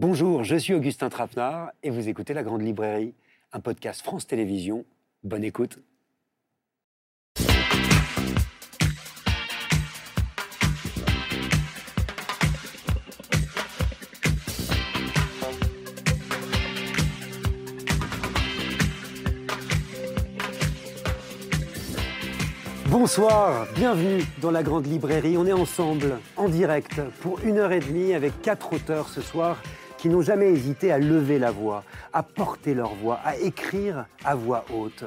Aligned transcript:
Bonjour, 0.00 0.44
je 0.44 0.56
suis 0.56 0.72
Augustin 0.72 1.10
Trapenard 1.10 1.72
et 1.82 1.90
vous 1.90 2.08
écoutez 2.08 2.32
La 2.32 2.42
Grande 2.42 2.62
Librairie, 2.62 3.12
un 3.52 3.60
podcast 3.60 4.00
France 4.00 4.26
Télévisions. 4.26 4.86
Bonne 5.24 5.44
écoute. 5.44 5.78
Bonsoir, 22.86 23.66
bienvenue 23.74 24.24
dans 24.40 24.50
la 24.50 24.62
Grande 24.62 24.86
Librairie. 24.86 25.36
On 25.36 25.44
est 25.46 25.52
ensemble, 25.52 26.20
en 26.38 26.48
direct, 26.48 27.02
pour 27.20 27.38
une 27.44 27.58
heure 27.58 27.72
et 27.72 27.80
demie 27.80 28.14
avec 28.14 28.40
quatre 28.40 28.72
auteurs 28.72 29.10
ce 29.10 29.20
soir 29.20 29.58
qui 30.00 30.08
n'ont 30.08 30.22
jamais 30.22 30.50
hésité 30.50 30.92
à 30.92 30.98
lever 30.98 31.38
la 31.38 31.50
voix, 31.50 31.84
à 32.14 32.22
porter 32.22 32.72
leur 32.72 32.94
voix, 32.94 33.20
à 33.22 33.36
écrire 33.36 34.06
à 34.24 34.34
voix 34.34 34.64
haute. 34.72 35.04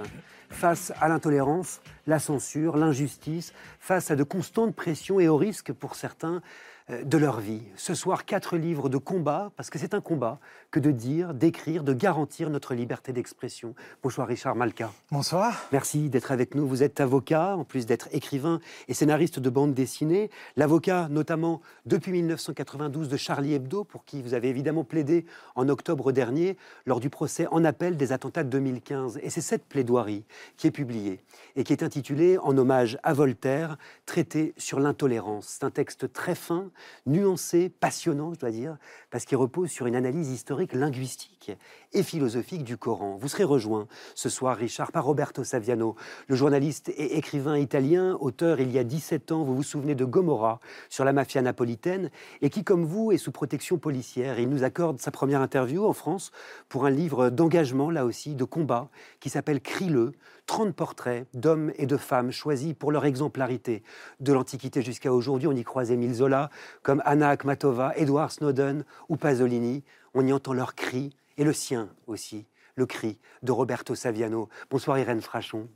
Face 0.51 0.93
à 1.01 1.07
l'intolérance, 1.07 1.81
la 2.05 2.19
censure, 2.19 2.77
l'injustice, 2.77 3.53
face 3.79 4.11
à 4.11 4.15
de 4.15 4.21
constantes 4.21 4.75
pressions 4.75 5.19
et 5.19 5.27
aux 5.27 5.35
risques 5.35 5.73
pour 5.73 5.95
certains 5.95 6.43
de 6.89 7.17
leur 7.17 7.39
vie. 7.39 7.61
Ce 7.77 7.93
soir, 7.93 8.25
quatre 8.25 8.57
livres 8.57 8.89
de 8.89 8.97
combat, 8.97 9.51
parce 9.55 9.69
que 9.69 9.79
c'est 9.79 9.93
un 9.93 10.01
combat 10.01 10.39
que 10.69 10.79
de 10.79 10.91
dire, 10.91 11.33
d'écrire, 11.33 11.83
de 11.83 11.93
garantir 11.93 12.49
notre 12.49 12.73
liberté 12.73 13.13
d'expression. 13.13 13.73
Bonsoir 14.01 14.27
Richard 14.27 14.55
Malka. 14.55 14.91
Bonsoir. 15.11 15.67
Merci 15.71 16.09
d'être 16.09 16.31
avec 16.31 16.55
nous. 16.55 16.67
Vous 16.67 16.83
êtes 16.83 16.99
avocat, 16.99 17.55
en 17.55 17.63
plus 17.63 17.85
d'être 17.85 18.09
écrivain 18.11 18.59
et 18.87 18.93
scénariste 18.93 19.39
de 19.39 19.49
bande 19.49 19.73
dessinée. 19.73 20.29
L'avocat, 20.57 21.07
notamment 21.09 21.61
depuis 21.85 22.11
1992, 22.11 23.07
de 23.07 23.17
Charlie 23.17 23.53
Hebdo, 23.53 23.83
pour 23.83 24.03
qui 24.03 24.21
vous 24.21 24.33
avez 24.33 24.49
évidemment 24.49 24.83
plaidé 24.83 25.25
en 25.55 25.69
octobre 25.69 26.11
dernier 26.11 26.57
lors 26.85 26.99
du 26.99 27.09
procès 27.09 27.47
en 27.51 27.63
appel 27.63 27.95
des 27.95 28.11
attentats 28.11 28.43
de 28.43 28.49
2015. 28.49 29.19
Et 29.23 29.29
c'est 29.29 29.41
cette 29.41 29.65
plaidoirie 29.65 30.25
qui 30.57 30.67
est 30.67 30.71
publiée 30.71 31.21
et 31.55 31.63
qui 31.63 31.71
est 31.71 31.83
intitulée 31.83 32.37
En 32.39 32.57
hommage 32.57 32.97
à 33.03 33.13
Voltaire, 33.13 33.77
traité 34.05 34.53
sur 34.57 34.79
l'intolérance. 34.79 35.45
C'est 35.47 35.63
un 35.63 35.71
texte 35.71 36.11
très 36.11 36.35
fin 36.35 36.71
nuancé, 37.05 37.69
passionnant, 37.69 38.33
je 38.33 38.39
dois 38.39 38.51
dire, 38.51 38.77
parce 39.09 39.25
qu'il 39.25 39.37
repose 39.37 39.69
sur 39.69 39.85
une 39.85 39.95
analyse 39.95 40.29
historique, 40.29 40.73
linguistique 40.73 41.51
et 41.93 42.03
philosophique 42.03 42.63
du 42.63 42.77
Coran. 42.77 43.17
Vous 43.19 43.27
serez 43.27 43.43
rejoint 43.43 43.87
ce 44.15 44.29
soir, 44.29 44.57
Richard, 44.57 44.91
par 44.91 45.05
Roberto 45.05 45.43
Saviano, 45.43 45.95
le 46.27 46.35
journaliste 46.35 46.89
et 46.89 47.17
écrivain 47.17 47.57
italien, 47.57 48.17
auteur 48.19 48.59
il 48.59 48.71
y 48.71 48.79
a 48.79 48.83
17 48.83 49.31
ans, 49.31 49.43
vous 49.43 49.55
vous 49.55 49.63
souvenez 49.63 49.95
de 49.95 50.05
Gomorra, 50.05 50.59
sur 50.89 51.05
la 51.05 51.13
mafia 51.13 51.41
napolitaine, 51.41 52.09
et 52.41 52.49
qui, 52.49 52.63
comme 52.63 52.85
vous, 52.85 53.11
est 53.11 53.17
sous 53.17 53.31
protection 53.31 53.77
policière. 53.77 54.39
Il 54.39 54.49
nous 54.49 54.63
accorde 54.63 54.99
sa 54.99 55.11
première 55.11 55.41
interview 55.41 55.85
en 55.85 55.93
France 55.93 56.31
pour 56.69 56.85
un 56.85 56.89
livre 56.89 57.29
d'engagement, 57.29 57.89
là 57.89 58.05
aussi, 58.05 58.35
de 58.35 58.43
combat, 58.43 58.89
qui 59.19 59.29
s'appelle 59.29 59.61
Crie-le, 59.61 60.13
30 60.45 60.75
portraits 60.75 61.27
d'hommes 61.33 61.71
et 61.77 61.85
de 61.85 61.97
femmes 61.97 62.31
choisis 62.31 62.73
pour 62.73 62.91
leur 62.91 63.05
exemplarité. 63.05 63.83
De 64.19 64.33
l'Antiquité 64.33 64.81
jusqu'à 64.81 65.13
aujourd'hui, 65.13 65.47
on 65.47 65.53
y 65.53 65.63
croise 65.63 65.91
Émile 65.91 66.15
Zola, 66.15 66.49
comme 66.81 67.01
Anna 67.05 67.29
Akhmatova, 67.29 67.93
Edward 67.95 68.31
Snowden 68.31 68.83
ou 69.09 69.15
Pasolini. 69.15 69.83
On 70.13 70.25
y 70.25 70.33
entend 70.33 70.53
leurs 70.53 70.75
cris, 70.75 71.15
et 71.37 71.43
le 71.43 71.53
sien 71.53 71.89
aussi, 72.07 72.45
le 72.75 72.85
cri 72.85 73.19
de 73.41 73.51
Roberto 73.51 73.95
Saviano. 73.95 74.49
Bonsoir 74.69 74.99
Irène 74.99 75.21
Frachon. 75.21 75.69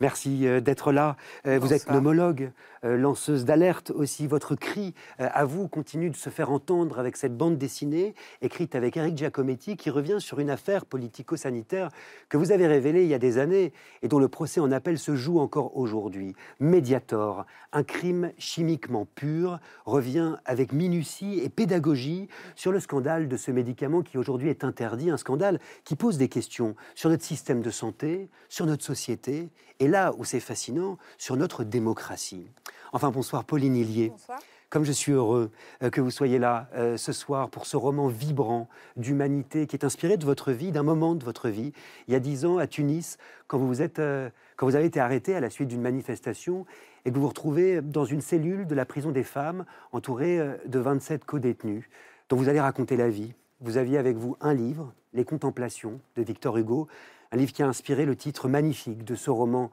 Merci 0.00 0.46
euh, 0.46 0.60
d'être 0.60 0.92
là. 0.92 1.16
Euh, 1.46 1.58
vous 1.58 1.72
êtes 1.72 1.86
pneumologue, 1.86 2.50
euh, 2.84 2.96
lanceuse 2.96 3.44
d'alerte 3.44 3.90
aussi. 3.90 4.26
Votre 4.26 4.54
cri 4.54 4.94
à 5.18 5.44
vous 5.44 5.68
continue 5.68 6.10
de 6.10 6.16
se 6.16 6.30
faire 6.30 6.50
entendre 6.50 6.98
avec 6.98 7.16
cette 7.16 7.36
bande 7.36 7.58
dessinée 7.58 8.14
écrite 8.42 8.74
avec 8.74 8.96
Eric 8.96 9.16
Giacometti 9.16 9.76
qui 9.76 9.90
revient 9.90 10.16
sur 10.18 10.40
une 10.40 10.50
affaire 10.50 10.84
politico-sanitaire 10.84 11.90
que 12.28 12.36
vous 12.36 12.52
avez 12.52 12.66
révélée 12.66 13.02
il 13.02 13.08
y 13.08 13.14
a 13.14 13.18
des 13.18 13.38
années 13.38 13.72
et 14.02 14.08
dont 14.08 14.18
le 14.18 14.28
procès 14.28 14.60
en 14.60 14.72
appel 14.72 14.98
se 14.98 15.14
joue 15.14 15.38
encore 15.38 15.76
aujourd'hui. 15.76 16.34
Mediator, 16.60 17.46
un 17.72 17.82
crime 17.82 18.32
chimiquement 18.38 19.06
pur, 19.14 19.58
revient 19.84 20.36
avec 20.44 20.72
minutie 20.72 21.40
et 21.40 21.48
pédagogie 21.48 22.28
sur 22.54 22.72
le 22.72 22.80
scandale 22.80 23.28
de 23.28 23.36
ce 23.36 23.50
médicament 23.50 24.02
qui 24.02 24.18
aujourd'hui 24.18 24.48
est 24.48 24.64
interdit, 24.64 25.10
un 25.10 25.16
scandale 25.16 25.60
qui 25.84 25.96
pose 25.96 26.18
des 26.18 26.28
questions 26.28 26.74
sur 26.94 27.10
notre 27.10 27.24
système 27.24 27.62
de 27.62 27.70
santé, 27.70 28.28
sur 28.48 28.66
notre 28.66 28.84
société 28.84 29.48
et 29.80 29.88
là 29.88 30.12
où 30.18 30.24
c'est 30.24 30.40
fascinant, 30.40 30.98
sur 31.18 31.36
notre 31.36 31.64
démocratie. 31.64 32.46
Enfin, 32.92 33.10
bonsoir 33.10 33.44
Pauline 33.44 33.76
Hillier. 33.76 34.10
Bonsoir. 34.10 34.38
Comme 34.68 34.84
je 34.84 34.92
suis 34.92 35.12
heureux 35.12 35.52
euh, 35.82 35.90
que 35.90 36.00
vous 36.00 36.10
soyez 36.10 36.38
là 36.40 36.68
euh, 36.74 36.96
ce 36.96 37.12
soir 37.12 37.50
pour 37.50 37.66
ce 37.66 37.76
roman 37.76 38.08
vibrant 38.08 38.68
d'humanité 38.96 39.68
qui 39.68 39.76
est 39.76 39.84
inspiré 39.84 40.16
de 40.16 40.24
votre 40.24 40.50
vie, 40.50 40.72
d'un 40.72 40.82
moment 40.82 41.14
de 41.14 41.24
votre 41.24 41.48
vie, 41.48 41.72
il 42.08 42.12
y 42.12 42.16
a 42.16 42.20
dix 42.20 42.44
ans 42.44 42.58
à 42.58 42.66
Tunis, 42.66 43.16
quand 43.46 43.58
vous, 43.58 43.80
êtes, 43.80 44.00
euh, 44.00 44.28
quand 44.56 44.66
vous 44.66 44.74
avez 44.74 44.86
été 44.86 44.98
arrêté 44.98 45.36
à 45.36 45.40
la 45.40 45.50
suite 45.50 45.68
d'une 45.68 45.82
manifestation 45.82 46.66
et 47.04 47.10
que 47.10 47.14
vous 47.14 47.22
vous 47.22 47.28
retrouvez 47.28 47.80
dans 47.80 48.04
une 48.04 48.20
cellule 48.20 48.66
de 48.66 48.74
la 48.74 48.84
prison 48.84 49.12
des 49.12 49.22
femmes 49.22 49.64
entourée 49.92 50.40
de 50.66 50.78
27 50.80 51.24
co-détenus 51.24 51.84
dont 52.28 52.36
vous 52.36 52.48
allez 52.48 52.60
raconter 52.60 52.96
la 52.96 53.08
vie. 53.08 53.34
Vous 53.60 53.76
aviez 53.76 53.98
avec 53.98 54.16
vous 54.16 54.36
un 54.40 54.52
livre, 54.52 54.92
Les 55.12 55.24
Contemplations 55.24 56.00
de 56.16 56.22
Victor 56.22 56.58
Hugo, 56.58 56.88
un 57.32 57.36
livre 57.36 57.52
qui 57.52 57.62
a 57.62 57.68
inspiré 57.68 58.04
le 58.04 58.16
titre 58.16 58.48
magnifique 58.48 59.04
de 59.04 59.14
ce 59.14 59.30
roman 59.30 59.70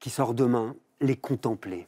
qui 0.00 0.10
sort 0.10 0.34
demain, 0.34 0.74
Les 1.00 1.16
Contempler. 1.16 1.86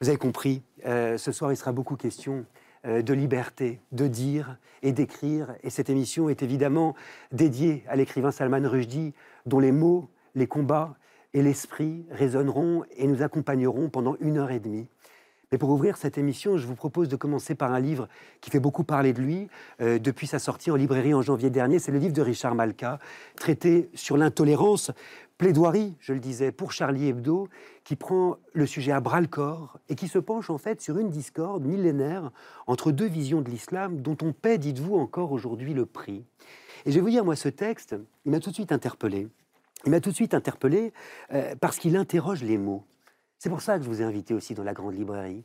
Vous 0.00 0.08
avez 0.08 0.18
compris, 0.18 0.62
euh, 0.86 1.16
ce 1.18 1.32
soir 1.32 1.52
il 1.52 1.56
sera 1.56 1.72
beaucoup 1.72 1.96
question 1.96 2.44
euh, 2.84 3.02
de 3.02 3.14
liberté, 3.14 3.80
de 3.92 4.08
dire 4.08 4.56
et 4.82 4.92
d'écrire. 4.92 5.54
Et 5.62 5.70
cette 5.70 5.90
émission 5.90 6.28
est 6.28 6.42
évidemment 6.42 6.96
dédiée 7.30 7.84
à 7.88 7.94
l'écrivain 7.94 8.32
Salman 8.32 8.68
Rushdie, 8.68 9.14
dont 9.46 9.60
les 9.60 9.70
mots, 9.70 10.08
les 10.34 10.48
combats 10.48 10.96
et 11.34 11.42
l'esprit 11.42 12.04
résonneront 12.10 12.84
et 12.96 13.06
nous 13.06 13.22
accompagneront 13.22 13.88
pendant 13.88 14.16
une 14.20 14.38
heure 14.38 14.50
et 14.50 14.58
demie. 14.58 14.88
Mais 15.52 15.58
pour 15.58 15.68
ouvrir 15.68 15.98
cette 15.98 16.16
émission, 16.16 16.56
je 16.56 16.66
vous 16.66 16.74
propose 16.74 17.10
de 17.10 17.16
commencer 17.16 17.54
par 17.54 17.74
un 17.74 17.78
livre 17.78 18.08
qui 18.40 18.50
fait 18.50 18.58
beaucoup 18.58 18.84
parler 18.84 19.12
de 19.12 19.20
lui 19.20 19.48
euh, 19.82 19.98
depuis 19.98 20.26
sa 20.26 20.38
sortie 20.38 20.70
en 20.70 20.76
librairie 20.76 21.12
en 21.12 21.20
janvier 21.20 21.50
dernier. 21.50 21.78
C'est 21.78 21.92
le 21.92 21.98
livre 21.98 22.14
de 22.14 22.22
Richard 22.22 22.54
Malka, 22.54 22.98
traité 23.36 23.90
sur 23.92 24.16
l'intolérance, 24.16 24.92
plaidoirie, 25.36 25.94
je 26.00 26.14
le 26.14 26.20
disais, 26.20 26.52
pour 26.52 26.72
Charlie 26.72 27.08
Hebdo, 27.08 27.48
qui 27.84 27.96
prend 27.96 28.38
le 28.54 28.64
sujet 28.64 28.92
à 28.92 29.00
bras 29.00 29.20
le 29.20 29.26
corps 29.26 29.78
et 29.90 29.94
qui 29.94 30.08
se 30.08 30.18
penche 30.18 30.48
en 30.48 30.56
fait 30.56 30.80
sur 30.80 30.96
une 30.96 31.10
discorde 31.10 31.66
millénaire 31.66 32.30
entre 32.66 32.90
deux 32.90 33.08
visions 33.08 33.42
de 33.42 33.50
l'islam 33.50 34.00
dont 34.00 34.16
on 34.22 34.32
paie, 34.32 34.56
dites-vous, 34.56 34.96
encore 34.96 35.32
aujourd'hui 35.32 35.74
le 35.74 35.84
prix. 35.84 36.24
Et 36.86 36.92
je 36.92 36.94
vais 36.94 37.02
vous 37.02 37.10
dire, 37.10 37.26
moi, 37.26 37.36
ce 37.36 37.50
texte, 37.50 37.94
il 38.24 38.32
m'a 38.32 38.40
tout 38.40 38.48
de 38.48 38.54
suite 38.54 38.72
interpellé. 38.72 39.28
Il 39.84 39.90
m'a 39.90 40.00
tout 40.00 40.10
de 40.10 40.14
suite 40.14 40.32
interpellé 40.32 40.94
euh, 41.34 41.54
parce 41.60 41.76
qu'il 41.76 41.96
interroge 41.96 42.42
les 42.42 42.56
mots. 42.56 42.84
C'est 43.42 43.50
pour 43.50 43.60
ça 43.60 43.76
que 43.76 43.82
je 43.82 43.88
vous 43.88 44.00
ai 44.00 44.04
invité 44.04 44.34
aussi 44.34 44.54
dans 44.54 44.62
la 44.62 44.72
grande 44.72 44.94
librairie. 44.94 45.42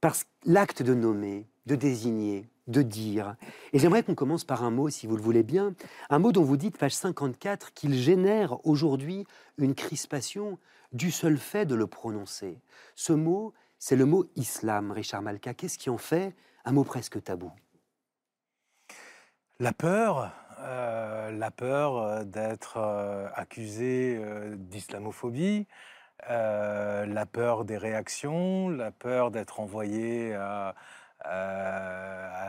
Parce 0.00 0.24
que 0.24 0.28
l'acte 0.44 0.82
de 0.82 0.92
nommer, 0.92 1.46
de 1.66 1.76
désigner, 1.76 2.48
de 2.66 2.82
dire. 2.82 3.36
Et 3.72 3.78
j'aimerais 3.78 4.02
qu'on 4.02 4.16
commence 4.16 4.42
par 4.42 4.64
un 4.64 4.72
mot, 4.72 4.88
si 4.88 5.06
vous 5.06 5.14
le 5.14 5.22
voulez 5.22 5.44
bien, 5.44 5.72
un 6.10 6.18
mot 6.18 6.32
dont 6.32 6.42
vous 6.42 6.56
dites, 6.56 6.76
page 6.76 6.96
54, 6.96 7.74
qu'il 7.74 7.94
génère 7.94 8.66
aujourd'hui 8.66 9.24
une 9.56 9.76
crispation 9.76 10.58
du 10.90 11.12
seul 11.12 11.38
fait 11.38 11.64
de 11.64 11.76
le 11.76 11.86
prononcer. 11.86 12.60
Ce 12.96 13.12
mot, 13.12 13.54
c'est 13.78 13.94
le 13.94 14.04
mot 14.04 14.28
islam, 14.34 14.90
Richard 14.90 15.22
Malka. 15.22 15.54
Qu'est-ce 15.54 15.78
qui 15.78 15.90
en 15.90 15.98
fait 15.98 16.34
un 16.64 16.72
mot 16.72 16.82
presque 16.82 17.22
tabou? 17.22 17.52
La 19.60 19.72
peur, 19.72 20.32
euh, 20.58 21.30
la 21.30 21.52
peur 21.52 21.98
euh, 21.98 22.24
d'être 22.24 22.78
euh, 22.78 23.28
accusé 23.36 24.20
d'islamophobie, 24.56 25.68
euh, 26.30 27.06
la 27.06 27.26
peur 27.26 27.64
des 27.64 27.76
réactions, 27.76 28.68
la 28.68 28.90
peur 28.90 29.30
d'être 29.30 29.60
envoyé 29.60 30.34
à, 30.34 30.74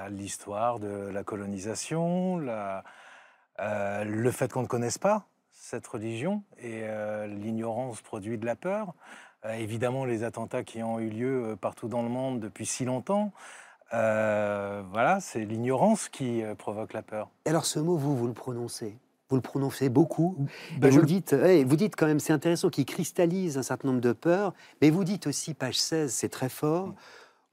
l'histoire 0.10 0.80
de 0.80 1.10
la 1.10 1.24
colonisation, 1.24 2.40
euh, 3.60 4.04
le 4.04 4.32
fait 4.32 4.52
qu'on 4.52 4.62
ne 4.62 4.68
connaisse 4.68 4.98
pas 4.98 5.26
cette 5.52 5.86
religion 5.86 6.44
et 6.58 6.82
euh, 6.84 7.28
l'ignorance 7.28 8.02
produit 8.02 8.38
de 8.38 8.46
la 8.46 8.56
peur. 8.56 8.94
évidemment, 9.54 10.06
les 10.06 10.24
attentats 10.24 10.64
qui 10.64 10.82
ont 10.82 11.00
eu 11.00 11.10
lieu 11.10 11.58
partout 11.60 11.88
dans 11.88 12.02
le 12.02 12.10
monde 12.10 12.40
depuis 12.40 12.66
si 12.66 12.86
longtemps. 12.86 13.32
voilà, 13.92 15.20
c'est 15.20 15.46
l'ignorance 15.46 16.10
qui 16.10 16.44
provoque 16.58 16.94
la 16.94 17.04
peur. 17.04 17.30
alors 17.46 17.66
ce 17.66 17.80
mot, 17.80 17.98
vous, 17.98 18.16
vous 18.16 18.28
le 18.28 18.34
prononcez 18.34 18.98
vous 19.30 19.36
le 19.36 19.42
prononcez 19.42 19.90
beaucoup. 19.90 20.36
Ben 20.78 20.92
vous, 20.92 21.04
dites, 21.04 21.34
vous 21.34 21.76
dites 21.76 21.96
quand 21.96 22.08
même, 22.08 22.20
c'est 22.20 22.34
intéressant, 22.34 22.70
qu'il 22.70 22.86
cristallise 22.86 23.58
un 23.58 23.64
certain 23.64 23.90
nombre 23.90 24.02
de 24.02 24.12
peurs, 24.12 24.54
mais 24.82 24.90
vous 24.90 25.04
dites 25.04 25.28
aussi, 25.28 25.54
page 25.54 25.80
16, 25.80 26.12
c'est 26.12 26.30
très 26.30 26.50
fort, 26.50 26.96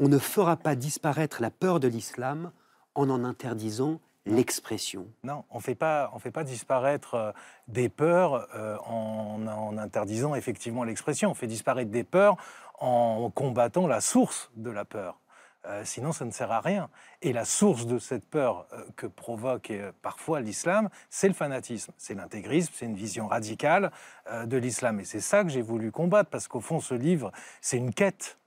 on 0.00 0.08
ne 0.08 0.18
fera 0.18 0.56
pas 0.56 0.74
disparaître 0.74 1.42
la 1.42 1.50
peur 1.50 1.80
de 1.80 1.88
l'islam 1.88 2.50
en 2.94 3.10
en 3.10 3.24
interdisant 3.24 4.00
l'expression. 4.26 5.06
Non, 5.22 5.44
on 5.50 5.60
fait 5.60 5.74
pas, 5.74 6.10
on 6.14 6.18
fait 6.18 6.30
pas 6.30 6.44
disparaître 6.44 7.14
euh, 7.14 7.32
des 7.68 7.88
peurs 7.88 8.48
euh, 8.54 8.76
en, 8.86 9.46
en, 9.46 9.78
interdisant 9.78 10.34
effectivement 10.34 10.82
l'expression. 10.82 11.30
On 11.30 11.34
fait 11.34 11.46
disparaître 11.46 11.90
des 11.90 12.04
peurs 12.04 12.36
en 12.80 13.30
combattant 13.30 13.86
la 13.86 14.00
source 14.00 14.50
de 14.56 14.70
la 14.70 14.84
peur. 14.84 15.18
Euh, 15.66 15.82
sinon, 15.84 16.12
ça 16.12 16.24
ne 16.24 16.30
sert 16.30 16.50
à 16.52 16.60
rien. 16.60 16.88
Et 17.22 17.32
la 17.32 17.44
source 17.44 17.86
de 17.86 17.98
cette 17.98 18.28
peur 18.28 18.66
euh, 18.72 18.84
que 18.96 19.06
provoque 19.06 19.70
euh, 19.70 19.92
parfois 20.02 20.40
l'islam, 20.40 20.88
c'est 21.10 21.28
le 21.28 21.34
fanatisme, 21.34 21.92
c'est 21.96 22.14
l'intégrisme, 22.14 22.72
c'est 22.74 22.86
une 22.86 22.94
vision 22.94 23.26
radicale 23.26 23.90
de 24.44 24.56
l'islam. 24.56 25.00
Et 25.00 25.04
c'est 25.04 25.20
ça 25.20 25.44
que 25.44 25.50
j'ai 25.50 25.62
voulu 25.62 25.92
combattre, 25.92 26.30
parce 26.30 26.48
qu'au 26.48 26.60
fond, 26.60 26.80
ce 26.80 26.94
livre, 26.94 27.32
c'est 27.60 27.76
une 27.76 27.92
quête 27.92 28.38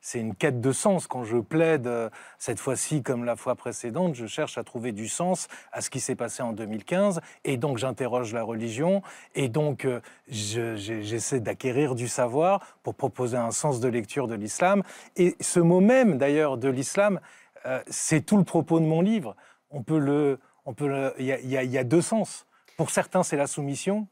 c'est 0.00 0.20
une 0.20 0.34
quête 0.34 0.60
de 0.60 0.72
sens. 0.72 1.06
Quand 1.06 1.24
je 1.24 1.38
plaide, 1.38 1.86
euh, 1.86 2.08
cette 2.38 2.58
fois-ci 2.58 3.02
comme 3.02 3.24
la 3.24 3.36
fois 3.36 3.54
précédente, 3.54 4.14
je 4.14 4.26
cherche 4.26 4.58
à 4.58 4.64
trouver 4.64 4.92
du 4.92 5.08
sens 5.08 5.48
à 5.72 5.80
ce 5.80 5.90
qui 5.90 6.00
s'est 6.00 6.14
passé 6.14 6.42
en 6.42 6.52
2015, 6.52 7.20
et 7.44 7.56
donc 7.56 7.78
j'interroge 7.78 8.32
la 8.32 8.42
religion, 8.42 9.02
et 9.34 9.48
donc 9.48 9.84
euh, 9.84 10.00
j'essaie 10.28 11.40
d'acquérir 11.40 11.94
du 11.94 12.08
savoir 12.08 12.60
pour 12.82 12.94
proposer 12.94 13.36
un 13.36 13.50
sens 13.50 13.80
de 13.80 13.88
lecture 13.88 14.26
de 14.26 14.34
l'islam. 14.34 14.82
Et 15.16 15.36
ce 15.40 15.60
mot 15.60 15.80
même, 15.80 16.18
d'ailleurs, 16.18 16.56
de 16.56 16.68
l'islam, 16.68 17.20
euh, 17.66 17.82
c'est 17.88 18.24
tout 18.24 18.38
le 18.38 18.44
propos 18.44 18.80
de 18.80 18.86
mon 18.86 19.02
livre. 19.02 19.36
On 19.70 19.82
peut 19.82 19.98
le, 19.98 20.40
on 20.64 20.72
peut 20.72 21.12
il 21.18 21.26
y, 21.26 21.78
a 21.78 21.84
deux 21.84 22.02
sens. 22.02 22.46
Pour 22.76 22.90
certains, 22.90 23.22
c'est 23.22 23.36
la 23.36 23.46
soumission, 23.46 24.08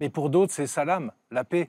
mais 0.00 0.08
pour 0.08 0.30
d'autres, 0.30 0.52
c'est 0.52 0.66
salam, 0.66 1.12
la 1.30 1.44
paix. 1.44 1.68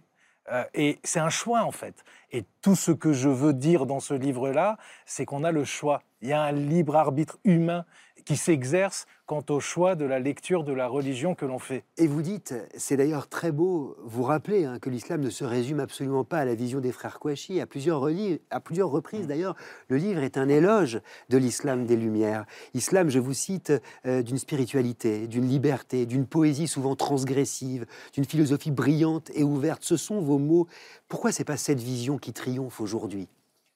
Euh, 0.51 0.63
et 0.73 0.99
c'est 1.03 1.19
un 1.19 1.29
choix 1.29 1.63
en 1.63 1.71
fait. 1.71 2.03
Et 2.31 2.45
tout 2.61 2.75
ce 2.75 2.91
que 2.91 3.13
je 3.13 3.29
veux 3.29 3.53
dire 3.53 3.85
dans 3.85 3.99
ce 3.99 4.13
livre-là, 4.13 4.77
c'est 5.05 5.25
qu'on 5.25 5.43
a 5.43 5.51
le 5.51 5.63
choix. 5.63 6.01
Il 6.21 6.29
y 6.29 6.33
a 6.33 6.41
un 6.41 6.51
libre 6.51 6.95
arbitre 6.95 7.37
humain 7.43 7.85
qui 8.25 8.37
s'exerce 8.37 9.05
quant 9.25 9.43
au 9.49 9.59
choix 9.59 9.95
de 9.95 10.05
la 10.05 10.19
lecture 10.19 10.63
de 10.63 10.73
la 10.73 10.87
religion 10.87 11.33
que 11.33 11.45
l'on 11.45 11.59
fait. 11.59 11.85
Et 11.97 12.07
vous 12.07 12.21
dites, 12.21 12.53
c'est 12.75 12.97
d'ailleurs 12.97 13.27
très 13.27 13.51
beau, 13.51 13.95
vous 14.03 14.23
rappelez 14.23 14.65
hein, 14.65 14.79
que 14.79 14.89
l'islam 14.89 15.21
ne 15.21 15.29
se 15.29 15.45
résume 15.45 15.79
absolument 15.79 16.25
pas 16.25 16.39
à 16.39 16.45
la 16.45 16.55
vision 16.55 16.79
des 16.79 16.91
frères 16.91 17.19
Kouachi. 17.19 17.61
À 17.61 17.65
plusieurs, 17.65 18.07
à 18.49 18.59
plusieurs 18.59 18.89
reprises 18.89 19.27
d'ailleurs, 19.27 19.55
le 19.87 19.97
livre 19.97 20.21
est 20.21 20.37
un 20.37 20.49
éloge 20.49 20.99
de 21.29 21.37
l'islam 21.37 21.85
des 21.85 21.95
Lumières. 21.95 22.45
Islam, 22.73 23.09
je 23.09 23.19
vous 23.19 23.33
cite, 23.33 23.71
euh, 24.05 24.21
d'une 24.23 24.37
spiritualité, 24.37 25.27
d'une 25.27 25.47
liberté, 25.47 26.05
d'une 26.05 26.25
poésie 26.25 26.67
souvent 26.67 26.95
transgressive, 26.95 27.85
d'une 28.13 28.25
philosophie 28.25 28.71
brillante 28.71 29.31
et 29.33 29.43
ouverte. 29.43 29.83
Ce 29.83 29.97
sont 29.97 30.19
vos 30.19 30.37
mots. 30.37 30.67
Pourquoi 31.07 31.31
c'est 31.31 31.45
pas 31.45 31.57
cette 31.57 31.79
vision 31.79 32.17
qui 32.17 32.33
triomphe 32.33 32.81
aujourd'hui? 32.81 33.29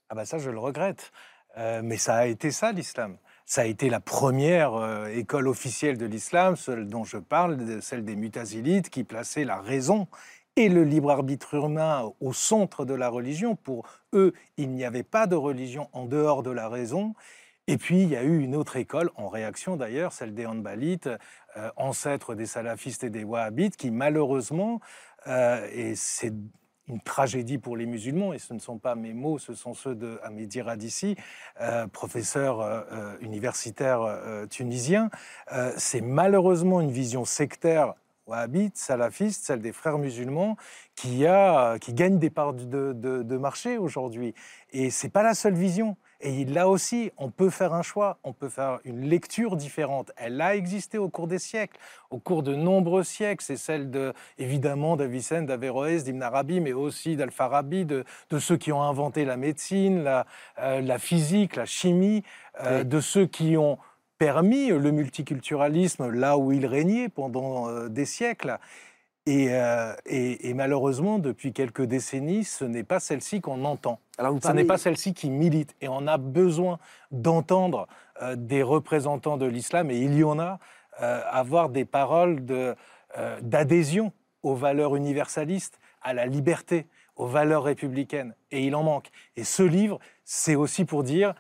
Ah 0.10 0.16
ben 0.16 0.26
ça, 0.26 0.38
je 0.38 0.50
le 0.50 0.60
regrette. 0.60 1.12
Euh, 1.58 1.82
mais 1.84 1.98
ça 1.98 2.16
a 2.16 2.26
été 2.28 2.52
ça 2.52 2.72
l'islam. 2.72 3.18
Ça 3.50 3.62
a 3.62 3.66
été 3.66 3.90
la 3.90 4.02
première 4.02 4.74
euh, 4.74 5.08
école 5.08 5.48
officielle 5.48 5.98
de 5.98 6.06
l'islam, 6.06 6.58
celle 6.58 6.86
dont 6.86 7.06
je 7.06 7.16
parle, 7.16 7.82
celle 7.82 8.04
des 8.04 8.18
mutazilites, 8.18 8.90
qui 8.90 9.06
plaçait 9.06 9.46
la 9.46 9.62
raison 9.62 10.10
et 10.58 10.68
le 10.68 10.84
libre 10.84 11.12
arbitre 11.12 11.54
humain 11.54 12.12
au 12.20 12.34
centre 12.34 12.84
de 12.84 12.94
la 12.94 13.08
religion. 13.08 13.56
Pour 13.56 13.88
eux, 14.12 14.34
il 14.58 14.72
n'y 14.72 14.84
avait 14.84 15.04
pas 15.04 15.28
de 15.28 15.36
religion 15.36 15.88
en 15.94 16.08
dehors 16.08 16.44
de 16.44 16.52
la 16.52 16.68
raison. 16.68 17.14
Et 17.68 17.78
puis, 17.78 18.02
il 18.02 18.10
y 18.10 18.18
a 18.18 18.24
eu 18.24 18.38
une 18.38 18.54
autre 18.54 18.76
école, 18.76 19.12
en 19.16 19.30
réaction 19.30 19.78
d'ailleurs, 19.78 20.12
celle 20.12 20.34
des 20.34 20.46
Hanbalites, 20.46 21.10
euh, 21.56 21.70
ancêtres 21.78 22.36
des 22.36 22.48
salafistes 22.48 23.06
et 23.06 23.10
des 23.10 23.24
wahhabites, 23.24 23.78
qui 23.78 23.92
malheureusement, 23.92 24.82
euh, 25.28 25.66
et 25.72 25.96
c'est 25.96 26.34
une 26.88 27.01
tragédie 27.01 27.57
pour 27.57 27.75
les 27.75 27.86
musulmans, 27.86 28.34
et 28.34 28.39
ce 28.39 28.54
ne 28.54 28.60
sont 28.60 28.78
pas 28.78 28.95
mes 28.95 29.13
mots, 29.13 29.38
ce 29.38 29.54
sont 29.54 29.74
ceux 29.74 29.95
de 29.95 30.19
Hamidi 30.24 30.62
Radissi, 30.62 31.16
euh, 31.62 31.88
professeur 31.88 32.62
euh, 32.62 32.81
euh, 32.92 33.18
universitaire 33.22 34.00
tunisien. 34.50 35.10
c'est 35.78 36.01
malheureusement 36.01 36.81
une 36.81 36.92
vision 36.92 37.25
sectaire 37.25 37.94
wahhabite, 38.25 38.78
salafiste, 38.78 39.45
celle 39.45 39.62
des 39.62 39.72
frères 39.72 39.98
musulmans, 39.98 40.57
qui, 40.95 41.25
a, 41.25 41.80
qui 41.80 41.94
gagne 41.94 42.19
des 42.19 42.30
parts 42.30 42.54
de, 42.54 42.94
de 42.94 43.38
marché 43.38 43.78
aujourd'hui. 43.78 44.34
Et 44.72 44.89
ce 44.89 45.06
n'est 45.06 45.12
pas 45.12 45.24
la 45.24 45.34
seule 45.34 45.56
vision. 45.56 45.95
Et 46.19 46.46
là 46.46 46.68
aussi, 46.68 47.12
on 47.18 47.30
peut 47.30 47.50
faire 47.50 47.74
un 47.74 47.84
choix, 47.84 48.18
on 48.24 48.34
peut 48.34 48.50
faire 48.50 48.80
une 48.86 49.02
lecture 49.02 49.56
différente. 49.56 50.12
Elle 50.18 50.42
a 50.42 50.56
existé 50.56 50.98
au 50.98 51.10
cours 51.10 51.28
des 51.28 51.38
siècles, 51.38 51.78
au 52.10 52.18
cours 52.18 52.42
de 52.42 52.56
nombreux 52.56 53.04
siècles. 53.04 53.44
C'est 53.44 53.58
celle 53.58 53.92
de, 53.92 54.14
évidemment, 54.40 54.96
d'Avicenne, 54.96 55.46
d'Averroès, 55.46 56.04
d'Ibn 56.04 56.24
Arabi, 56.24 56.60
mais 56.60 56.74
aussi 56.74 57.16
d'Al-Farabi, 57.16 57.86
de, 57.86 58.04
ceux 58.40 58.58
qui 58.58 58.72
ont 58.72 58.81
inventé 58.81 59.25
la 59.25 59.38
médecine, 59.38 60.04
la, 60.04 60.25
euh, 60.60 60.98
physique, 60.98 61.56
la 61.56 61.66
chimie, 61.66 62.24
euh, 62.63 62.84
de 62.84 63.00
ceux 63.00 63.28
qui 63.28 63.56
ont 63.56 63.78
permis 64.18 64.70
le 64.70 64.92
multiculturalisme 64.92 66.10
là 66.10 66.38
où 66.38 66.52
il 66.52 66.66
régnait 66.66 67.10
pendant 67.10 67.70
euh, 67.70 67.88
des 67.88 68.06
siècles. 68.06 68.58
Euh, 69.27 69.94
et, 70.06 70.53
malheureusement, 70.53 71.19
depuis 71.19 71.51
quelques 71.51 71.83
décennies, 71.83 72.44
ce 72.44 72.63
n'est 72.63 72.83
pas 72.83 73.00
celle-ci 73.00 73.41
qu'on 73.41 73.65
entend. 73.65 74.00
Ce 74.19 74.51
n'est 74.51 74.63
pas 74.63 74.77
celle-ci 74.77 75.13
qui 75.13 75.29
milite. 75.29 75.75
Et 75.81 75.88
on 75.88 76.07
a 76.07 76.18
besoin 76.18 76.79
d'entendre 77.12 77.88
euh, 78.21 78.35
des 78.38 78.63
représentants 78.63 79.38
de 79.38 79.45
l'islam, 79.45 79.91
et 79.91 79.97
il 79.97 80.18
y 80.18 80.24
en 80.24 80.39
a, 80.39 80.59
euh, 81.01 81.21
avoir 81.29 81.69
des 81.69 81.85
paroles 81.85 82.44
d'adhésion 83.41 84.13
aux 84.44 84.56
valeurs 84.56 84.95
universalistes, 84.95 85.79
à 86.01 86.13
la 86.13 86.25
liberté, 86.25 86.88
aux 87.15 87.27
valeurs 87.27 87.63
républicaines. 87.63 88.33
Et 88.51 88.65
il 88.65 88.75
en 88.75 88.83
manque. 88.83 89.09
Et 89.35 89.44
ce 89.44 89.63
livre, 89.63 90.00
c'est 90.24 90.56
aussi 90.56 90.85
pour 90.85 91.03
dire, 91.03 91.33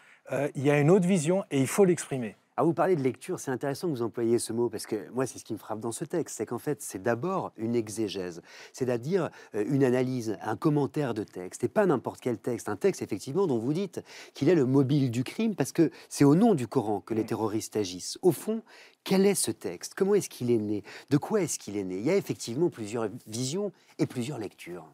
il 0.55 0.63
y 0.63 0.71
a 0.71 0.79
une 0.79 0.89
autre 0.89 1.07
vision 1.07 1.45
et 1.51 1.61
il 1.61 1.67
faut 1.67 1.85
l'exprimer. 1.85 2.35
À 2.59 2.63
vous 2.63 2.73
parler 2.73 2.95
de 2.95 3.03
lecture, 3.03 3.39
c'est 3.39 3.51
intéressant 3.51 3.87
que 3.87 3.93
vous 3.93 4.01
employiez 4.01 4.39
ce 4.39 4.51
mot 4.51 4.67
parce 4.67 4.87
que 4.87 5.11
moi, 5.11 5.27
c'est 5.27 5.37
ce 5.37 5.45
qui 5.45 5.53
me 5.53 5.59
frappe 5.59 5.79
dans 5.79 5.91
ce 5.91 6.03
texte, 6.05 6.37
c'est 6.37 6.47
qu'en 6.47 6.57
fait, 6.57 6.81
c'est 6.81 7.03
d'abord 7.03 7.51
une 7.55 7.75
exégèse, 7.75 8.41
c'est-à-dire 8.73 9.29
euh, 9.53 9.63
une 9.69 9.83
analyse, 9.83 10.39
un 10.41 10.55
commentaire 10.55 11.13
de 11.13 11.23
texte, 11.23 11.63
et 11.63 11.67
pas 11.67 11.85
n'importe 11.85 12.19
quel 12.19 12.39
texte, 12.39 12.67
un 12.67 12.75
texte 12.75 13.03
effectivement 13.03 13.45
dont 13.45 13.59
vous 13.59 13.73
dites 13.73 14.03
qu'il 14.33 14.49
est 14.49 14.55
le 14.55 14.65
mobile 14.65 15.11
du 15.11 15.23
crime 15.23 15.53
parce 15.53 15.71
que 15.71 15.91
c'est 16.09 16.23
au 16.23 16.33
nom 16.33 16.55
du 16.55 16.67
Coran 16.67 16.99
que 16.99 17.13
les 17.13 17.21
mm. 17.21 17.27
terroristes 17.27 17.77
agissent. 17.77 18.17
Au 18.23 18.31
fond, 18.31 18.63
quel 19.03 19.27
est 19.27 19.35
ce 19.35 19.51
texte? 19.51 19.93
Comment 19.95 20.15
est-ce 20.15 20.27
qu'il 20.27 20.49
est 20.49 20.57
né? 20.57 20.83
De 21.11 21.17
quoi 21.17 21.43
est-ce 21.43 21.59
qu'il 21.59 21.77
est 21.77 21.83
né? 21.83 21.99
Il 21.99 22.05
y 22.05 22.09
a 22.09 22.15
effectivement 22.15 22.71
plusieurs 22.71 23.07
visions 23.27 23.71
et 23.99 24.07
plusieurs 24.07 24.39
lectures. 24.39 24.87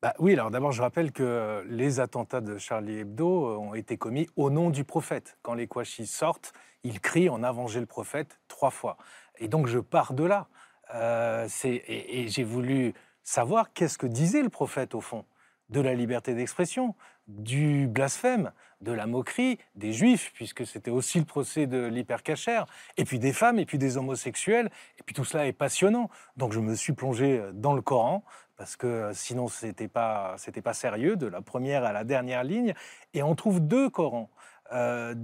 Bah 0.00 0.14
oui, 0.20 0.32
alors 0.34 0.52
d'abord, 0.52 0.70
je 0.70 0.80
rappelle 0.80 1.10
que 1.10 1.64
les 1.68 1.98
attentats 1.98 2.40
de 2.40 2.56
Charlie 2.56 3.00
Hebdo 3.00 3.58
ont 3.58 3.74
été 3.74 3.96
commis 3.96 4.28
au 4.36 4.48
nom 4.48 4.70
du 4.70 4.84
prophète. 4.84 5.38
Quand 5.42 5.54
les 5.54 5.66
Kouachis 5.66 6.06
sortent, 6.06 6.52
ils 6.84 7.00
crient 7.00 7.28
en 7.28 7.42
a 7.42 7.52
le 7.52 7.86
prophète 7.86 8.38
trois 8.46 8.70
fois. 8.70 8.96
Et 9.38 9.48
donc, 9.48 9.66
je 9.66 9.80
pars 9.80 10.12
de 10.14 10.22
là. 10.22 10.46
Euh, 10.94 11.48
et 11.64 12.28
j'ai 12.28 12.44
voulu 12.44 12.94
savoir 13.24 13.72
qu'est-ce 13.72 13.98
que 13.98 14.06
disait 14.06 14.42
le 14.42 14.50
prophète 14.50 14.94
au 14.94 15.00
fond 15.00 15.24
de 15.68 15.80
la 15.80 15.94
liberté 15.94 16.32
d'expression, 16.32 16.94
du 17.26 17.88
blasphème, 17.88 18.52
de 18.80 18.92
la 18.92 19.06
moquerie 19.06 19.58
des 19.74 19.92
juifs, 19.92 20.30
puisque 20.34 20.66
c'était 20.66 20.90
aussi 20.90 21.18
le 21.18 21.24
procès 21.24 21.66
de 21.66 21.86
l'hypercachère, 21.86 22.66
et 22.96 23.04
puis 23.04 23.18
des 23.18 23.32
femmes, 23.32 23.58
et 23.58 23.66
puis 23.66 23.78
des 23.78 23.96
homosexuels, 23.96 24.70
et 24.98 25.02
puis 25.02 25.14
tout 25.14 25.24
cela 25.24 25.46
est 25.46 25.52
passionnant. 25.52 26.10
Donc 26.36 26.52
je 26.52 26.60
me 26.60 26.74
suis 26.74 26.92
plongé 26.92 27.42
dans 27.54 27.74
le 27.74 27.82
Coran, 27.82 28.24
parce 28.58 28.76
que 28.76 28.86
euh, 28.86 29.12
sinon 29.14 29.48
c'était 29.48 29.88
pas 29.88 30.34
c'était 30.36 30.60
pas 30.60 30.74
sérieux 30.74 31.16
de 31.16 31.26
la 31.26 31.40
première 31.40 31.84
à 31.84 31.92
la 31.92 32.04
dernière 32.04 32.44
ligne 32.44 32.74
et 33.14 33.22
on 33.22 33.34
trouve 33.34 33.60
deux 33.60 33.88
Corans 33.88 34.28
euh, 34.74 35.14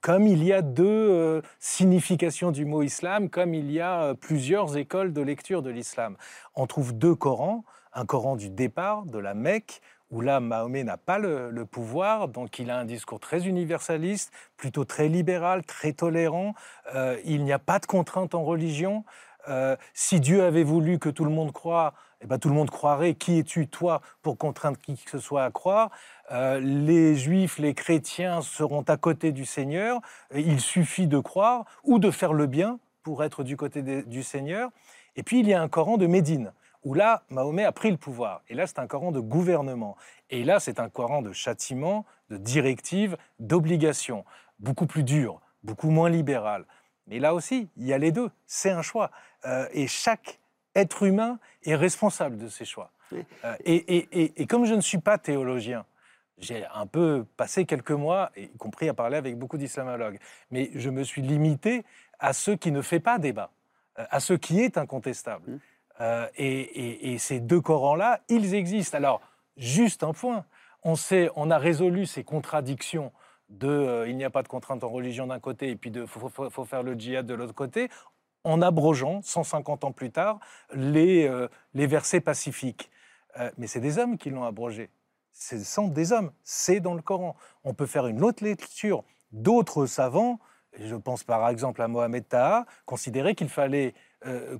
comme 0.00 0.26
il 0.26 0.42
y 0.42 0.52
a 0.52 0.62
deux 0.62 0.84
euh, 0.86 1.42
significations 1.58 2.52
du 2.52 2.64
mot 2.64 2.82
islam, 2.82 3.28
comme 3.28 3.52
il 3.52 3.70
y 3.70 3.80
a 3.80 4.14
plusieurs 4.14 4.78
écoles 4.78 5.12
de 5.12 5.20
lecture 5.20 5.60
de 5.60 5.68
l'islam. 5.68 6.16
On 6.54 6.66
trouve 6.66 6.96
deux 6.96 7.14
Corans, 7.14 7.64
un 7.92 8.06
Coran 8.06 8.36
du 8.36 8.48
départ, 8.48 9.04
de 9.04 9.18
la 9.18 9.34
Mecque, 9.34 9.82
où 10.14 10.20
là, 10.20 10.38
Mahomet 10.38 10.84
n'a 10.84 10.96
pas 10.96 11.18
le, 11.18 11.64
pouvoir, 11.64 12.28
donc 12.28 12.60
il 12.60 12.70
a 12.70 12.78
un 12.78 12.84
discours 12.84 13.18
très 13.18 13.46
universaliste, 13.46 14.32
plutôt 14.56 14.84
très 14.84 15.08
libéral, 15.08 15.64
très 15.64 15.92
tolérant. 15.92 16.54
il 17.24 17.42
n'y 17.42 17.52
a 17.52 17.58
pas 17.58 17.80
de 17.80 17.86
contrainte 17.86 18.34
en 18.36 18.44
religion. 18.44 19.04
si 19.92 20.20
Dieu 20.20 20.44
avait 20.44 20.62
voulu 20.62 21.00
que 21.00 21.08
tout 21.08 21.24
le 21.24 21.32
monde 21.32 21.50
croit, 21.50 21.94
eh 22.24 22.26
ben, 22.26 22.38
tout 22.38 22.48
le 22.48 22.54
monde 22.54 22.70
croirait 22.70 23.14
qui 23.14 23.38
es-tu 23.38 23.68
toi 23.68 24.00
pour 24.22 24.38
contraindre 24.38 24.78
qui 24.78 24.96
que 24.96 25.10
ce 25.10 25.18
soit 25.18 25.44
à 25.44 25.50
croire? 25.50 25.90
Euh, 26.32 26.58
Les 26.58 27.16
juifs, 27.16 27.58
les 27.58 27.74
chrétiens 27.74 28.40
seront 28.40 28.82
à 28.82 28.96
côté 28.96 29.30
du 29.30 29.44
Seigneur. 29.44 30.00
Il 30.34 30.60
suffit 30.60 31.06
de 31.06 31.18
croire 31.18 31.66
ou 31.82 31.98
de 31.98 32.10
faire 32.10 32.32
le 32.32 32.46
bien 32.46 32.78
pour 33.02 33.24
être 33.24 33.42
du 33.42 33.58
côté 33.58 33.82
du 33.82 34.22
Seigneur. 34.22 34.70
Et 35.16 35.22
puis 35.22 35.40
il 35.40 35.48
y 35.48 35.52
a 35.52 35.60
un 35.60 35.68
Coran 35.68 35.98
de 35.98 36.06
Médine 36.06 36.52
où 36.84 36.94
là, 36.94 37.24
Mahomet 37.30 37.64
a 37.64 37.72
pris 37.72 37.90
le 37.90 37.96
pouvoir. 37.96 38.42
Et 38.48 38.54
là, 38.54 38.66
c'est 38.66 38.78
un 38.78 38.86
Coran 38.86 39.10
de 39.10 39.20
gouvernement. 39.20 39.96
Et 40.30 40.44
là, 40.44 40.60
c'est 40.60 40.78
un 40.78 40.88
Coran 40.88 41.22
de 41.22 41.32
châtiment, 41.32 42.04
de 42.30 42.36
directive, 42.36 43.16
d'obligation, 43.40 44.24
beaucoup 44.58 44.86
plus 44.86 45.02
dur, 45.02 45.40
beaucoup 45.62 45.90
moins 45.90 46.10
libéral. 46.10 46.66
Mais 47.06 47.18
là 47.18 47.34
aussi, 47.34 47.68
il 47.76 47.86
y 47.86 47.92
a 47.92 47.98
les 47.98 48.12
deux. 48.12 48.30
C'est 48.46 48.70
un 48.70 48.82
choix. 48.82 49.10
Euh, 49.46 49.66
et 49.72 49.86
chaque 49.86 50.38
être 50.74 51.02
humain 51.02 51.38
est 51.64 51.76
responsable 51.76 52.38
de 52.38 52.48
ses 52.48 52.64
choix. 52.64 52.90
Euh, 53.44 53.54
et, 53.64 54.46
comme 54.46 54.64
je 54.64 54.74
ne 54.74 54.80
suis 54.80 54.98
pas 54.98 55.18
théologien, 55.18 55.84
j'ai 56.38 56.66
un 56.74 56.86
peu 56.86 57.24
passé 57.36 57.64
quelques 57.64 57.92
mois, 57.92 58.32
y 58.36 58.48
compris 58.58 58.88
à 58.88 58.94
parler 58.94 59.16
avec 59.16 59.38
beaucoup 59.38 59.56
d'islamologues, 59.56 60.18
mais 60.50 60.70
je 60.74 60.90
me 60.90 61.04
suis 61.04 61.22
limité 61.22 61.84
à 62.18 62.32
ce 62.32 62.50
qui 62.50 62.72
ne 62.72 62.82
fait 62.82 62.98
pas 62.98 63.18
débat, 63.18 63.50
euh, 63.98 64.04
à 64.10 64.18
ce 64.18 64.34
qui 64.34 64.60
est 64.60 64.76
incontestable. 64.76 65.48
Mmh. 65.48 65.58
Euh, 66.00 66.28
et, 66.36 67.16
ces 67.18 67.40
deux 67.40 67.60
Corans-là, 67.60 68.20
ils 68.28 68.54
existent. 68.54 68.96
Alors, 68.96 69.20
juste 69.56 70.02
un 70.02 70.12
point, 70.12 70.44
on, 70.82 70.96
sait, 70.96 71.30
on 71.36 71.50
a 71.50 71.58
résolu 71.58 72.06
ces 72.06 72.24
contradictions 72.24 73.12
de 73.48 74.04
il 74.08 74.16
n'y 74.16 74.24
a 74.24 74.30
pas 74.30 74.42
de 74.42 74.48
contrainte 74.48 74.82
en 74.82 74.88
religion 74.88 75.26
d'un 75.26 75.38
côté 75.38 75.70
et 75.70 75.76
puis 75.76 75.90
de 75.90 76.06
faut, 76.06 76.28
faut, 76.28 76.64
faire 76.64 76.82
le 76.82 76.94
djihad 76.94 77.26
de 77.26 77.34
l'autre 77.34 77.54
côté, 77.54 77.88
en 78.42 78.60
abrogeant, 78.62 79.20
150 79.22 79.84
ans 79.84 79.92
plus 79.92 80.10
tard, 80.10 80.40
les, 80.74 81.30
les 81.74 81.86
versets 81.86 82.20
pacifiques. 82.20 82.90
mais 83.58 83.66
c'est 83.66 83.80
des 83.80 83.98
hommes 83.98 84.18
qui 84.18 84.30
l'ont 84.30 84.44
abrogé. 84.44 84.90
Ce 85.32 85.58
sont 85.62 85.88
des 85.88 86.12
hommes, 86.12 86.32
c'est 86.42 86.80
dans 86.80 86.94
le 86.94 87.02
Coran. 87.02 87.36
On 87.64 87.74
peut 87.74 87.86
faire 87.86 88.06
une 88.06 88.22
autre 88.24 88.42
lecture 88.42 89.04
d'autres 89.34 89.86
savants, 89.86 90.38
je 90.78 90.94
pense 90.94 91.24
par 91.24 91.48
exemple 91.48 91.82
à 91.82 91.88
Mohamed 91.88 92.26
Taha, 92.26 92.66
considérer 92.86 93.34
qu'il 93.34 93.48
fallait 93.48 93.94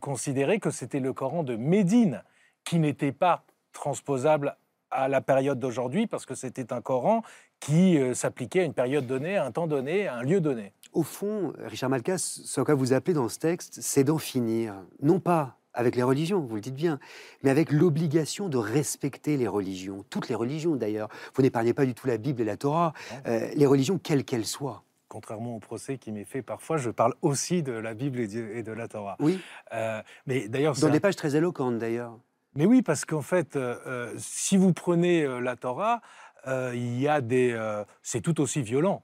considérer 0.01 0.61
que 0.61 0.71
c'était 0.71 1.01
le 1.01 1.13
Coran 1.13 1.43
de 1.43 1.57
Médine 1.57 2.23
qui 2.65 2.79
n'était 2.79 3.13
pas 3.13 3.45
transposable 3.73 4.57
à 4.91 5.09
la 5.09 5.21
période 5.21 5.59
d'aujourd'hui 5.59 6.07
parce 6.07 6.25
que 6.25 6.35
c'était 6.35 6.73
un 6.73 6.81
Coran 6.81 7.23
qui 7.61 7.99
euh, 7.99 8.15
s'appliquait 8.15 8.61
à 8.61 8.65
une 8.65 8.75
période 8.75 9.07
donnée, 9.07 9.37
à 9.37 9.45
un 9.45 9.51
temps 9.51 9.67
donné, 9.67 10.07
à 10.07 10.17
un 10.17 10.23
lieu 10.23 10.41
donné. 10.41 10.73
Au 10.93 11.03
fond, 11.03 11.53
Richard 11.59 11.91
Malkas, 11.91 12.41
ce 12.45 12.61
que 12.61 12.73
vous 12.73 12.93
appelez 12.93 13.15
dans 13.15 13.29
ce 13.29 13.39
texte, 13.39 13.79
c'est 13.81 14.05
d'en 14.05 14.19
finir, 14.19 14.75
non 15.03 15.19
pas 15.19 15.59
avec 15.73 15.97
les 15.97 16.05
religions, 16.05 16.41
vous 16.41 16.55
le 16.55 16.61
dites 16.61 16.75
bien, 16.75 17.01
mais 17.43 17.51
avec 17.51 17.73
l'obligation 17.73 18.49
de 18.49 18.59
respecter 18.59 19.37
les 19.37 19.49
religions, 19.49 20.05
toutes 20.09 20.29
les 20.29 20.37
religions 20.37 20.77
d'ailleurs. 20.77 21.09
Vous 21.35 21.43
n'épargnez 21.43 21.75
pas 21.75 21.85
du 21.85 21.95
tout 21.95 22.07
la 22.07 22.17
Bible 22.17 22.43
et 22.43 22.45
la 22.45 22.57
Torah, 22.57 22.93
euh, 23.27 23.49
les 23.57 23.67
religions 23.67 23.99
quelles 23.99 24.25
qu'elles 24.25 24.47
soient 24.47 24.85
contrairement 25.15 25.55
au 25.55 25.61
procès 25.61 25.97
qui 25.97 26.11
m'est 26.11 26.25
fait 26.25 26.43
parfois, 26.43 26.77
je 26.77 26.91
parle 26.91 27.15
aussi 27.23 27.63
de 27.63 27.71
la 27.71 27.95
Bible 27.95 28.19
et 28.19 28.63
de, 28.65 28.73
la 28.73 28.89
Torah. 28.89 29.17
Oui. 29.21 29.39
Euh, 29.73 30.03
mais 30.27 30.49
d'ailleurs, 30.49 30.75
dans 30.75 30.89
des 30.89 30.99
pages 30.99 31.15
très 31.15 31.37
éloquentes 31.37 31.79
d'ailleurs. 31.79 32.19
Mais 32.57 32.67
oui, 32.67 32.83
parce 32.83 33.05
qu'en 33.05 33.23
fait, 33.23 33.55
euh, 33.55 33.77
euh, 33.87 34.13
si 34.19 34.57
vous 34.57 34.73
prenez 34.73 35.25
la 35.41 35.55
Torah, 35.55 36.01
il 36.47 37.01
y 37.01 37.07
a 37.07 37.21
des, 37.21 37.57
c'est 38.03 38.21
tout 38.21 38.41
aussi 38.41 38.63
violent. 38.63 39.03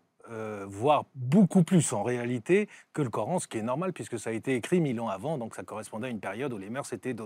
voire 0.66 1.04
beaucoup 1.14 1.62
plus 1.62 1.92
en 1.92 2.02
réalité 2.02 2.68
que 2.92 3.02
le 3.02 3.08
Coran, 3.08 3.38
ce 3.38 3.46
qui 3.46 3.58
est 3.58 3.62
normal 3.62 3.92
puisque 3.92 4.18
ça 4.18 4.30
a 4.30 4.32
été 4.32 4.56
écrit 4.56 4.80
mille 4.80 5.00
ans 5.00 5.08
avant, 5.08 5.38
donc 5.38 5.54
ça 5.54 5.62
correspondait 5.62 6.08
à 6.08 6.10
une 6.10 6.20
période 6.20 6.52
où 6.52 6.58
les 6.58 6.70
mœurs 6.70 6.92
étaient, 6.92 7.16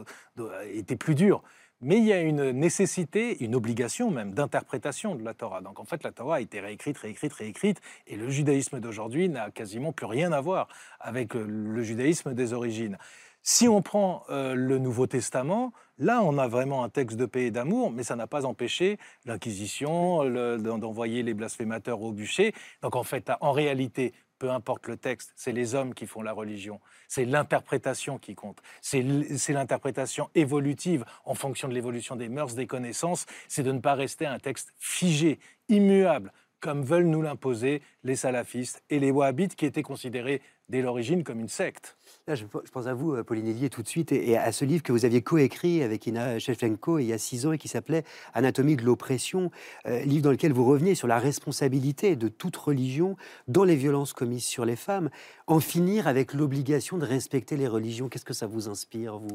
étaient 0.72 0.96
plus 0.96 1.14
dures. 1.14 1.42
Mais 1.80 1.98
il 1.98 2.04
y 2.04 2.12
a 2.12 2.20
une 2.20 2.50
nécessité, 2.52 3.42
une 3.44 3.54
obligation 3.54 4.10
même 4.10 4.32
d'interprétation 4.32 5.14
de 5.14 5.22
la 5.22 5.34
Torah. 5.34 5.60
Donc 5.60 5.80
en 5.80 5.84
fait, 5.84 6.02
la 6.02 6.12
Torah 6.12 6.36
a 6.36 6.40
été 6.40 6.60
réécrite, 6.60 6.96
réécrite, 6.98 7.32
réécrite, 7.32 7.80
et 8.06 8.16
le 8.16 8.28
judaïsme 8.28 8.80
d'aujourd'hui 8.80 9.28
n'a 9.28 9.50
quasiment 9.50 9.92
plus 9.92 10.06
rien 10.06 10.32
à 10.32 10.40
voir 10.40 10.68
avec 11.00 11.34
le 11.34 11.82
judaïsme 11.82 12.34
des 12.34 12.52
origines. 12.52 12.96
Si 13.42 13.68
on 13.68 13.82
prend 13.82 14.24
le 14.30 14.78
Nouveau 14.78 15.06
Testament, 15.06 15.72
Là, 15.98 16.22
on 16.24 16.38
a 16.38 16.48
vraiment 16.48 16.82
un 16.82 16.88
texte 16.88 17.16
de 17.16 17.24
paix 17.24 17.44
et 17.44 17.50
d'amour, 17.52 17.92
mais 17.92 18.02
ça 18.02 18.16
n'a 18.16 18.26
pas 18.26 18.46
empêché 18.46 18.98
l'Inquisition 19.26 20.24
d'envoyer 20.58 21.22
les 21.22 21.34
blasphémateurs 21.34 22.02
au 22.02 22.10
bûcher. 22.10 22.52
Donc 22.82 22.96
en 22.96 23.04
fait, 23.04 23.30
en 23.40 23.52
réalité, 23.52 24.12
peu 24.44 24.50
importe 24.50 24.88
le 24.88 24.98
texte, 24.98 25.32
c'est 25.36 25.52
les 25.52 25.74
hommes 25.74 25.94
qui 25.94 26.06
font 26.06 26.20
la 26.20 26.34
religion. 26.34 26.78
C'est 27.08 27.24
l'interprétation 27.24 28.18
qui 28.18 28.34
compte. 28.34 28.60
C'est 28.82 29.02
l'interprétation 29.48 30.28
évolutive 30.34 31.06
en 31.24 31.34
fonction 31.34 31.66
de 31.66 31.72
l'évolution 31.72 32.14
des 32.14 32.28
mœurs, 32.28 32.54
des 32.54 32.66
connaissances. 32.66 33.24
C'est 33.48 33.62
de 33.62 33.72
ne 33.72 33.78
pas 33.78 33.94
rester 33.94 34.26
un 34.26 34.38
texte 34.38 34.74
figé, 34.78 35.38
immuable, 35.70 36.30
comme 36.64 36.82
veulent 36.82 37.08
nous 37.08 37.20
l'imposer 37.20 37.82
les 38.04 38.16
salafistes 38.16 38.82
et 38.88 38.98
les 38.98 39.10
wahhabites 39.10 39.54
qui 39.54 39.66
étaient 39.66 39.82
considérés 39.82 40.40
dès 40.70 40.80
l'origine 40.80 41.22
comme 41.22 41.38
une 41.38 41.48
secte. 41.48 41.98
Là, 42.26 42.36
je, 42.36 42.46
pense 42.46 42.86
à 42.86 42.94
vous, 42.94 43.12
euh, 43.12 43.22
Pauline 43.22 43.46
Hélier, 43.46 43.68
tout 43.68 43.82
de 43.82 43.86
suite, 43.86 44.12
et, 44.12 44.38
à 44.38 44.50
ce 44.50 44.64
livre 44.64 44.82
que 44.82 44.90
vous 44.90 45.04
aviez 45.04 45.20
coécrit 45.20 45.82
avec 45.82 46.06
Ina 46.06 46.38
Shevchenko 46.38 47.00
il 47.00 47.04
y 47.04 47.12
a 47.12 47.18
six 47.18 47.44
ans 47.44 47.52
et 47.52 47.58
qui 47.58 47.68
s'appelait 47.68 48.02
Anatomie 48.32 48.76
de 48.76 48.82
l'oppression, 48.82 49.50
euh, 49.84 50.00
livre 50.04 50.22
dans 50.22 50.30
lequel 50.30 50.54
vous 50.54 50.64
reveniez 50.64 50.94
sur 50.94 51.06
la 51.06 51.18
responsabilité 51.18 52.16
de 52.16 52.28
toute 52.28 52.56
religion 52.56 53.14
dans 53.46 53.64
les 53.64 53.76
violences 53.76 54.14
commises 54.14 54.46
sur 54.46 54.64
les 54.64 54.76
femmes. 54.76 55.10
En 55.46 55.60
finir 55.60 56.08
avec 56.08 56.32
l'obligation 56.32 56.96
de 56.96 57.04
respecter 57.04 57.58
les 57.58 57.68
religions, 57.68 58.08
qu'est-ce 58.08 58.24
que 58.24 58.32
ça 58.32 58.46
vous 58.46 58.70
inspire, 58.70 59.18
vous? 59.18 59.28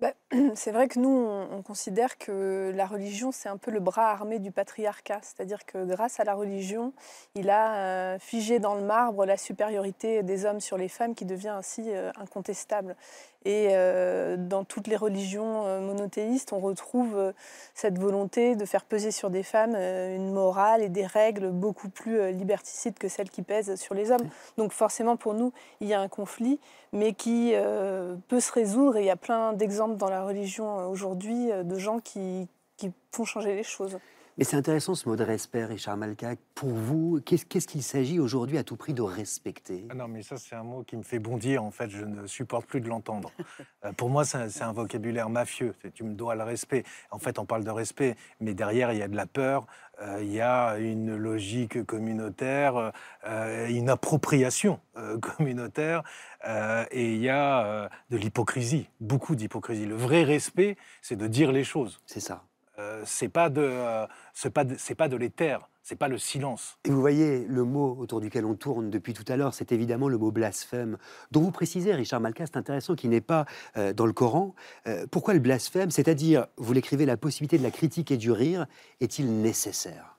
Bah, 0.00 0.12
c'est 0.54 0.72
vrai 0.72 0.88
que 0.88 0.98
nous, 0.98 1.08
on, 1.08 1.62
considère 1.62 2.18
que 2.18 2.72
la 2.74 2.86
religion, 2.86 3.32
c'est 3.32 3.48
un 3.48 3.56
peu 3.56 3.70
le 3.70 3.80
bras 3.80 4.10
armé 4.10 4.38
du 4.38 4.50
patriarcat. 4.50 5.20
C'est-à-dire 5.22 5.64
que 5.64 5.84
grâce 5.84 6.20
à 6.20 6.24
la 6.24 6.34
religion, 6.34 6.92
il 7.34 7.48
a 7.48 7.76
euh, 7.76 8.18
figé 8.18 8.58
dans 8.58 8.74
le 8.74 8.82
marbre 8.82 9.24
la 9.24 9.36
supériorité 9.36 10.22
des 10.22 10.44
hommes 10.44 10.60
sur 10.60 10.76
les 10.76 10.88
femmes 10.88 11.14
qui 11.14 11.24
devient 11.24 11.48
ainsi 11.48 11.82
euh, 11.86 12.10
incontestable. 12.16 12.96
Et 13.46 13.68
euh, 13.72 14.36
dans 14.38 14.64
toutes 14.64 14.86
les 14.86 14.96
religions 14.96 15.66
euh, 15.66 15.80
monothéistes, 15.80 16.54
on 16.54 16.60
retrouve 16.60 17.14
euh, 17.16 17.32
cette 17.74 17.98
volonté 17.98 18.56
de 18.56 18.64
faire 18.64 18.84
peser 18.84 19.10
sur 19.10 19.28
des 19.28 19.42
femmes 19.42 19.74
une 19.74 20.32
morale 20.32 20.82
et 20.82 20.88
des 20.88 21.04
règles 21.04 21.50
beaucoup 21.50 21.90
plus 21.90 22.32
liberticides 22.32 22.98
que 22.98 23.08
celles 23.08 23.28
qui 23.28 23.42
pèsent 23.42 23.74
sur 23.74 23.94
les 23.94 24.10
hommes. 24.10 24.28
Donc 24.56 24.72
forcément, 24.72 25.16
pour 25.16 25.34
nous, 25.34 25.52
il 25.80 25.88
y 25.88 25.94
a 25.94 26.00
un 26.00 26.08
conflit, 26.08 26.58
mais 26.92 27.12
qui 27.12 27.54
peut 28.28 28.40
se 28.40 28.52
résoudre. 28.52 28.96
Et 28.96 29.00
il 29.00 29.06
y 29.06 29.10
a 29.10 29.16
plein 29.16 29.52
d'exemples 29.52 29.96
dans 29.96 30.08
la 30.08 30.24
religion 30.24 30.88
aujourd'hui 30.88 31.50
de 31.52 31.78
gens 31.78 31.98
qui 32.00 32.48
font 33.12 33.24
changer 33.24 33.54
les 33.54 33.62
choses. 33.62 33.98
Mais 34.36 34.42
c'est 34.42 34.56
intéressant 34.56 34.96
ce 34.96 35.08
mot 35.08 35.14
de 35.14 35.22
respect, 35.22 35.64
Richard 35.64 35.96
Malka. 35.96 36.34
Pour 36.56 36.70
vous, 36.70 37.20
qu'est-ce 37.24 37.68
qu'il 37.68 37.84
s'agit 37.84 38.18
aujourd'hui 38.18 38.58
à 38.58 38.64
tout 38.64 38.74
prix 38.74 38.92
de 38.92 39.00
respecter? 39.00 39.86
Ah 39.90 39.94
Non, 39.94 40.08
mais 40.08 40.22
ça, 40.22 40.36
c'est 40.38 40.56
un 40.56 40.64
mot 40.64 40.82
qui 40.82 40.96
me 40.96 41.04
fait 41.04 41.20
bondir. 41.20 41.62
En 41.62 41.70
fait, 41.70 41.88
je 41.88 42.04
ne 42.04 42.26
supporte 42.26 42.66
plus 42.66 42.80
de 42.80 42.88
l'entendre. 42.88 43.30
Euh, 43.84 43.92
pour 43.92 44.10
moi, 44.10 44.24
c'est 44.24 44.62
un, 44.62 44.72
vocabulaire 44.72 45.28
mafieux. 45.28 45.74
Tu 45.94 46.02
me 46.02 46.14
dois 46.14 46.34
le 46.34 46.42
respect. 46.42 46.82
En 47.10 47.18
fait, 47.18 47.38
on 47.38 47.44
parle 47.44 47.62
de 47.62 47.70
respect, 47.70 48.16
mais 48.40 48.54
derrière, 48.54 48.92
il 48.92 48.98
y 48.98 49.02
a 49.02 49.08
de 49.08 49.16
la 49.16 49.26
peur, 49.26 49.66
euh, 50.00 50.18
il 50.22 50.32
y 50.32 50.40
a 50.40 50.78
une 50.78 51.14
logique 51.14 51.84
communautaire, 51.84 52.92
euh, 53.26 53.68
une 53.68 53.88
appropriation 53.88 54.80
communautaire, 55.20 56.02
et 56.90 57.12
il 57.12 57.20
y 57.20 57.28
a 57.28 57.88
de 58.10 58.16
l'hypocrisie, 58.16 58.88
beaucoup 59.00 59.34
d'hypocrisie. 59.34 59.86
Le 59.86 59.96
vrai 59.96 60.22
respect, 60.22 60.76
c'est 61.02 61.16
de 61.16 61.26
dire 61.26 61.52
les 61.52 61.64
choses. 61.64 62.00
C'est 62.06 62.20
ça. 62.20 62.44
Euh, 62.78 63.02
c'est 63.04 63.28
pas 63.28 63.50
de, 63.50 63.60
euh, 63.62 64.06
c'est 64.32 64.50
pas 64.50 64.64
c'est 64.76 64.96
pas 64.96 65.08
de 65.08 65.16
taire, 65.28 65.68
c'est 65.82 65.96
pas 65.96 66.08
le 66.08 66.18
silence. 66.18 66.76
Et 66.84 66.90
vous 66.90 67.00
voyez 67.00 67.44
le 67.46 67.62
mot 67.62 67.96
autour 67.98 68.20
duquel 68.20 68.44
on 68.44 68.54
tourne 68.54 68.90
depuis 68.90 69.14
tout 69.14 69.24
à 69.28 69.36
l'heure, 69.36 69.54
c'est 69.54 69.70
évidemment 69.70 70.08
le 70.08 70.18
mot 70.18 70.32
blasphème, 70.32 70.98
dont 71.30 71.40
vous 71.40 71.52
précisez, 71.52 71.94
Richard 71.94 72.20
Malka, 72.20 72.46
c'est 72.46 72.56
intéressant, 72.56 72.96
qui 72.96 73.08
n'est 73.08 73.20
pas 73.20 73.44
euh, 73.76 73.92
dans 73.92 74.06
le 74.06 74.12
Coran. 74.12 74.54
pourquoi 75.12 75.34
le 75.34 75.40
blasphème? 75.40 75.90
C'est-à-dire, 75.90 76.46
vous 76.56 76.72
l'écrivez, 76.72 77.06
la 77.06 77.16
possibilité 77.16 77.58
de 77.58 77.62
la 77.62 77.70
critique 77.70 78.10
et 78.10 78.16
du 78.16 78.32
rire 78.32 78.66
est-il 79.00 79.40
nécessaire? 79.40 80.18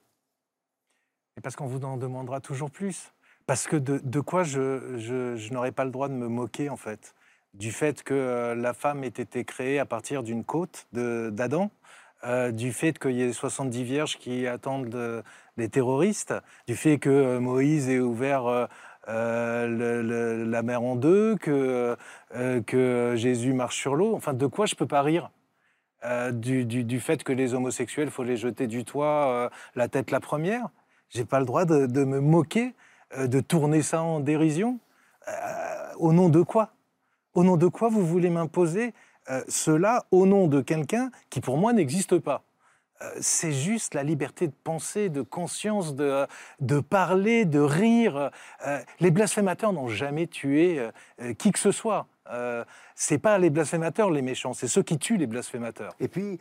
Parce 1.43 1.57
qu'on 1.57 1.67
vous 1.67 1.83
en 1.83 1.97
demandera 1.97 2.39
toujours 2.39 2.71
plus. 2.71 3.11
Parce 3.47 3.67
que 3.67 3.75
de, 3.75 3.99
de 4.03 4.19
quoi 4.21 4.43
je, 4.43 4.97
je, 4.97 5.35
je 5.35 5.53
n'aurais 5.53 5.71
pas 5.71 5.85
le 5.85 5.91
droit 5.91 6.07
de 6.07 6.13
me 6.13 6.27
moquer, 6.27 6.69
en 6.69 6.77
fait? 6.77 7.13
Du 7.53 7.71
fait 7.71 8.03
que 8.03 8.53
la 8.57 8.73
femme 8.73 9.03
ait 9.03 9.07
été 9.07 9.45
créée 9.45 9.79
à 9.79 9.85
partir 9.85 10.23
d'une 10.23 10.43
côte 10.43 10.87
d'Adam, 10.91 11.71
euh, 12.25 12.51
du 12.51 12.73
fait 12.73 12.97
qu'il 12.97 13.11
y 13.11 13.21
ait 13.21 13.31
70 13.31 13.83
vierges 13.83 14.17
qui 14.17 14.47
attendent 14.47 15.23
les 15.57 15.69
terroristes, 15.69 16.33
du 16.67 16.75
fait 16.75 16.97
que 16.97 17.09
euh, 17.09 17.39
Moïse 17.39 17.87
ait 17.87 17.99
ouvert 17.99 18.67
euh, 19.07 20.45
la 20.45 20.63
mer 20.63 20.81
en 20.81 20.95
deux, 20.95 21.35
que, 21.35 21.95
Jésus 23.15 23.53
marche 23.53 23.77
sur 23.79 23.95
l'eau. 23.95 24.15
Enfin, 24.15 24.33
de 24.33 24.47
quoi 24.47 24.65
je 24.65 24.75
peux 24.75 24.87
pas 24.87 25.03
rire 25.03 25.29
du, 26.33 26.99
fait 26.99 27.23
que 27.23 27.33
les 27.33 27.53
homosexuels, 27.55 28.11
faut 28.11 28.23
les 28.23 28.37
jeter 28.37 28.67
du 28.67 28.85
toit 28.85 29.49
la 29.75 29.87
tête 29.87 30.11
la 30.11 30.19
première. 30.19 30.69
J'ai 31.09 31.25
pas 31.25 31.39
le 31.39 31.45
droit 31.45 31.65
de 31.65 32.03
me 32.03 32.19
moquer, 32.19 32.73
de 33.17 33.39
tourner 33.39 33.81
ça 33.81 34.01
en 34.01 34.19
dérision. 34.19 34.79
au 35.97 36.13
nom 36.13 36.29
de 36.29 36.41
quoi? 36.41 36.71
Au 37.33 37.43
nom 37.43 37.57
de 37.57 37.67
quoi 37.67 37.89
vous 37.89 38.05
voulez 38.05 38.29
m'imposer 38.29 38.93
euh, 39.29 39.43
cela 39.47 40.05
au 40.11 40.25
nom 40.25 40.47
de 40.47 40.61
quelqu'un 40.61 41.11
qui 41.29 41.41
pour 41.41 41.57
moi 41.57 41.73
n'existe 41.73 42.19
pas. 42.19 42.43
Euh, 43.01 43.11
c'est 43.19 43.51
juste 43.51 43.93
la 43.93 44.03
liberté 44.03 44.47
de 44.47 44.53
penser, 44.63 45.09
de 45.09 45.21
conscience, 45.21 45.95
de, 45.95 46.25
de 46.59 46.79
parler, 46.79 47.45
de 47.45 47.59
rire. 47.59 48.31
Euh, 48.65 48.79
les 48.99 49.11
blasphémateurs 49.11 49.73
n'ont 49.73 49.89
jamais 49.89 50.27
tué 50.27 50.79
qui 51.37 51.51
que 51.51 51.59
ce 51.59 51.71
soit. 51.71 52.07
c'est 52.95 53.17
pas 53.17 53.37
les 53.37 53.49
blasphémateurs 53.49 54.09
les 54.09 54.21
méchants, 54.21 54.53
c'est 54.53 54.67
ceux 54.67 54.83
qui 54.83 54.97
tuent 54.97 55.17
les 55.17 55.27
blasphémateurs. 55.27 55.95
Et 55.99 56.07
puis, 56.07 56.39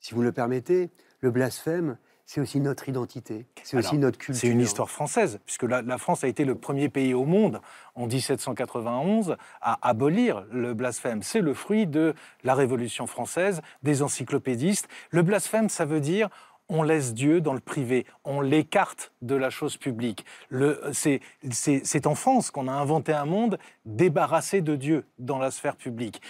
si 0.00 0.14
vous 0.14 0.22
le 0.22 0.32
permettez, 0.32 0.90
le 1.20 1.30
blasphème, 1.30 1.98
c'est 2.26 2.40
aussi 2.40 2.60
notre 2.60 2.88
identité, 2.88 3.46
c'est 3.62 3.76
aussi 3.76 3.98
notre 3.98 4.18
culture. 4.18 4.40
C'est 4.40 4.48
une 4.48 4.60
histoire 4.60 4.88
française, 4.88 5.40
puisque 5.44 5.64
la, 5.64 5.98
France 5.98 6.24
a 6.24 6.28
été 6.28 6.44
le 6.44 6.54
premier 6.54 6.88
pays 6.88 7.14
au 7.14 7.24
monde 7.24 7.60
en 7.94 8.06
1791 8.06 9.36
à 9.60 9.88
abolir 9.88 10.44
le 10.50 10.74
blasphème. 10.74 11.22
C'est 11.22 11.40
le 11.40 11.52
fruit 11.52 11.86
de 11.86 12.14
la 12.44 12.54
Révolution 12.54 13.06
française, 13.06 13.60
des 13.82 14.02
encyclopédistes. 14.02 14.88
Le 15.10 15.22
blasphème, 15.22 15.68
ça 15.68 15.84
veut 15.84 16.00
dire 16.00 16.28
on 16.68 16.82
laisse 16.82 17.12
Dieu 17.12 17.40
dans 17.40 17.52
le 17.52 17.60
privé, 17.60 18.06
on 18.24 18.40
l'écarte 18.40 19.12
de 19.20 19.34
la 19.34 19.50
chose 19.50 19.76
publique. 19.76 20.24
C'est 20.92 22.06
en 22.06 22.14
France 22.14 22.50
qu'on 22.50 22.66
a 22.66 22.72
inventé 22.72 23.12
un 23.12 23.26
monde 23.26 23.58
débarrassé 23.84 24.62
de 24.62 24.74
Dieu 24.74 25.04
dans 25.18 25.38
la 25.38 25.50
sphère 25.50 25.76
publique. 25.76 26.22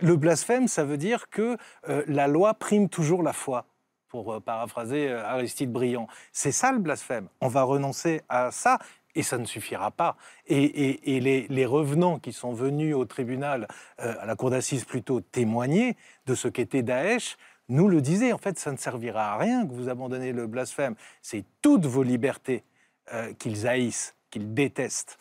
Le 0.00 0.16
blasphème, 0.16 0.68
ça 0.68 0.84
veut 0.84 0.98
dire 0.98 1.28
que 1.30 1.56
euh, 1.88 2.04
la 2.06 2.28
loi 2.28 2.54
prime 2.54 2.88
toujours 2.88 3.22
la 3.22 3.32
foi 3.32 3.66
pour 4.08 4.32
euh, 4.32 4.40
paraphraser 4.40 5.08
euh, 5.08 5.24
Aristide 5.24 5.70
Briand. 5.70 6.08
C'est 6.32 6.52
ça 6.52 6.72
le 6.72 6.78
blasphème. 6.78 7.28
On 7.40 7.48
va 7.48 7.62
renoncer 7.62 8.22
à 8.28 8.50
ça 8.50 8.78
et 9.14 9.22
ça 9.22 9.38
ne 9.38 9.44
suffira 9.44 9.90
pas. 9.90 10.16
Et, 10.46 11.20
les, 11.20 11.66
revenants 11.66 12.18
qui 12.18 12.32
sont 12.32 12.52
venus 12.52 12.94
au 12.94 13.04
tribunal, 13.04 13.66
euh, 14.00 14.14
à 14.20 14.26
la 14.26 14.36
cour 14.36 14.50
d'assises 14.50 14.84
plutôt, 14.84 15.20
témoigner 15.20 15.96
de 16.26 16.34
ce 16.34 16.48
qu'était 16.48 16.82
Daesh, 16.82 17.36
nous 17.68 17.88
le 17.88 18.00
disaient, 18.00 18.32
en 18.32 18.38
fait, 18.38 18.58
ça 18.58 18.72
ne 18.72 18.76
servira 18.76 19.34
à 19.34 19.36
rien 19.36 19.66
que 19.66 19.72
vous 19.72 19.88
abandonnez 19.88 20.32
le 20.32 20.46
blasphème. 20.46 20.94
C'est 21.20 21.44
toutes 21.60 21.84
vos 21.84 22.02
libertés 22.02 22.64
qu'ils 23.38 23.66
haïssent, 23.66 24.14
qu'ils 24.30 24.54
détestent 24.54 25.18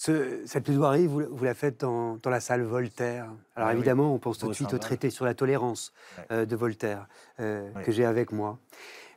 cette 0.00 0.64
plaidoirie, 0.64 1.06
vous, 1.06 1.44
la 1.44 1.52
faites 1.52 1.80
dans, 1.80 2.18
la 2.24 2.40
salle 2.40 2.62
Voltaire. 2.62 3.26
Alors 3.54 3.68
ah 3.68 3.74
évidemment, 3.74 4.14
on 4.14 4.18
pense 4.18 4.38
tout 4.38 4.48
de 4.48 4.54
suite 4.54 4.72
au 4.72 4.78
traité 4.78 5.10
sur 5.10 5.26
la 5.26 5.34
tolérance 5.34 5.92
euh, 6.30 6.46
de 6.46 6.56
Voltaire, 6.56 7.06
euh, 7.38 7.70
que 7.84 7.92
j'ai 7.92 8.06
avec 8.06 8.32
moi. 8.32 8.58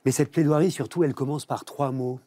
Mais 0.05 0.11
cette 0.11 0.29
plaidoirie, 0.29 0.71
surtout, 0.71 1.05
elle 1.05 1.13
commence 1.13 1.45
par 1.45 1.63
trois 1.63 1.91
mots. 1.91 2.19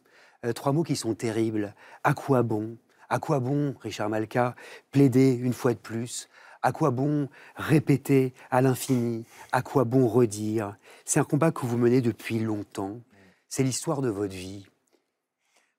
Euh, 0.43 0.53
trois 0.53 0.71
mots 0.71 0.81
qui 0.81 0.95
sont 0.95 1.13
terribles. 1.13 1.75
À 2.03 2.15
quoi 2.15 2.41
bon? 2.41 2.77
À 3.09 3.19
quoi 3.19 3.39
bon, 3.39 3.75
Richard 3.79 4.09
Malka, 4.09 4.55
plaider 4.89 5.33
une 5.33 5.53
fois 5.53 5.73
de 5.73 5.79
plus? 5.79 6.27
À 6.63 6.71
quoi 6.71 6.89
bon 6.89 7.29
répéter 7.55 8.33
à 8.49 8.61
l'infini? 8.61 9.23
À 9.51 9.61
quoi 9.61 9.83
bon 9.83 10.07
redire? 10.07 10.75
C'est 11.05 11.19
un 11.19 11.23
combat 11.23 11.51
que 11.51 11.65
vous 11.67 11.77
menez 11.77 12.01
depuis 12.01 12.39
longtemps. 12.39 12.97
C'est 13.49 13.63
l'histoire 13.63 14.01
de 14.01 14.09
votre 14.09 14.33
vie 14.33 14.65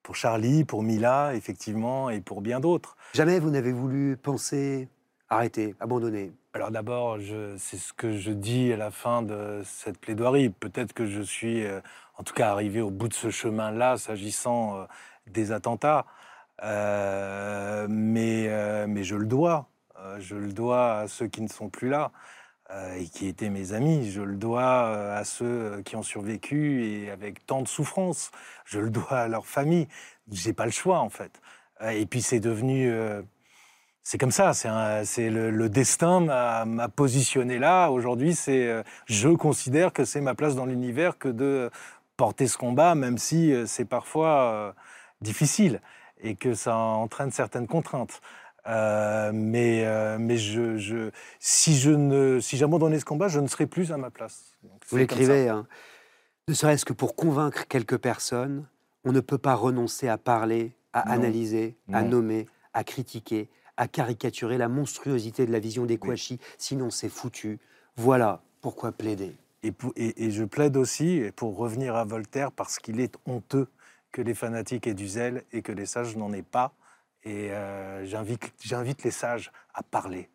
pour 0.09 0.17
Charlie, 0.17 0.65
pour 0.65 0.83
Mila, 0.83 1.35
effectivement, 1.35 2.09
et 2.09 2.23
pour 2.23 2.41
bien 2.41 2.61
d'autres. 2.61 2.97
Jamais 3.13 3.39
vous 3.41 3.51
n'avez 3.51 3.73
voulu 3.73 4.17
penser 4.17 4.89
arrêter, 5.29 5.75
abandonner 5.81 6.33
Alors 6.55 6.71
d'abord, 6.71 7.19
c'est 7.59 7.77
ce 7.77 7.93
que 7.93 8.17
je 8.17 8.31
dis 8.31 8.73
à 8.73 8.79
la 8.79 8.91
fin 8.91 9.21
de 9.21 9.61
cette 9.67 9.99
plaidoirie. 9.99 10.49
Peut-être 10.49 10.95
que 10.95 11.05
je 11.05 11.21
suis, 11.21 11.63
euh, 11.63 11.83
en 12.17 12.23
tout 12.23 12.33
cas, 12.33 12.51
arrivé 12.51 12.81
au 12.81 12.89
bout 12.89 13.09
de 13.09 13.13
ce 13.13 13.29
chemin-là, 13.29 13.99
s'agissant 13.99 14.79
euh, 14.79 14.85
des 15.27 15.53
attentats. 15.53 16.07
Euh, 16.63 17.87
mais, 17.91 18.87
mais 18.87 19.05
je 19.05 19.15
le 19.15 19.27
dois. 19.27 19.69
je 20.21 20.37
le 20.37 20.55
dois 20.55 21.01
à 21.01 21.09
ceux 21.09 21.27
qui 21.27 21.43
ne 21.43 21.49
sont 21.49 21.69
plus 21.69 21.91
là. 21.91 22.13
Euh, 22.71 22.97
et 22.97 23.07
qui 23.07 23.29
étaient 23.29 23.49
mes 23.49 23.73
amis. 23.73 24.11
Je 24.11 24.21
le 24.21 24.37
dois 24.37 24.85
euh, 24.89 25.19
à 25.19 25.25
ceux 25.25 25.81
qui 25.87 25.97
ont 25.97 26.03
survécu 26.03 26.85
et 26.85 27.11
avec 27.11 27.47
tant 27.47 27.63
de 27.63 27.69
souffrance. 27.69 28.31
Je 28.67 28.79
le 28.79 28.91
dois 28.91 29.21
à 29.21 29.29
leur 29.29 29.47
famille. 29.47 29.89
J'ai 30.31 30.53
pas 30.53 30.67
le 30.67 30.71
choix 30.71 30.99
en 30.99 31.09
fait. 31.09 31.41
Euh, 31.81 31.91
et 31.91 32.05
puis 32.05 32.21
c'est 32.21 32.41
devenu, 32.41 32.93
c'est 34.03 34.19
comme 34.19 34.33
ça. 34.33 34.53
C'est 34.53 35.31
le, 35.31 35.51
le, 35.51 35.69
destin 35.71 36.21
m'a 36.67 36.89
positionné 36.91 37.59
là. 37.59 37.89
Aujourd'hui, 37.89 38.35
c'est, 38.35 38.83
je 39.07 39.29
considère 39.31 39.95
que 39.95 40.05
c'est 40.05 40.21
ma 40.21 40.35
place 40.35 40.55
dans 40.55 40.67
l'univers 40.67 41.17
que 41.17 41.29
de 41.29 41.71
porter 42.19 42.49
ce 42.49 42.59
combat, 42.59 42.95
même 42.95 43.17
si 43.17 43.55
c'est 43.67 43.87
parfois 43.87 44.75
difficile 45.23 45.81
et 46.21 46.35
que 46.35 46.53
ça 46.55 46.77
entraîne 46.77 47.31
certaines 47.31 47.67
contraintes. 47.67 48.21
Euh, 48.69 49.31
mais 49.33 49.85
euh, 49.87 50.19
mais 50.21 50.37
je, 50.37 50.77
je, 50.77 51.11
si 51.41 51.77
je 51.79 51.91
ne, 51.91 52.39
si 52.39 52.57
j'abandonnais 52.59 53.01
ce 53.01 53.05
combat, 53.05 53.29
je 53.29 53.41
ne 53.41 53.47
serais 53.47 53.67
plus 53.67 53.93
à 53.93 53.97
ma 53.97 54.11
place. 54.11 54.57
Vous 54.89 54.99
l'écrivez, 54.99 55.49
hein. 55.49 55.67
ne 56.49 56.55
serait-ce 56.55 56.85
que 56.85 56.93
pour 56.93 57.17
convaincre 57.17 57.67
quelques 57.67 57.97
personnes, 57.97 58.67
on 59.05 59.13
ne 59.13 59.21
peut 59.21 59.39
pas 59.39 59.55
renoncer 59.55 60.09
à 60.09 60.19
parler, 60.19 60.73
à 60.93 61.11
analyser, 61.11 61.79
à 61.93 62.03
nommer, 62.03 62.47
à 62.75 62.85
critiquer, 62.85 63.49
à 63.79 63.89
caricaturer 63.89 64.59
la 64.59 64.69
monstruosité 64.69 65.47
de 65.47 65.53
la 65.53 65.61
vision 65.61 65.87
des 65.87 65.97
Kouachi, 65.97 66.39
sinon 66.59 66.91
c'est 66.91 67.09
foutu. 67.09 67.59
Voilà 67.97 68.43
pourquoi 68.61 68.93
plaider. 68.93 69.35
Et, 69.63 69.73
et, 69.97 70.27
et, 70.27 70.31
je 70.31 70.45
plaide 70.45 70.77
aussi, 70.77 71.23
pour 71.35 71.57
revenir 71.57 71.97
à 71.97 72.05
Voltaire, 72.05 72.53
parce 72.53 72.79
qu'il 72.79 73.01
est 73.01 73.17
honteux 73.27 73.67
que 74.13 74.23
les 74.23 74.35
fanatiques 74.35 74.87
aient 74.87 74.95
du 74.95 75.09
zèle 75.09 75.43
et 75.53 75.63
que 75.63 75.73
les 75.73 75.87
sages 75.87 76.17
n'en 76.17 76.33
aient 76.33 76.43
pas. 76.43 76.73
Et 77.25 77.51
euh, 77.53 78.05
j'invite 78.05 79.03
les 79.05 79.11
sages 79.11 79.51
à 79.75 79.83
parler. 79.83 80.31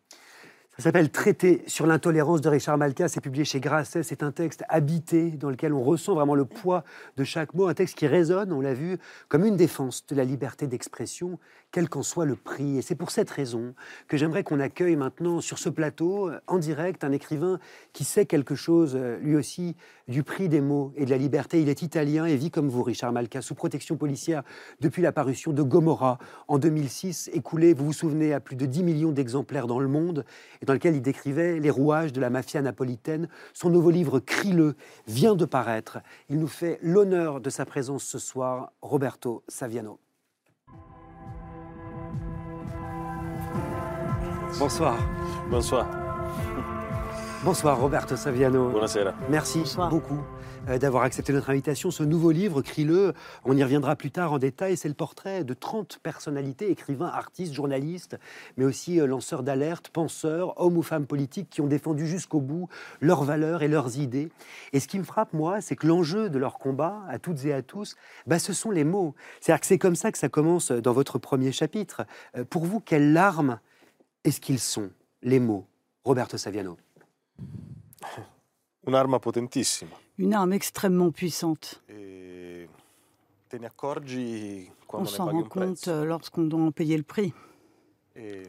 Ça 0.76 0.82
s'appelle 0.82 1.08
Traité 1.08 1.62
sur 1.68 1.86
l'intolérance 1.86 2.40
de 2.40 2.48
Richard 2.48 2.76
Malka. 2.78 3.06
C'est 3.06 3.20
publié 3.20 3.44
chez 3.44 3.60
Grasset. 3.60 4.02
C'est 4.02 4.24
un 4.24 4.32
texte 4.32 4.64
habité 4.68 5.30
dans 5.30 5.48
lequel 5.48 5.72
on 5.72 5.80
ressent 5.80 6.16
vraiment 6.16 6.34
le 6.34 6.46
poids 6.46 6.82
de 7.16 7.22
chaque 7.22 7.54
mot. 7.54 7.68
Un 7.68 7.74
texte 7.74 7.96
qui 7.96 8.08
résonne, 8.08 8.52
on 8.52 8.60
l'a 8.60 8.74
vu, 8.74 8.98
comme 9.28 9.44
une 9.44 9.56
défense 9.56 10.04
de 10.08 10.16
la 10.16 10.24
liberté 10.24 10.66
d'expression, 10.66 11.38
quel 11.70 11.88
qu'en 11.88 12.02
soit 12.02 12.24
le 12.24 12.34
prix. 12.34 12.78
Et 12.78 12.82
c'est 12.82 12.96
pour 12.96 13.12
cette 13.12 13.30
raison 13.30 13.76
que 14.08 14.16
j'aimerais 14.16 14.42
qu'on 14.42 14.58
accueille 14.58 14.96
maintenant 14.96 15.40
sur 15.40 15.60
ce 15.60 15.68
plateau, 15.68 16.32
en 16.48 16.58
direct, 16.58 17.04
un 17.04 17.12
écrivain 17.12 17.60
qui 17.92 18.02
sait 18.02 18.26
quelque 18.26 18.56
chose, 18.56 18.96
euh, 18.96 19.16
lui 19.18 19.36
aussi, 19.36 19.76
du 20.08 20.24
prix 20.24 20.48
des 20.48 20.60
mots 20.60 20.92
et 20.96 21.04
de 21.04 21.10
la 21.10 21.18
liberté. 21.18 21.62
Il 21.62 21.68
est 21.68 21.82
italien 21.82 22.26
et 22.26 22.34
vit 22.34 22.50
comme 22.50 22.68
vous, 22.68 22.82
Richard 22.82 23.12
Malka, 23.12 23.42
sous 23.42 23.54
protection 23.54 23.96
policière 23.96 24.42
depuis 24.80 25.02
la 25.02 25.12
parution 25.12 25.52
de 25.52 25.62
Gomorra 25.62 26.18
en 26.48 26.58
2006, 26.58 27.30
écoulé, 27.32 27.74
vous 27.74 27.86
vous 27.86 27.92
souvenez, 27.92 28.34
à 28.34 28.40
plus 28.40 28.56
de 28.56 28.66
10 28.66 28.82
millions 28.82 29.12
d'exemplaires 29.12 29.68
dans 29.68 29.78
le 29.78 29.88
monde 29.88 30.24
dans 30.64 30.72
lequel 30.72 30.94
il 30.94 31.02
décrivait 31.02 31.58
les 31.58 31.70
rouages 31.70 32.12
de 32.12 32.20
la 32.20 32.30
mafia 32.30 32.62
napolitaine. 32.62 33.28
Son 33.52 33.70
nouveau 33.70 33.90
livre 33.90 34.20
Crie-le 34.20 34.74
vient 35.06 35.34
de 35.34 35.44
paraître. 35.44 35.98
Il 36.28 36.38
nous 36.38 36.48
fait 36.48 36.78
l'honneur 36.82 37.40
de 37.40 37.50
sa 37.50 37.64
présence 37.64 38.04
ce 38.04 38.18
soir, 38.18 38.72
Roberto 38.82 39.42
Saviano. 39.48 39.98
Bonsoir. 44.58 44.96
Bonsoir. 45.50 45.88
Bonsoir 47.44 47.78
Roberto 47.78 48.16
Saviano. 48.16 48.70
Buonasera. 48.70 49.12
Merci 49.28 49.62
beaucoup 49.90 50.20
d'avoir 50.66 51.02
accepté 51.02 51.32
notre 51.32 51.50
invitation. 51.50 51.90
Ce 51.90 52.02
nouveau 52.02 52.30
livre, 52.30 52.62
Crie-le, 52.62 53.12
on 53.44 53.56
y 53.56 53.62
reviendra 53.62 53.96
plus 53.96 54.10
tard 54.10 54.32
en 54.32 54.38
détail, 54.38 54.76
c'est 54.76 54.88
le 54.88 54.94
portrait 54.94 55.44
de 55.44 55.54
30 55.54 55.98
personnalités, 56.02 56.70
écrivains, 56.70 57.06
artistes, 57.06 57.52
journalistes, 57.52 58.18
mais 58.56 58.64
aussi 58.64 59.00
euh, 59.00 59.06
lanceurs 59.06 59.42
d'alerte, 59.42 59.88
penseurs, 59.88 60.58
hommes 60.60 60.76
ou 60.76 60.82
femmes 60.82 61.06
politiques 61.06 61.50
qui 61.50 61.60
ont 61.60 61.66
défendu 61.66 62.06
jusqu'au 62.06 62.40
bout 62.40 62.68
leurs 63.00 63.24
valeurs 63.24 63.62
et 63.62 63.68
leurs 63.68 63.98
idées. 63.98 64.30
Et 64.72 64.80
ce 64.80 64.88
qui 64.88 64.98
me 64.98 65.04
frappe, 65.04 65.32
moi, 65.32 65.60
c'est 65.60 65.76
que 65.76 65.86
l'enjeu 65.86 66.30
de 66.30 66.38
leur 66.38 66.58
combat, 66.58 67.02
à 67.08 67.18
toutes 67.18 67.44
et 67.44 67.52
à 67.52 67.62
tous, 67.62 67.96
bah, 68.26 68.38
ce 68.38 68.52
sont 68.52 68.70
les 68.70 68.84
mots. 68.84 69.14
C'est-à-dire 69.40 69.60
que 69.60 69.66
c'est 69.66 69.78
comme 69.78 69.96
ça 69.96 70.12
que 70.12 70.18
ça 70.18 70.28
commence 70.28 70.70
dans 70.70 70.92
votre 70.92 71.18
premier 71.18 71.52
chapitre. 71.52 72.06
Euh, 72.36 72.44
pour 72.44 72.64
vous, 72.64 72.80
quelles 72.80 73.12
larmes 73.12 73.60
est-ce 74.24 74.40
qu'ils 74.40 74.60
sont, 74.60 74.90
les 75.22 75.40
mots? 75.40 75.66
Roberto 76.04 76.36
Saviano. 76.36 76.76
Une 78.86 78.94
arme 78.94 79.18
potentissima 79.18 79.96
une 80.18 80.34
arme 80.34 80.52
extrêmement 80.52 81.10
puissante. 81.10 81.82
On 84.92 85.04
s'en 85.04 85.26
rend 85.26 85.42
compte 85.44 85.88
euh, 85.88 86.04
lorsqu'on 86.04 86.44
doit 86.44 86.60
en 86.60 86.72
payer 86.72 86.96
le 86.96 87.02
prix. 87.02 87.32
Et 88.16 88.42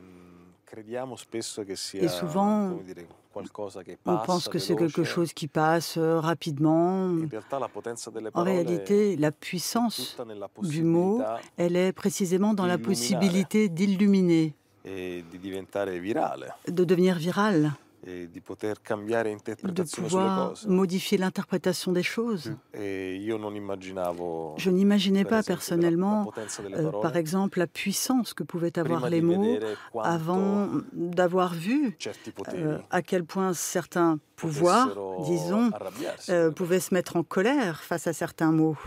souvent, 2.08 2.78
on 4.06 4.18
pense 4.18 4.48
que 4.48 4.60
c'est 4.60 4.76
quelque 4.76 5.04
chose 5.04 5.34
qui 5.34 5.48
passe 5.48 5.98
euh, 5.98 6.20
rapidement. 6.20 7.12
En 8.34 8.44
réalité, 8.44 9.16
la 9.18 9.32
puissance 9.32 10.18
du 10.62 10.84
mot, 10.84 11.22
elle 11.58 11.76
est 11.76 11.94
précisément 11.94 12.54
dans 12.54 12.66
la 12.66 12.78
possibilité 12.78 13.70
d'illuminer, 13.70 14.54
e 18.06 19.96
pouvoir 19.96 20.54
modifier 20.68 21.18
l'interprétation 21.18 21.92
des 21.92 22.04
choses. 22.04 22.54
E 22.76 23.18
Je 24.58 24.70
n'imaginais 24.70 25.26
pas 25.26 25.42
personnellement, 25.44 26.32
euh, 26.72 26.92
par 27.02 27.18
exemple, 27.18 27.60
la 27.60 27.68
puissance 27.68 28.34
que 28.34 28.44
pouvaient 28.44 28.78
avoir 28.78 29.10
les 29.10 29.22
mots 29.22 29.58
avant 30.02 30.70
d'avoir 30.94 31.54
vu 31.54 31.98
euh, 32.54 32.80
à 32.92 33.02
quel 33.02 33.24
point 33.24 33.54
certains 33.54 34.20
pouvoirs, 34.36 34.96
disons, 35.26 35.72
euh, 36.30 36.52
pouvaient 36.52 36.80
se 36.80 36.94
mettre 36.94 37.16
en 37.16 37.24
colère 37.24 37.82
face 37.82 38.08
à 38.08 38.14
certains 38.14 38.52
mots. 38.52 38.78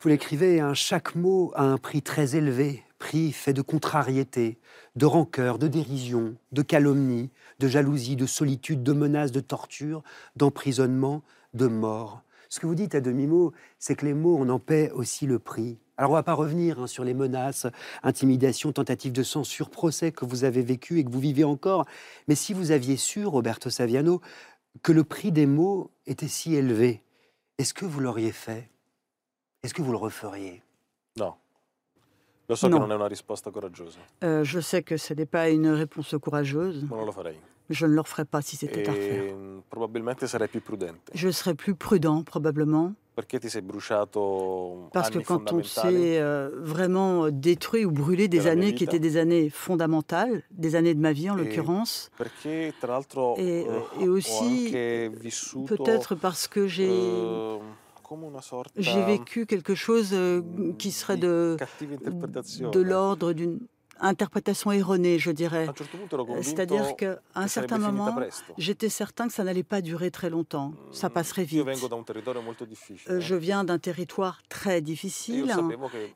Vous 0.00 0.08
l'écrivez, 0.08 0.60
hein, 0.60 0.74
chaque 0.74 1.14
mot 1.14 1.52
a 1.54 1.62
un 1.62 1.76
prix 1.76 2.02
très 2.02 2.34
élevé, 2.36 2.82
prix 3.00 3.32
fait 3.32 3.52
de 3.52 3.62
contrariété, 3.62 4.58
de 4.94 5.06
rancœur, 5.06 5.58
de 5.58 5.66
dérision, 5.66 6.36
de 6.52 6.62
calomnie, 6.62 7.30
de 7.58 7.66
jalousie, 7.66 8.14
de 8.14 8.26
solitude, 8.26 8.84
de 8.84 8.92
menaces, 8.92 9.32
de 9.32 9.40
torture, 9.40 10.04
d'emprisonnement, 10.36 11.22
de 11.54 11.66
mort. 11.66 12.22
Ce 12.48 12.60
que 12.60 12.66
vous 12.66 12.76
dites 12.76 12.94
à 12.94 13.00
demi-mot, 13.00 13.52
c'est 13.78 13.96
que 13.96 14.06
les 14.06 14.14
mots, 14.14 14.36
on 14.38 14.48
en 14.48 14.60
paie 14.60 14.90
aussi 14.92 15.26
le 15.26 15.38
prix. 15.40 15.78
Alors 15.96 16.12
on 16.12 16.14
va 16.14 16.22
pas 16.22 16.34
revenir 16.34 16.80
hein, 16.80 16.86
sur 16.86 17.02
les 17.04 17.14
menaces, 17.14 17.66
intimidations, 18.02 18.72
tentatives 18.72 19.12
de 19.12 19.22
censure, 19.22 19.70
procès 19.70 20.12
que 20.12 20.24
vous 20.24 20.44
avez 20.44 20.62
vécu 20.62 20.98
et 20.98 21.04
que 21.04 21.10
vous 21.10 21.20
vivez 21.20 21.44
encore. 21.44 21.86
Mais 22.28 22.34
si 22.34 22.54
vous 22.54 22.70
aviez 22.70 22.96
su, 22.96 23.26
Roberto 23.26 23.70
Saviano, 23.70 24.20
que 24.82 24.92
le 24.92 25.04
prix 25.04 25.32
des 25.32 25.46
mots 25.46 25.90
était 26.06 26.28
si 26.28 26.54
élevé, 26.54 27.02
est-ce 27.58 27.74
que 27.74 27.84
vous 27.84 28.00
l'auriez 28.00 28.32
fait? 28.32 28.70
Est-ce 29.62 29.74
que 29.74 29.82
vous 29.82 29.92
le 29.92 29.98
referiez? 29.98 30.62
Lo 32.50 32.56
so 32.56 32.66
non. 32.66 32.80
che 32.80 32.86
non 32.86 32.92
è 32.92 32.96
una 32.96 33.06
risposta 33.06 33.50
coraggiosa. 33.50 34.00
Euh, 34.24 34.42
je 34.42 34.58
sais 34.58 34.82
que 34.82 34.96
ce 34.96 35.14
n'est 35.14 35.30
pas 35.30 35.48
une 35.50 35.70
réponse 35.72 36.16
courageuse. 36.20 36.84
Ma 36.88 36.96
non 36.96 37.04
lo 37.04 37.12
farei. 37.12 37.38
Je 37.68 37.86
ne 37.86 37.92
le 37.92 38.00
referais 38.00 38.24
pas 38.24 38.42
si 38.42 38.56
c'était 38.56 38.88
à 38.88 38.90
refaire. 38.90 39.32
Mm, 39.32 39.60
Je 41.14 41.30
serais 41.30 41.54
plus 41.54 41.76
prudent, 41.76 42.24
probablement. 42.24 42.94
Parce 44.92 45.10
que 45.10 45.18
quand 45.18 45.52
on 45.52 45.62
s'est 45.62 46.20
euh, 46.20 46.50
vraiment 46.54 47.30
détruit 47.30 47.84
ou 47.84 47.92
brûlé 47.92 48.26
des 48.26 48.48
années 48.48 48.74
qui 48.74 48.82
étaient 48.82 48.98
des 48.98 49.16
années 49.16 49.50
fondamentales, 49.50 50.42
des 50.50 50.74
années 50.74 50.94
de 50.94 51.00
ma 51.00 51.12
vie 51.12 51.30
en 51.30 51.36
l'occurrence, 51.36 52.10
et, 52.48 52.72
eh, 53.38 53.64
et, 54.00 54.08
aussi 54.08 54.72
peut-être 55.66 56.14
parce 56.16 56.48
que 56.48 56.66
j'ai 56.66 56.90
eh, 56.90 57.58
j'ai 58.76 59.04
vécu 59.04 59.46
quelque 59.46 59.74
chose 59.74 60.10
euh, 60.12 60.42
qui 60.78 60.90
serait 60.90 61.16
de, 61.16 61.56
de 62.72 62.80
l'ordre 62.80 63.32
d'une 63.32 63.60
interprétation 64.00 64.72
erronée, 64.72 65.18
je 65.18 65.30
dirais. 65.30 65.68
C'est-à-dire 66.42 66.96
qu'à 66.96 67.20
un 67.34 67.48
certain 67.48 67.78
moment, 67.78 68.16
j'étais 68.58 68.88
certain 68.88 69.26
que 69.26 69.32
ça 69.32 69.44
n'allait 69.44 69.62
pas 69.62 69.80
durer 69.80 70.10
très 70.10 70.30
longtemps. 70.30 70.72
Ça 70.90 71.08
mm, 71.08 71.12
passerait 71.12 71.44
vite. 71.44 71.66
Euh, 73.08 73.20
je 73.20 73.34
viens 73.34 73.64
d'un 73.64 73.78
territoire 73.78 74.42
très 74.48 74.80
difficile. 74.80 75.52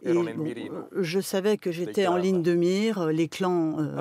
Et 0.03 0.15
je 0.97 1.21
savais 1.21 1.59
que 1.59 1.73
j'étais 1.73 2.07
en 2.07 2.17
ligne 2.17 2.43
de 2.43 2.55
mire. 2.55 3.07
Les 3.07 3.29
clans 3.29 3.79
euh, 3.79 3.95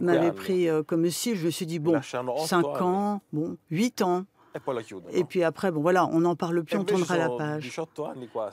m'avaient 0.00 0.32
pris 0.32 0.68
comme 0.86 1.08
si. 1.10 1.36
Je 1.36 1.46
me 1.46 1.50
suis 1.50 1.66
dit, 1.66 1.78
bon, 1.78 2.00
5 2.02 2.82
ans, 2.82 3.22
bon, 3.32 3.56
8 3.70 4.02
ans. 4.02 4.26
Et 5.12 5.24
puis 5.24 5.42
après, 5.42 5.70
bon 5.70 5.80
voilà, 5.80 6.06
on 6.06 6.20
n'en 6.20 6.36
parle 6.36 6.62
plus, 6.64 6.76
on 6.76 6.84
tournera 6.84 7.16
la 7.16 7.30
page. 7.30 7.80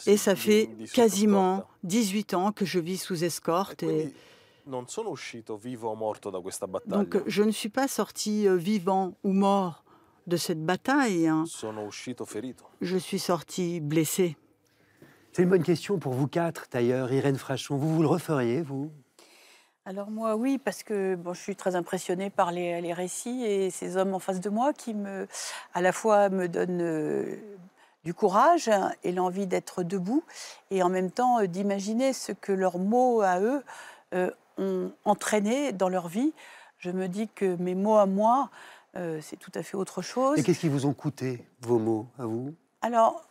Et 0.08 0.18
ça 0.18 0.36
fait 0.36 0.70
quasiment 0.94 1.66
18 1.84 2.34
ans 2.34 2.52
que 2.52 2.66
je 2.66 2.80
vis 2.80 2.98
sous 2.98 3.24
escorte. 3.24 3.84
Et... 3.84 4.14
Donc 6.86 7.22
je 7.26 7.44
ne 7.44 7.52
suis 7.52 7.70
pas 7.70 7.88
sorti 7.88 8.48
euh, 8.48 8.56
vivant 8.56 9.14
ou 9.24 9.34
mort 9.34 9.84
de 10.28 10.38
cette 10.38 10.64
bataille. 10.64 11.28
Hein. 11.28 11.46
Je 12.80 12.98
suis 12.98 13.20
sorti 13.20 13.80
blessé. 13.80 14.38
C'est 15.32 15.44
une 15.44 15.50
bonne 15.50 15.64
question 15.64 15.98
pour 15.98 16.14
vous 16.14 16.28
quatre, 16.28 16.66
d'ailleurs, 16.72 17.12
Irène 17.14 17.38
Frachon. 17.38 17.78
Vous, 17.78 17.96
vous 17.96 18.02
le 18.02 18.08
referiez, 18.08 18.62
vous? 18.62 18.92
Alors 19.86 20.12
moi 20.12 20.36
oui, 20.36 20.60
parce 20.60 20.84
que 20.84 21.16
bon, 21.16 21.34
je 21.34 21.42
suis 21.42 21.56
très 21.56 21.76
impressionnée 21.76 22.30
par 22.30 22.52
les, 22.52 22.94
récits 22.94 23.44
et 23.44 23.72
ces 23.72 23.98
hommes 23.98 24.14
en 24.14 24.20
face 24.20 24.40
de 24.40 24.50
moi 24.50 24.74
qui 24.74 24.94
me, 24.94 25.28
à 25.74 25.82
la 25.82 25.92
fois 25.92 26.30
me 26.30 26.48
donnent 26.48 26.82
euh, 26.84 27.38
du 28.04 28.14
courage 28.14 28.70
et 29.04 29.12
l'envie 29.12 29.48
d'être 29.48 29.82
debout 29.82 30.24
et 30.70 30.84
en 30.84 30.90
même 30.90 31.10
temps 31.10 31.40
euh, 31.40 31.48
d'imaginer 31.48 32.14
ce 32.14 32.32
que 32.32 32.52
leurs 32.52 32.78
mots 32.78 33.22
à 33.22 33.40
eux 33.40 33.64
euh, 34.14 34.30
ont 34.60 34.92
entraîné 35.04 35.72
dans 35.72 35.90
leur 35.90 36.08
vie. 36.10 36.32
Je 36.78 36.92
me 36.92 37.08
dis 37.08 37.28
que 37.28 37.56
mes 37.56 37.74
mots 37.74 37.98
à 37.98 38.06
moi, 38.06 38.50
c'est 39.22 39.38
tout 39.38 39.52
à 39.56 39.64
fait 39.64 39.78
autre 39.78 40.02
chose. 40.02 40.38
Et 40.38 40.44
qu'est-ce 40.44 40.60
qui 40.60 40.68
vous 40.68 40.86
ont 40.88 40.94
coûté, 40.94 41.46
vos 41.62 41.78
mots 41.78 42.08
à 42.20 42.26
vous? 42.26 42.56
Alors, 42.82 43.24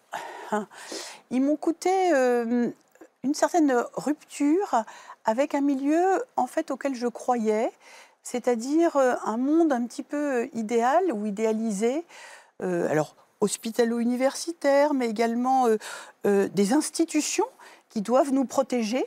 ils 1.30 1.42
m'ont 1.42 1.56
coûté 1.56 1.90
une 3.22 3.34
certaine 3.34 3.84
rupture 3.94 4.84
avec 5.24 5.54
un 5.54 5.60
milieu 5.60 6.22
en 6.36 6.46
fait 6.46 6.70
auquel 6.70 6.94
je 6.94 7.06
croyais, 7.06 7.70
c'est-à-dire 8.22 8.96
euh, 8.96 9.14
un 9.24 9.36
monde 9.36 9.72
un 9.72 9.84
petit 9.86 10.02
peu 10.02 10.48
idéal 10.54 11.12
ou 11.12 11.26
idéalisé. 11.26 12.04
Euh, 12.62 12.88
alors 12.90 13.14
hospitalo-universitaire, 13.40 14.92
mais 14.92 15.08
également 15.08 15.66
euh, 16.26 16.48
des 16.48 16.72
institutions 16.74 17.46
qui 17.88 18.02
doivent 18.02 18.32
nous 18.32 18.44
protéger 18.44 19.04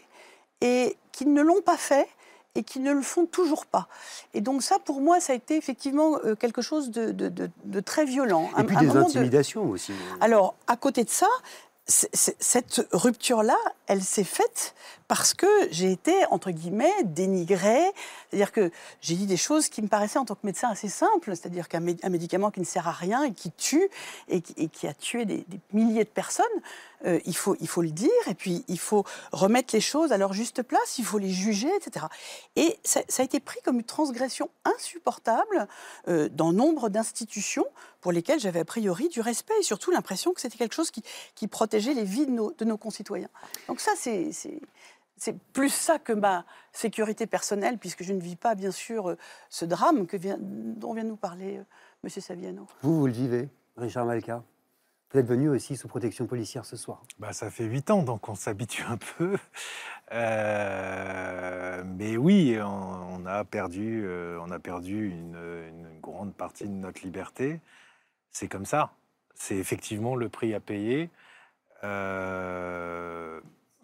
et 0.62 0.98
qui 1.12 1.28
ne 1.28 1.42
l'ont 1.42 1.62
pas 1.62 1.78
fait 1.78 2.08
et 2.56 2.64
qui 2.64 2.80
ne 2.80 2.92
le 2.92 3.02
font 3.02 3.28
toujours 3.28 3.68
pas. 3.68 3.88
Et 4.34 4.42
donc 4.42 4.64
ça, 4.64 4.80
pour 4.80 5.02
moi, 5.02 5.20
ça 5.20 5.34
a 5.34 5.36
été 5.36 5.56
effectivement 5.56 6.18
quelque 6.40 6.62
chose 6.62 6.90
de, 6.92 7.80
très 7.82 8.06
violent. 8.06 8.50
Et 8.58 8.64
puis 8.64 8.76
des 8.76 8.96
intimidations 8.96 9.70
aussi. 9.70 9.92
Alors, 10.22 10.56
à 10.68 10.78
côté 10.78 11.04
de 11.04 11.10
ça, 11.10 11.28
cette 11.86 12.88
rupture-là, 12.92 13.58
elle 13.88 14.04
s'est 14.04 14.24
faite 14.24 14.74
parce 15.16 15.36
que 15.36 15.46
j'ai 15.70 15.92
été, 15.92 16.26
entre 16.32 16.50
guillemets, 16.50 17.04
dénigrée. 17.04 17.86
C'est-à-dire 18.32 18.52
que 18.52 18.72
j'ai 19.00 19.14
dit 19.14 19.28
des 19.28 19.38
choses 19.38 19.70
qui 19.70 19.84
me 19.84 19.88
paraissaient, 19.88 20.18
en 20.18 20.26
tant 20.26 20.34
que 20.34 20.44
médecin, 20.44 20.70
assez 20.70 20.90
simples. 20.90 21.36
C'est-à-dire 21.36 21.68
qu'un 21.70 21.82
médicament 21.82 22.50
qui 22.50 22.62
ne 22.62 22.66
sert 22.66 22.88
à 22.88 22.94
rien 22.94 23.22
et 23.22 23.32
qui 23.32 23.52
tue 23.52 23.88
et 24.28 24.42
qui, 24.42 24.88
a 24.88 24.94
tué 24.96 25.26
des, 25.26 25.46
milliers 25.72 26.04
de 26.04 26.10
personnes, 26.10 26.48
euh, 27.06 27.20
il, 27.26 27.36
faut, 27.36 27.56
il 27.60 27.68
faut 27.68 27.84
le 27.84 27.92
dire. 27.92 28.10
Et 28.26 28.34
puis, 28.34 28.66
il 28.68 28.80
faut 28.80 29.06
remettre 29.32 29.76
les 29.76 29.82
choses 29.82 30.12
à 30.12 30.18
leur 30.18 30.34
juste 30.34 30.64
place. 30.64 30.98
Il 30.98 31.06
faut 31.06 31.20
les 31.20 31.30
juger, 31.30 31.70
etc. 31.76 32.08
Et 32.56 32.80
ça, 32.84 33.02
a 33.16 33.22
été 33.22 33.40
pris 33.40 33.60
comme 33.64 33.76
une 33.76 33.84
transgression 33.84 34.50
insupportable 34.66 35.68
euh, 36.08 36.28
dans 36.28 36.54
nombre 36.54 36.90
d'institutions 36.90 37.68
pour 38.02 38.12
lesquelles 38.12 38.40
j'avais 38.40 38.62
a 38.62 38.66
priori 38.66 39.10
du 39.10 39.22
respect 39.22 39.54
et 39.60 39.64
surtout 39.64 39.92
l'impression 39.92 40.34
que 40.34 40.42
c'était 40.42 40.58
quelque 40.58 40.74
chose 40.74 40.90
qui, 40.90 41.48
protégeait 41.48 41.94
les 41.94 42.04
vies 42.04 42.26
de 42.26 42.32
nos, 42.32 42.52
de 42.52 42.66
nos 42.66 42.78
concitoyens. 42.78 43.30
Donc 43.68 43.80
ça, 43.80 43.92
c'est 43.96 44.32
c'est 45.18 45.38
plus 45.54 45.74
ça 45.74 46.00
que 46.00 46.14
ma 46.14 46.46
sécurité 46.72 47.28
personnelle, 47.28 47.78
puisque 47.78 48.04
je 48.04 48.14
ne 48.14 48.20
vis 48.20 48.36
pas, 48.36 48.56
bien 48.56 48.72
sûr, 48.72 49.12
euh, 49.12 49.18
ce 49.50 49.66
drame 49.66 50.08
que 50.08 50.18
vient, 50.18 50.38
dont 50.40 50.94
vient 50.94 51.04
nous 51.04 51.16
parler 51.16 51.58
euh, 51.58 51.64
M. 52.04 52.10
Saviano. 52.10 52.68
Vous, 52.82 53.00
vous 53.00 53.08
le 53.08 53.14
vivez, 53.14 53.50
Richard 53.78 54.06
Malka? 54.06 54.44
Vous 55.12 55.20
êtes 55.20 55.28
venu 55.28 55.50
aussi 55.50 55.78
sous 55.78 55.88
protection 55.88 56.26
policière 56.26 56.66
ce 56.66 56.76
soir. 56.76 57.04
Bah, 57.20 57.34
ça 57.34 57.52
fait 57.52 57.66
huit 57.66 57.92
ans, 57.92 58.02
donc 58.02 58.28
on 58.30 58.36
s'habitue 58.36 58.84
un 58.84 58.98
peu. 58.98 59.38
Euh, 60.12 61.84
mais 61.86 62.18
oui, 62.18 62.58
on, 62.62 63.26
a 63.26 63.44
perdu, 63.46 64.08
on 64.42 64.52
a 64.52 64.60
perdu 64.60 65.10
une, 65.10 65.38
une, 65.70 66.00
grande 66.02 66.34
partie 66.34 66.66
de 66.66 66.74
notre 66.74 67.04
liberté. 67.04 67.62
C'est 68.32 68.48
comme 68.48 68.66
ça. 68.66 68.92
C'est 69.36 69.56
effectivement 69.56 70.16
le 70.16 70.30
prix 70.30 70.54
à 70.54 70.60
payer. 70.60 71.10
Euh, 71.84 73.42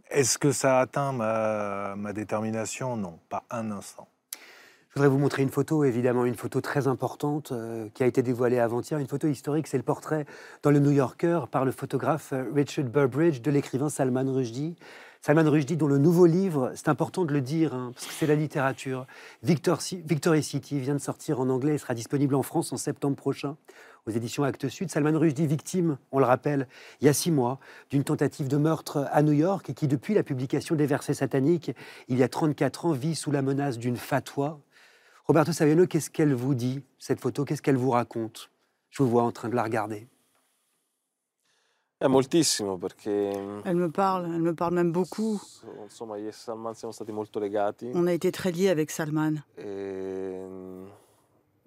est-ce 0.10 0.38
que 0.38 0.52
ça 0.52 0.78
a 0.78 0.82
atteint 0.82 1.12
ma, 1.12 2.14
détermination? 2.14 2.98
Non, 2.98 3.20
pas 3.30 3.44
un 3.50 3.72
instant. 3.72 4.08
Je 4.34 4.96
voudrais 4.96 5.10
vous 5.10 5.20
montrer 5.20 5.44
une 5.44 5.52
photo, 5.52 5.84
évidemment, 5.84 6.26
une 6.26 6.36
photo 6.36 6.62
très 6.62 6.88
importante 6.88 7.52
euh, 7.52 7.90
qui 7.94 8.02
a 8.02 8.08
été 8.08 8.24
dévoilée 8.24 8.58
avant-hier, 8.58 9.00
une 9.00 9.08
photo 9.08 9.28
historique. 9.28 9.68
C'est 9.68 9.78
le 9.78 9.84
portrait 9.84 10.26
dans 10.64 10.72
le 10.72 10.80
New 10.80 10.90
Yorker 10.90 11.42
par 11.52 11.64
le 11.64 11.72
photographe 11.72 12.34
euh, 12.34 12.46
Richard 12.56 12.86
Burbridge 12.86 13.42
de 13.42 13.52
l'écrivain 13.52 13.90
Salman 13.90 14.26
Rushdie. 14.26 14.76
Salman 15.22 15.48
Rushdie, 15.48 15.78
dont 15.78 15.88
le 15.88 16.00
nouveau 16.00 16.26
livre, 16.26 16.72
c'est 16.74 16.90
important 16.90 17.24
de 17.24 17.32
le 17.32 17.42
dire, 17.42 17.76
hein, 17.76 17.92
parce 17.94 18.08
que 18.08 18.14
c'est 18.14 18.26
la 18.26 18.36
littérature, 18.36 19.06
Victor, 19.44 19.80
Victory 20.06 20.42
City, 20.42 20.80
vient 20.80 20.96
de 20.96 21.00
sortir 21.00 21.40
en 21.40 21.50
anglais 21.50 21.76
et 21.76 21.78
sera 21.78 21.94
disponible 21.94 22.34
en 22.34 22.44
France 22.44 22.74
en 22.74 22.78
septembre 22.78 23.16
prochain 23.16 23.58
aux 24.06 24.12
éditions 24.12 24.44
Actes 24.44 24.70
Sud. 24.70 24.90
Salman 24.90 25.18
Rushdie, 25.18 25.48
victime, 25.48 25.98
on 26.12 26.20
le 26.20 26.26
rappelle, 26.26 26.68
il 27.02 27.06
y 27.06 27.10
a 27.10 27.14
six 27.14 27.32
mois, 27.32 27.60
d'une 27.90 28.04
tentative 28.04 28.48
de 28.48 28.58
meurtre 28.58 29.08
à 29.12 29.22
New 29.22 29.34
York 29.34 29.70
et 29.70 29.74
qui, 29.74 29.88
depuis 29.88 30.14
la 30.14 30.24
publication 30.24 30.76
des 30.76 30.86
versets 30.86 31.14
sataniques, 31.14 31.72
il 32.08 32.18
y 32.18 32.24
a 32.24 32.30
34 32.30 32.86
ans, 32.86 32.92
vit 32.92 33.16
sous 33.16 33.32
la 33.32 33.42
menace 33.42 33.78
d'une 33.78 33.98
fatwa. 33.98 34.60
Roberto 35.26 35.52
Saviano, 35.52 35.86
qu'est-ce 35.86 36.10
qu'elle 36.10 36.34
vous 36.34 36.56
dit, 36.56 36.82
cette 36.98 37.20
photo? 37.20 37.46
Qu'est-ce 37.46 37.62
qu'elle 37.62 37.78
vous 37.78 37.92
raconte? 37.92 38.50
Je 38.90 39.04
vous 39.04 39.10
vois 39.10 39.24
en 39.24 39.32
train 39.32 39.50
de 39.50 39.56
la 39.56 39.64
regarder. 39.64 40.08
Elle 42.02 42.10
me 43.76 43.90
parle, 43.90 44.26
elle 44.34 44.42
me 44.42 44.56
parle 44.56 44.74
même 44.74 44.92
beaucoup. 44.94 45.42
On 47.94 48.08
a 48.08 48.14
été 48.14 48.32
très 48.32 48.52
liés 48.54 48.70
avec 48.70 48.90
Salman. 48.90 49.34
E, 49.58 50.88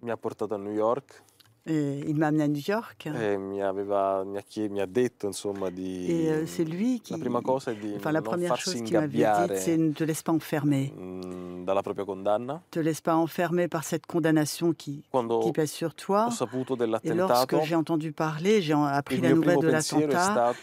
mi 0.00 0.10
ha 0.10 0.16
portato 0.16 0.54
a 0.54 0.58
New 0.58 0.72
York. 0.72 1.22
Et 1.64 2.00
il 2.08 2.16
m'a 2.16 2.28
amené 2.28 2.42
à 2.42 2.48
New 2.48 2.60
York. 2.60 3.06
Et 3.06 3.36
mi 3.36 3.62
aveva, 3.62 4.24
mi 4.24 4.40
mi 4.68 4.80
detto, 4.88 5.28
insomma, 5.28 5.70
di, 5.70 6.10
Et 6.10 6.28
euh, 6.28 6.46
c'est 6.46 6.64
lui 6.64 7.00
qui. 7.00 7.12
La, 7.12 7.18
prima 7.18 7.40
cosa 7.40 7.70
è 7.70 7.76
di 7.76 7.94
enfin, 7.94 8.10
la 8.10 8.20
première 8.20 8.56
chose 8.56 8.82
qu'il 8.82 8.94
m'avait 8.94 9.08
dit, 9.08 9.54
c'est 9.54 9.76
ne 9.76 9.92
te 9.92 10.02
laisse 10.02 10.22
pas 10.22 10.32
enfermer. 10.32 10.92
Mm, 10.96 11.64
dalla 11.64 11.82
propria 11.82 12.04
condanna. 12.04 12.62
Te 12.70 12.80
laisse 12.80 13.00
pas 13.00 13.14
enfermer 13.14 13.68
par 13.68 13.84
cette 13.84 14.06
condamnation 14.06 14.72
qui, 14.72 15.04
qui 15.42 15.52
pèse 15.52 15.70
sur 15.70 15.94
toi. 15.94 16.26
Ho 16.28 16.30
saputo 16.32 16.76
Et 17.04 17.14
lorsque 17.14 17.62
j'ai 17.62 17.76
entendu 17.76 18.12
parler, 18.12 18.60
j'ai 18.60 18.74
appris 18.74 19.20
la 19.20 19.32
nouvelle 19.32 19.60
de 19.60 19.68
l'attentat. 19.68 20.54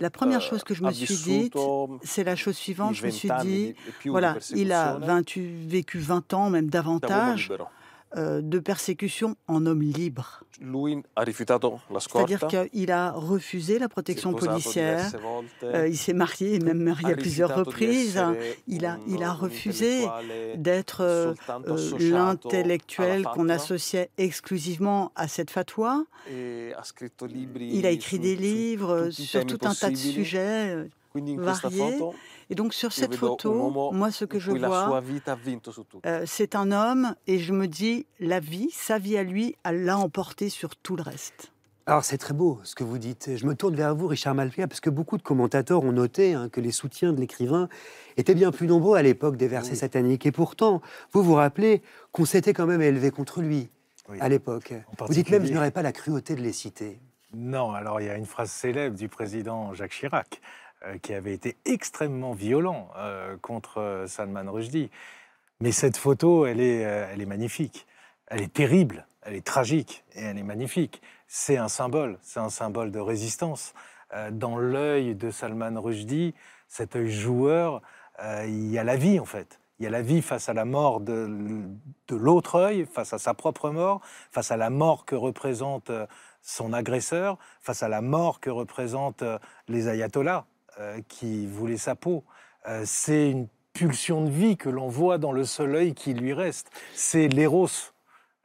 La 0.00 0.10
première 0.10 0.40
chose 0.40 0.64
que 0.64 0.72
je 0.72 0.82
me 0.82 0.90
suis 0.90 1.16
dite, 1.16 1.54
c'est 2.02 2.24
la 2.24 2.36
chose 2.36 2.56
suivante. 2.56 2.94
Je 2.94 3.04
me 3.04 3.10
suis 3.10 3.30
dit, 3.42 3.74
voilà, 4.06 4.36
il 4.54 4.72
a 4.72 4.94
28, 4.94 5.66
vécu 5.66 5.98
20 5.98 6.32
ans, 6.32 6.50
même 6.50 6.68
davantage. 6.68 7.52
Euh, 8.14 8.40
de 8.40 8.60
persécution 8.60 9.34
en 9.48 9.66
homme 9.66 9.82
libre. 9.82 10.44
C'est-à-dire 11.98 12.46
qu'il 12.46 12.92
a 12.92 13.10
refusé 13.10 13.80
la 13.80 13.88
protection 13.88 14.32
policière. 14.32 15.10
Euh, 15.64 15.88
il 15.88 15.98
s'est 15.98 16.12
marié, 16.12 16.60
même 16.60 16.80
marié 16.80 17.12
à 17.12 17.16
plusieurs 17.16 17.54
reprises. 17.56 18.22
Il 18.68 18.86
a, 18.86 18.98
il 19.08 19.24
a 19.24 19.32
refusé 19.32 20.06
d'être 20.54 21.00
euh, 21.00 21.34
l'intellectuel 21.98 23.24
qu'on 23.24 23.48
associait 23.48 24.08
exclusivement 24.18 25.10
à 25.16 25.26
cette 25.26 25.50
fatwa. 25.50 26.04
Il 26.30 27.86
a 27.86 27.90
écrit 27.90 28.20
des 28.20 28.36
livres 28.36 29.10
sur 29.10 29.44
tout 29.44 29.58
un 29.62 29.74
tas 29.74 29.90
de 29.90 29.96
sujets 29.96 30.88
variés. 31.14 31.98
Et 32.50 32.54
donc 32.54 32.74
sur 32.74 32.92
cette 32.92 33.14
photo, 33.14 33.90
moi 33.92 34.10
ce 34.10 34.24
que 34.24 34.38
je 34.38 34.52
vois, 34.52 35.02
euh, 36.06 36.22
c'est 36.26 36.54
un 36.54 36.70
homme 36.70 37.14
et 37.26 37.38
je 37.38 37.52
me 37.52 37.66
dis, 37.66 38.06
la 38.20 38.40
vie, 38.40 38.68
sa 38.72 38.98
vie 38.98 39.16
à 39.16 39.24
lui, 39.24 39.56
elle 39.64 39.84
l'a 39.84 39.98
emporté 39.98 40.48
sur 40.48 40.76
tout 40.76 40.96
le 40.96 41.02
reste. 41.02 41.52
Alors 41.88 42.04
c'est 42.04 42.18
très 42.18 42.34
beau 42.34 42.58
ce 42.64 42.74
que 42.74 42.82
vous 42.82 42.98
dites. 42.98 43.36
Je 43.36 43.46
me 43.46 43.54
tourne 43.54 43.76
vers 43.76 43.94
vous, 43.94 44.08
Richard 44.08 44.34
Malpia, 44.34 44.66
parce 44.66 44.80
que 44.80 44.90
beaucoup 44.90 45.18
de 45.18 45.22
commentateurs 45.22 45.84
ont 45.84 45.92
noté 45.92 46.34
hein, 46.34 46.48
que 46.48 46.60
les 46.60 46.72
soutiens 46.72 47.12
de 47.12 47.20
l'écrivain 47.20 47.68
étaient 48.16 48.34
bien 48.34 48.50
plus 48.50 48.66
nombreux 48.66 48.96
à 48.96 49.02
l'époque 49.02 49.36
des 49.36 49.46
versets 49.46 49.76
sataniques. 49.76 50.26
Et 50.26 50.32
pourtant, 50.32 50.82
vous 51.12 51.22
vous 51.22 51.34
rappelez 51.34 51.82
qu'on 52.10 52.24
s'était 52.24 52.52
quand 52.54 52.66
même 52.66 52.82
élevé 52.82 53.12
contre 53.12 53.40
lui 53.40 53.68
à 54.20 54.28
l'époque. 54.28 54.74
Vous 54.98 55.14
dites 55.14 55.30
même, 55.30 55.46
je 55.46 55.52
n'aurais 55.52 55.70
pas 55.70 55.82
la 55.82 55.92
cruauté 55.92 56.34
de 56.34 56.40
les 56.40 56.52
citer. 56.52 57.00
Non, 57.34 57.72
alors 57.72 58.00
il 58.00 58.06
y 58.06 58.10
a 58.10 58.16
une 58.16 58.26
phrase 58.26 58.50
célèbre 58.50 58.96
du 58.96 59.08
président 59.08 59.74
Jacques 59.74 59.92
Chirac 59.92 60.40
qui 61.02 61.14
avait 61.14 61.32
été 61.32 61.56
extrêmement 61.64 62.32
violent 62.32 62.90
euh, 62.96 63.36
contre 63.38 63.80
euh, 63.80 64.06
Salman 64.06 64.50
Rushdie. 64.50 64.90
Mais 65.60 65.72
cette 65.72 65.96
photo, 65.96 66.46
elle 66.46 66.60
est, 66.60 66.80
elle 66.80 67.20
est 67.22 67.26
magnifique. 67.26 67.86
Elle 68.26 68.42
est 68.42 68.52
terrible, 68.52 69.06
elle 69.22 69.34
est 69.34 69.46
tragique 69.46 70.04
et 70.14 70.22
elle 70.22 70.38
est 70.38 70.42
magnifique. 70.42 71.00
C'est 71.28 71.56
un 71.56 71.68
symbole, 71.68 72.18
c'est 72.22 72.40
un 72.40 72.50
symbole 72.50 72.90
de 72.90 72.98
résistance. 72.98 73.72
dans 74.32 74.58
l'œil 74.58 75.14
de 75.14 75.30
Salman 75.30 75.80
Rushdie, 75.80 76.34
cet 76.68 76.94
œil 76.94 77.10
joueur, 77.10 77.80
il 78.44 78.70
y 78.70 78.78
a 78.78 78.84
la 78.84 78.96
vie 78.96 79.18
en 79.18 79.24
fait. 79.24 79.60
Il 79.78 79.84
y 79.84 79.86
a 79.86 79.90
la 79.90 80.02
vie 80.02 80.20
face 80.20 80.48
à 80.50 80.54
la 80.54 80.66
mort 80.66 81.00
de, 81.00 81.26
de 82.08 82.16
l'autre 82.16 82.56
œil, 82.56 82.84
face 82.84 83.14
à 83.14 83.18
sa 83.18 83.32
propre 83.32 83.70
mort, 83.70 84.02
face 84.30 84.50
à 84.50 84.58
la 84.58 84.68
mort 84.68 85.06
que 85.06 85.14
représente 85.14 85.90
son 86.42 86.72
agresseur, 86.74 87.38
face 87.60 87.82
à 87.82 87.88
la 87.88 88.02
mort 88.02 88.40
que 88.40 88.50
représentent 88.50 89.24
les 89.68 89.88
ayatollahs. 89.88 90.44
Euh, 90.78 91.00
qui 91.08 91.46
voulait 91.46 91.78
sa 91.78 91.94
peau. 91.94 92.22
Euh, 92.68 92.82
c'est 92.84 93.30
une 93.30 93.48
pulsion 93.72 94.22
de 94.22 94.30
vie 94.30 94.58
que 94.58 94.68
l'on 94.68 94.88
voit 94.88 95.16
dans 95.16 95.32
le 95.32 95.46
seul 95.46 95.74
œil 95.74 95.94
qui 95.94 96.12
lui 96.12 96.34
reste. 96.34 96.70
C'est 96.94 97.28
l'éros. 97.28 97.70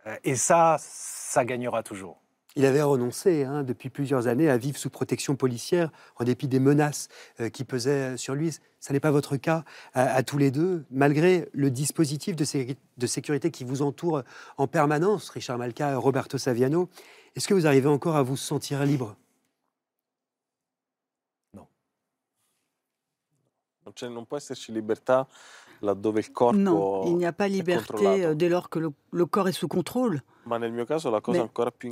Euh, 0.08 0.16
et 0.24 0.38
ça, 0.38 0.78
ça 0.80 1.44
gagnera 1.44 1.84
toujours. 1.84 2.22
Il 2.56 2.66
avait 2.66 2.82
renoncé 2.82 3.44
hein, 3.44 3.64
depuis 3.64 3.90
plusieurs 3.90 4.28
années 4.28 4.50
à 4.50 4.56
vivre 4.58 4.78
sous 4.78 4.90
protection 4.90 5.36
policière 5.36 5.92
en 6.16 6.24
dépit 6.24 6.48
des 6.48 6.62
menaces 6.62 7.10
qui 7.52 7.66
pesaient 7.66 8.16
sur 8.16 8.34
lui. 8.34 8.58
Ça 8.80 8.94
n'est 8.94 9.00
pas 9.02 9.12
votre 9.12 9.36
cas 9.36 9.66
à, 9.94 10.22
tous 10.24 10.38
les 10.38 10.52
deux, 10.52 10.86
malgré 10.90 11.50
le 11.54 11.70
dispositif 11.70 12.36
de, 12.36 12.46
de, 12.98 13.08
sécurité 13.08 13.52
qui 13.52 13.64
vous 13.64 13.82
entoure 13.82 14.24
en 14.58 14.68
permanence, 14.68 15.30
Richard 15.30 15.58
Malka, 15.58 15.96
Roberto 15.96 16.38
Saviano. 16.38 16.90
Est-ce 17.38 17.48
que 17.48 17.54
vous 17.54 17.68
arrivez 17.68 17.88
encore 17.88 18.18
à 18.18 18.24
vous 18.24 18.36
sentir 18.36 18.84
libre? 18.84 19.16
Non, 26.54 27.06
il 27.06 27.18
n'y 27.18 27.26
a 27.26 27.34
pas 27.34 27.48
liberté 27.48 28.26
euh, 28.26 28.36
dès 28.36 28.50
lors 28.50 28.70
que 28.70 28.80
le, 28.80 29.26
corps 29.26 29.48
est 29.48 29.54
sous 29.54 29.68
contrôle. 29.68 30.22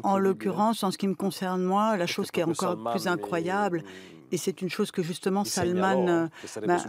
en 0.04 0.18
l'occurrence, 0.18 0.84
en 0.84 0.92
ce 0.92 0.98
qui 0.98 1.08
me 1.08 1.16
concerne 1.16 1.64
moi, 1.64 1.98
la 1.98 2.08
chose 2.08 2.32
qui 2.32 2.40
est 2.40 2.44
encore 2.44 2.78
plus 2.92 3.08
incroyable, 3.08 3.80
et 3.80 4.19
c'est 4.38 4.62
une 4.62 4.70
chose 4.70 4.92
que 4.92 5.02
justement 5.04 5.44
Salman 5.44 6.08
euh, 6.08 6.28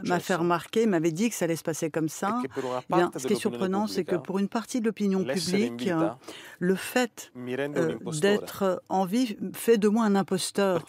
m'a 0.05 0.21
fait 0.21 0.35
remarquer, 0.35 0.87
m'avait 0.87 1.13
dit 1.13 1.31
que 1.31 1.35
ça 1.35 1.45
allait 1.47 1.57
se 1.57 1.63
passer 1.63 1.91
comme 1.91 2.09
ça. 2.09 2.41
Bien, 2.89 3.11
ce 3.17 3.27
qui 3.27 3.35
est 3.35 3.37
surprenant, 3.37 3.87
c'est 3.87 4.05
que 4.05 4.17
pour 4.17 4.39
une 4.39 4.49
partie 4.49 4.81
de 4.81 4.87
l'opinion 4.87 5.25
publique, 5.25 5.89
euh, 5.89 6.11
le 6.59 6.75
fait 6.75 7.33
euh, 7.37 7.97
d'être 8.21 8.83
en 8.89 9.05
vie 9.05 9.37
fait 9.55 9.79
de 9.79 9.89
moi 9.89 10.05
un 10.05 10.17
imposteur. 10.17 10.85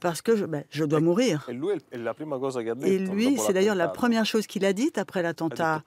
parce 0.00 0.22
que 0.22 0.36
je, 0.36 0.44
ben, 0.44 0.64
je 0.70 0.84
dois 0.84 1.00
mourir. 1.00 1.48
Et 1.48 2.98
lui, 2.98 3.38
c'est 3.38 3.52
d'ailleurs 3.52 3.74
la 3.74 3.88
première 3.88 4.26
chose 4.26 4.46
qu'il 4.46 4.64
a 4.64 4.72
dite 4.72 4.98
après 4.98 5.22
l'attentat. 5.22 5.82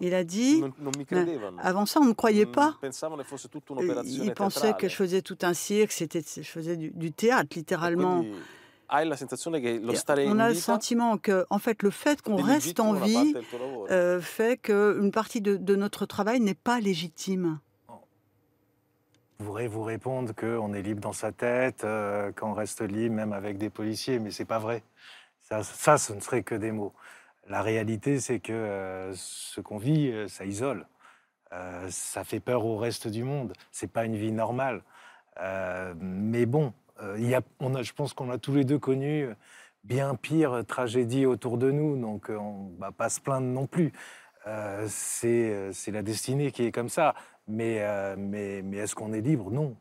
Il 0.00 0.14
a 0.14 0.24
dit, 0.24 0.62
avant 1.62 1.86
ça, 1.86 2.00
on 2.00 2.06
ne 2.06 2.12
croyait 2.12 2.46
pas. 2.46 2.76
Il 4.04 4.32
pensait 4.34 4.74
que 4.74 4.88
je 4.88 4.96
faisais 4.96 5.22
tout 5.22 5.38
un 5.42 5.54
cirque, 5.54 5.94
je 5.96 6.42
faisais 6.42 6.76
du, 6.76 6.90
du 6.90 7.12
théâtre, 7.12 7.50
littéralement 7.56 8.24
on 10.26 10.38
a 10.38 10.48
le 10.48 10.54
sentiment 10.54 11.18
que, 11.18 11.46
en 11.50 11.58
fait, 11.58 11.82
le 11.82 11.90
fait 11.90 12.22
qu'on 12.22 12.36
reste 12.36 12.80
en 12.80 12.92
vie 12.92 13.34
euh, 13.90 14.20
fait 14.20 14.56
qu'une 14.56 15.10
partie 15.10 15.40
de, 15.40 15.76
notre 15.76 16.06
travail 16.06 16.40
n'est 16.40 16.54
pas 16.54 16.80
légitime. 16.80 17.58
Vous 19.38 19.46
voudrais 19.46 19.66
vous 19.66 19.82
répondre 19.82 20.32
qu'on 20.34 20.72
est 20.72 20.82
libre 20.82 21.00
dans 21.00 21.12
sa 21.12 21.32
tête, 21.32 21.84
euh, 21.84 22.30
qu'on 22.32 22.54
reste 22.54 22.82
libre 22.82 23.14
même 23.14 23.32
avec 23.32 23.58
des 23.58 23.68
policiers, 23.68 24.18
mais 24.18 24.30
c'est 24.30 24.44
pas 24.44 24.58
vrai. 24.58 24.82
Ça, 25.40 25.98
ce 25.98 26.12
ne 26.12 26.20
serait 26.20 26.42
que 26.42 26.54
des 26.54 26.72
mots. 26.72 26.92
La 27.48 27.60
réalité, 27.60 28.20
c'est 28.20 28.40
que 28.40 28.52
euh, 28.52 29.12
ce 29.14 29.60
qu'on 29.60 29.76
vit, 29.76 30.12
ça 30.28 30.44
isole. 30.44 30.86
ça 31.90 32.24
fait 32.24 32.40
peur 32.40 32.64
au 32.64 32.78
reste 32.78 33.08
du 33.08 33.24
monde. 33.24 33.52
C'est 33.70 33.90
pas 33.90 34.04
une 34.04 34.16
vie 34.16 34.32
normale. 34.32 34.82
mais 36.00 36.46
bon, 36.46 36.72
euh, 37.02 37.40
on 37.60 37.74
a, 37.74 37.82
je 37.82 37.92
pense 37.92 38.12
qu'on 38.12 38.30
a 38.30 38.38
tous 38.38 38.54
les 38.54 38.64
deux 38.64 38.78
connu 38.78 39.28
bien 39.82 40.14
pire 40.14 40.64
tragédie 40.66 41.26
autour 41.26 41.58
de 41.58 41.70
nous, 41.70 42.00
donc 42.00 42.30
euh, 42.30 42.36
on 42.36 42.70
ne 42.70 42.78
va 42.78 42.92
pas 42.92 43.08
se 43.08 43.20
plaindre 43.20 43.46
non 43.46 43.66
plus. 43.66 43.92
Euh, 44.46 44.86
c'est 44.88 45.90
la 45.90 46.02
destinée 46.02 46.52
qui 46.52 46.64
est 46.64 46.72
comme 46.72 46.88
ça. 46.88 47.14
Mais 47.46 47.74
est-ce 47.74 48.94
qu'on 48.94 49.12
est 49.12 49.20
libre? 49.20 49.50
Non. 49.50 49.76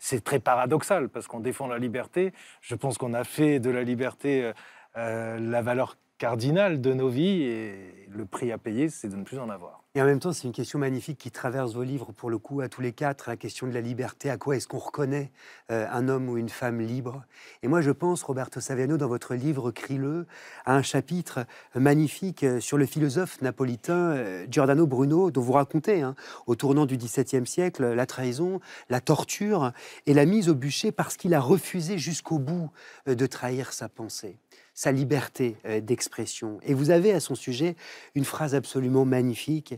C'est 0.00 0.24
très 0.24 0.40
paradoxal 0.40 1.08
parce 1.08 1.28
qu'on 1.28 1.38
défend 1.38 1.68
la 1.68 1.78
liberté. 1.78 2.32
Je 2.60 2.74
pense 2.74 2.98
qu'on 2.98 3.14
a 3.14 3.22
fait 3.22 3.60
de 3.60 3.70
la 3.70 3.84
liberté 3.84 4.50
la 4.96 5.62
valeur 5.62 5.96
cardinale 6.18 6.80
de 6.80 6.92
nos 6.92 7.08
vies 7.08 7.42
et 7.42 8.06
le 8.08 8.24
prix 8.24 8.52
à 8.52 8.58
payer, 8.58 8.88
c'est 8.88 9.08
de 9.08 9.16
ne 9.16 9.24
plus 9.24 9.38
en 9.38 9.50
avoir. 9.50 9.82
Et 9.94 10.02
en 10.02 10.04
même 10.04 10.20
temps, 10.20 10.34
c'est 10.34 10.44
une 10.44 10.52
question 10.52 10.78
magnifique 10.78 11.16
qui 11.16 11.30
traverse 11.30 11.72
vos 11.72 11.82
livres, 11.82 12.12
pour 12.12 12.28
le 12.28 12.36
coup, 12.36 12.60
à 12.60 12.68
tous 12.68 12.82
les 12.82 12.92
quatre, 12.92 13.30
la 13.30 13.36
question 13.38 13.66
de 13.66 13.72
la 13.72 13.80
liberté. 13.80 14.28
À 14.28 14.36
quoi 14.36 14.54
est-ce 14.54 14.68
qu'on 14.68 14.78
reconnaît 14.78 15.32
euh, 15.70 15.86
un 15.90 16.08
homme 16.08 16.28
ou 16.28 16.36
une 16.36 16.50
femme 16.50 16.82
libre? 16.82 17.24
Et 17.62 17.68
moi, 17.68 17.80
je 17.80 17.90
pense, 17.90 18.22
Roberto 18.22 18.60
Saviano, 18.60 18.98
dans 18.98 19.08
votre 19.08 19.34
livre 19.34 19.70
Crie-le, 19.70 20.26
à 20.66 20.76
un 20.76 20.82
chapitre 20.82 21.46
magnifique 21.74 22.44
euh, 22.44 22.60
sur 22.60 22.76
le 22.76 22.84
philosophe 22.84 23.40
napolitain 23.40 24.12
euh, 24.16 24.46
Giordano 24.50 24.86
Bruno, 24.86 25.30
dont 25.30 25.40
vous 25.40 25.52
racontez, 25.52 26.02
hein, 26.02 26.14
au 26.46 26.56
tournant 26.56 26.84
du 26.84 26.98
XVIIe 26.98 27.46
siècle, 27.46 27.94
la 27.94 28.04
trahison, 28.04 28.60
la 28.90 29.00
torture 29.00 29.72
et 30.04 30.12
la 30.12 30.26
mise 30.26 30.50
au 30.50 30.54
bûcher 30.54 30.92
parce 30.92 31.16
qu'il 31.16 31.32
a 31.32 31.40
refusé 31.40 31.96
jusqu'au 31.96 32.38
bout 32.38 32.70
de 33.06 33.26
trahir 33.26 33.72
sa 33.72 33.88
pensée 33.88 34.36
sa 34.76 34.92
liberté 34.92 35.56
d'expression. 35.82 36.60
Et 36.62 36.74
vous 36.74 36.90
avez 36.90 37.12
à 37.12 37.18
son 37.18 37.34
sujet 37.34 37.74
une 38.14 38.24
phrase 38.24 38.54
absolument 38.54 39.04
magnifique 39.04 39.74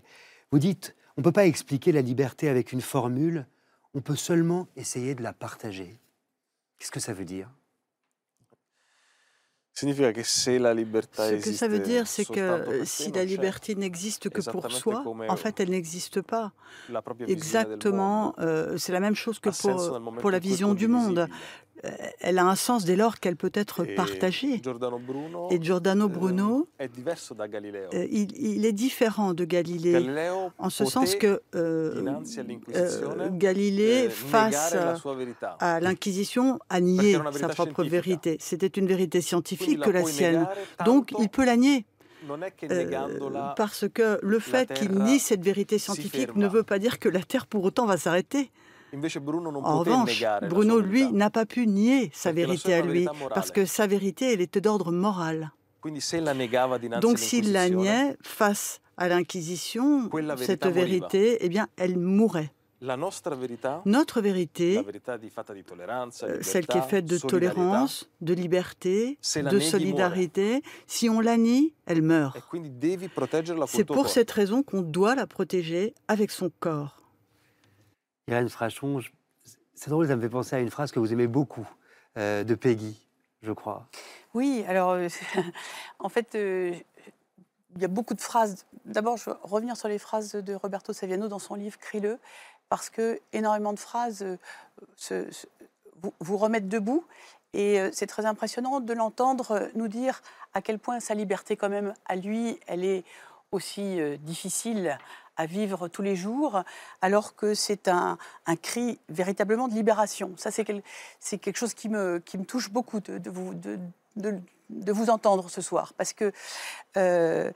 vous 0.50 0.58
dites, 0.58 0.96
on 1.16 1.20
ne 1.20 1.24
peut 1.24 1.32
pas 1.32 1.46
expliquer 1.46 1.92
la 1.92 2.00
liberté 2.00 2.48
avec 2.48 2.72
une 2.72 2.80
formule, 2.80 3.46
on 3.92 4.00
peut 4.00 4.16
seulement 4.16 4.66
essayer 4.76 5.14
de 5.14 5.22
la 5.22 5.34
partager. 5.34 5.98
Qu'est-ce 6.78 6.90
que 6.90 7.00
ça 7.00 7.12
veut 7.12 7.26
dire? 7.26 7.50
Ce 11.40 11.44
que 11.44 11.52
ça 11.52 11.68
veut 11.68 11.78
dire, 11.78 12.06
c'est 12.06 12.24
que 12.24 12.82
si 12.84 13.12
la 13.12 13.24
liberté 13.24 13.74
n'existe 13.74 14.28
que 14.28 14.42
pour 14.50 14.70
soi, 14.70 15.04
en 15.28 15.36
fait, 15.36 15.60
elle 15.60 15.70
n'existe 15.70 16.20
pas. 16.20 16.52
Exactement, 17.26 18.34
euh, 18.38 18.76
c'est 18.78 18.92
la 18.92 19.00
même 19.00 19.14
chose 19.14 19.38
que 19.38 19.50
pour, 19.50 20.16
pour 20.18 20.30
la 20.30 20.38
vision 20.38 20.74
du 20.74 20.88
monde. 20.88 21.28
Euh, 21.84 21.90
elle 22.20 22.38
a 22.38 22.46
un 22.46 22.56
sens 22.56 22.84
dès 22.84 22.96
lors 22.96 23.20
qu'elle 23.20 23.36
peut 23.36 23.52
être 23.54 23.84
partagée. 23.84 24.54
Et 24.54 25.62
Giordano 25.62 26.08
Bruno, 26.08 26.68
euh, 26.80 28.06
il, 28.10 28.66
est 28.66 28.72
différent 28.72 29.34
de 29.34 29.44
Galilée, 29.44 30.28
en 30.58 30.70
ce 30.70 30.84
sens 30.84 31.14
que 31.14 31.40
euh, 31.54 32.04
Galilée, 33.30 34.08
face 34.10 34.74
à 35.60 35.80
l'Inquisition, 35.80 36.58
a 36.68 36.80
nié 36.80 37.18
sa 37.32 37.48
propre 37.48 37.84
vérité. 37.84 38.36
C'était 38.40 38.66
une 38.66 38.86
vérité 38.86 39.20
scientifique 39.20 39.67
que 39.76 39.90
la 39.90 40.04
sienne. 40.04 40.46
Donc 40.84 41.12
il 41.18 41.28
peut 41.28 41.44
la 41.44 41.56
nier. 41.56 41.84
parce 43.56 43.86
que 43.88 44.18
le 44.22 44.38
fait 44.38 44.72
qu'il 44.72 44.92
nie 44.92 45.18
cette 45.18 45.42
vérité 45.42 45.78
scientifique 45.78 46.34
ne 46.34 46.48
veut 46.48 46.62
pas 46.62 46.78
dire 46.78 46.98
que 46.98 47.08
la 47.08 47.22
Terre 47.22 47.46
pour 47.46 47.64
autant 47.64 47.86
va 47.86 47.96
s'arrêter. 47.96 48.50
En 48.92 49.78
revanche, 49.80 50.24
Bruno, 50.48 50.80
lui, 50.80 51.12
n'a 51.12 51.30
pas 51.30 51.44
pu 51.44 51.66
nier 51.66 52.10
sa 52.14 52.32
vérité 52.32 52.74
à 52.74 52.80
lui, 52.80 53.06
parce 53.34 53.50
que 53.50 53.66
sa 53.66 53.86
vérité, 53.86 54.32
elle 54.32 54.40
était 54.40 54.62
d'ordre 54.62 54.92
moral. 54.92 55.52
Donc 57.00 57.18
s'il 57.18 57.52
la 57.52 57.68
niait 57.68 58.16
face 58.22 58.80
à 58.96 59.08
l'Inquisition, 59.08 60.10
cette 60.38 60.66
vérité, 60.66 61.38
eh 61.40 61.48
bien, 61.48 61.68
elle 61.76 61.98
Notre 62.80 64.20
vérité, 64.20 64.78
euh, 64.78 66.38
celle 66.42 66.66
qui 66.66 66.78
est 66.78 66.82
faite 66.82 67.06
de 67.06 67.18
tolérance, 67.18 68.08
de 68.20 68.34
liberté, 68.34 69.18
de 69.34 69.58
solidarité, 69.58 70.62
si 70.86 71.08
on 71.08 71.20
la 71.20 71.36
nie, 71.36 71.74
elle 71.86 72.02
meurt. 72.02 72.38
C'est 73.66 73.84
pour 73.84 74.08
cette 74.08 74.30
raison 74.30 74.62
qu'on 74.62 74.82
doit 74.82 75.14
la 75.14 75.26
protéger 75.26 75.94
avec 76.06 76.30
son 76.30 76.50
corps. 76.60 77.02
Irène 78.28 78.48
Frachon, 78.48 79.00
c'est 79.74 79.90
drôle, 79.90 80.06
ça 80.06 80.16
me 80.16 80.20
fait 80.20 80.28
penser 80.28 80.54
à 80.54 80.60
une 80.60 80.70
phrase 80.70 80.92
que 80.92 81.00
vous 81.00 81.12
aimez 81.12 81.26
beaucoup 81.26 81.68
euh, 82.16 82.44
de 82.44 82.54
Peggy. 82.54 82.96
je 83.42 83.52
crois. 83.52 83.88
Oui, 84.34 84.64
alors, 84.68 84.98
en 85.98 86.08
fait, 86.08 86.36
il 87.78 87.82
y 87.82 87.84
a 87.84 87.88
beaucoup 87.88 88.14
de 88.14 88.20
phrases. 88.20 88.66
D'abord, 88.84 89.16
je 89.16 89.30
vais 89.30 89.36
revenir 89.42 89.76
sur 89.76 89.88
les 89.88 89.98
phrases 89.98 90.32
de 90.32 90.54
Roberto 90.54 90.92
Saviano 90.92 91.28
dans 91.28 91.38
son 91.38 91.54
livre 91.54 91.78
Crie-le, 91.78 92.18
parce 92.68 92.90
que 92.90 93.20
énormément 93.32 93.72
de 93.72 93.78
phrases 93.78 94.24
vous, 96.20 96.36
remettent 96.36 96.68
debout. 96.68 97.04
Et 97.54 97.80
c'est 97.92 98.06
très 98.06 98.26
impressionnant 98.26 98.80
de 98.80 98.92
l'entendre 98.92 99.70
nous 99.74 99.88
dire 99.88 100.20
à 100.54 100.60
quel 100.60 100.78
point 100.78 101.00
sa 101.00 101.14
liberté, 101.14 101.56
quand 101.56 101.70
même, 101.70 101.94
à 102.06 102.16
lui, 102.16 102.60
elle 102.66 102.84
est 102.84 103.04
aussi 103.52 103.98
difficile 104.20 104.98
à 105.38 105.46
vivre 105.46 105.88
tous 105.88 106.02
les 106.02 106.16
jours, 106.16 106.62
alors 107.00 107.36
que 107.36 107.54
c'est 107.54 107.88
un, 107.88 108.18
cri 108.60 108.98
véritablement 109.08 109.68
de 109.68 109.74
libération. 109.74 110.34
Ça, 110.36 110.50
c'est 110.50 110.64
quelque 110.64 111.56
chose 111.56 111.74
qui 111.74 111.88
me, 111.88 112.20
touche 112.46 112.70
beaucoup 112.70 113.00
de, 113.00 113.30
vous, 114.92 115.10
entendre 115.10 115.48
ce 115.48 115.62
soir, 115.62 115.94
parce 115.96 116.12
que 116.12 116.32
euh, 116.96 117.50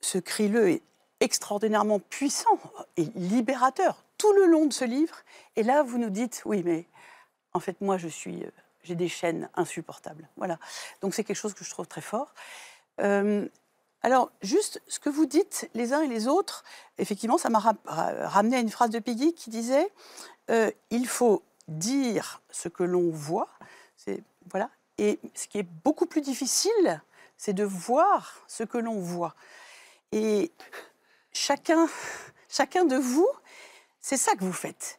ce 0.00 0.18
cri-le 0.18 0.70
est 0.70 0.82
extraordinairement 1.22 2.00
puissant 2.00 2.58
et 2.96 3.04
libérateur 3.14 4.02
tout 4.18 4.32
le 4.32 4.46
long 4.46 4.66
de 4.66 4.72
ce 4.72 4.84
livre. 4.84 5.16
Et 5.56 5.62
là, 5.62 5.82
vous 5.82 5.98
nous 5.98 6.10
dites, 6.10 6.42
oui, 6.44 6.62
mais 6.64 6.86
en 7.54 7.60
fait, 7.60 7.80
moi, 7.80 7.96
je 7.96 8.08
suis, 8.08 8.42
euh, 8.42 8.50
j'ai 8.82 8.94
des 8.94 9.08
chaînes 9.08 9.48
insupportables. 9.54 10.28
Voilà. 10.36 10.58
Donc 11.00 11.14
c'est 11.14 11.24
quelque 11.24 11.36
chose 11.36 11.54
que 11.54 11.64
je 11.64 11.70
trouve 11.70 11.86
très 11.86 12.00
fort. 12.00 12.34
Euh, 13.00 13.48
alors, 14.02 14.30
juste 14.42 14.82
ce 14.88 14.98
que 14.98 15.08
vous 15.08 15.26
dites 15.26 15.70
les 15.74 15.92
uns 15.92 16.02
et 16.02 16.08
les 16.08 16.26
autres, 16.26 16.64
effectivement, 16.98 17.38
ça 17.38 17.50
m'a 17.50 17.60
ramené 17.86 18.56
à 18.56 18.60
une 18.60 18.70
phrase 18.70 18.90
de 18.90 18.98
Peggy 18.98 19.32
qui 19.32 19.48
disait 19.48 19.92
il 20.90 21.06
faut 21.06 21.44
dire 21.68 22.42
ce 22.50 22.68
que 22.68 22.82
l'on 22.82 23.10
voit, 23.10 23.48
c'est 23.96 24.22
voilà, 24.50 24.70
et 24.98 25.20
ce 25.34 25.46
qui 25.46 25.58
est 25.58 25.68
beaucoup 25.84 26.06
plus 26.06 26.20
difficile, 26.20 27.00
c'est 27.36 27.52
de 27.52 27.64
voir 27.64 28.40
ce 28.48 28.64
que 28.64 28.78
l'on 28.78 28.98
voit. 28.98 29.34
Et 30.12 30.52
chacun, 31.32 31.88
chacun 32.48 32.84
de 32.84 32.96
vous, 32.96 33.28
c'est 34.00 34.16
ça 34.16 34.34
que 34.34 34.44
vous 34.44 34.52
faites. 34.52 34.98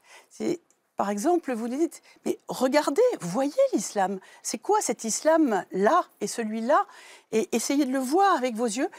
Par 0.96 1.10
exemple, 1.10 1.54
vous 1.54 1.68
dites, 1.68 2.02
mais 2.26 2.38
regardez, 2.48 3.02
voyez 3.20 3.54
l'islam. 3.74 4.20
C'est 4.44 4.60
quoi 4.60 4.80
cet 4.82 5.04
islam-là 5.04 6.06
et 6.22 6.28
celui-là? 6.28 6.86
Et 7.32 7.50
essayez 7.52 7.86
de 7.86 7.92
le 7.92 8.00
voir 8.00 8.36
avec 8.36 8.56
vos 8.56 8.66
yeux. 8.66 8.90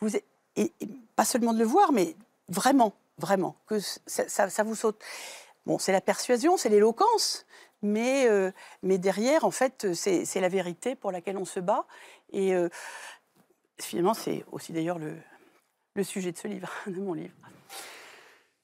Vous, 0.00 0.10
et, 0.56 0.72
pas 1.16 1.24
seulement 1.24 1.52
de 1.52 1.58
le 1.58 1.64
voir, 1.64 1.92
mais 1.92 2.16
vraiment, 2.48 2.92
vraiment, 3.18 3.56
que 3.66 3.78
ça, 3.78 4.62
vous 4.64 4.74
saute. 4.74 5.00
Bon, 5.64 5.78
c'est 5.78 5.92
la 5.92 6.00
persuasion, 6.00 6.56
c'est 6.56 6.68
l'éloquence, 6.68 7.46
mais, 7.82 8.26
euh, 8.28 8.50
mais 8.82 8.98
derrière, 8.98 9.44
en 9.44 9.50
fait, 9.50 9.94
c'est 9.94 10.40
la 10.40 10.48
vérité 10.48 10.96
pour 10.96 11.12
laquelle 11.12 11.36
on 11.36 11.44
se 11.44 11.60
bat. 11.60 11.86
Et 12.32 12.54
euh, 12.54 12.68
finalement, 13.80 14.14
c'est 14.14 14.44
aussi 14.50 14.72
d'ailleurs 14.72 14.98
le, 14.98 15.16
le 15.98 16.04
sujet 16.04 16.30
de 16.30 16.38
ce 16.38 16.46
livre, 16.48 16.70
de 16.86 17.00
mon 17.00 17.12
livre. 17.12 17.34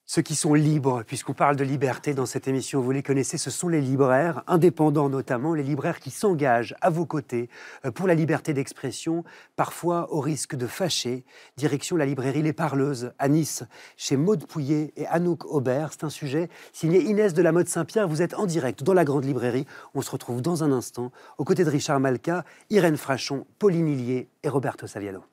Ceux 0.07 0.23
qui 0.23 0.37
sont 0.37 0.55
libres, 0.55 1.03
puisqu'on 1.03 1.33
parle 1.33 1.57
de 1.57 1.65
liberté 1.65 2.15
dans 2.15 2.27
cette 2.27 2.47
émission, 2.47 2.81
vous 2.81 2.93
les 2.93 3.03
connaissez, 3.03 3.39
ce 3.39 3.51
sont 3.51 3.69
les 3.69 3.81
libraires, 3.81 4.45
indépendants 4.47 5.09
notamment, 5.09 5.55
les 5.55 5.65
libraires 5.65 5.99
qui 5.99 6.11
s'engagent 6.11 6.77
à 6.81 6.91
vos 6.91 7.07
côtés 7.07 7.49
euh, 7.85 7.91
pour 7.91 8.07
la 8.07 8.15
liberté 8.15 8.53
d'expression, 8.53 9.25
parfois 9.57 10.13
au 10.13 10.21
risque 10.21 10.55
de 10.55 10.69
fâcher. 10.69 11.25
Direction 11.57 11.97
la 11.97 12.07
librairie 12.07 12.43
Les 12.43 12.53
Parleuses 12.53 13.13
à 13.19 13.29
Nice, 13.29 13.65
chez 13.97 14.17
Maude 14.17 14.47
Pouillet 14.47 14.93
et 14.97 15.07
Anouk 15.07 15.45
Aubert. 15.47 15.89
C'est 15.91 16.05
un 16.05 16.11
sujet 16.11 16.51
signé 16.73 17.01
Inès 17.01 17.35
de 17.35 17.43
la 17.43 17.51
Mode 17.51 17.67
Saint-Pierre. 17.67 18.07
Vous 18.07 18.23
êtes 18.23 18.35
en 18.35 18.47
direct 18.47 18.85
dans 18.85 18.95
la 18.95 19.05
grande 19.05 19.25
librairie. 19.25 19.67
On 19.95 20.03
se 20.03 20.11
retrouve 20.13 20.41
dans 20.41 20.63
un 20.63 20.71
instant 20.71 21.11
aux 21.39 21.45
côtés 21.45 21.65
de 21.65 21.71
Richard 21.71 21.99
Malka, 21.99 22.45
Irène 22.71 22.97
Frachon, 22.97 23.45
Pauline 23.59 23.89
Hillier 23.89 24.29
et 24.45 24.49
Roberto 24.49 24.87
Saviano. 24.87 25.25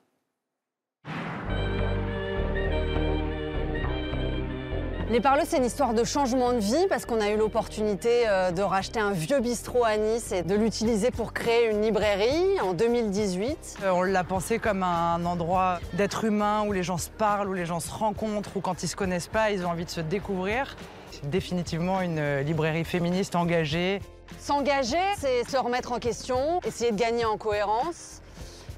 Les 5.12 5.20
Parleux, 5.20 5.42
c'est 5.46 5.58
une 5.58 5.66
histoire 5.66 5.92
de 5.92 6.04
changement 6.04 6.54
de 6.54 6.58
vie 6.58 6.86
parce 6.88 7.04
qu'on 7.04 7.20
a 7.20 7.28
eu 7.28 7.36
l'opportunité 7.36 8.26
euh, 8.26 8.50
de 8.50 8.62
racheter 8.62 8.98
un 8.98 9.10
vieux 9.10 9.40
bistrot 9.40 9.84
à 9.84 9.98
Nice 9.98 10.32
et 10.32 10.42
de 10.42 10.54
l'utiliser 10.54 11.10
pour 11.10 11.34
créer 11.34 11.70
une 11.70 11.82
librairie 11.82 12.58
en 12.62 12.72
2018. 12.72 13.80
Euh, 13.82 13.90
on 13.90 14.04
l'a 14.04 14.24
pensé 14.24 14.58
comme 14.58 14.82
un 14.82 15.22
endroit 15.26 15.80
d'être 15.92 16.24
humain 16.24 16.64
où 16.66 16.72
les 16.72 16.82
gens 16.82 16.96
se 16.96 17.10
parlent, 17.10 17.50
où 17.50 17.52
les 17.52 17.66
gens 17.66 17.78
se 17.78 17.90
rencontrent, 17.90 18.56
où 18.56 18.60
quand 18.62 18.82
ils 18.82 18.88
se 18.88 18.96
connaissent 18.96 19.28
pas, 19.28 19.50
ils 19.50 19.66
ont 19.66 19.68
envie 19.68 19.84
de 19.84 19.90
se 19.90 20.00
découvrir. 20.00 20.78
C'est 21.10 21.28
définitivement 21.28 22.00
une 22.00 22.18
euh, 22.18 22.42
librairie 22.42 22.86
féministe 22.86 23.36
engagée. 23.36 24.00
S'engager, 24.38 24.96
c'est 25.18 25.46
se 25.46 25.58
remettre 25.58 25.92
en 25.92 25.98
question, 25.98 26.62
essayer 26.64 26.90
de 26.90 26.96
gagner 26.96 27.26
en 27.26 27.36
cohérence 27.36 28.22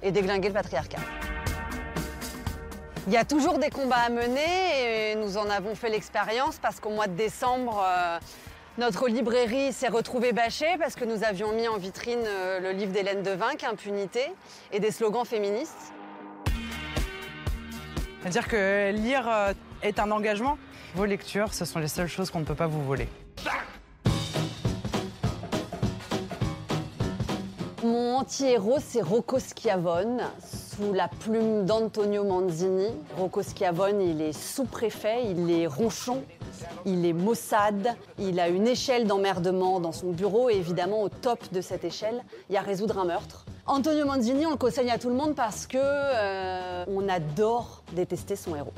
et 0.02 0.10
déglinguer 0.10 0.48
le 0.48 0.54
patriarcat. 0.54 0.98
Il 3.06 3.12
y 3.12 3.18
a 3.18 3.24
toujours 3.26 3.58
des 3.58 3.68
combats 3.68 3.96
à 4.06 4.08
mener 4.08 5.10
et 5.10 5.14
nous 5.14 5.36
en 5.36 5.50
avons 5.50 5.74
fait 5.74 5.90
l'expérience 5.90 6.58
parce 6.58 6.80
qu'au 6.80 6.88
mois 6.88 7.06
de 7.06 7.12
décembre, 7.12 7.84
euh, 7.86 8.18
notre 8.78 9.08
librairie 9.08 9.74
s'est 9.74 9.88
retrouvée 9.88 10.32
bâchée 10.32 10.78
parce 10.78 10.94
que 10.94 11.04
nous 11.04 11.22
avions 11.22 11.52
mis 11.52 11.68
en 11.68 11.76
vitrine 11.76 12.24
euh, 12.24 12.60
le 12.60 12.70
livre 12.70 12.92
d'Hélène 12.92 13.22
Devinck, 13.22 13.62
Impunité, 13.62 14.32
et 14.72 14.80
des 14.80 14.90
slogans 14.90 15.26
féministes. 15.26 15.92
C'est-à-dire 18.22 18.48
que 18.48 18.90
lire 18.92 19.28
euh, 19.28 19.52
est 19.82 19.98
un 19.98 20.10
engagement. 20.10 20.56
Vos 20.94 21.04
lectures, 21.04 21.52
ce 21.52 21.66
sont 21.66 21.80
les 21.80 21.88
seules 21.88 22.08
choses 22.08 22.30
qu'on 22.30 22.40
ne 22.40 22.46
peut 22.46 22.54
pas 22.54 22.68
vous 22.68 22.82
voler. 22.82 23.08
Mon 27.84 28.16
anti-héros, 28.16 28.78
c'est 28.80 29.02
Rocco 29.02 29.38
Schiavone 29.38 30.22
sous 30.42 30.94
la 30.94 31.06
plume 31.06 31.66
d'Antonio 31.66 32.24
Manzini. 32.24 32.86
Rocco 33.18 33.42
Schiavone, 33.42 34.00
il 34.00 34.22
est 34.22 34.32
sous-préfet, 34.32 35.26
il 35.26 35.50
est 35.50 35.66
ronchon, 35.66 36.22
il 36.86 37.04
est 37.04 37.12
Mossad, 37.12 37.94
il 38.18 38.40
a 38.40 38.48
une 38.48 38.66
échelle 38.66 39.06
d'emmerdement 39.06 39.80
dans 39.80 39.92
son 39.92 40.12
bureau 40.12 40.48
et 40.48 40.54
évidemment 40.54 41.02
au 41.02 41.10
top 41.10 41.52
de 41.52 41.60
cette 41.60 41.84
échelle, 41.84 42.24
il 42.48 42.54
y 42.54 42.56
a 42.56 42.62
résoudre 42.62 42.98
un 42.98 43.04
meurtre. 43.04 43.44
Antonio 43.66 44.06
Manzini, 44.06 44.46
on 44.46 44.52
le 44.52 44.56
conseille 44.56 44.90
à 44.90 44.96
tout 44.96 45.10
le 45.10 45.16
monde 45.16 45.34
parce 45.34 45.66
que 45.66 45.76
euh, 45.78 46.86
on 46.88 47.06
adore 47.10 47.82
détester 47.92 48.34
son 48.34 48.56
héros. 48.56 48.72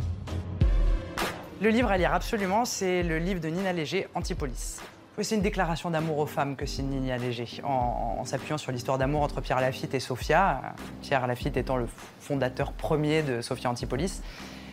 Le 1.61 1.69
livre 1.69 1.93
à 1.93 1.97
lire 1.97 2.13
absolument, 2.13 2.65
c'est 2.65 3.05
le 3.05 3.19
livre 3.19 3.41
de 3.41 3.47
Nina 3.51 3.73
Léger, 3.73 4.09
Antipolis. 4.17 4.81
C'est 5.23 5.35
une 5.35 5.43
déclaration 5.43 5.91
d'amour 5.91 6.19
aux 6.19 6.27
femmes 6.27 6.57
que 6.57 6.67
signe 6.67 6.89
Nina 6.89 7.17
Léger, 7.17 7.47
en, 7.65 8.23
s'appuyant 8.27 8.59
sur 8.59 8.71
l'histoire 8.71 8.99
d'amour 8.99 9.23
entre 9.23 9.41
Pierre 9.41 9.61
Lafitte 9.61 9.95
et 9.95 10.01
Sophia, 10.01 10.75
Pierre 11.01 11.27
Lafitte 11.27 11.57
étant 11.57 11.77
le 11.77 11.89
fondateur 12.21 12.73
premier 12.73 13.23
de 13.23 13.41
Sophia 13.41 13.71
Antipolis. 13.71 14.21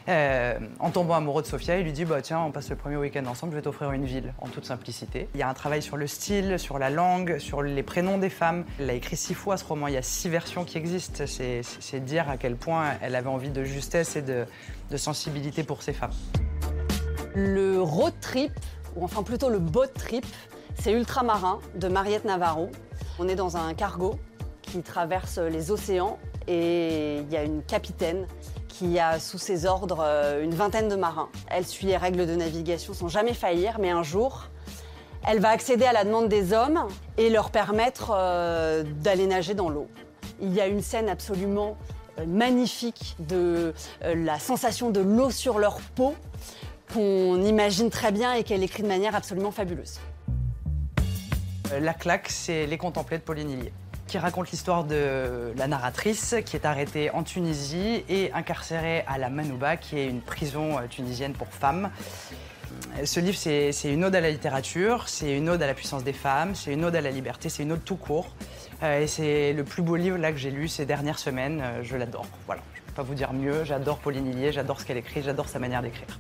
Euh, 0.10 0.60
en 0.80 0.90
tombant 0.90 1.16
amoureux 1.16 1.44
de 1.44 1.48
Sophia, 1.48 1.78
il 1.78 1.86
lui 1.86 1.94
dit 1.94 2.04
bah, 2.04 2.22
Tiens, 2.22 2.42
on 2.42 2.52
passe 2.52 2.70
le 2.70 2.76
premier 2.76 2.98
week-end 2.98 3.26
ensemble, 3.26 3.54
je 3.54 3.58
vais 3.58 3.62
t'offrir 3.62 3.94
une 3.94 4.04
ville, 4.04 4.34
en 4.40 4.50
toute 4.50 4.66
simplicité. 4.66 5.30
Il 5.34 5.40
y 5.40 5.44
a 5.44 5.50
un 5.50 5.54
travail 5.54 5.82
sur 5.82 5.96
le 5.96 6.08
style, 6.08 6.60
sur 6.60 6.78
la 6.78 6.90
langue, 6.90 7.38
sur 7.38 7.62
les 7.62 7.84
prénoms 7.84 8.18
des 8.18 8.30
femmes. 8.30 8.66
Elle 8.80 8.88
l'a 8.88 8.94
écrit 8.94 9.16
six 9.16 9.34
fois 9.34 9.56
ce 9.56 9.64
roman, 9.64 9.88
il 9.88 9.94
y 9.94 9.98
a 9.98 10.02
six 10.02 10.28
versions 10.28 10.66
qui 10.66 10.78
existent. 10.78 11.24
C'est 11.26 12.04
dire 12.04 12.30
à 12.30 12.36
quel 12.36 12.58
point 12.58 12.96
elle 13.02 13.16
avait 13.16 13.30
envie 13.30 13.50
de 13.50 13.64
justesse 13.64 14.18
et 14.18 14.22
de, 14.22 14.46
de 14.92 14.98
sensibilité 14.98 15.64
pour 15.64 15.84
ces 15.84 15.94
femmes. 15.94 16.14
Le 17.34 17.82
road 17.82 18.14
trip 18.20 18.52
ou 18.96 19.04
enfin 19.04 19.24
plutôt 19.24 19.50
le 19.50 19.60
boat 19.60 19.88
trip, 19.88 20.26
c'est 20.80 20.92
Ultramarin 20.92 21.60
de 21.76 21.88
Mariette 21.88 22.26
Navarro. 22.26 22.70
On 23.20 23.28
est 23.28 23.36
dans 23.36 23.58
un 23.58 23.74
cargo 23.74 24.16
qui 24.62 24.82
traverse 24.82 25.38
les 25.38 25.72
océans 25.72 26.18
et 26.48 27.18
il 27.20 27.32
y 27.32 27.38
a 27.38 27.44
une 27.44 27.64
capitaine 27.64 28.28
qui 28.68 29.00
a 29.00 29.20
sous 29.20 29.38
ses 29.38 29.66
ordres 29.66 30.04
euh, 30.04 30.44
une 30.44 30.56
vingtaine 30.56 30.90
de 30.90 30.96
marins. 30.96 31.30
Elle 31.48 31.66
suit 31.66 31.86
les 31.86 31.98
règles 31.98 32.26
de 32.26 32.36
navigation 32.36 32.94
sans 32.94 33.08
jamais 33.08 33.34
faillir, 33.34 33.78
mais 33.80 33.92
un 33.92 34.04
jour, 34.04 34.46
elle 35.28 35.40
va 35.40 35.50
accéder 35.50 35.86
à 35.86 35.94
la 35.94 36.04
demande 36.04 36.28
des 36.28 36.54
hommes 36.54 36.88
et 37.18 37.30
leur 37.30 37.52
permettre 37.52 38.12
euh, 38.16 38.84
d'aller 38.84 39.28
nager 39.28 39.54
dans 39.54 39.70
l'eau. 39.70 39.88
Il 40.42 40.54
y 40.54 40.60
a 40.60 40.68
une 40.68 40.82
scène 40.82 41.08
absolument 41.08 41.78
euh, 42.20 42.26
magnifique 42.26 43.16
de 43.20 43.74
la 44.02 44.40
sensation 44.40 44.90
de 44.90 45.02
l'eau 45.02 45.30
sur 45.30 45.60
leur 45.60 45.80
peau 45.96 46.16
qu'on 46.94 47.44
imagine 47.44 47.90
très 47.90 48.12
bien 48.12 48.34
et 48.34 48.44
qu'elle 48.44 48.64
écrit 48.64 48.84
de 48.84 48.88
manière 48.88 49.16
absolument 49.16 49.52
fabuleuse. 49.52 50.00
Euh, 51.72 51.80
la 51.80 51.94
claque, 51.94 52.28
c'est 52.30 52.68
Les 52.68 52.78
Contemplés 52.78 53.18
de 53.18 53.24
Pauline 53.24 53.50
Hillier, 53.50 53.74
qui 54.08 54.18
raconte 54.18 54.52
l'histoire 54.52 54.84
de 54.84 55.54
la 55.58 55.68
narratrice 55.68 56.36
qui 56.46 56.56
est 56.56 56.66
arrêtée 56.66 57.10
en 57.12 57.24
Tunisie 57.24 58.04
et 58.10 58.32
incarcérée 58.34 59.04
à 59.08 59.18
la 59.18 59.30
Manouba, 59.30 59.78
qui 59.78 59.98
est 59.98 60.08
une 60.08 60.22
prison 60.22 60.78
euh, 60.78 60.88
tunisienne 60.88 61.34
pour 61.34 61.48
femmes. 61.48 61.90
Euh, 63.00 63.06
ce 63.06 63.20
livre, 63.20 63.38
c'est 63.38 63.72
une 63.86 64.04
ode 64.04 64.16
à 64.16 64.22
la 64.22 64.30
littérature, 64.30 65.10
c'est 65.10 65.36
une 65.36 65.50
ode 65.50 65.64
à 65.64 65.68
la 65.68 65.74
puissance 65.74 66.04
des 66.04 66.14
femmes, 66.14 66.54
c'est 66.54 66.74
une 66.74 66.86
ode 66.86 66.96
à 66.96 67.02
la 67.02 67.12
liberté, 67.12 67.50
c'est 67.50 67.64
une 67.64 67.72
ode 67.72 67.84
tout 67.84 67.96
court. 67.96 68.36
et 68.84 69.08
c'est 69.08 69.54
le 69.54 69.64
plus 69.64 69.82
beau 69.82 69.96
livre 69.96 70.18
là, 70.18 70.32
que 70.32 70.38
j'ai 70.38 70.52
lu 70.52 70.68
ces 70.68 70.86
dernières 70.86 71.20
semaines. 71.20 71.64
je 71.82 71.96
l'adore. 71.96 72.26
Voilà, 72.46 72.62
je 72.76 72.82
peux 72.82 72.94
pas 72.94 73.04
vous 73.04 73.16
dire 73.16 73.34
mieux. 73.34 73.64
J'adore 73.64 73.98
Pauline 73.98 74.28
Hillier, 74.28 74.52
j'adore 74.52 74.80
ce 74.80 74.86
qu'elle 74.86 74.98
écrit, 74.98 75.24
j'adore 75.24 75.48
sa 75.48 75.60
manière 75.60 75.82
d'écrire. 75.82 76.20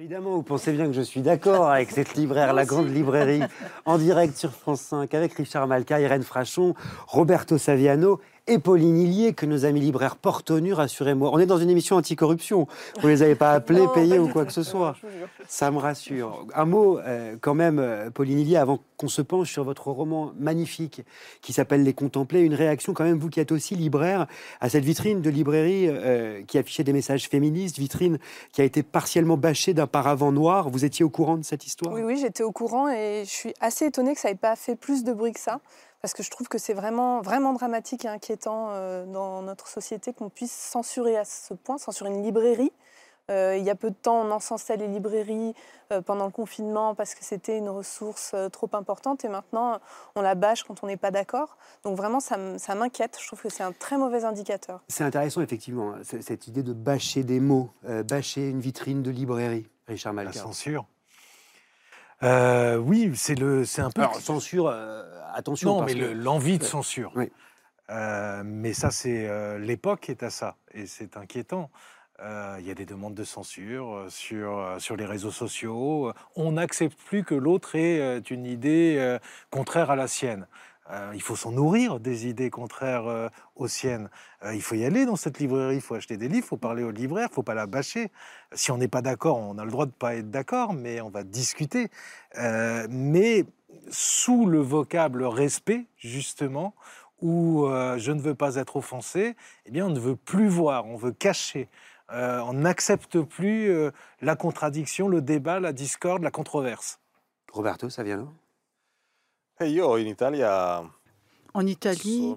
Évidemment, 0.00 0.30
vous 0.30 0.42
pensez 0.42 0.72
bien 0.72 0.86
que 0.86 0.94
je 0.94 1.02
suis 1.02 1.20
d'accord 1.20 1.68
avec 1.68 1.90
cette 1.90 2.14
libraire, 2.14 2.54
la 2.54 2.64
grande 2.64 2.88
librairie, 2.88 3.42
en 3.84 3.98
direct 3.98 4.34
sur 4.34 4.50
France 4.50 4.80
5, 4.80 5.12
avec 5.12 5.34
Richard 5.34 5.66
Malka, 5.66 6.00
Irène 6.00 6.22
Frachon, 6.22 6.74
Roberto 7.06 7.58
Saviano 7.58 8.18
et 8.50 8.58
Pauline 8.58 8.98
Hillier, 8.98 9.32
que 9.32 9.46
nos 9.46 9.64
amis 9.64 9.78
libraires 9.78 10.16
portent 10.16 10.50
au 10.50 10.58
nu, 10.58 10.72
rassurez-moi. 10.72 11.30
On 11.32 11.38
est 11.38 11.46
dans 11.46 11.58
une 11.58 11.70
émission 11.70 11.94
anticorruption. 11.94 12.66
Vous 13.00 13.06
ne 13.06 13.12
les 13.12 13.22
avez 13.22 13.36
pas 13.36 13.52
appelés, 13.52 13.86
payés 13.94 14.18
ou 14.18 14.28
quoi 14.28 14.44
que 14.44 14.52
ce 14.52 14.64
soit. 14.64 14.96
Ça 15.46 15.70
me 15.70 15.78
rassure. 15.78 16.46
Un 16.54 16.64
mot, 16.64 16.98
euh, 16.98 17.36
quand 17.40 17.54
même, 17.54 17.78
euh, 17.78 18.10
Pauline 18.10 18.40
Hillier, 18.40 18.56
avant 18.56 18.80
qu'on 18.96 19.06
se 19.06 19.22
penche 19.22 19.52
sur 19.52 19.62
votre 19.62 19.88
roman 19.88 20.32
magnifique 20.36 21.02
qui 21.42 21.52
s'appelle 21.52 21.84
Les 21.84 21.94
Contempler. 21.94 22.40
Une 22.40 22.54
réaction, 22.54 22.92
quand 22.92 23.04
même, 23.04 23.18
vous 23.18 23.30
qui 23.30 23.38
êtes 23.38 23.52
aussi 23.52 23.76
libraire, 23.76 24.26
à 24.60 24.68
cette 24.68 24.84
vitrine 24.84 25.22
de 25.22 25.30
librairie 25.30 25.86
euh, 25.88 26.42
qui 26.42 26.58
affichait 26.58 26.82
des 26.82 26.92
messages 26.92 27.28
féministes, 27.28 27.78
vitrine 27.78 28.18
qui 28.52 28.62
a 28.62 28.64
été 28.64 28.82
partiellement 28.82 29.36
bâchée 29.36 29.74
d'un 29.74 29.86
paravent 29.86 30.32
noir. 30.32 30.70
Vous 30.70 30.84
étiez 30.84 31.04
au 31.04 31.10
courant 31.10 31.36
de 31.36 31.44
cette 31.44 31.66
histoire? 31.66 31.94
Oui, 31.94 32.02
oui, 32.02 32.18
j'étais 32.20 32.42
au 32.42 32.50
courant 32.50 32.88
et 32.88 33.22
je 33.24 33.30
suis 33.30 33.54
assez 33.60 33.86
étonnée 33.86 34.14
que 34.14 34.20
ça 34.20 34.28
n'ait 34.28 34.34
pas 34.34 34.56
fait 34.56 34.74
plus 34.74 35.04
de 35.04 35.12
bruit 35.12 35.32
que 35.32 35.40
ça 35.40 35.60
parce 36.00 36.14
que 36.14 36.22
je 36.22 36.30
trouve 36.30 36.48
que 36.48 36.58
c'est 36.58 36.74
vraiment, 36.74 37.20
vraiment 37.20 37.52
dramatique 37.52 38.04
et 38.04 38.08
inquiétant 38.08 38.68
euh, 38.70 39.04
dans 39.04 39.42
notre 39.42 39.68
société 39.68 40.12
qu'on 40.12 40.30
puisse 40.30 40.52
censurer 40.52 41.16
à 41.16 41.24
ce 41.24 41.54
point, 41.54 41.78
censurer 41.78 42.10
une 42.10 42.22
librairie. 42.22 42.72
Euh, 43.30 43.56
il 43.56 43.64
y 43.64 43.70
a 43.70 43.76
peu 43.76 43.90
de 43.90 43.94
temps, 43.94 44.22
on 44.22 44.30
encensait 44.32 44.76
les 44.76 44.88
librairies 44.88 45.54
euh, 45.92 46.00
pendant 46.00 46.24
le 46.24 46.32
confinement 46.32 46.96
parce 46.96 47.14
que 47.14 47.22
c'était 47.22 47.58
une 47.58 47.68
ressource 47.68 48.34
trop 48.50 48.68
importante 48.72 49.24
et 49.24 49.28
maintenant 49.28 49.78
on 50.16 50.22
la 50.22 50.34
bâche 50.34 50.64
quand 50.64 50.82
on 50.82 50.88
n'est 50.88 50.96
pas 50.96 51.12
d'accord. 51.12 51.56
Donc 51.84 51.96
vraiment, 51.96 52.18
ça 52.18 52.36
m'inquiète. 52.74 53.18
Je 53.20 53.26
trouve 53.28 53.42
que 53.42 53.50
c'est 53.50 53.62
un 53.62 53.72
très 53.72 53.98
mauvais 53.98 54.24
indicateur. 54.24 54.80
C'est 54.88 55.04
intéressant, 55.04 55.42
effectivement, 55.42 55.92
hein, 55.92 56.00
cette 56.02 56.48
idée 56.48 56.64
de 56.64 56.72
bâcher 56.72 57.22
des 57.22 57.38
mots, 57.38 57.70
bâcher 57.84 58.48
une 58.48 58.60
vitrine 58.60 59.02
de 59.02 59.10
librairie. 59.10 59.68
Richard 59.86 60.14
Malka. 60.14 60.32
La 60.34 60.42
censure. 60.42 60.86
oui, 62.22 63.12
c'est 63.14 63.36
le, 63.36 63.64
c'est 63.64 63.82
un 63.82 63.90
peu. 63.90 64.02
Alors, 64.02 64.16
censure, 64.16 64.74
attention. 65.34 65.80
Non, 65.80 65.84
mais 65.84 65.94
l'envie 65.94 66.58
de 66.58 66.64
censure. 66.64 67.12
Euh, 67.90 68.42
mais 68.44 68.72
ça, 68.72 68.90
c'est 68.90 69.28
euh, 69.28 69.58
l'époque 69.58 70.08
est 70.10 70.22
à 70.22 70.30
ça, 70.30 70.56
et 70.72 70.86
c'est 70.86 71.16
inquiétant. 71.16 71.70
Euh, 72.20 72.56
il 72.60 72.66
y 72.66 72.70
a 72.70 72.74
des 72.74 72.86
demandes 72.86 73.14
de 73.14 73.24
censure 73.24 74.04
sur, 74.08 74.76
sur 74.78 74.96
les 74.96 75.06
réseaux 75.06 75.30
sociaux. 75.30 76.12
On 76.36 76.52
n'accepte 76.52 76.98
plus 77.02 77.24
que 77.24 77.34
l'autre 77.34 77.76
ait 77.76 78.18
une 78.18 78.44
idée 78.44 79.18
contraire 79.50 79.90
à 79.90 79.96
la 79.96 80.06
sienne. 80.06 80.46
il 81.14 81.22
faut 81.22 81.34
s'en 81.34 81.52
nourrir 81.52 81.98
des 81.98 82.26
idées 82.26 82.50
contraires 82.50 83.30
aux 83.56 83.68
siennes. 83.68 84.10
il 84.52 84.60
faut 84.60 84.74
y 84.74 84.84
aller 84.84 85.06
dans 85.06 85.16
cette 85.16 85.38
librairie, 85.38 85.76
il 85.76 85.80
faut 85.80 85.94
acheter 85.94 86.18
des 86.18 86.28
livres, 86.28 86.44
il 86.44 86.48
faut 86.48 86.58
parler 86.58 86.82
au 86.82 86.90
libraire, 86.90 87.28
il 87.28 87.32
ne 87.32 87.34
faut 87.34 87.42
pas 87.42 87.54
la 87.54 87.66
bâcher. 87.66 88.10
Si 88.52 88.70
on 88.70 88.76
n'est 88.76 88.88
pas 88.88 89.00
d'accord, 89.00 89.38
on 89.38 89.56
a 89.56 89.64
le 89.64 89.70
droit 89.70 89.86
de 89.86 89.92
ne 89.92 89.96
pas 89.96 90.16
être 90.16 90.30
d'accord, 90.30 90.74
mais 90.74 91.00
on 91.00 91.08
va 91.08 91.22
discuter. 91.22 91.88
mais 92.36 93.46
sous 93.90 94.46
le 94.46 94.60
vocable 94.60 95.24
respect, 95.24 95.86
justement, 95.96 96.74
où 97.20 97.66
euh, 97.66 97.98
je 97.98 98.12
ne 98.12 98.20
veux 98.20 98.34
pas 98.34 98.56
être 98.56 98.76
offensé, 98.76 99.36
eh 99.66 99.70
bien, 99.70 99.86
on 99.86 99.90
ne 99.90 100.00
veut 100.00 100.16
plus 100.16 100.48
voir, 100.48 100.86
on 100.86 100.96
veut 100.96 101.12
cacher. 101.12 101.68
Euh, 102.12 102.40
on 102.40 102.54
n'accepte 102.54 103.20
plus 103.20 103.70
euh, 103.70 103.92
la 104.20 104.34
contradiction, 104.34 105.08
le 105.08 105.22
débat, 105.22 105.60
la 105.60 105.72
discorde, 105.72 106.22
la 106.22 106.30
controverse. 106.30 106.98
Roberto 107.52 107.88
ça 107.88 108.02
vient 108.02 108.32
Io 109.60 109.94
in 109.94 110.06
Italia 110.06 110.84
en 111.54 111.66
Italie, 111.66 112.34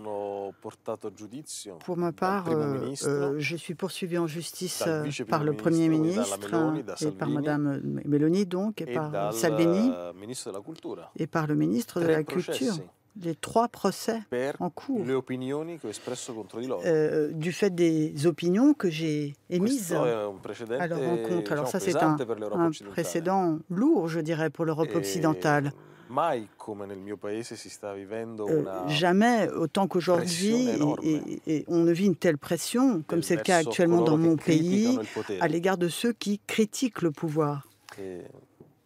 pour 1.86 1.97
ma 1.97 2.11
part, 2.11 2.45
je 3.38 3.55
suis 3.55 3.76
poursuivi 3.76 4.18
en 4.18 4.28
justice 4.28 4.84
par 5.28 5.43
le 5.43 5.53
Premier 5.53 5.89
ministre 5.89 6.39
et 7.01 7.11
par 7.11 7.30
Madame 7.30 7.82
Meloni, 8.05 8.45
donc, 8.45 8.82
et 8.82 8.93
par 8.93 9.34
Salvini, 9.34 9.91
et 11.18 11.28
par 11.28 11.47
le 11.47 11.55
ministre 11.55 11.99
de 12.01 12.07
la 12.07 12.24
Culture. 12.24 12.74
les 13.22 13.36
trois 13.36 13.68
procès 13.68 14.22
en 14.59 14.70
cours. 14.72 15.05
euh, 16.86 17.32
du 17.32 17.51
fait 17.51 17.70
des 17.70 18.26
opinions 18.26 18.74
que 18.74 18.89
j'ai 18.89 19.36
émises. 19.49 19.93
À 19.93 20.88
leur 20.88 20.99
rencontre. 20.99 21.51
Alors 21.51 21.68
ça, 21.68 21.80
c'est 21.80 21.95
un, 21.95 22.18
un, 22.18 22.72
précédent 22.89 23.59
lourd, 23.70 24.07
je 24.07 24.20
dirais, 24.20 24.49
pour 24.49 24.66
l'Europe 24.66 24.89
Euh, 28.47 28.88
jamais 28.88 29.49
autant 29.49 29.88
qu'aujourd'hui, 29.88 30.70
et, 31.47 31.66
on 31.68 31.80
ne 31.80 31.91
vit 31.91 32.05
une 32.05 32.16
telle 32.16 32.38
pression, 32.38 33.03
comme 33.07 33.24
c'est 33.24 33.36
le 33.36 33.41
cas 33.41 33.57
actuellement 33.57 34.01
dans 34.01 34.18
mon 34.18 34.36
pays, 34.36 34.99
à 35.39 35.47
l'égard 35.47 35.78
de 35.78 35.88
ceux 35.88 36.14
qui 36.14 36.39
critiquent 36.45 37.01
le 37.01 37.11
pouvoir. 37.11 37.68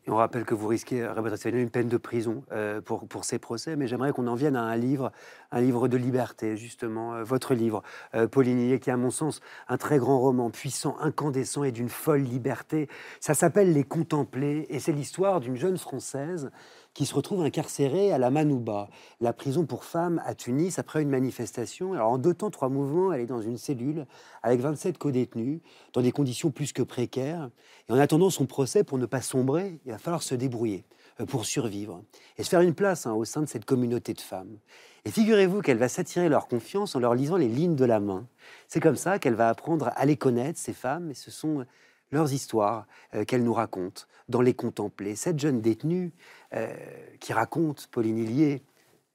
On 0.09 0.15
rappelle 0.15 0.45
que 0.45 0.55
vous 0.55 0.67
risquez 0.67 1.05
une 1.43 1.69
peine 1.69 1.89
de 1.89 1.97
prison 1.97 2.45
euh, 2.53 2.79
pour, 2.79 3.09
pour 3.09 3.25
ces 3.25 3.39
procès, 3.39 3.75
mais 3.75 3.87
j'aimerais 3.87 4.13
qu'on 4.13 4.27
en 4.27 4.35
vienne 4.35 4.55
à 4.55 4.61
un 4.61 4.77
livre, 4.77 5.11
un 5.51 5.59
livre 5.59 5.89
de 5.89 5.97
liberté, 5.97 6.55
justement, 6.55 7.13
euh, 7.13 7.23
votre 7.25 7.53
livre, 7.53 7.83
Pauline 8.31 8.79
qui 8.79 8.89
est 8.89 8.93
à 8.93 8.97
mon 8.97 9.11
sens 9.11 9.41
un 9.67 9.75
très 9.75 9.97
grand 9.97 10.17
roman, 10.17 10.49
puissant, 10.49 10.95
incandescent 11.01 11.65
et 11.65 11.73
d'une 11.73 11.89
folle 11.89 12.21
liberté. 12.21 12.87
Ça 13.19 13.33
s'appelle 13.33 13.73
Les 13.73 13.83
Contempler, 13.83 14.65
et 14.69 14.79
c'est 14.79 14.93
l'histoire 14.93 15.41
d'une 15.41 15.57
jeune 15.57 15.77
Française 15.77 16.51
qui 16.97 17.05
se 17.05 17.13
retrouve 17.13 17.43
incarcérée 17.43 18.11
à 18.11 18.17
la 18.17 18.31
Manouba, 18.31 18.89
la 19.21 19.31
prison 19.31 19.67
pour 19.67 19.83
femmes 19.83 20.19
à 20.25 20.33
Tunis, 20.33 20.79
après 20.79 21.03
une 21.03 21.11
manifestation. 21.11 21.93
Alors 21.93 22.09
en 22.09 22.17
deux 22.17 22.33
temps, 22.33 22.49
trois 22.49 22.69
mouvements, 22.69 23.13
elle 23.13 23.21
est 23.21 23.27
dans 23.27 23.39
une 23.39 23.59
cellule 23.59 24.07
avec 24.41 24.61
27 24.61 24.97
co-détenus, 24.97 25.59
dans 25.93 26.01
des 26.01 26.11
conditions 26.11 26.49
plus 26.49 26.73
que 26.73 26.81
précaires. 26.81 27.51
Et 27.87 27.93
en 27.93 27.99
attendant 27.99 28.31
son 28.31 28.47
procès, 28.47 28.83
pour 28.83 28.97
ne 28.97 29.05
pas 29.05 29.21
sombrer, 29.21 29.79
il 29.85 29.91
va 29.91 29.99
falloir 29.99 30.23
se 30.23 30.33
débrouiller 30.33 30.85
euh, 31.19 31.27
pour 31.27 31.45
survivre 31.45 32.01
et 32.39 32.43
se 32.43 32.49
faire 32.49 32.61
une 32.61 32.73
place 32.73 33.05
hein, 33.05 33.13
au 33.13 33.25
sein 33.25 33.41
de 33.41 33.47
cette 33.47 33.65
communauté 33.65 34.15
de 34.15 34.21
femmes. 34.21 34.57
Et 35.05 35.11
figurez-vous 35.11 35.61
qu'elle 35.61 35.77
va 35.77 35.89
s'attirer 35.89 36.29
leur 36.29 36.47
confiance 36.47 36.95
en 36.95 36.99
leur 36.99 37.13
lisant 37.13 37.37
les 37.37 37.47
lignes 37.47 37.75
de 37.75 37.85
la 37.85 37.99
main. 37.99 38.25
C'est 38.67 38.79
comme 38.79 38.95
ça 38.95 39.19
qu'elle 39.19 39.35
va 39.35 39.49
apprendre 39.49 39.91
à 39.95 40.05
les 40.07 40.17
connaître, 40.17 40.57
ces 40.57 40.73
femmes, 40.73 41.11
et 41.11 41.13
ce 41.13 41.29
sont 41.29 41.63
leurs 42.11 42.33
histoires 42.33 42.87
euh, 43.13 43.25
qu'elle 43.25 43.43
nous 43.43 43.53
raconte 43.53 44.07
dans 44.29 44.41
Les 44.41 44.53
Contempler. 44.53 45.15
Cette 45.15 45.39
jeune 45.39 45.61
détenue 45.61 46.11
euh, 46.53 46.73
qui 47.19 47.33
raconte, 47.33 47.87
Pauline 47.91 48.17
Hillier, 48.17 48.63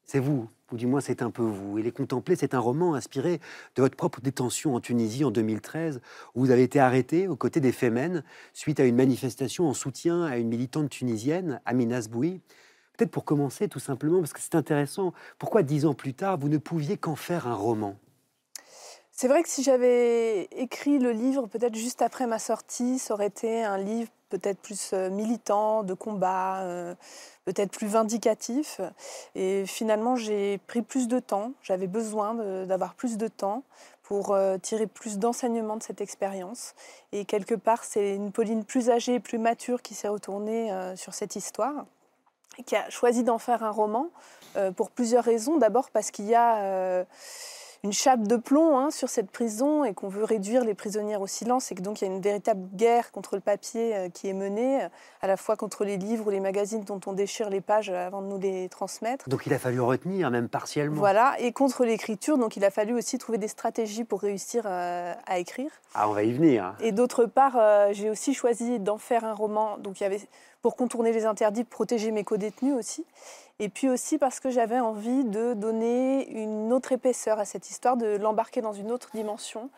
c'est 0.04 0.18
vous, 0.18 0.48
ou 0.72 0.76
du 0.76 0.86
moins 0.86 1.00
c'est 1.00 1.22
un 1.22 1.30
peu 1.30 1.42
vous. 1.42 1.78
Et 1.78 1.82
Les 1.82 1.92
Contempler, 1.92 2.36
c'est 2.36 2.54
un 2.54 2.58
roman 2.58 2.94
inspiré 2.94 3.40
de 3.76 3.82
votre 3.82 3.96
propre 3.96 4.20
détention 4.20 4.74
en 4.74 4.80
Tunisie 4.80 5.24
en 5.24 5.30
2013, 5.30 6.00
où 6.34 6.40
vous 6.40 6.50
avez 6.50 6.62
été 6.62 6.80
arrêté 6.80 7.28
aux 7.28 7.36
côtés 7.36 7.60
des 7.60 7.72
Femen 7.72 8.22
suite 8.52 8.80
à 8.80 8.84
une 8.84 8.96
manifestation 8.96 9.68
en 9.68 9.74
soutien 9.74 10.24
à 10.24 10.38
une 10.38 10.48
militante 10.48 10.90
tunisienne, 10.90 11.60
Amina 11.64 12.02
Sboui. 12.02 12.40
Peut-être 12.96 13.10
pour 13.10 13.24
commencer, 13.24 13.68
tout 13.68 13.78
simplement, 13.78 14.18
parce 14.18 14.32
que 14.32 14.40
c'est 14.40 14.54
intéressant, 14.54 15.14
pourquoi 15.38 15.62
dix 15.62 15.86
ans 15.86 15.94
plus 15.94 16.14
tard, 16.14 16.38
vous 16.38 16.48
ne 16.48 16.58
pouviez 16.58 16.98
qu'en 16.98 17.16
faire 17.16 17.46
un 17.46 17.54
roman? 17.54 17.96
C'est 19.14 19.28
vrai 19.28 19.42
que 19.42 19.48
si 19.48 19.62
j'avais 19.62 20.44
écrit 20.56 20.98
le 20.98 21.12
livre 21.12 21.46
peut-être 21.46 21.74
juste 21.74 22.02
après 22.02 22.26
ma 22.26 22.38
sortie, 22.38 22.98
ça 22.98 23.14
aurait 23.14 23.26
été 23.26 23.62
un 23.62 23.76
livre 23.76 24.08
peut-être 24.30 24.58
plus 24.58 24.92
euh, 24.94 25.10
militant, 25.10 25.82
de 25.82 25.92
combat, 25.92 26.60
euh, 26.62 26.94
peut-être 27.44 27.70
plus 27.70 27.86
vindicatif. 27.86 28.80
Et 29.34 29.66
finalement, 29.66 30.16
j'ai 30.16 30.58
pris 30.66 30.80
plus 30.80 31.06
de 31.06 31.18
temps, 31.18 31.52
j'avais 31.62 31.86
besoin 31.86 32.34
d'avoir 32.64 32.94
plus 32.94 33.18
de 33.18 33.28
temps 33.28 33.62
pour 34.02 34.32
euh, 34.32 34.56
tirer 34.56 34.86
plus 34.86 35.18
d'enseignements 35.18 35.76
de 35.76 35.82
cette 35.82 36.00
expérience. 36.00 36.74
Et 37.12 37.26
quelque 37.26 37.54
part, 37.54 37.84
c'est 37.84 38.14
une 38.14 38.32
Pauline 38.32 38.64
plus 38.64 38.88
âgée, 38.88 39.20
plus 39.20 39.38
mature 39.38 39.82
qui 39.82 39.94
s'est 39.94 40.08
retournée 40.08 40.70
sur 40.96 41.12
cette 41.12 41.36
histoire, 41.36 41.84
qui 42.64 42.74
a 42.74 42.88
choisi 42.88 43.22
d'en 43.22 43.38
faire 43.38 43.62
un 43.62 43.70
roman 43.70 44.08
pour 44.76 44.90
plusieurs 44.90 45.24
raisons. 45.24 45.58
D'abord 45.58 45.90
parce 45.90 46.10
qu'il 46.10 46.26
y 46.26 46.34
a 46.34 47.04
une 47.84 47.92
chape 47.92 48.28
de 48.28 48.36
plomb 48.36 48.78
hein, 48.78 48.92
sur 48.92 49.08
cette 49.08 49.30
prison 49.30 49.84
et 49.84 49.92
qu'on 49.92 50.08
veut 50.08 50.22
réduire 50.22 50.64
les 50.64 50.74
prisonnières 50.74 51.20
au 51.20 51.26
silence 51.26 51.72
et 51.72 51.74
que 51.74 51.82
donc 51.82 52.00
il 52.00 52.06
y 52.06 52.08
a 52.08 52.14
une 52.14 52.20
véritable 52.20 52.68
guerre 52.74 53.10
contre 53.10 53.34
le 53.34 53.40
papier 53.40 53.96
euh, 53.96 54.08
qui 54.08 54.28
est 54.28 54.34
menée, 54.34 54.84
euh, 54.84 54.88
à 55.20 55.26
la 55.26 55.36
fois 55.36 55.56
contre 55.56 55.84
les 55.84 55.96
livres 55.96 56.28
ou 56.28 56.30
les 56.30 56.38
magazines 56.38 56.84
dont 56.84 57.00
on 57.06 57.12
déchire 57.12 57.50
les 57.50 57.60
pages 57.60 57.90
avant 57.90 58.22
de 58.22 58.28
nous 58.28 58.38
les 58.38 58.68
transmettre. 58.68 59.28
Donc 59.28 59.46
il 59.46 59.54
a 59.54 59.58
fallu 59.58 59.80
retenir, 59.80 60.30
même 60.30 60.48
partiellement. 60.48 60.96
Voilà, 60.96 61.34
et 61.40 61.50
contre 61.52 61.84
l'écriture, 61.84 62.38
donc 62.38 62.56
il 62.56 62.64
a 62.64 62.70
fallu 62.70 62.94
aussi 62.94 63.18
trouver 63.18 63.38
des 63.38 63.48
stratégies 63.48 64.04
pour 64.04 64.20
réussir 64.20 64.62
euh, 64.66 65.12
à 65.26 65.38
écrire. 65.40 65.70
Ah, 65.94 66.08
on 66.08 66.12
va 66.12 66.22
y 66.22 66.32
venir. 66.32 66.76
Et 66.80 66.92
d'autre 66.92 67.26
part, 67.26 67.58
j'ai 67.92 68.08
aussi 68.10 68.32
choisi 68.32 68.78
d'en 68.78 68.96
faire 68.96 69.24
un 69.24 69.34
roman. 69.34 69.76
Donc 69.78 70.00
il 70.00 70.04
y 70.04 70.06
avait 70.06 70.20
pour 70.62 70.76
contourner 70.76 71.12
les 71.12 71.26
interdits, 71.26 71.64
protéger 71.64 72.12
mes 72.12 72.22
co-détenus 72.22 72.74
aussi. 72.74 73.04
Et 73.58 73.68
puis 73.68 73.88
aussi 73.88 74.18
parce 74.18 74.40
que 74.40 74.50
j'avais 74.50 74.80
envie 74.80 75.24
de 75.24 75.54
donner 75.54 76.28
une 76.30 76.72
autre 76.72 76.92
épaisseur 76.92 77.38
à 77.38 77.44
cette 77.44 77.70
histoire, 77.70 77.96
de 77.96 78.16
l'embarquer 78.16 78.60
dans 78.60 78.72
une 78.72 78.90
autre 78.90 79.10
dimension, 79.14 79.70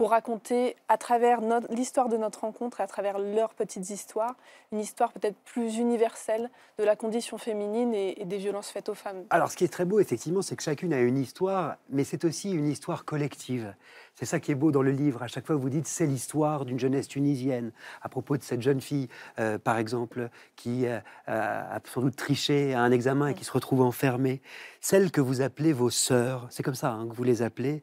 pour 0.00 0.12
raconter 0.12 0.76
à 0.88 0.96
travers 0.96 1.42
l'histoire 1.68 2.08
de 2.08 2.16
notre 2.16 2.40
rencontre, 2.40 2.80
à 2.80 2.86
travers 2.86 3.18
leurs 3.18 3.52
petites 3.52 3.90
histoires, 3.90 4.34
une 4.72 4.78
histoire 4.78 5.12
peut-être 5.12 5.36
plus 5.44 5.76
universelle 5.76 6.48
de 6.78 6.84
la 6.84 6.96
condition 6.96 7.36
féminine 7.36 7.92
et, 7.92 8.24
des 8.24 8.38
violences 8.38 8.70
faites 8.70 8.88
aux 8.88 8.94
femmes. 8.94 9.26
Alors 9.28 9.50
ce 9.50 9.58
qui 9.58 9.64
est 9.64 9.68
très 9.68 9.84
beau, 9.84 10.00
effectivement, 10.00 10.40
c'est 10.40 10.56
que 10.56 10.62
chacune 10.62 10.94
a 10.94 11.00
une 11.00 11.18
histoire, 11.18 11.76
mais 11.90 12.04
c'est 12.04 12.24
aussi 12.24 12.50
une 12.50 12.66
histoire 12.66 13.04
collective. 13.04 13.74
C'est 14.14 14.24
ça 14.24 14.40
qui 14.40 14.52
est 14.52 14.54
beau 14.54 14.70
dans 14.70 14.80
le 14.80 14.90
livre. 14.90 15.22
À 15.22 15.26
chaque 15.26 15.46
fois, 15.46 15.56
vous 15.56 15.68
dites 15.68 15.86
c'est 15.86 16.06
l'histoire 16.06 16.64
d'une 16.64 16.78
jeunesse 16.78 17.06
tunisienne. 17.06 17.70
À 18.00 18.08
propos 18.08 18.38
de 18.38 18.42
cette 18.42 18.62
jeune 18.62 18.80
fille, 18.80 19.08
euh, 19.38 19.58
par 19.58 19.76
exemple, 19.76 20.30
qui 20.56 20.86
euh, 20.86 20.98
a 21.26 21.78
sans 21.84 22.00
doute 22.00 22.16
triché 22.16 22.72
à 22.72 22.80
un 22.80 22.90
examen 22.90 23.28
et 23.28 23.34
qui 23.34 23.44
se 23.44 23.52
retrouve 23.52 23.82
enfermée. 23.82 24.40
Celles 24.80 25.10
que 25.10 25.20
vous 25.20 25.42
appelez 25.42 25.74
vos 25.74 25.90
sœurs, 25.90 26.46
c'est 26.48 26.62
comme 26.62 26.74
ça 26.74 26.90
hein, 26.90 27.06
que 27.06 27.12
vous 27.12 27.24
les 27.24 27.42
appelez. 27.42 27.82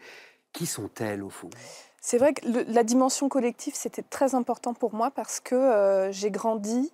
Qui 0.52 0.66
sont-elles 0.66 1.22
au 1.22 1.30
fond? 1.30 1.52
C'est 2.10 2.20
vrai 2.20 2.34
que 2.34 2.42
la 2.72 2.86
dimension 2.86 3.28
collective, 3.28 3.74
c'était 3.76 4.02
très 4.02 4.34
important 4.34 4.74
pour 4.74 4.94
moi 4.94 5.12
parce 5.12 5.42
que 5.42 5.56
euh, 5.56 6.10
j'ai 6.10 6.32
grandi 6.32 6.90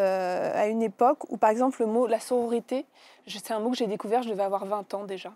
euh, 0.00 0.50
à 0.60 0.66
une 0.66 0.82
époque 0.82 1.18
où, 1.30 1.36
par 1.36 1.50
exemple, 1.50 1.80
le 1.82 1.86
mot 1.86 2.08
la 2.08 2.18
sororité, 2.18 2.84
c'est 3.28 3.52
un 3.52 3.60
mot 3.60 3.70
que 3.70 3.76
j'ai 3.76 3.86
découvert, 3.86 4.24
je 4.24 4.28
devais 4.28 4.42
avoir 4.42 4.66
20 4.66 4.92
ans 4.94 5.04
déjà. 5.04 5.32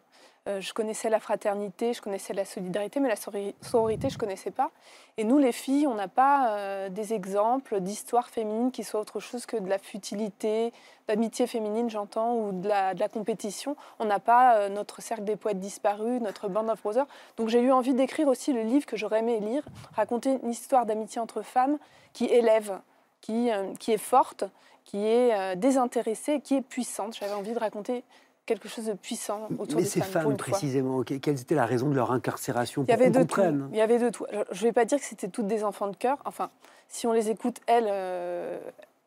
Euh, 0.50 0.60
je 0.60 0.72
connaissais 0.72 1.10
la 1.10 1.20
fraternité, 1.20 1.92
je 1.92 2.02
connaissais 2.02 2.34
la 2.34 2.44
solidarité, 2.44 3.00
mais 3.00 3.08
la 3.08 3.16
sororité, 3.16 4.08
je 4.08 4.14
ne 4.14 4.18
connaissais 4.18 4.50
pas. 4.50 4.70
Et 5.16 5.24
nous, 5.24 5.38
les 5.38 5.52
filles, 5.52 5.86
on 5.86 5.94
n'a 5.94 6.08
pas 6.08 6.50
euh, 6.50 6.88
des 6.88 7.12
exemples 7.12 7.80
d'histoire 7.80 8.28
féminine 8.28 8.70
qui 8.70 8.84
soient 8.84 9.00
autre 9.00 9.20
chose 9.20 9.46
que 9.46 9.56
de 9.56 9.68
la 9.68 9.78
futilité, 9.78 10.72
d'amitié 11.08 11.46
féminine, 11.46 11.90
j'entends, 11.90 12.36
ou 12.36 12.52
de 12.52 12.68
la, 12.68 13.08
compétition. 13.08 13.76
On 13.98 14.04
n'a 14.04 14.18
pas 14.18 14.56
euh, 14.56 14.68
notre 14.68 15.02
cercle 15.02 15.24
des 15.24 15.36
poètes 15.36 15.60
disparus, 15.60 16.20
notre 16.20 16.48
band 16.48 16.68
of 16.68 16.82
brothers. 16.82 17.06
Donc 17.36 17.48
j'ai 17.48 17.60
eu 17.60 17.72
envie 17.72 17.94
d'écrire 17.94 18.28
aussi 18.28 18.52
le 18.52 18.62
livre 18.62 18.86
que 18.86 18.96
j'aurais 18.96 19.20
aimé 19.20 19.40
lire, 19.40 19.64
raconter 19.94 20.38
une 20.42 20.50
histoire 20.50 20.86
d'amitié 20.86 21.20
entre 21.20 21.42
femmes 21.42 21.78
qui 22.12 22.26
élève, 22.26 22.78
qui, 23.20 23.50
qui 23.78 23.92
est 23.92 23.98
forte, 23.98 24.44
qui 24.84 25.06
est 25.06 25.56
désintéressée, 25.56 26.40
qui 26.40 26.56
est 26.56 26.62
puissante. 26.62 27.16
J'avais 27.18 27.34
envie 27.34 27.52
de 27.52 27.58
raconter 27.58 28.02
quelque 28.50 28.68
chose 28.68 28.86
de 28.86 28.94
puissant 28.94 29.46
autour 29.60 29.76
Mais 29.76 29.82
des 29.82 29.88
ces 29.88 30.00
femmes, 30.00 30.36
précisément, 30.36 31.04
quelle 31.04 31.40
était 31.40 31.54
la 31.54 31.66
raison 31.66 31.88
de 31.88 31.94
leur 31.94 32.10
incarcération 32.10 32.84
Il 32.88 32.90
y 32.90 32.92
avait 32.92 33.10
de 33.10 33.22
tout. 33.22 33.40
Il 33.70 33.78
y 33.78 33.80
avait 33.80 34.00
de 34.00 34.10
tout. 34.10 34.26
je 34.50 34.62
ne 34.62 34.68
vais 34.68 34.72
pas 34.72 34.84
dire 34.84 34.98
que 34.98 35.04
c'était 35.04 35.28
toutes 35.28 35.46
des 35.46 35.62
enfants 35.62 35.86
de 35.86 35.94
cœur. 35.94 36.18
Enfin, 36.24 36.50
si 36.88 37.06
on 37.06 37.12
les 37.12 37.30
écoute, 37.30 37.60
elles, 37.68 37.86
euh, 37.88 38.58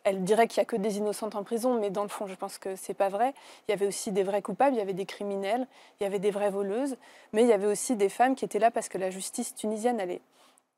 elles 0.05 0.23
diraient 0.23 0.47
qu'il 0.47 0.61
n'y 0.61 0.63
a 0.63 0.65
que 0.65 0.77
des 0.77 0.97
innocentes 0.97 1.35
en 1.35 1.43
prison, 1.43 1.77
mais 1.77 1.89
dans 1.89 2.03
le 2.03 2.07
fond, 2.07 2.25
je 2.25 2.35
pense 2.35 2.57
que 2.57 2.77
c'est 2.77 2.93
pas 2.93 3.09
vrai. 3.09 3.33
Il 3.67 3.71
y 3.71 3.73
avait 3.73 3.85
aussi 3.85 4.13
des 4.13 4.23
vrais 4.23 4.41
coupables, 4.41 4.77
il 4.77 4.79
y 4.79 4.81
avait 4.81 4.93
des 4.93 5.05
criminels, 5.05 5.67
il 5.99 6.03
y 6.03 6.07
avait 6.07 6.19
des 6.19 6.31
vraies 6.31 6.51
voleuses, 6.51 6.95
mais 7.33 7.41
il 7.41 7.49
y 7.49 7.53
avait 7.53 7.67
aussi 7.67 7.97
des 7.97 8.09
femmes 8.09 8.35
qui 8.35 8.45
étaient 8.45 8.59
là 8.59 8.71
parce 8.71 8.87
que 8.87 8.97
la 8.97 9.09
justice 9.09 9.55
tunisienne 9.55 9.99
allait 9.99 10.21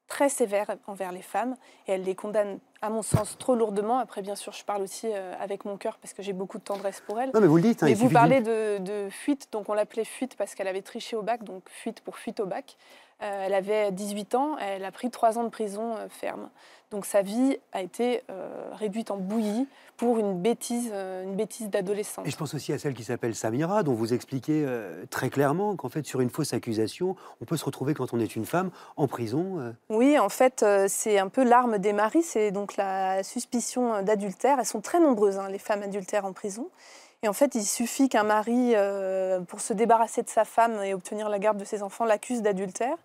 très 0.08 0.30
sévère 0.30 0.76
envers 0.88 1.12
les 1.12 1.22
femmes 1.22 1.56
et 1.88 1.94
elle 1.94 2.04
les 2.04 2.16
condamne, 2.16 2.60
à 2.82 2.90
mon 2.90 3.02
sens, 3.02 3.38
trop 3.38 3.56
lourdement. 3.56 3.98
Après, 4.00 4.22
bien 4.22 4.36
sûr, 4.36 4.54
je 4.54 4.64
parle 4.64 4.84
aussi 4.84 5.08
euh, 5.12 5.34
avec 5.40 5.66
mon 5.66 5.78
cœur 5.78 5.98
parce 5.98 6.14
que 6.14 6.22
j'ai 6.22 6.34
beaucoup 6.34 6.58
de 6.58 6.64
tendresse 6.64 7.02
pour 7.02 7.20
elle. 7.20 7.32
Non, 7.34 7.42
mais 7.42 7.48
vous 7.48 7.58
le 7.58 7.64
dites. 7.64 7.84
Hein, 7.84 7.94
vous 7.96 8.10
parlez 8.10 8.42
de, 8.42 9.08
fuite, 9.10 9.50
donc 9.52 9.70
on 9.70 9.74
l'appelait 9.74 10.06
fuite 10.06 10.36
parce 10.38 10.56
qu'elle 10.56 10.68
avait 10.68 10.82
triché 10.82 11.16
au 11.16 11.22
bac, 11.22 11.44
donc 11.44 11.64
fuite 11.70 12.02
pour 12.02 12.18
fuite 12.18 12.40
au 12.40 12.46
bac. 12.46 12.78
Euh, 13.22 13.46
elle 13.46 13.54
avait 13.54 13.92
18 13.92 14.36
ans, 14.36 14.58
elle 14.58 14.84
a 14.84 14.92
pris 14.92 15.10
3 15.10 15.40
ans 15.40 15.44
de 15.44 15.50
prison 15.50 15.96
euh, 15.96 16.08
ferme. 16.10 16.50
Donc 16.92 17.06
sa 17.06 17.22
vie 17.22 17.58
a 17.74 17.82
été 17.82 18.22
réduite 18.74 19.10
en 19.10 19.18
bouillie 19.18 19.68
pour 19.98 20.20
une 20.20 20.40
bêtise, 20.40 20.94
une 20.94 21.36
bêtise 21.36 21.70
d'adolescente. 21.70 22.26
Et 22.26 22.30
je 22.30 22.38
pense 22.38 22.54
aussi 22.54 22.72
à 22.72 22.78
celle 22.78 22.94
qui 22.94 23.04
s'appelle 23.04 23.36
Samira, 23.36 23.82
dont 23.82 23.96
vous 23.96 24.14
expliquez 24.14 24.66
très 25.10 25.30
clairement 25.30 25.76
qu'en 25.76 25.90
fait, 25.90 26.06
sur 26.06 26.22
une 26.22 26.30
fausse 26.30 26.54
accusation, 26.54 27.18
on 27.42 27.46
peut 27.46 27.58
se 27.58 27.66
retrouver 27.66 27.96
quand 27.96 28.14
on 28.14 28.20
est 28.20 28.36
une 28.36 28.46
femme 28.46 28.70
en 28.98 29.08
prison. 29.08 29.74
Oui, 29.90 30.18
en 30.20 30.30
fait, 30.30 30.64
c'est 30.88 31.18
un 31.18 31.28
peu 31.28 31.44
l'arme 31.44 31.80
des 31.80 31.92
maris, 31.92 32.24
c'est 32.24 32.52
donc 32.52 32.78
la 32.78 33.24
suspicion 33.24 34.04
d'adultère. 34.04 34.60
Elles 34.60 34.66
sont 34.66 34.82
très 34.82 35.00
nombreuses, 35.00 35.38
hein, 35.38 35.50
les 35.50 35.60
femmes 35.60 35.82
adultères 35.82 36.24
en 36.24 36.34
prison. 36.34 36.70
Et 37.24 37.28
en 37.28 37.34
fait, 37.34 37.56
il 37.56 37.66
suffit 37.66 38.10
qu'un 38.10 38.24
mari, 38.24 38.74
euh, 38.76 39.40
pour 39.42 39.62
se 39.62 39.74
débarrasser 39.74 40.22
de 40.22 40.30
sa 40.30 40.46
femme 40.46 40.84
et 40.84 40.94
obtenir 40.94 41.30
la 41.30 41.40
garde 41.40 41.58
de 41.58 41.66
ses 41.66 41.82
enfants, 41.82 42.06
l'accuse 42.06 42.42
d'adultère. 42.42 42.98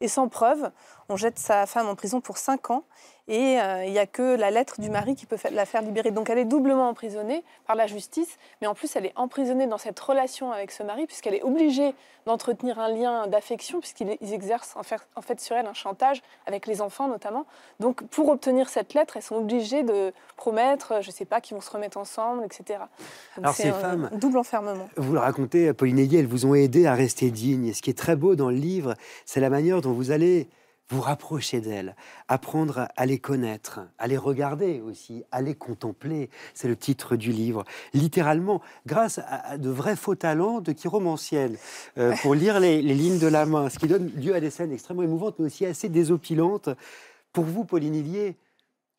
Et 0.00 0.08
sans 0.08 0.28
preuve, 0.28 0.70
on 1.08 1.16
jette 1.16 1.38
sa 1.38 1.66
femme 1.66 1.88
en 1.88 1.94
prison 1.94 2.20
pour 2.20 2.38
5 2.38 2.70
ans 2.70 2.84
et 3.28 3.60
euh, 3.60 3.84
il 3.84 3.90
n'y 3.90 3.98
a 3.98 4.06
que 4.06 4.36
la 4.36 4.50
lettre 4.50 4.80
du 4.80 4.88
mari 4.88 5.16
qui 5.16 5.26
peut 5.26 5.36
la 5.50 5.66
faire 5.66 5.82
libérer. 5.82 6.12
Donc 6.12 6.30
elle 6.30 6.38
est 6.38 6.44
doublement 6.44 6.88
emprisonnée 6.88 7.42
par 7.66 7.74
la 7.74 7.86
justice, 7.86 8.38
mais 8.60 8.68
en 8.68 8.74
plus 8.74 8.94
elle 8.94 9.06
est 9.06 9.12
emprisonnée 9.16 9.66
dans 9.66 9.78
cette 9.78 9.98
relation 9.98 10.52
avec 10.52 10.70
ce 10.70 10.82
mari 10.82 11.06
puisqu'elle 11.06 11.34
est 11.34 11.42
obligée 11.42 11.92
d'entretenir 12.26 12.78
un 12.78 12.88
lien 12.88 13.26
d'affection 13.26 13.80
puisqu'ils 13.80 14.32
exercent 14.32 14.76
en 14.76 15.22
fait 15.22 15.40
sur 15.40 15.56
elle 15.56 15.66
un 15.66 15.74
chantage 15.74 16.22
avec 16.46 16.66
les 16.66 16.80
enfants 16.80 17.08
notamment. 17.08 17.46
Donc 17.80 18.04
pour 18.08 18.28
obtenir 18.28 18.68
cette 18.68 18.94
lettre, 18.94 19.16
elles 19.16 19.22
sont 19.22 19.36
obligées 19.36 19.82
de 19.82 20.12
promettre, 20.36 21.02
je 21.02 21.08
ne 21.08 21.12
sais 21.12 21.24
pas, 21.24 21.40
qu'ils 21.40 21.56
vont 21.56 21.60
se 21.60 21.70
remettre 21.70 21.98
ensemble, 21.98 22.44
etc. 22.44 22.80
Alors 23.36 23.54
ces 23.54 23.72
femmes, 23.72 24.08
double 24.14 24.38
enfermement. 24.38 24.88
Vous 24.96 25.12
le 25.12 25.20
racontez, 25.20 25.72
Pauline 25.72 25.98
Aiguier, 25.98 26.20
elles 26.20 26.26
vous 26.26 26.46
ont 26.46 26.54
aidé 26.54 26.86
à 26.86 26.94
rester 26.94 27.30
digne. 27.30 27.66
Et 27.66 27.72
ce 27.74 27.82
qui 27.82 27.90
est 27.90 27.98
très 27.98 28.14
beau 28.14 28.36
dans 28.36 28.50
le 28.50 28.56
livre, 28.56 28.94
c'est 29.24 29.40
la 29.40 29.50
manière 29.50 29.80
dont 29.80 29.92
vous 29.92 30.10
allez 30.12 30.48
vous 30.88 31.00
rapprocher 31.00 31.60
d'elles, 31.60 31.96
apprendre 32.28 32.88
à 32.96 33.06
les 33.06 33.18
connaître, 33.18 33.80
à 33.98 34.06
les 34.06 34.16
regarder 34.16 34.80
aussi, 34.80 35.24
à 35.32 35.42
les 35.42 35.54
contempler. 35.54 36.30
C'est 36.54 36.68
le 36.68 36.76
titre 36.76 37.16
du 37.16 37.32
livre. 37.32 37.64
Littéralement, 37.92 38.62
grâce 38.86 39.18
à 39.26 39.58
de 39.58 39.68
vrais 39.68 39.96
faux 39.96 40.14
talents 40.14 40.60
de 40.60 40.72
qui 40.72 40.88
euh, 41.98 42.14
pour 42.22 42.34
lire 42.34 42.60
les, 42.60 42.82
lignes 42.82 43.18
de 43.18 43.26
la 43.26 43.46
main, 43.46 43.68
ce 43.68 43.78
qui 43.78 43.88
donne 43.88 44.10
lieu 44.14 44.34
à 44.34 44.40
des 44.40 44.50
scènes 44.50 44.72
extrêmement 44.72 45.02
émouvantes, 45.02 45.38
mais 45.38 45.46
aussi 45.46 45.66
assez 45.66 45.88
désopilantes. 45.88 46.70
Pour 47.32 47.44
vous, 47.44 47.64
Pauline 47.64 47.94
Hillier, 47.94 48.36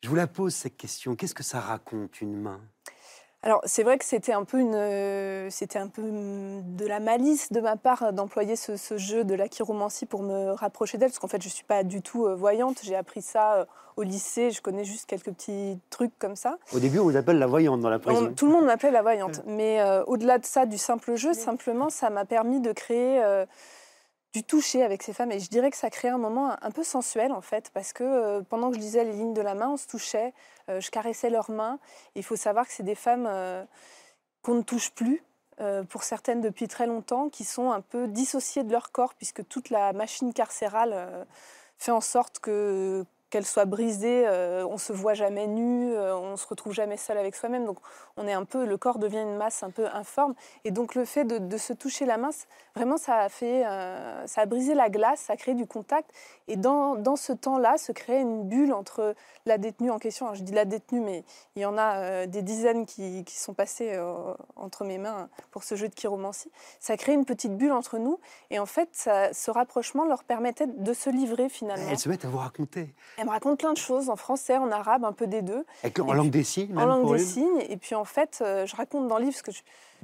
je 0.02 0.08
vous 0.08 0.14
la 0.14 0.26
pose 0.26 0.54
cette 0.54 0.76
question. 0.76 1.16
Qu'est-ce 1.16 1.34
que 1.34 1.42
ça 1.42 1.60
raconte, 1.60 2.20
une 2.20 2.36
main? 2.36 2.60
Alors 3.42 3.60
c'est 3.64 3.84
vrai 3.84 3.98
que 3.98 4.04
c'était 4.04 4.32
un 4.32 4.42
peu 4.42 4.58
une, 4.58 4.74
euh, 4.74 5.48
c'était 5.50 5.78
un 5.78 5.86
peu 5.86 6.02
de 6.02 6.86
la 6.86 6.98
malice 6.98 7.52
de 7.52 7.60
ma 7.60 7.76
part 7.76 8.12
d'employer 8.12 8.56
ce, 8.56 8.98
jeu 8.98 9.22
de 9.22 9.34
la 9.34 9.46
chiromancie 9.46 10.06
pour 10.06 10.22
me 10.22 10.50
rapprocher 10.50 10.98
d'elle, 10.98 11.10
parce 11.10 11.20
qu'en 11.20 11.28
fait 11.28 11.40
je 11.40 11.48
suis 11.48 11.62
pas 11.62 11.84
du 11.84 12.02
tout 12.02 12.26
euh, 12.26 12.34
voyante. 12.34 12.80
J'ai 12.82 12.96
appris 12.96 13.22
ça 13.22 13.54
euh, 13.54 13.64
au 13.96 14.02
lycée, 14.02 14.50
je 14.50 14.60
connais 14.60 14.84
juste 14.84 15.06
quelques 15.06 15.30
petits 15.30 15.78
trucs 15.88 16.18
comme 16.18 16.34
ça. 16.34 16.58
Au 16.72 16.80
début 16.80 16.98
on 16.98 17.04
vous 17.04 17.16
appelle 17.16 17.38
la 17.38 17.46
voyante 17.46 17.80
dans 17.80 17.90
la 17.90 18.00
prison. 18.00 18.32
tout 18.34 18.46
le 18.46 18.52
monde 18.52 18.64
m'appelait 18.64 18.90
la 18.90 19.02
voyante, 19.02 19.42
mais 19.46 19.80
au-delà 20.06 20.38
de 20.38 20.44
ça, 20.44 20.66
du 20.66 20.78
simple 20.78 21.14
jeu, 21.14 21.32
simplement 21.32 21.90
ça 21.90 22.10
m'a 22.10 22.24
permis 22.24 22.60
de 22.60 22.72
créer 22.72 23.22
du 24.32 24.44
toucher 24.44 24.82
avec 24.82 25.02
ces 25.02 25.12
femmes. 25.12 25.32
Et 25.32 25.40
je 25.40 25.48
dirais 25.48 25.70
que 25.70 25.76
ça 25.76 25.90
crée 25.90 26.08
un 26.08 26.18
moment 26.18 26.56
un 26.62 26.70
peu 26.70 26.84
sensuel, 26.84 27.32
en 27.32 27.40
fait, 27.40 27.70
parce 27.72 27.92
que 27.92 28.04
euh, 28.04 28.42
pendant 28.42 28.70
que 28.70 28.76
je 28.76 28.80
lisais 28.80 29.04
les 29.04 29.12
lignes 29.12 29.34
de 29.34 29.40
la 29.40 29.54
main, 29.54 29.70
on 29.70 29.76
se 29.76 29.86
touchait, 29.86 30.34
euh, 30.68 30.80
je 30.80 30.90
caressais 30.90 31.30
leurs 31.30 31.50
mains. 31.50 31.78
il 32.14 32.22
faut 32.22 32.36
savoir 32.36 32.66
que 32.66 32.72
c'est 32.72 32.82
des 32.82 32.94
femmes 32.94 33.26
euh, 33.28 33.64
qu'on 34.42 34.54
ne 34.54 34.62
touche 34.62 34.90
plus, 34.90 35.22
pour 35.88 36.04
certaines 36.04 36.40
depuis 36.40 36.68
très 36.68 36.86
longtemps, 36.86 37.28
qui 37.30 37.42
sont 37.42 37.72
un 37.72 37.80
peu 37.80 38.06
dissociées 38.06 38.62
de 38.62 38.70
leur 38.70 38.92
corps, 38.92 39.14
puisque 39.14 39.44
toute 39.48 39.70
la 39.70 39.92
machine 39.92 40.32
carcérale 40.32 41.26
fait 41.78 41.90
en 41.90 42.00
sorte 42.00 42.38
que 42.38 43.04
qu'elle 43.30 43.44
soit 43.44 43.66
brisée, 43.66 44.26
euh, 44.26 44.66
on 44.66 44.78
se 44.78 44.92
voit 44.92 45.14
jamais 45.14 45.46
nu, 45.46 45.92
euh, 45.92 46.16
on 46.16 46.36
se 46.36 46.46
retrouve 46.46 46.72
jamais 46.72 46.96
seul 46.96 47.18
avec 47.18 47.34
soi-même. 47.34 47.64
Donc 47.64 47.78
on 48.16 48.26
est 48.26 48.32
un 48.32 48.44
peu, 48.44 48.64
le 48.64 48.76
corps 48.76 48.98
devient 48.98 49.20
une 49.20 49.36
masse 49.36 49.62
un 49.62 49.70
peu 49.70 49.86
informe. 49.86 50.34
Et 50.64 50.70
donc 50.70 50.94
le 50.94 51.04
fait 51.04 51.24
de, 51.24 51.58
se 51.58 51.72
toucher 51.72 52.06
la 52.06 52.16
main, 52.16 52.30
vraiment 52.74 52.96
ça 52.96 53.16
a 53.16 53.28
fait, 53.28 53.66
euh, 53.66 54.26
ça 54.26 54.42
a 54.42 54.46
brisé 54.46 54.74
la 54.74 54.88
glace, 54.88 55.20
ça 55.20 55.34
a 55.34 55.36
créé 55.36 55.54
du 55.54 55.66
contact. 55.66 56.10
Et 56.46 56.56
dans, 56.56 56.94
dans 56.94 57.16
ce 57.16 57.32
temps-là, 57.32 57.76
se 57.76 57.92
crée 57.92 58.20
une 58.20 58.44
bulle 58.44 58.72
entre 58.72 59.14
la 59.44 59.58
détenue 59.58 59.90
en 59.90 59.98
question. 59.98 60.32
je 60.34 60.42
dis 60.42 60.52
la 60.52 60.64
détenue, 60.64 61.00
mais 61.00 61.24
il 61.56 61.62
y 61.62 61.66
en 61.66 61.76
a 61.76 62.26
des 62.26 62.42
dizaines 62.42 62.86
qui, 62.86 63.24
qui 63.24 63.36
sont 63.36 63.54
passées 63.54 63.98
entre 64.56 64.84
mes 64.84 64.98
mains 64.98 65.28
pour 65.50 65.64
ce 65.64 65.74
jeu 65.74 65.88
de 65.88 65.94
chiromancie. 65.94 66.50
Ça 66.80 66.96
crée 66.96 67.12
une 67.12 67.24
petite 67.24 67.56
bulle 67.56 67.72
entre 67.72 67.98
nous. 67.98 68.18
Et 68.50 68.58
en 68.58 68.66
fait, 68.66 68.88
ce 68.94 69.50
rapprochement 69.50 70.04
leur 70.04 70.24
permettait 70.24 70.66
de 70.66 70.92
se 70.92 71.10
livrer 71.10 71.48
finalement. 71.48 71.88
Elles 71.90 71.98
se 71.98 72.08
mettent 72.08 72.24
à 72.24 72.28
vous 72.28 72.38
raconter. 72.38 72.94
Elle 73.18 73.26
me 73.26 73.30
raconte 73.30 73.58
plein 73.58 73.72
de 73.72 73.78
choses 73.78 74.10
en 74.10 74.16
français, 74.16 74.56
en 74.56 74.70
arabe, 74.70 75.04
un 75.04 75.12
peu 75.12 75.26
des 75.26 75.42
deux. 75.42 75.66
en 76.00 76.14
langue 76.14 76.30
des 76.30 76.44
signes 76.44 76.78
En 76.78 76.86
langue 76.86 77.12
des 77.12 77.18
signes. 77.18 77.60
Et 77.68 77.76
puis 77.76 77.96
en 77.96 78.04
fait, 78.04 78.38
euh, 78.40 78.64
je 78.64 78.76
raconte 78.76 79.08
dans 79.08 79.18
le 79.18 79.24
livre 79.24 79.42
que 79.42 79.50
je, 79.50 79.60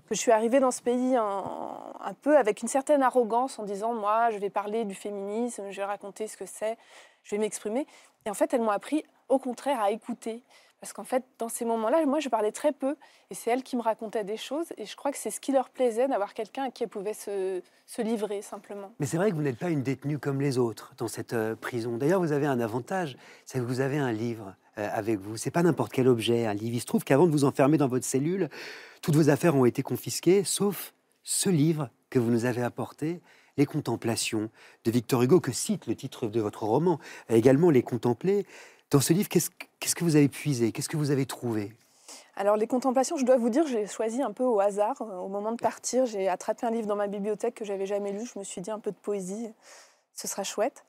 que 0.08 0.14
je 0.14 0.20
suis 0.20 0.32
arrivée 0.32 0.58
dans 0.58 0.72
ce 0.72 0.82
pays 0.82 1.14
un 1.16 2.14
peu 2.22 2.36
avec 2.36 2.62
une 2.62 2.68
certaine 2.68 3.02
arrogance 3.02 3.58
en 3.60 3.62
disant 3.62 3.94
moi, 3.94 4.30
je 4.30 4.38
vais 4.38 4.50
parler 4.50 4.84
du 4.84 4.94
féminisme, 4.94 5.70
je 5.70 5.76
vais 5.76 5.84
raconter 5.84 6.26
ce 6.26 6.36
que 6.36 6.44
c'est, 6.44 6.76
je 7.22 7.36
vais 7.36 7.38
m'exprimer. 7.38 7.86
Et 8.26 8.30
en 8.30 8.34
fait, 8.34 8.52
elles 8.52 8.60
m'ont 8.60 8.70
appris 8.70 9.04
au 9.28 9.38
contraire 9.38 9.80
à 9.80 9.90
écouter. 9.90 10.42
Parce 10.84 10.92
qu'en 10.92 11.04
fait, 11.04 11.24
dans 11.38 11.48
ces 11.48 11.64
moments-là, 11.64 12.04
moi, 12.04 12.20
je 12.20 12.28
parlais 12.28 12.52
très 12.52 12.70
peu. 12.70 12.94
Et 13.30 13.34
c'est 13.34 13.50
elles 13.50 13.62
qui 13.62 13.74
me 13.74 13.80
racontaient 13.80 14.22
des 14.22 14.36
choses. 14.36 14.66
Et 14.76 14.84
je 14.84 14.94
crois 14.96 15.12
que 15.12 15.16
c'est 15.16 15.30
ce 15.30 15.40
qui 15.40 15.50
leur 15.50 15.70
plaisait 15.70 16.08
d'avoir 16.08 16.34
quelqu'un 16.34 16.64
à 16.64 16.70
qui 16.70 16.82
elles 16.82 16.90
pouvaient 16.90 17.14
se, 17.14 17.62
livrer, 18.02 18.42
simplement. 18.42 18.92
Mais 19.00 19.06
c'est 19.06 19.16
vrai 19.16 19.30
que 19.30 19.34
vous 19.34 19.40
n'êtes 19.40 19.58
pas 19.58 19.70
une 19.70 19.82
détenue 19.82 20.18
comme 20.18 20.42
les 20.42 20.58
autres 20.58 20.92
dans 20.98 21.08
cette 21.08 21.32
euh, 21.32 21.56
prison. 21.56 21.96
D'ailleurs, 21.96 22.20
vous 22.20 22.32
avez 22.32 22.44
un 22.44 22.60
avantage, 22.60 23.16
c'est 23.46 23.60
que 23.60 23.64
vous 23.64 23.80
avez 23.80 23.96
un 23.96 24.12
livre 24.12 24.56
euh, 24.76 24.86
avec 24.92 25.20
vous. 25.20 25.38
C'est 25.38 25.50
pas 25.50 25.62
n'importe 25.62 25.90
quel 25.90 26.06
objet, 26.06 26.44
un 26.44 26.52
livre. 26.52 26.74
Il 26.74 26.80
se 26.80 26.86
trouve 26.86 27.02
qu'avant 27.02 27.26
de 27.26 27.32
vous 27.32 27.46
enfermer 27.46 27.78
dans 27.78 27.88
votre 27.88 28.04
cellule, 28.04 28.50
toutes 29.00 29.16
vos 29.16 29.30
affaires 29.30 29.56
ont 29.56 29.64
été 29.64 29.82
confisquées, 29.82 30.44
sauf 30.44 30.92
ce 31.22 31.48
livre 31.48 31.88
que 32.10 32.18
vous 32.18 32.30
nous 32.30 32.44
avez 32.44 32.62
apporté 32.62 33.22
les 33.56 33.64
contemplations 33.66 34.50
de 34.84 34.90
Victor 34.90 35.22
Hugo, 35.22 35.40
que 35.40 35.52
cite 35.52 35.86
le 35.86 35.94
titre 35.94 36.26
de 36.26 36.40
votre 36.40 36.64
roman, 36.64 36.98
également 37.30 37.70
les 37.70 37.82
contempler. 37.82 38.44
Dans 38.94 39.00
ce 39.00 39.12
livre, 39.12 39.28
qu'est-ce 39.28 39.50
que 39.96 40.04
vous 40.04 40.14
avez 40.14 40.28
puisé? 40.28 40.70
Qu'est-ce 40.70 40.88
que 40.88 40.96
vous 40.96 41.10
avez 41.10 41.26
trouvé? 41.26 41.72
Alors 42.36 42.56
les 42.56 42.68
contemplations, 42.68 43.16
je 43.16 43.24
dois 43.24 43.36
vous 43.36 43.50
dire, 43.50 43.66
j'ai 43.66 43.88
choisi 43.88 44.22
un 44.22 44.30
peu 44.30 44.44
au 44.44 44.60
hasard. 44.60 45.00
Au 45.00 45.26
moment 45.26 45.50
de 45.50 45.56
partir, 45.56 46.06
j'ai 46.06 46.28
attrapé 46.28 46.64
un 46.64 46.70
livre 46.70 46.86
dans 46.86 46.94
ma 46.94 47.08
bibliothèque 47.08 47.56
que 47.56 47.64
j'avais 47.64 47.86
jamais 47.86 48.12
lu. 48.12 48.24
Je 48.24 48.38
me 48.38 48.44
suis 48.44 48.60
dit 48.60 48.70
un 48.70 48.78
peu 48.78 48.92
de 48.92 48.96
poésie, 48.96 49.48
ce 50.14 50.28
sera 50.28 50.44
chouette. 50.44 50.84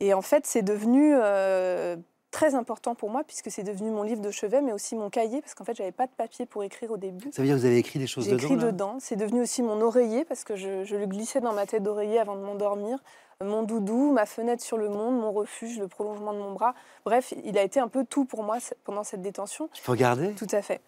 Et 0.00 0.14
en 0.14 0.22
fait, 0.22 0.46
c'est 0.46 0.62
devenu 0.62 1.12
euh, 1.12 1.96
très 2.30 2.54
important 2.54 2.94
pour 2.94 3.10
moi 3.10 3.24
puisque 3.24 3.50
c'est 3.50 3.62
devenu 3.62 3.90
mon 3.90 4.04
livre 4.04 4.22
de 4.22 4.30
chevet, 4.30 4.62
mais 4.62 4.72
aussi 4.72 4.96
mon 4.96 5.10
cahier 5.10 5.42
parce 5.42 5.54
qu'en 5.54 5.64
fait, 5.64 5.76
j'avais 5.76 5.92
pas 5.92 6.06
de 6.06 6.12
papier 6.12 6.46
pour 6.46 6.64
écrire 6.64 6.90
au 6.90 6.96
début. 6.96 7.30
Ça 7.30 7.42
veut 7.42 7.46
dire 7.46 7.56
que 7.56 7.60
vous 7.60 7.66
avez 7.66 7.78
écrit 7.78 7.98
des 7.98 8.06
choses 8.06 8.26
dedans 8.26 8.38
J'ai 8.38 8.46
écrit 8.46 8.56
dedans. 8.56 8.96
C'est 9.00 9.16
devenu 9.16 9.42
aussi 9.42 9.62
mon 9.62 9.82
oreiller 9.82 10.24
parce 10.24 10.44
que 10.44 10.56
je, 10.56 10.96
le 10.96 11.06
glissais 11.06 11.42
dans 11.42 11.52
ma 11.52 11.66
tête 11.66 11.82
d'oreiller 11.82 12.18
avant 12.18 12.36
de 12.36 12.40
m'endormir. 12.40 12.98
Mon 13.42 13.62
doudou, 13.62 14.12
ma 14.12 14.26
fenêtre 14.26 14.62
sur 14.62 14.76
le 14.76 14.88
monde, 14.88 15.18
mon 15.18 15.32
refuge, 15.32 15.78
le 15.78 15.88
prolongement 15.88 16.32
de 16.32 16.38
mon 16.38 16.52
bras. 16.52 16.74
Bref, 17.04 17.34
il 17.44 17.58
a 17.58 17.62
été 17.62 17.80
un 17.80 17.88
peu 17.88 18.04
tout 18.04 18.24
pour 18.24 18.42
moi 18.42 18.58
pendant 18.84 19.04
cette 19.04 19.22
détention. 19.22 19.68
Je 19.74 19.82
peux 19.82 19.92
regarder? 19.92 20.32
Tout 20.34 20.46
à 20.52 20.62
fait. 20.62 20.80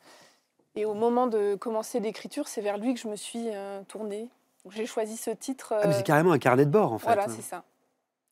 Et 0.74 0.84
au 0.84 0.94
moment 0.94 1.26
de 1.26 1.54
commencer 1.54 2.00
l'écriture, 2.00 2.48
c'est 2.48 2.60
vers 2.60 2.78
lui 2.78 2.94
que 2.94 3.00
je 3.00 3.08
me 3.08 3.16
suis 3.16 3.48
euh, 3.48 3.82
tournée. 3.88 4.28
J'ai 4.70 4.86
choisi 4.86 5.16
ce 5.16 5.30
titre. 5.30 5.74
Ah, 5.76 5.86
mais 5.86 5.92
c'est 5.92 6.00
euh, 6.00 6.02
carrément 6.02 6.32
un 6.32 6.38
carnet 6.38 6.64
de 6.64 6.70
bord, 6.70 6.92
en 6.92 6.98
fait. 6.98 7.06
Voilà, 7.06 7.28
c'est 7.28 7.42
ça. 7.42 7.64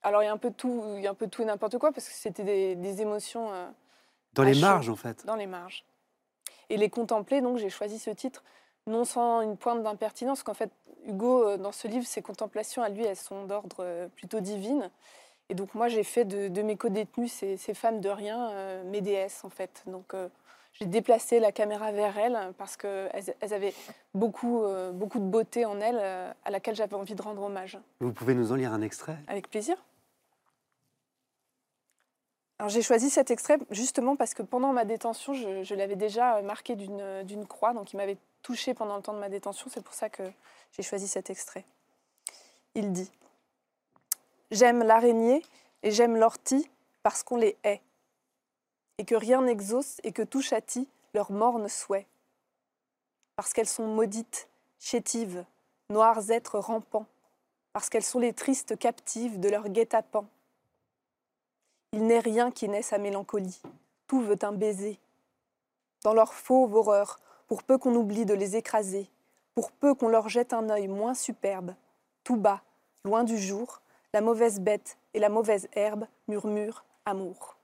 Alors 0.05 0.23
il 0.23 0.27
y 0.27 0.29
a 0.29 0.33
un 0.33 0.39
peu 0.39 0.51
de 0.51 0.55
tout, 0.55 0.85
il 0.97 1.03
y 1.03 1.07
a 1.07 1.11
un 1.11 1.15
peu 1.15 1.27
de 1.27 1.31
tout 1.31 1.41
et 1.41 1.47
n'importe 1.47 1.79
quoi 1.79 1.91
parce 1.91 2.07
que 2.07 2.15
c'était 2.15 2.75
des, 2.77 3.01
émotions. 3.01 3.51
Euh, 3.53 3.67
dans 4.35 4.43
les 4.43 4.61
marges 4.61 4.91
en 4.91 4.97
fait. 4.97 5.25
Dans 5.25 5.35
les 5.35 5.47
marges. 5.47 5.85
Et 6.69 6.77
les 6.77 6.91
contempler, 6.91 7.41
donc 7.41 7.57
j'ai 7.57 7.71
choisi 7.71 7.99
ce 7.99 8.11
titre 8.11 8.45
non 8.87 9.05
sans 9.05 9.41
une 9.41 9.57
pointe 9.57 9.83
d'impertinence, 9.83 10.43
qu'en 10.43 10.55
fait 10.55 10.71
Hugo 11.07 11.45
euh, 11.45 11.57
dans 11.57 11.73
ce 11.73 11.89
livre, 11.89 12.07
ses 12.07 12.23
contemplations 12.23 12.83
à 12.83 12.89
lui, 12.89 13.05
elles 13.05 13.17
sont 13.17 13.45
d'ordre 13.45 13.79
euh, 13.81 14.09
plutôt 14.09 14.41
divine. 14.41 14.91
Et 15.51 15.55
donc 15.55 15.75
moi 15.75 15.89
j'ai 15.89 16.05
fait 16.05 16.25
de, 16.25 16.63
mes 16.63 16.77
co-détenues 16.77 17.29
ces, 17.29 17.57
femmes 17.75 18.01
de 18.01 18.09
rien 18.09 18.83
mes 18.85 19.03
déesses 19.03 19.45
en 19.45 19.51
fait. 19.51 19.83
Donc 19.87 20.15
j'ai 20.73 20.87
déplacé 20.87 21.39
la 21.39 21.53
caméra 21.53 21.93
vers 21.93 22.17
elles 22.17 22.39
parce 22.57 22.79
qu'elles 22.79 23.35
elles 23.39 23.53
avaient 23.53 23.75
beaucoup, 24.15 24.65
beaucoup 24.95 25.19
de 25.19 25.27
beauté 25.27 25.67
en 25.67 25.83
elles 25.83 25.99
à 25.99 26.51
laquelle 26.51 26.75
j'avais 26.75 26.95
envie 26.95 27.15
de 27.15 27.21
rendre 27.21 27.43
hommage. 27.43 27.79
Vous 28.01 28.15
pouvez 28.15 28.35
nous 28.35 28.53
en 28.53 28.55
lire 28.55 28.73
un 28.73 28.81
extrait? 28.81 29.19
Avec 29.29 29.51
plaisir. 29.51 29.77
J'ai 32.69 32.83
choisi 32.83 33.11
cet 33.11 33.31
extrait 33.31 33.59
justement 33.71 34.17
parce 34.17 34.35
que 34.35 34.43
pendant 34.43 34.73
ma 34.73 34.85
détention, 34.85 35.35
je, 35.35 35.75
l'avais 35.75 35.97
déjà 35.97 36.41
marqué 36.43 36.77
d'une 36.77 37.47
croix, 37.47 37.73
donc 37.73 37.93
il 37.93 37.97
m'avait 37.97 38.19
touché 38.43 38.75
pendant 38.75 38.97
le 38.97 39.03
temps 39.03 39.15
de 39.15 39.19
ma 39.19 39.29
détention, 39.29 39.71
c'est 39.73 39.83
pour 39.83 39.95
ça 39.95 40.09
que 40.09 40.23
j'ai 40.73 40.83
choisi 40.83 41.09
cet 41.09 41.31
extrait. 41.31 41.65
Il 42.75 42.93
dit 42.93 43.11
J'aime 44.51 44.83
l'araignée 44.83 45.43
et 45.83 45.91
j'aime 45.91 46.17
l'ortie 46.17 46.69
parce 47.03 47.23
qu'on 47.23 47.37
les 47.37 47.57
hait, 47.65 47.83
et 48.99 49.05
que 49.05 49.15
rien 49.15 49.43
n'exauce 49.43 50.01
et 50.05 50.13
que 50.13 50.23
tout 50.23 50.41
châtie 50.41 50.89
leur 51.13 51.33
morne 51.33 51.69
souhait. 51.69 52.07
Parce 53.37 53.53
qu'elles 53.53 53.69
sont 53.69 53.87
maudites, 53.87 54.49
chétives, 54.79 55.45
noirs 55.91 56.31
êtres 56.31 56.59
rampants, 56.59 57.07
parce 57.73 57.89
qu'elles 57.89 58.05
sont 58.05 58.21
les 58.21 58.33
tristes 58.33 58.79
captives 58.79 59.41
de 59.41 59.49
leur 59.49 59.69
guet-apens 59.69 60.27
il 61.95 62.07
n'est 62.09 62.19
rien 62.19 62.51
qui 62.51 62.69
naisse 62.69 62.89
sa 62.89 62.99
mélancolie. 62.99 63.63
Tout 64.09 64.21
veut 64.21 64.39
un 64.43 64.51
baiser. 64.51 64.99
Dans 66.03 66.13
leur 66.13 66.35
fauve 66.35 66.75
horreur, 66.75 67.21
pour 67.47 67.63
peu 67.63 67.79
qu'on 67.79 67.95
oublie 67.95 68.27
de 68.27 68.35
les 68.35 68.57
écraser, 68.57 69.09
pour 69.55 69.71
peu 69.71 69.95
qu'on 69.95 70.09
leur 70.09 70.29
jette 70.29 70.53
un 70.53 70.69
œil 70.71 70.89
moins 70.89 71.15
superbe, 71.15 71.75
tout 72.25 72.37
bas, 72.37 72.63
loin 73.05 73.23
du 73.23 73.39
jour, 73.39 73.81
la 74.13 74.21
mauvaise 74.21 74.59
bête 74.59 74.99
et 75.15 75.21
la 75.21 75.29
mauvaise 75.29 75.69
herbe 75.75 76.07
murmurent 76.27 76.85
amour. 77.05 77.57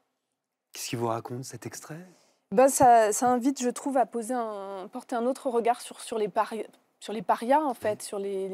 Qu'est-ce 0.72 0.90
qu'il 0.90 1.00
vous 1.00 1.08
raconte 1.08 1.44
cet 1.44 1.66
extrait? 1.66 2.06
Ben, 2.52 2.68
ça, 2.68 3.10
invite, 3.22 3.60
je 3.60 3.68
trouve, 3.68 3.96
à 3.96 4.06
poser 4.06 4.34
un, 4.34 4.88
porter 4.92 5.16
un 5.16 5.26
autre 5.26 5.50
regard 5.50 5.80
sur, 5.80 6.00
sur 6.00 6.18
les, 6.18 6.28
sur 7.00 7.14
les 7.14 7.22
parias, 7.22 7.62
en 7.62 7.74
fait, 7.74 8.02
sur 8.02 8.18
les, 8.18 8.48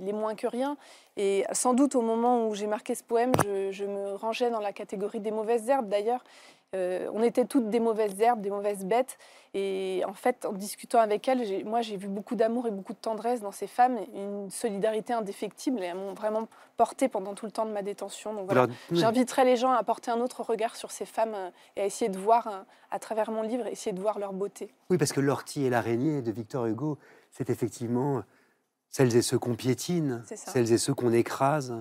les, 0.00 0.12
moins 0.12 0.36
que 0.36 0.46
rien. 0.46 0.76
Et 1.16 1.44
sans 1.52 1.74
doute, 1.74 1.96
au 1.96 2.02
moment 2.02 2.46
où 2.46 2.54
j'ai 2.54 2.68
marqué 2.68 2.94
ce 2.94 3.02
poème, 3.02 3.32
je, 3.72 3.84
me 3.84 4.14
rangeais 4.14 4.50
dans 4.50 4.60
la 4.60 4.72
catégorie 4.72 5.20
des 5.20 5.32
mauvaises 5.32 5.68
herbes. 5.68 5.88
D'ailleurs, 5.88 6.22
euh, 6.76 7.08
on 7.12 7.22
était 7.24 7.46
toutes 7.46 7.68
des 7.68 7.80
mauvaises 7.80 8.20
herbes, 8.20 8.40
des 8.40 8.50
mauvaises 8.50 8.84
bêtes. 8.84 9.18
Et 9.54 10.02
en 10.06 10.14
fait, 10.14 10.44
en 10.44 10.52
discutant 10.52 11.00
avec 11.00 11.26
elles, 11.26 11.64
moi, 11.64 11.80
j'ai 11.80 11.96
vu 11.96 12.06
beaucoup 12.06 12.36
d'amour 12.36 12.68
et 12.68 12.70
beaucoup 12.70 12.92
de 12.92 12.98
tendresse 12.98 13.40
dans 13.40 13.50
ces 13.50 13.66
femmes, 13.66 13.98
une 14.14 14.50
solidarité 14.50 15.12
indéfectible. 15.12 15.82
Et 15.82 15.86
elles 15.86 15.96
m'ont 15.96 16.14
vraiment 16.14 16.46
porté 16.76 17.08
pendant 17.08 17.34
tout 17.34 17.46
le 17.46 17.52
temps 17.52 17.66
de 17.66 17.72
ma 17.72 17.82
détention. 17.82 18.34
Donc 18.34 18.44
voilà, 18.46 18.68
j'inviterais 18.92 19.44
les 19.44 19.56
gens 19.56 19.72
à 19.72 19.82
porter 19.82 20.12
un 20.12 20.20
autre 20.20 20.42
regard 20.42 20.76
sur 20.76 20.92
ces 20.92 21.06
femmes 21.06 21.34
euh, 21.34 21.50
et 21.74 21.80
à 21.80 21.86
essayer 21.86 22.08
de 22.08 22.18
voir, 22.18 22.46
euh, 22.46 22.60
à 22.92 23.00
travers 23.00 23.32
mon 23.32 23.42
livre, 23.42 23.66
essayer 23.66 23.92
de 23.92 24.00
voir 24.00 24.20
leur 24.20 24.32
beauté. 24.32 24.72
Oui, 24.90 24.96
parce 24.96 25.12
que 25.12 25.20
l'ortie 25.20 25.64
et 25.64 25.70
l'araignée 25.70 26.22
de 26.22 26.30
Victor 26.30 26.66
Hugo, 26.66 26.98
c'est 27.30 27.50
effectivement 27.50 28.22
celles 28.90 29.14
et 29.16 29.22
ceux 29.22 29.38
qu'on 29.38 29.54
piétine, 29.54 30.22
celles 30.34 30.72
et 30.72 30.78
ceux 30.78 30.94
qu'on 30.94 31.12
écrase, 31.12 31.74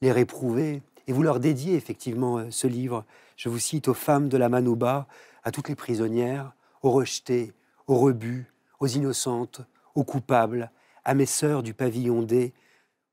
les 0.00 0.12
réprouver. 0.12 0.82
Et 1.06 1.12
vous 1.12 1.22
leur 1.22 1.40
dédiez 1.40 1.74
effectivement 1.74 2.38
euh, 2.38 2.50
ce 2.50 2.66
livre. 2.66 3.04
Je 3.36 3.48
vous 3.48 3.58
cite 3.58 3.88
aux 3.88 3.94
femmes 3.94 4.28
de 4.28 4.36
la 4.36 4.48
Manouba, 4.48 5.06
à 5.44 5.50
toutes 5.50 5.68
les 5.68 5.74
prisonnières, 5.74 6.52
aux 6.82 6.90
rejetées, 6.90 7.52
aux 7.86 7.98
rebuts, 7.98 8.46
aux 8.80 8.86
innocentes, 8.86 9.62
aux 9.94 10.04
coupables, 10.04 10.70
à 11.04 11.14
mes 11.14 11.26
sœurs 11.26 11.62
du 11.62 11.74
pavillon 11.74 12.22
D, 12.22 12.52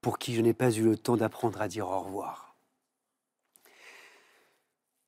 pour 0.01 0.17
qui 0.17 0.35
je 0.35 0.41
n'ai 0.41 0.53
pas 0.53 0.71
eu 0.71 0.83
le 0.83 0.97
temps 0.97 1.17
d'apprendre 1.17 1.61
à 1.61 1.67
dire 1.67 1.87
au 1.87 1.99
revoir. 1.99 2.55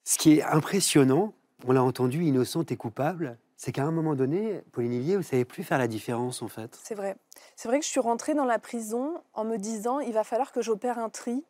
Ce 0.03 0.17
qui 0.17 0.37
est 0.37 0.43
impressionnant, 0.43 1.33
on 1.65 1.73
l'a 1.73 1.83
entendu, 1.83 2.23
innocente 2.23 2.71
et 2.71 2.77
coupable, 2.77 3.37
c'est 3.57 3.71
qu'à 3.71 3.83
un 3.83 3.91
moment 3.91 4.15
donné, 4.15 4.61
Pauline 4.71 4.93
Hillier, 4.93 5.13
vous 5.13 5.21
ne 5.21 5.25
savez 5.25 5.45
plus 5.45 5.63
faire 5.63 5.79
la 5.79 5.87
différence 5.87 6.43
en 6.43 6.47
fait. 6.47 6.79
C'est 6.83 6.95
vrai. 6.95 7.15
C'est 7.55 7.67
vrai 7.67 7.79
que 7.79 7.85
je 7.85 7.89
suis 7.89 7.99
rentrée 7.99 8.35
dans 8.35 8.45
la 8.45 8.59
prison 8.59 9.15
en 9.33 9.43
me 9.43 9.57
disant 9.57 9.99
il 9.99 10.13
va 10.13 10.23
falloir 10.23 10.51
que 10.51 10.61
j'opère 10.61 10.99
un 10.99 11.09
tri 11.09 11.43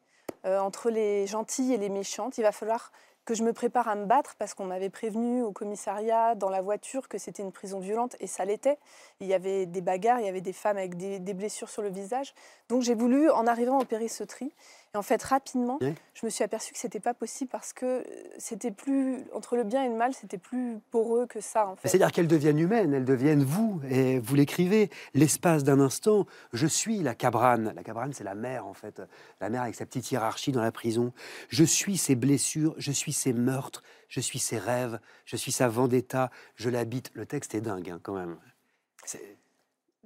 euh, 0.45 0.59
entre 0.59 0.89
les 0.89 1.27
gentilles 1.27 1.73
et 1.73 1.77
les 1.77 1.89
méchantes. 1.89 2.37
Il 2.37 2.43
va 2.43 2.53
falloir 2.53 2.93
que 3.25 3.35
je 3.35 3.43
me 3.43 3.51
prépare 3.51 3.89
à 3.89 3.95
me 3.95 4.05
battre 4.05 4.35
parce 4.39 4.53
qu'on 4.53 4.63
m'avait 4.63 4.89
prévenu 4.89 5.43
au 5.43 5.51
commissariat, 5.51 6.33
dans 6.33 6.49
la 6.49 6.61
voiture, 6.61 7.09
que 7.09 7.17
c'était 7.17 7.43
une 7.43 7.51
prison 7.51 7.79
violente 7.79 8.15
et 8.21 8.27
ça 8.27 8.45
l'était. 8.45 8.77
Il 9.19 9.27
y 9.27 9.33
avait 9.33 9.65
des 9.65 9.81
bagarres, 9.81 10.21
il 10.21 10.25
y 10.25 10.29
avait 10.29 10.39
des 10.39 10.53
femmes 10.53 10.77
avec 10.77 10.95
des, 10.95 11.19
des 11.19 11.33
blessures 11.33 11.67
sur 11.67 11.81
le 11.81 11.89
visage. 11.89 12.33
Donc 12.69 12.83
j'ai 12.83 12.95
voulu, 12.95 13.29
en 13.29 13.45
arrivant, 13.45 13.81
opérer 13.81 14.07
ce 14.07 14.23
tri. 14.23 14.53
Et 14.97 14.99
en 14.99 15.03
fait, 15.03 15.21
rapidement, 15.21 15.77
je 15.79 16.25
me 16.25 16.31
suis 16.31 16.43
aperçue 16.43 16.73
que 16.73 16.79
c'était 16.79 16.99
pas 16.99 17.13
possible 17.13 17.51
parce 17.51 17.71
que 17.71 18.03
c'était 18.39 18.71
plus 18.71 19.25
entre 19.31 19.55
le 19.55 19.63
bien 19.63 19.83
et 19.83 19.89
le 19.89 19.95
mal, 19.95 20.15
c'était 20.15 20.39
plus 20.39 20.79
poreux 20.89 21.27
que 21.27 21.39
ça. 21.39 21.67
En 21.67 21.75
fait. 21.75 21.87
C'est-à-dire 21.87 22.11
qu'elles 22.11 22.27
deviennent 22.27 22.57
humaines, 22.57 22.95
elles 22.95 23.05
deviennent 23.05 23.43
vous. 23.43 23.79
Et 23.91 24.17
vous 24.17 24.33
l'écrivez, 24.33 24.89
l'espace 25.13 25.63
d'un 25.63 25.79
instant, 25.79 26.25
je 26.51 26.65
suis 26.65 27.03
la 27.03 27.13
cabrane. 27.13 27.73
La 27.75 27.83
cabrane, 27.83 28.11
c'est 28.11 28.23
la 28.23 28.33
mère 28.33 28.65
en 28.65 28.73
fait, 28.73 29.03
la 29.39 29.51
mère 29.51 29.61
avec 29.61 29.75
sa 29.75 29.85
petite 29.85 30.09
hiérarchie 30.11 30.51
dans 30.51 30.63
la 30.63 30.71
prison. 30.71 31.13
Je 31.49 31.63
suis 31.63 31.97
ses 31.97 32.15
blessures, 32.15 32.73
je 32.77 32.91
suis 32.91 33.13
ses 33.13 33.33
meurtres, 33.33 33.83
je 34.09 34.19
suis 34.19 34.39
ses 34.39 34.57
rêves, 34.57 34.99
je 35.25 35.35
suis 35.35 35.51
sa 35.51 35.67
vendetta, 35.67 36.31
je 36.55 36.71
l'habite. 36.71 37.11
Le 37.13 37.27
texte 37.27 37.53
est 37.53 37.61
dingue 37.61 37.91
hein, 37.91 37.99
quand 38.01 38.15
même. 38.15 38.37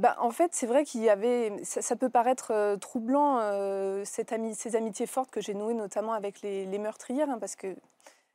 Bah, 0.01 0.15
en 0.17 0.31
fait, 0.31 0.55
c'est 0.55 0.65
vrai 0.65 0.83
qu'il 0.83 1.01
y 1.01 1.11
avait. 1.11 1.53
Ça, 1.63 1.95
peut 1.95 2.09
paraître 2.09 2.49
euh, 2.49 2.75
troublant, 2.75 3.37
euh, 3.39 4.03
ces 4.03 4.75
amitiés 4.75 5.05
fortes 5.05 5.29
que 5.29 5.41
j'ai 5.41 5.53
nouées, 5.53 5.75
notamment 5.75 6.13
avec 6.13 6.41
les, 6.41 6.65
meurtrières, 6.79 7.29
hein, 7.29 7.37
parce 7.39 7.55
que 7.55 7.75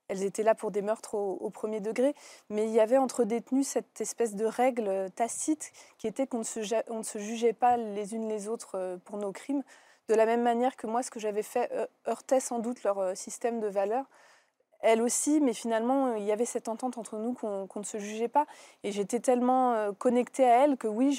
elles 0.06 0.22
étaient 0.22 0.44
là 0.44 0.54
pour 0.54 0.70
des 0.70 0.80
meurtres 0.80 1.16
au, 1.16 1.50
premier 1.50 1.80
degré. 1.80 2.14
Mais 2.50 2.66
il 2.66 2.70
y 2.70 2.78
avait 2.78 2.98
entre 2.98 3.24
détenus 3.24 3.66
cette 3.66 4.00
espèce 4.00 4.36
de 4.36 4.44
règle 4.44 5.10
tacite 5.16 5.72
qui 5.98 6.06
était 6.06 6.28
qu'on 6.28 6.38
ne, 6.38 6.44
se, 6.44 6.60
ne 6.60 7.02
se 7.02 7.18
jugeait 7.18 7.52
pas 7.52 7.76
les 7.76 8.14
unes 8.14 8.28
les 8.28 8.46
autres 8.46 8.76
euh, 8.76 8.96
pour 9.04 9.16
nos 9.16 9.32
crimes. 9.32 9.64
De 10.08 10.14
la 10.14 10.24
même 10.24 10.42
manière 10.42 10.76
que 10.76 10.86
moi, 10.86 11.02
ce 11.02 11.10
que 11.10 11.18
j'avais 11.18 11.42
fait 11.42 11.68
heurtait 12.06 12.38
sans 12.38 12.60
doute 12.60 12.84
leur 12.84 13.16
système 13.16 13.58
de 13.58 13.66
valeurs 13.66 14.06
elle 14.80 15.02
aussi, 15.02 15.40
mais 15.40 15.52
finalement, 15.52 16.14
il 16.14 16.24
y 16.24 16.32
avait 16.32 16.44
cette 16.44 16.68
entente 16.68 16.98
entre 16.98 17.16
nous 17.16 17.32
qu'on 17.34 17.68
ne 17.76 17.84
se 17.84 17.98
jugeait 17.98 18.28
pas. 18.28 18.46
Et 18.84 18.92
j'étais 18.92 19.20
tellement 19.20 19.72
euh, 19.72 19.92
connectée 19.92 20.44
à 20.44 20.64
elle 20.64 20.76
que 20.76 20.88
oui, 20.88 21.12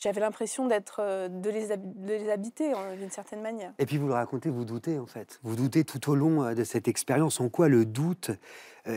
j'avais 0.00 0.20
l'impression 0.20 0.66
d'être 0.66 1.00
euh, 1.00 1.28
de 1.28 1.50
les, 1.50 2.30
habiter 2.30 2.72
d'une 2.98 3.10
certaine 3.10 3.42
manière. 3.42 3.72
Et 3.78 3.86
puis 3.86 3.98
vous 3.98 4.06
le 4.06 4.14
racontez, 4.14 4.50
vous 4.50 4.64
doutez 4.64 4.98
en 4.98 5.06
fait. 5.06 5.40
Vous 5.42 5.56
doutez 5.56 5.84
tout 5.84 6.10
au 6.10 6.14
long 6.14 6.42
euh, 6.42 6.54
de 6.54 6.64
cette 6.64 6.88
expérience. 6.88 7.40
En 7.40 7.48
quoi 7.48 7.68
le 7.68 7.84
doute 7.84 8.30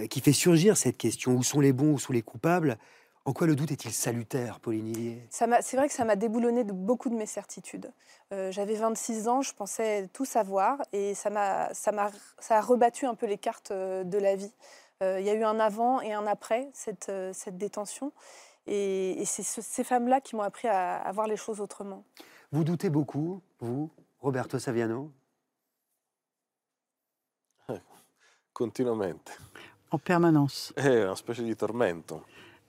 qui 0.09 0.19
fait 0.19 0.33
surgir 0.33 0.77
cette 0.77 0.97
question 0.97 1.35
où 1.35 1.43
sont 1.43 1.59
les 1.59 1.71
bons, 1.71 1.93
où 1.93 1.99
sont 1.99 2.11
les 2.11 2.23
coupables 2.23 2.79
en 3.25 3.33
quoi 3.33 3.47
le 3.47 3.55
doute 3.55 3.71
est-il 3.71 3.91
salutaire, 3.91 4.59
Pauline 4.59 4.87
Hillier? 4.87 5.27
C'est 5.31 5.47
vrai 5.75 5.87
que 5.87 5.93
ça 5.93 6.05
m'a 6.05 6.15
déboulonné 6.15 6.63
de 6.63 6.71
beaucoup 6.71 7.09
de 7.09 7.15
mes 7.15 7.25
certitudes. 7.25 7.91
Euh, 8.31 8.51
j'avais 8.51 8.75
26 8.75 9.27
ans, 9.27 9.41
je 9.41 9.51
pensais 9.53 10.07
tout 10.13 10.25
savoir 10.25 10.77
et 10.93 11.15
ça, 11.15 11.29
a, 11.35 11.73
ça, 11.73 11.91
ça 12.39 12.57
a 12.57 12.61
rebattu 12.61 13.07
un 13.07 13.15
peu 13.15 13.25
les 13.25 13.39
cartes 13.39 13.71
euh, 13.71 14.03
de 14.03 14.19
la 14.19 14.35
vie. 14.35 14.53
Euh, 15.01 15.19
il 15.19 15.25
y 15.25 15.29
a 15.29 15.33
eu 15.33 15.43
un 15.43 15.59
avant 15.59 16.01
et 16.01 16.13
un 16.13 16.27
après 16.27 16.69
cette, 16.73 17.11
cette 17.33 17.57
détention. 17.57 18.11
Et, 18.67 19.23
c'est 19.25 19.43
ces 19.43 19.83
femmes-là 19.83 20.21
qui 20.21 20.35
m'ont 20.35 20.43
appris 20.43 20.67
à, 20.67 20.97
à, 20.97 21.11
voir 21.11 21.27
les 21.27 21.37
choses 21.37 21.61
autrement. 21.61 22.03
Vous 22.51 22.63
doutez 22.63 22.89
beaucoup, 22.89 23.41
vous, 23.59 23.89
Roberto 24.19 24.59
Saviano? 24.59 25.11
Continuamente. 28.53 29.35
En 29.89 29.99
permanence. 29.99 30.73
È 30.75 31.03
una 31.03 31.15
specie 31.15 31.43
di 31.43 31.55
tormento. 31.55 32.25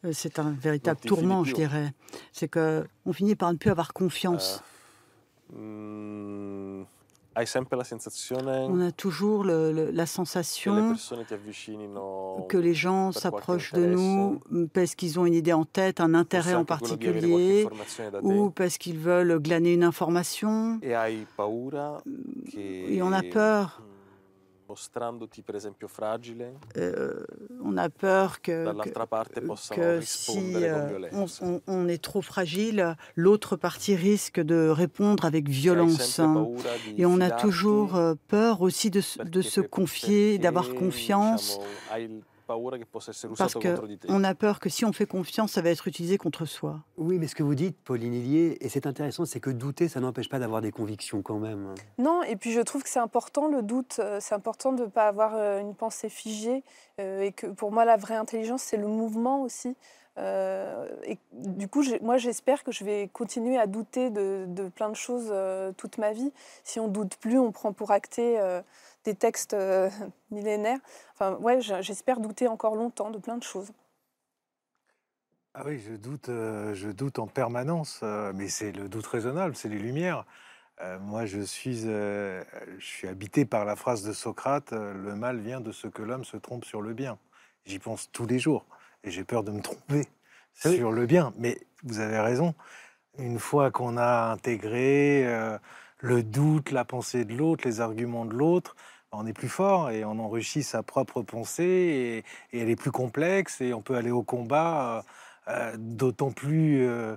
Euh, 0.07 0.11
c'est 0.13 0.39
un 0.39 0.51
véritable 0.51 1.01
tourment, 1.01 1.45
je 1.45 1.55
dirais. 1.55 1.93
C'est 2.33 2.49
qu'on 2.49 3.13
finit 3.13 3.35
par 3.35 3.53
ne 3.53 3.59
plus 3.59 3.71
avoir 3.71 3.93
confiance. 3.93 4.63
Uh, 5.53 5.59
mm, 5.59 6.87
la 7.37 7.85
sensazione 7.85 8.49
On 8.49 8.81
a 8.81 8.91
toujours 8.93 9.45
le, 9.45 9.71
le, 9.71 9.91
la 9.91 10.07
sensation 10.07 10.95
que 12.49 12.57
les 12.57 12.73
gens 12.73 13.13
s'approchent 13.13 13.75
de 13.75 13.85
nous 13.85 14.41
parce 14.73 14.95
qu'ils 14.95 15.21
ont 15.21 15.27
une 15.27 15.35
idée 15.35 15.53
en 15.53 15.67
tête, 15.67 16.01
un 16.01 16.15
intérêt 16.15 16.55
en 16.55 16.65
particulier, 16.65 17.69
ou 18.23 18.51
parce 18.51 18.79
qu'ils 18.79 18.99
veulent 18.99 19.39
glaner 19.39 19.75
une 19.75 19.85
information. 19.85 20.81
Hai 20.83 21.27
paura 21.37 22.03
et 22.57 23.03
on 23.03 23.13
a 23.13 23.23
peur 23.23 23.83
mostrandoti 24.69 25.43
per 25.43 25.55
esempio 25.55 25.89
fragile, 25.89 26.53
euh, 26.77 27.25
on 27.63 27.77
a 27.77 27.89
peur 27.89 28.41
que, 28.41 28.65
que, 28.83 29.75
que 29.75 30.01
si 30.03 30.55
euh, 30.57 31.09
on, 31.13 31.27
on, 31.41 31.61
on, 31.67 31.89
est 31.89 32.03
trop 32.03 32.23
fragile, 32.23 32.97
l'autre 33.15 33.57
partie 33.57 33.95
risque 33.95 34.41
de 34.41 34.69
répondre 34.69 35.25
avec 35.25 35.49
violence. 35.49 36.21
Et 36.97 37.07
on 37.07 37.21
a 37.21 37.31
toujours 37.31 37.97
euh, 37.97 38.15
peur 38.29 38.63
aussi 38.63 38.91
de, 38.91 39.03
de 39.25 39.43
se 39.43 39.61
confier, 39.61 40.39
d'avoir 40.39 40.75
confiance. 40.75 41.59
Parce 43.37 43.55
qu'on 43.55 44.25
a 44.25 44.35
peur 44.35 44.61
que 44.61 44.69
si 44.69 44.85
on 44.85 44.93
fait 44.93 45.07
confiance, 45.07 45.53
ça 45.53 45.63
va 45.63 45.71
être 45.71 45.89
utilisé 45.89 46.19
contre 46.19 46.45
soi. 46.45 46.81
Oui, 46.97 47.19
mais 47.19 47.27
ce 47.27 47.35
que 47.35 47.43
vous 47.43 47.55
dites, 47.55 47.77
Pauline 47.85 48.15
Hillier, 48.15 48.57
et 48.61 48.69
c'est 48.69 48.87
intéressant, 48.87 49.25
c'est 49.25 49.41
que 49.41 49.51
douter, 49.51 49.89
ça 49.89 50.01
n'empêche 50.01 50.29
pas 50.29 50.39
d'avoir 50.39 50.61
des 50.61 50.73
convictions 50.73 51.23
quand 51.23 51.39
même. 51.39 51.75
Non, 51.99 52.23
et 52.23 52.37
puis 52.37 52.53
je 52.53 52.61
trouve 52.61 52.83
que 52.83 52.89
c'est 52.89 53.01
important 53.01 53.49
le 53.49 53.63
doute, 53.63 53.97
euh, 53.99 54.19
c'est 54.21 54.35
important 54.35 54.73
de 54.73 54.83
ne 54.83 54.89
pas 54.89 55.09
avoir 55.09 55.35
euh, 55.35 55.61
une 55.61 55.75
pensée 55.75 56.09
figée, 56.09 56.63
euh, 57.01 57.23
et 57.23 57.33
que 57.33 57.47
pour 57.47 57.73
moi, 57.73 57.85
la 57.85 57.97
vraie 57.97 58.17
intelligence, 58.17 58.63
c'est 58.63 58.77
le 58.77 58.87
mouvement 58.87 59.43
aussi. 59.43 59.77
et 60.19 61.19
du 61.33 61.69
coup, 61.69 61.83
moi, 62.01 62.17
j'espère 62.17 62.65
que 62.65 62.73
je 62.73 62.85
vais 62.85 63.11
continuer 63.13 63.59
à 63.59 63.67
douter 63.67 64.09
de, 64.09 64.47
de 64.49 64.69
plein 64.69 64.89
de 64.89 64.97
choses 64.97 65.31
toute 65.77 65.99
ma 65.99 66.13
vie. 66.13 66.33
Si 66.65 66.81
on 66.81 66.89
doute 66.89 67.17
plus, 67.17 67.39
on 67.39 67.53
prend 67.53 67.75
pour 67.75 67.91
acter 67.91 68.41
des 69.07 69.15
textes 69.15 69.55
euh, 69.55 69.89
millénaires. 70.31 70.81
Enfin, 71.15 71.37
ouais, 71.37 71.61
j'espère 71.61 72.21
douter 72.21 72.47
encore 72.49 72.77
longtemps 72.77 73.11
de 73.11 73.19
plein 73.19 73.39
de 73.39 73.43
choses. 73.43 73.73
Ah 75.55 75.63
oui, 75.65 75.81
je 75.81 75.95
doute, 75.95 76.29
euh, 76.29 76.75
je 76.75 76.91
doute 76.91 77.19
en 77.19 77.27
permanence, 77.27 78.01
euh, 78.03 78.33
mais 78.35 78.49
c'est 78.49 78.73
le 78.73 78.91
doute 78.91 79.07
raisonnable, 79.07 79.57
c'est 79.57 79.71
les 79.71 79.79
lumières. 79.79 80.27
moi, 81.01 81.25
je 81.25 81.41
suis, 81.41 81.85
je 81.85 82.45
suis 82.79 83.09
habité 83.09 83.47
par 83.47 83.65
la 83.65 83.77
phrase 83.77 84.03
de 84.03 84.13
Socrate 84.13 84.73
le 84.73 85.15
mal 85.15 85.41
vient 85.41 85.63
de 85.63 85.73
ce 85.73 85.89
que 85.89 86.03
l'homme 86.03 86.25
se 86.25 86.37
trompe 86.37 86.67
sur 86.67 86.83
le 86.83 86.93
bien. 86.93 87.17
J'y 87.65 87.79
pense 87.79 88.11
tous 88.13 88.27
les 88.27 88.39
jours 88.39 88.67
et 89.03 89.11
j'ai 89.11 89.25
peur 89.25 89.43
de 89.43 89.53
me 89.53 89.63
tromper 89.63 90.07
sur 90.53 90.93
le 90.93 91.07
bien. 91.07 91.33
Mais 91.39 91.59
vous 91.83 92.01
avez 92.01 92.21
raison. 92.21 92.55
Une 93.17 93.39
fois 93.39 93.71
qu'on 93.71 93.97
a 93.97 94.31
intégré 94.33 95.25
le 96.01 96.23
doute, 96.23 96.71
la 96.71 96.85
pensée 96.85 97.25
de 97.25 97.35
l'autre, 97.35 97.67
les 97.67 97.81
arguments 97.81 98.25
de 98.25 98.35
l'autre, 98.35 98.77
on 99.17 99.27
est 99.27 99.33
plus 99.33 99.49
fort 99.49 99.91
et 99.91 100.05
on 100.05 100.19
enrichit 100.19 100.63
sa 100.63 100.83
propre 100.83 101.23
pensée 101.23 102.25
et, 102.53 102.59
elle 102.59 102.69
est 102.69 102.77
plus 102.77 102.91
complexe 102.91 103.61
et 103.61 103.73
on 103.73 103.83
peut 103.83 103.97
aller 103.97 104.11
au 104.11 104.23
combat 104.23 104.99
euh, 104.99 105.03
euh, 105.49 105.77
d'autant 105.79 106.33
plus 106.33 106.87
euh, 106.87 107.17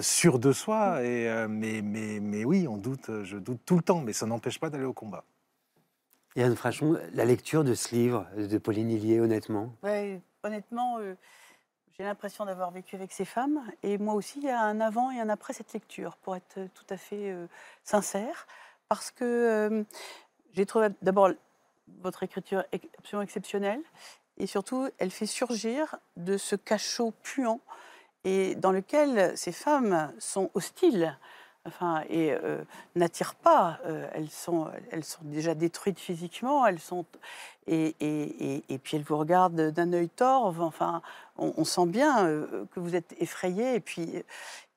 sûr 0.00 0.38
de 0.38 0.52
soi. 0.52 1.02
Et, 1.02 1.46
mais, 1.48 1.82
mais, 1.82 2.20
mais 2.20 2.44
oui, 2.44 2.66
on 2.68 2.76
doute, 2.76 3.10
je 3.24 3.36
doute 3.36 3.60
tout 3.64 3.76
le 3.76 3.82
temps, 3.82 4.00
mais 4.00 4.12
ça 4.12 4.26
n'empêche 4.26 4.58
pas 4.58 4.70
d'aller 4.70 4.84
au 4.84 4.92
combat. 4.92 5.24
Yann 6.36 6.56
Frachon, 6.56 6.98
la 7.12 7.24
lecture 7.24 7.62
de 7.62 7.74
ce 7.74 7.94
livre 7.94 8.26
de 8.36 8.56
Pauline 8.58 8.90
Hillier, 8.90 9.20
honnêtement? 9.20 9.74
Oui, 9.82 10.18
honnêtement, 10.42 10.98
j'ai 11.98 12.04
l'impression 12.04 12.46
d'avoir 12.46 12.70
vécu 12.70 12.96
avec 12.96 13.12
ces 13.12 13.26
femmes. 13.26 13.60
Et 13.82 13.98
moi 13.98 14.14
aussi, 14.14 14.38
il 14.38 14.44
y 14.44 14.50
a 14.50 14.62
un 14.62 14.80
avant 14.80 15.10
et 15.10 15.20
un 15.20 15.28
après 15.28 15.52
cette 15.52 15.74
lecture, 15.74 16.16
pour 16.16 16.34
être 16.34 16.58
tout 16.72 16.86
à 16.88 16.96
fait 16.96 17.36
sincère. 17.84 18.46
Parce 18.88 19.10
que 19.10 19.84
j'ai 20.54 20.66
trouvé 20.66 20.88
d'abord 21.02 21.30
votre 22.02 22.22
écriture 22.22 22.64
absolument 22.98 23.22
exceptionnelle 23.22 23.80
et 24.38 24.46
surtout, 24.46 24.88
elle 24.98 25.10
fait 25.10 25.26
surgir 25.26 25.96
de 26.16 26.36
ce 26.36 26.56
cachot 26.56 27.12
puant 27.22 27.60
et 28.24 28.54
dans 28.54 28.72
lequel 28.72 29.36
ces 29.36 29.52
femmes 29.52 30.12
sont 30.18 30.50
hostiles. 30.54 31.16
Enfin, 31.64 32.02
et 32.08 32.32
euh, 32.32 32.64
n'attirent 32.96 33.36
pas. 33.36 33.78
Euh, 33.86 34.08
elles, 34.14 34.30
sont, 34.30 34.68
elles 34.90 35.04
sont 35.04 35.22
déjà 35.22 35.54
détruites 35.54 36.00
physiquement. 36.00 36.66
Elles 36.66 36.80
sont 36.80 37.04
et, 37.68 37.94
et, 38.00 38.64
et, 38.68 38.78
puis 38.78 38.96
elles 38.96 39.04
vous 39.04 39.16
regardent 39.16 39.70
d'un 39.70 39.92
œil 39.92 40.08
torve. 40.08 40.60
Enfin, 40.60 41.02
on, 41.36 41.64
sent 41.64 41.86
bien 41.86 42.26
euh, 42.26 42.64
que 42.74 42.80
vous 42.80 42.96
êtes 42.96 43.14
effrayé. 43.20 43.76
Et 43.76 43.80
puis, 43.80 44.24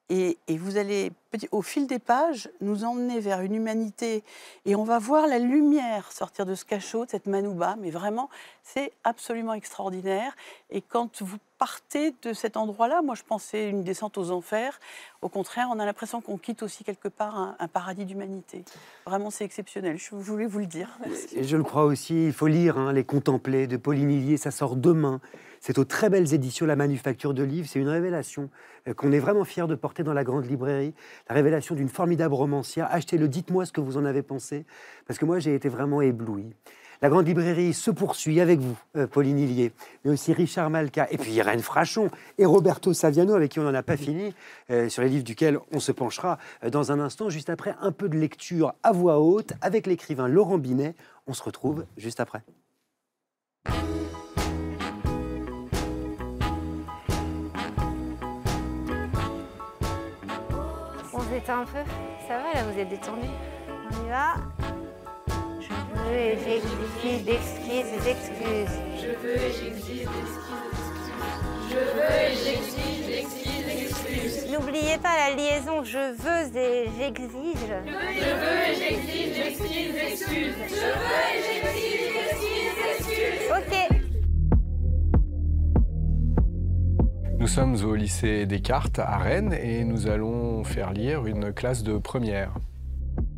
et, 0.09 0.37
vous 0.47 0.77
allez, 0.77 1.11
au 1.51 1.63
fil 1.63 1.87
des 1.87 1.97
pages, 1.97 2.49
nous 2.61 2.83
emmener 2.83 3.19
vers 3.19 3.41
une 3.41 3.55
humanité. 3.55 4.23
Et 4.65 4.75
on 4.75 4.83
va 4.83 4.99
voir 4.99 5.25
la 5.25 5.39
lumière 5.39 6.11
sortir 6.11 6.45
de 6.45 6.53
ce 6.53 6.63
cachot, 6.63 7.05
de 7.05 7.09
cette 7.09 7.25
manouba. 7.25 7.75
Mais 7.79 7.89
vraiment, 7.89 8.29
c'est 8.61 8.91
absolument 9.03 9.55
extraordinaire. 9.55 10.35
Et 10.69 10.81
quand 10.81 11.23
vous 11.23 11.37
partez 11.57 12.13
de 12.21 12.33
cet 12.33 12.55
endroit-là, 12.55 13.01
moi 13.01 13.15
je 13.15 13.23
pensais 13.23 13.67
une 13.67 13.83
descente 13.83 14.19
aux 14.19 14.29
enfers. 14.29 14.79
Au 15.23 15.29
contraire, 15.29 15.69
on 15.71 15.79
a 15.79 15.85
l'impression 15.85 16.21
qu'on 16.21 16.37
quitte 16.37 16.61
aussi 16.61 16.83
quelque 16.83 17.07
part 17.07 17.55
un, 17.59 17.67
paradis 17.67 18.05
d'humanité. 18.05 18.63
Vraiment, 19.07 19.31
c'est 19.31 19.45
exceptionnel. 19.45 19.97
Je 19.97 20.15
voulais 20.15 20.45
vous 20.45 20.59
le 20.59 20.67
dire. 20.67 20.99
Et 21.33 21.43
je 21.43 21.57
le 21.57 21.63
crois 21.63 21.85
aussi. 21.85 22.27
Il 22.27 22.33
faut 22.33 22.47
lire 22.47 22.77
hein, 22.77 22.93
Les 22.93 23.03
Contempler 23.03 23.65
de 23.65 23.77
Pauline 23.77 24.11
Hillier. 24.11 24.37
Ça 24.37 24.51
sort 24.51 24.75
demain. 24.75 25.19
C'est 25.65 25.79
aux 25.79 25.83
très 25.83 26.11
belles 26.11 26.31
éditions 26.31 26.67
La 26.67 26.75
Manufacture 26.75 27.33
de 27.33 27.41
Livres. 27.41 27.67
C'est 27.67 27.79
une 27.79 27.89
révélation 27.89 28.51
euh, 28.87 28.93
qu'on 28.93 29.11
est 29.11 29.17
vraiment 29.17 29.45
fier 29.45 29.67
de 29.67 29.73
porter 29.73 30.03
dans 30.03 30.13
la 30.13 30.23
grande 30.23 30.45
librairie. 30.45 30.93
La 31.27 31.33
révélation 31.33 31.73
d'une 31.73 31.89
formidable 31.89 32.35
romancière. 32.35 32.87
Achetez-le, 32.91 33.27
dites-moi 33.27 33.65
ce 33.65 33.71
que 33.71 33.81
vous 33.81 33.97
en 33.97 34.05
avez 34.05 34.21
pensé, 34.21 34.67
parce 35.07 35.17
que 35.17 35.25
moi 35.25 35.39
j'ai 35.39 35.55
été 35.55 35.67
vraiment 35.67 36.01
ébloui. 36.01 36.53
La 37.01 37.09
grande 37.09 37.25
librairie 37.25 37.73
se 37.73 37.89
poursuit 37.89 38.39
avec 38.41 38.59
vous, 38.59 38.77
euh, 38.95 39.07
Pauline 39.07 39.39
Hillier, 39.39 39.71
mais 40.03 40.11
aussi 40.11 40.33
Richard 40.33 40.69
Malka, 40.69 41.07
et 41.09 41.17
puis 41.17 41.31
Irène 41.31 41.61
Frachon 41.61 42.11
et 42.37 42.45
Roberto 42.45 42.93
Saviano, 42.93 43.33
avec 43.33 43.49
qui 43.49 43.59
on 43.59 43.63
n'en 43.63 43.73
a 43.73 43.81
pas 43.81 43.97
fini, 43.97 44.35
euh, 44.69 44.87
sur 44.87 45.01
les 45.01 45.09
livres 45.09 45.23
duquel 45.23 45.57
on 45.71 45.79
se 45.79 45.91
penchera 45.91 46.37
dans 46.71 46.91
un 46.91 46.99
instant, 46.99 47.31
juste 47.31 47.49
après 47.49 47.73
un 47.81 47.91
peu 47.91 48.07
de 48.07 48.19
lecture 48.19 48.75
à 48.83 48.91
voix 48.91 49.19
haute 49.19 49.53
avec 49.61 49.87
l'écrivain 49.87 50.27
Laurent 50.27 50.59
Binet. 50.59 50.93
On 51.25 51.33
se 51.33 51.41
retrouve 51.41 51.85
juste 51.97 52.19
après. 52.19 52.43
Un 61.51 61.65
peu 61.65 61.83
Ça 62.27 62.37
va 62.37 62.53
là, 62.53 62.63
vous 62.71 62.79
êtes 62.79 62.89
détendu 62.89 63.27
On 63.67 64.05
y 64.05 64.09
va 64.09 64.35
Je 65.61 65.69
veux 65.99 66.17
et 66.17 66.37
j'exige 66.43 67.23
d'exquises 67.23 68.07
excuses. 68.07 68.79
Je 68.99 69.07
veux 69.21 69.35
et 69.35 69.51
j'exige 69.51 70.07
Je 71.69 71.75
veux 71.75 72.13
et 72.21 72.35
j'exige 72.43 73.05
d'exquises 73.05 73.67
excuses. 73.67 74.51
N'oubliez 74.51 74.97
pas 74.97 75.15
la 75.29 75.35
liaison 75.35 75.83
je 75.83 76.13
veux 76.13 76.57
et 76.57 76.89
j'exige. 76.97 77.69
Je 77.75 78.29
veux 78.41 78.59
et 78.61 78.75
j'exige 78.75 79.33
d'exquises 79.33 79.95
excuses. 79.95 80.55
Je 80.69 80.75
veux 80.75 81.21
et 81.29 81.41
j'exige 81.45 82.13
d'exquises 82.13 82.77
excuses. 82.89 83.51
Ok. 83.51 83.94
Nous 87.45 87.51
sommes 87.51 87.75
au 87.85 87.93
lycée 87.93 88.47
Descartes 88.47 88.97
à 88.97 89.19
Rennes 89.19 89.53
et 89.53 89.83
nous 89.83 90.07
allons 90.07 90.63
faire 90.63 90.91
lire 90.93 91.27
une 91.27 91.53
classe 91.53 91.83
de 91.83 91.99
première. 91.99 92.55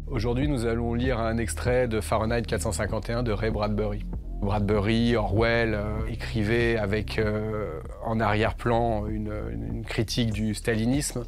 Aujourd'hui, 0.10 0.47
nous 0.47 0.66
allons 0.66 0.93
lire 0.93 1.20
un 1.20 1.38
extrait 1.38 1.89
de 1.89 1.99
Fahrenheit 1.99 2.43
451 2.43 3.24
de 3.24 3.34
Ray 3.34 3.51
Bradbury. 3.51 4.05
Bradbury, 4.39 5.18
Orwell 5.18 5.74
euh, 5.74 6.08
écrivaient 6.08 6.78
avec 6.78 7.20
euh, 7.20 7.82
en 8.05 8.22
arrière-plan 8.22 9.08
une, 9.08 9.34
une, 9.51 9.84
critique 9.84 10.32
du 10.32 10.53
stalinisme. 10.55 11.26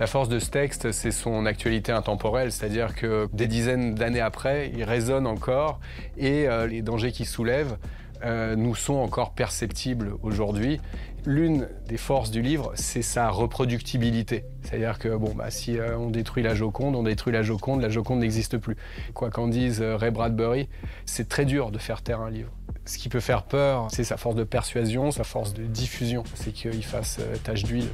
La 0.00 0.06
force 0.06 0.30
de 0.30 0.38
ce 0.38 0.48
texte, 0.48 0.90
c'est 0.90 1.10
son 1.10 1.44
actualité 1.44 1.92
intemporelle, 1.92 2.50
c'est-à-dire 2.50 2.94
que 2.94 3.28
des 3.34 3.46
dizaines 3.46 3.94
d'années 3.94 4.22
après, 4.22 4.72
il 4.74 4.84
résonne 4.84 5.26
encore 5.26 5.80
et 6.16 6.48
euh, 6.48 6.66
les 6.66 6.80
dangers 6.80 7.12
qu'il 7.12 7.26
soulève 7.26 7.76
nous 8.24 8.74
sont 8.74 8.94
encore 8.94 9.32
perceptibles 9.32 10.14
aujourd'hui 10.22 10.80
l'une 11.26 11.68
des 11.86 11.96
forces 11.96 12.30
du 12.30 12.42
livre, 12.42 12.72
c'est 12.74 13.02
sa 13.02 13.30
reproductibilité. 13.30 14.44
C'est-à-dire 14.62 14.98
que 14.98 15.14
bon, 15.14 15.32
bah, 15.34 15.50
si 15.50 15.78
euh, 15.78 15.96
on 15.96 16.10
détruit 16.10 16.42
la 16.42 16.54
Joconde, 16.54 16.96
on 16.96 17.02
détruit 17.02 17.32
la 17.32 17.42
Joconde, 17.42 17.80
la 17.80 17.88
Joconde 17.88 18.20
n'existe 18.20 18.58
plus. 18.58 18.76
Quoi 19.14 19.30
qu'en 19.30 19.48
dise 19.48 19.80
euh, 19.80 19.96
Ray 19.96 20.10
Bradbury, 20.10 20.68
c'est 21.06 21.28
très 21.28 21.44
dur 21.44 21.70
de 21.70 21.78
faire 21.78 22.02
taire 22.02 22.20
un 22.20 22.30
livre. 22.30 22.52
Ce 22.84 22.98
qui 22.98 23.08
peut 23.08 23.20
faire 23.20 23.44
peur, 23.44 23.86
c'est 23.90 24.04
sa 24.04 24.16
force 24.16 24.34
de 24.34 24.44
persuasion, 24.44 25.10
sa 25.12 25.24
force 25.24 25.54
de 25.54 25.64
diffusion. 25.64 26.24
C'est 26.34 26.52
qu'il 26.52 26.84
fasse 26.84 27.18
euh, 27.20 27.36
tache 27.44 27.62
d'huile. 27.62 27.88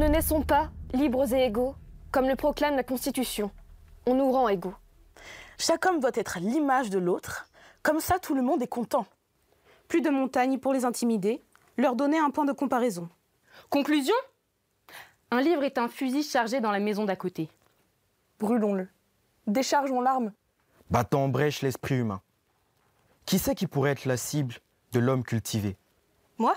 ne 0.00 0.08
naissons 0.08 0.40
pas 0.40 0.70
libres 0.94 1.30
et 1.34 1.44
égaux, 1.44 1.74
comme 2.12 2.28
le 2.28 2.36
proclame 2.36 2.76
la 2.76 2.82
Constitution. 2.82 3.50
On 4.06 4.14
nous 4.14 4.30
rend 4.30 4.48
égaux. 4.48 4.74
Chaque 5.58 5.84
homme 5.86 6.00
doit 6.00 6.10
être 6.14 6.38
à 6.38 6.40
l'image 6.40 6.90
de 6.90 6.98
l'autre. 6.98 7.46
Comme 7.82 8.00
ça, 8.00 8.18
tout 8.18 8.34
le 8.34 8.42
monde 8.42 8.62
est 8.62 8.68
content. 8.68 9.06
Plus 9.88 10.00
de 10.00 10.10
montagnes 10.10 10.58
pour 10.58 10.72
les 10.72 10.84
intimider, 10.84 11.42
leur 11.76 11.96
donner 11.96 12.18
un 12.18 12.30
point 12.30 12.44
de 12.44 12.52
comparaison. 12.52 13.08
Conclusion? 13.68 14.14
Un 15.30 15.40
livre 15.40 15.62
est 15.62 15.78
un 15.78 15.88
fusil 15.88 16.22
chargé 16.22 16.60
dans 16.60 16.72
la 16.72 16.80
maison 16.80 17.04
d'à 17.04 17.16
côté. 17.16 17.48
Brûlons-le. 18.38 18.88
Déchargeons 19.46 20.00
l'arme. 20.00 20.32
Battons 20.90 21.24
en 21.24 21.28
brèche 21.28 21.62
l'esprit 21.62 21.96
humain. 21.96 22.20
Qui 23.26 23.38
sait 23.38 23.54
qui 23.54 23.66
pourrait 23.66 23.92
être 23.92 24.06
la 24.06 24.16
cible 24.16 24.56
de 24.92 25.00
l'homme 25.00 25.22
cultivé? 25.22 25.76
Moi? 26.38 26.56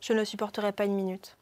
Je 0.00 0.12
ne 0.12 0.24
supporterai 0.24 0.72
pas 0.72 0.84
une 0.84 0.94
minute. 0.94 1.37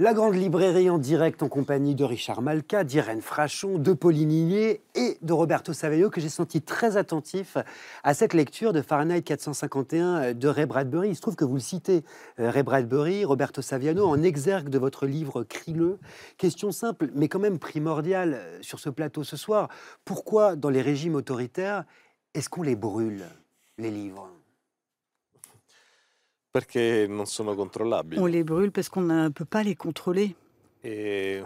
La 0.00 0.12
grande 0.12 0.34
librairie 0.34 0.90
en 0.90 0.98
direct 0.98 1.40
en 1.44 1.48
compagnie 1.48 1.94
de 1.94 2.02
Richard 2.02 2.42
Malka, 2.42 2.82
d'Irène 2.82 3.22
Frachon, 3.22 3.78
de 3.78 3.92
Pauline 3.92 4.32
Igné 4.32 4.80
et 4.96 5.18
de 5.22 5.32
Roberto 5.32 5.72
Savello, 5.72 6.10
que 6.10 6.20
j'ai 6.20 6.28
senti 6.28 6.60
très 6.60 6.96
attentif 6.96 7.56
à 8.02 8.12
cette 8.12 8.34
lecture 8.34 8.72
de 8.72 8.82
Fahrenheit 8.82 9.22
451 9.22 10.34
de 10.34 10.48
Ray 10.48 10.66
Bradbury. 10.66 11.10
Il 11.10 11.14
se 11.14 11.20
trouve 11.20 11.36
que 11.36 11.44
vous 11.44 11.54
le 11.54 11.60
citez, 11.60 12.02
euh, 12.40 12.50
Ray 12.50 12.64
Bradbury, 12.64 13.24
Roberto 13.24 13.62
Saviano, 13.62 14.04
en 14.04 14.20
exergue 14.20 14.68
de 14.68 14.78
votre 14.78 15.06
livre 15.06 15.44
Crileux. 15.44 16.00
Question 16.38 16.72
simple, 16.72 17.10
mais 17.14 17.28
quand 17.28 17.38
même 17.38 17.60
primordiale 17.60 18.34
euh, 18.34 18.58
sur 18.62 18.80
ce 18.80 18.90
plateau 18.90 19.22
ce 19.22 19.36
soir. 19.36 19.68
Pourquoi, 20.04 20.56
dans 20.56 20.70
les 20.70 20.82
régimes 20.82 21.14
autoritaires, 21.14 21.84
est-ce 22.34 22.48
qu'on 22.48 22.62
les 22.62 22.74
brûle, 22.74 23.22
les 23.78 23.92
livres? 23.92 24.28
On 28.16 28.26
les 28.26 28.44
brûle 28.44 28.70
parce 28.70 28.88
qu'on 28.88 29.00
ne 29.00 29.28
peut 29.28 29.44
pas 29.44 29.64
les 29.64 29.74
contrôler. 29.74 30.36
Et 30.84 31.40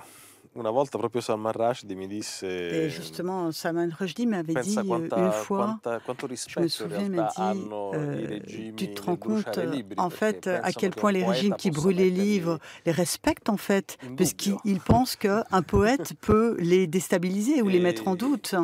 Una 0.59 0.71
volta 0.71 0.99
proprio 0.99 1.21
Salman 1.21 1.53
Rushdie 1.53 1.95
mi 1.95 2.09
disse. 2.09 2.43
Et 2.43 2.91
justement, 2.91 3.53
Salman 3.53 3.91
Rushdie 3.97 4.27
m'avait 4.27 4.55
dit 4.55 4.77
euh, 4.77 4.83
quanta, 4.83 5.17
une 5.17 5.31
fois. 5.31 5.79
Quanta, 5.83 6.01
quanto 6.05 6.27
je 6.27 6.61
me 6.61 6.67
souviens, 6.67 7.09
m'a 7.09 7.29
dit 7.37 7.63
euh, 7.95 8.41
Tu 8.77 8.93
te 8.93 9.03
rends 9.03 9.15
compte, 9.15 9.61
en 9.97 10.11
fait, 10.11 10.49
à 10.49 10.73
quel 10.73 10.91
point 10.91 11.13
les 11.13 11.25
régimes 11.25 11.55
qui 11.55 11.71
brûlent 11.71 11.97
les 11.97 12.11
livres 12.11 12.59
les 12.85 12.91
respectent, 12.91 13.49
en 13.51 13.57
fait, 13.57 13.99
parce 14.17 14.33
qu'ils 14.33 14.81
pensent 14.81 15.15
qu'un 15.15 15.63
poète 15.65 16.15
peut 16.21 16.57
les 16.59 16.89
déstabiliser 16.89 17.63
ou 17.63 17.69
les 17.69 17.79
mettre 17.79 18.09
en 18.09 18.17
doute. 18.17 18.57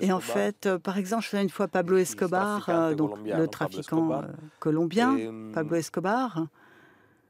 Et 0.00 0.12
en 0.12 0.20
fait, 0.20 0.66
euh, 0.66 0.78
par 0.80 0.98
exemple, 0.98 1.22
je 1.22 1.28
faisais 1.28 1.42
une 1.42 1.48
fois 1.48 1.68
Pablo 1.68 1.96
Escobar, 1.96 2.94
donc 2.96 3.18
le 3.24 3.46
trafiquant 3.46 4.22
colombien, 4.58 5.16
Pablo 5.54 5.76
Escobar 5.76 6.46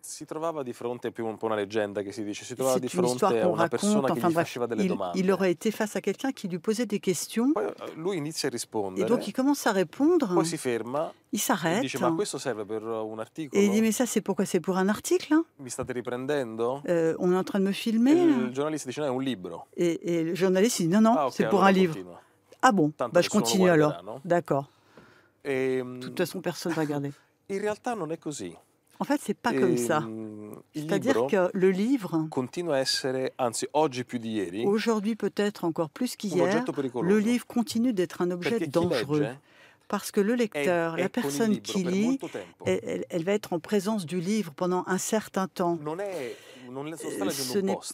si 0.01 0.25
trovava 0.25 0.63
di 0.63 0.73
fronte 0.73 1.11
più 1.13 1.27
un 1.27 1.37
po' 1.37 1.47
una 1.47 1.55
leggenda 1.55 2.03
che 2.03 2.13
si 2.13 2.25
dice, 2.25 2.45
si 2.45 2.55
trovava 2.55 2.79
di 2.79 2.89
fronte 2.89 3.41
a 3.41 3.47
una 3.47 3.69
persona 3.69 4.01
raconte, 4.01 4.21
che 4.21 4.29
gli 4.29 4.33
faceva 4.33 4.67
delle 4.67 4.83
il, 4.83 4.89
domande. 4.89 5.19
Il 5.19 5.31
aurait 5.31 5.51
été 5.51 5.71
face 5.71 5.97
à 5.97 6.01
quelqu'un 6.01 6.33
qui 6.33 6.49
lui 6.49 6.59
posait 6.59 6.87
des 6.87 7.01
questions. 7.01 7.53
Poi 7.53 7.67
eh, 7.67 7.95
lui 7.95 8.17
inizia 8.17 8.49
a 8.49 8.53
rispondere. 8.53 9.05
Et 9.05 9.09
donc 9.09 9.27
il 9.27 9.33
commence 9.33 9.67
à 9.67 9.73
répondre. 9.73 10.33
Poi 10.33 10.45
si 10.45 10.57
ferma. 10.57 11.13
Il 11.33 11.39
s'arrête. 11.39 11.81
dice 11.81 11.99
ma 11.99 12.13
questo 12.13 12.39
serve 12.39 12.65
per 12.65 12.83
un 12.83 13.19
articolo? 13.19 13.61
Et 13.61 13.67
il 13.67 13.71
dit 13.71 13.81
mais 13.81 13.93
ça 13.93 14.07
c'est 14.07 14.21
pourquoi? 14.21 14.45
C'est 14.45 14.61
pour 14.61 14.77
un 14.77 14.89
article 14.89 15.35
hein? 15.35 15.45
Mi 15.59 15.71
state 15.71 15.93
riprendendo? 15.93 16.83
Euh, 16.89 17.15
on 17.19 17.33
est 17.33 17.37
en 17.37 17.45
train 17.45 17.61
de 17.61 17.67
me 17.67 17.73
filmer. 17.73 18.13
Et 18.13 18.27
le 18.27 18.53
journaliste 18.53 18.87
dice 18.87 18.99
no, 18.99 19.07
è 19.07 19.11
un 19.11 19.21
libro. 19.21 19.67
Et, 19.77 20.01
et 20.03 20.25
le 20.25 20.35
journaliste 20.35 20.83
dit 20.83 20.89
non 20.89 21.03
non, 21.03 21.15
ah, 21.17 21.27
okay, 21.27 21.37
c'est 21.37 21.49
pour 21.49 21.63
un 21.63 21.73
livre. 21.73 21.97
Ah 22.63 22.73
bon, 22.73 22.93
bah, 22.99 23.23
je 23.23 23.29
continue 23.29 23.71
alors. 23.71 24.03
No? 24.05 24.21
D'accord. 24.25 24.69
De 25.45 26.01
toute 26.01 26.19
façon 26.19 26.41
personne 26.41 26.73
ne 26.73 26.77
va 26.77 26.83
regarder. 26.83 27.13
In 27.49 27.59
realtà 27.59 27.95
non 27.95 28.13
è 28.13 28.19
così. 28.19 28.55
En 29.01 29.05
fait, 29.05 29.21
c'est 29.23 29.35
pas 29.35 29.53
comme 29.53 29.77
ça. 29.77 30.05
C'est-à-dire 30.75 31.27
que 31.27 31.51
le 31.53 31.71
livre 31.71 32.27
continue 32.31 32.71
à 32.71 32.83
essere, 32.83 33.31
anzi 33.39 33.67
oggi 33.73 34.05
più 34.05 34.19
di 34.19 34.35
ieri, 34.37 34.65
aujourd'hui 34.67 35.17
peut-être 35.17 35.65
encore 35.65 35.91
plus 35.91 36.17
qu'hier, 36.17 36.65
le 37.03 37.19
livre 37.19 37.47
continue 37.47 37.93
d'être 37.93 38.23
un 38.23 38.31
objet 38.31 38.67
dangereux. 38.67 39.27
Parce 39.91 40.13
que 40.13 40.21
le 40.21 40.35
lecteur, 40.37 40.97
la 40.97 41.09
personne 41.09 41.61
qui 41.61 41.83
lit, 41.83 42.21
elle, 42.65 43.05
elle, 43.11 43.25
va 43.25 43.33
être 43.33 43.53
en 43.53 43.59
présence 43.59 44.07
du 44.07 44.21
livre 44.21 44.53
pendant 44.55 44.85
un 44.87 44.99
certain 44.99 45.49
temps. 45.49 45.81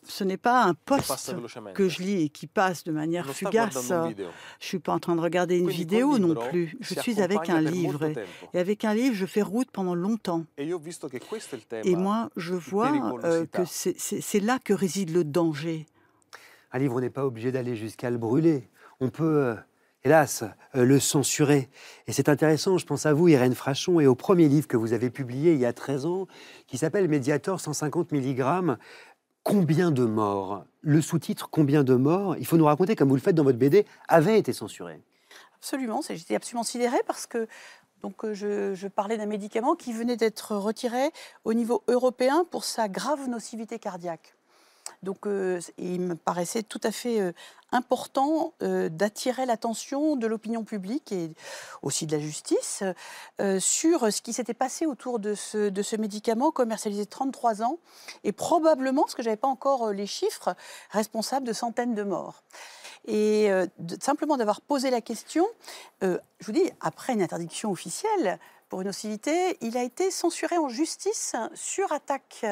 Ce 0.07 0.25
n'est 0.25 0.37
pas 0.37 0.65
un 0.65 0.75
poste 0.75 1.35
que 1.73 1.89
je 1.89 2.03
lis 2.03 2.25
et 2.25 2.29
qui 2.29 2.47
passe 2.47 2.85
de 2.85 2.93
manière 2.93 3.35
fugace. 3.35 3.89
Je 3.89 3.95
ne 3.95 4.29
suis 4.61 4.79
pas 4.79 4.93
en 4.93 4.99
train 4.99 5.17
de 5.17 5.23
regarder 5.23 5.57
une 5.57 5.71
vidéo 5.71 6.19
non 6.19 6.35
plus. 6.35 6.77
Je 6.81 7.01
suis 7.01 7.23
avec 7.23 7.49
un 7.49 7.63
livre. 7.63 8.13
Et 8.53 8.59
avec 8.59 8.85
un 8.85 8.93
livre, 8.93 9.15
je 9.15 9.25
fais 9.25 9.41
route 9.41 9.71
pendant 9.71 9.95
longtemps. 9.95 10.45
Et 10.59 11.97
moi, 11.97 12.29
je 12.37 12.55
vois 12.55 13.19
euh, 13.25 13.47
que 13.47 13.63
c'est 13.65 14.41
là 14.41 14.59
que 14.63 14.75
réside 14.75 15.15
le 15.15 15.25
danger. 15.25 15.87
Un 16.73 16.79
livre, 16.79 16.97
on 16.97 17.01
n'est 17.01 17.09
pas 17.09 17.25
obligé 17.25 17.53
d'aller 17.53 17.75
jusqu'à 17.75 18.11
le 18.11 18.19
brûler. 18.19 18.69
On 19.01 19.09
peut 19.09 19.25
euh, 19.25 19.55
hélas, 20.07 20.45
euh, 20.77 20.85
le 20.85 21.01
censurer. 21.01 21.69
Et 22.07 22.13
c'est 22.13 22.29
intéressant, 22.29 22.79
je 22.79 22.87
pense 22.87 23.07
à 23.07 23.13
vous, 23.13 23.27
Irène 23.27 23.57
Frachon, 23.57 23.99
et 23.99 24.07
au 24.07 24.15
premier 24.15 24.49
livre 24.49 24.69
que 24.69 24.77
vous 24.77 24.93
avez 24.93 25.11
publié 25.11 25.53
il 25.53 25.59
y 25.59 25.67
a 25.67 25.73
13 25.73 26.07
ans, 26.07 26.29
qui 26.69 26.79
s'appelle 26.79 27.09
Mediator 27.09 27.61
150 27.61 28.13
mg. 28.13 28.77
Combien 29.43 29.91
de 29.91 30.05
morts? 30.05 30.65
Le 30.81 31.01
sous-titre 31.01 31.49
Combien 31.51 31.83
de 31.83 31.95
morts? 31.95 32.37
Il 32.39 32.47
faut 32.47 32.57
nous 32.57 32.65
raconter, 32.65 32.95
comme 32.95 33.09
vous 33.09 33.17
le 33.17 33.21
faites 33.21 33.35
dans 33.35 33.43
votre 33.43 33.59
BD, 33.59 33.85
avait 34.07 34.39
été 34.39 34.53
censuré. 34.53 35.03
Absolument, 35.57 36.01
j'étais 36.09 36.37
absolument 36.37 36.63
sidérée 36.63 37.03
parce 37.07 37.27
que 37.27 37.49
donc, 38.03 38.25
euh, 38.25 38.35
je, 38.35 38.75
je 38.75 38.87
parlais 38.87 39.17
d'un 39.17 39.27
médicament 39.27 39.75
qui 39.75 39.93
venait 39.93 40.17
d'être 40.17 40.55
retiré 40.55 41.11
au 41.45 41.53
niveau 41.53 41.83
européen 41.89 42.45
pour 42.53 42.63
sa 42.63 42.89
grave 42.89 43.29
nocivité 43.29 43.81
cardiaque. 43.81 44.36
Donc, 45.03 45.27
euh, 45.27 45.61
il 45.79 46.01
me 46.01 46.15
paraissait 46.15 46.63
tout 46.63 46.81
à 46.83 46.91
fait 46.91 47.21
euh, 47.21 47.33
important 47.73 48.55
euh, 48.63 48.89
d'attirer 48.89 49.47
l'attention 49.47 50.17
de 50.17 50.27
l'opinion 50.27 50.65
publique 50.65 51.13
et 51.13 51.31
aussi 51.83 52.07
de 52.07 52.17
la 52.17 52.23
justice 52.23 52.83
sur 53.59 54.13
ce 54.13 54.23
qui 54.23 54.33
s'était 54.33 54.55
passé 54.55 54.87
autour 54.87 55.19
de 55.19 55.35
ce, 55.35 55.97
médicament 55.97 56.51
commercialisé 56.51 57.07
33 57.07 57.63
ans 57.63 57.79
et 58.25 58.33
probablement, 58.33 59.03
parce 59.03 59.15
que 59.15 59.23
je 59.23 59.29
n'avais 59.29 59.37
pas 59.37 59.49
encore 59.49 59.93
les 59.93 60.07
chiffres, 60.07 60.55
responsable 60.91 61.47
de 61.47 61.53
centaines 61.53 61.95
de 61.95 62.03
morts. 62.03 62.43
Et 63.07 63.49
simplement 64.01 64.37
d'avoir 64.37 64.61
posé 64.61 64.91
la 64.91 65.01
question, 65.01 65.47
je 66.03 66.19
vous 66.43 66.53
dis, 66.53 66.71
après 66.81 67.13
une 67.13 67.23
interdiction 67.23 67.71
officielle, 67.71 68.39
pour 68.69 68.81
une 68.81 68.89
nocivité, 68.89 69.57
il 69.61 69.77
a 69.77 69.83
été 69.83 70.11
censuré 70.11 70.59
en 70.59 70.69
justice 70.69 71.37
sur 71.55 71.93
attaque 71.93 72.45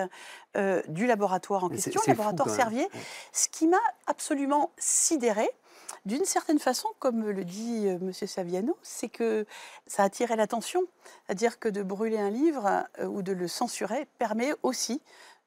euh, 0.57 0.83
du 0.89 1.07
laboratoire 1.07 1.65
en 1.65 1.69
question, 1.69 2.01
le 2.07 2.13
laboratoire 2.13 2.49
Servier, 2.49 2.87
ce 3.33 3.49
qui 3.49 3.67
m'a 3.67 3.81
absolument 4.07 4.71
sidéré. 4.79 5.49
D'une 6.07 6.25
certaine 6.25 6.59
façon, 6.59 6.89
comme 6.99 7.29
le 7.29 7.45
dit 7.45 7.87
euh, 7.87 7.99
M. 8.01 8.13
Saviano, 8.13 8.77
c'est 8.83 9.09
que 9.09 9.47
ça 9.87 10.03
a 10.03 10.07
attiré 10.07 10.37
l'attention. 10.37 10.83
C'est-à-dire 11.27 11.59
que 11.59 11.69
de 11.69 11.83
brûler 11.83 12.19
un 12.19 12.31
livre 12.31 12.85
euh, 13.01 13.07
ou 13.07 13.23
de 13.23 13.33
le 13.33 13.49
censurer 13.49 14.07
permet 14.19 14.53
aussi 14.63 15.01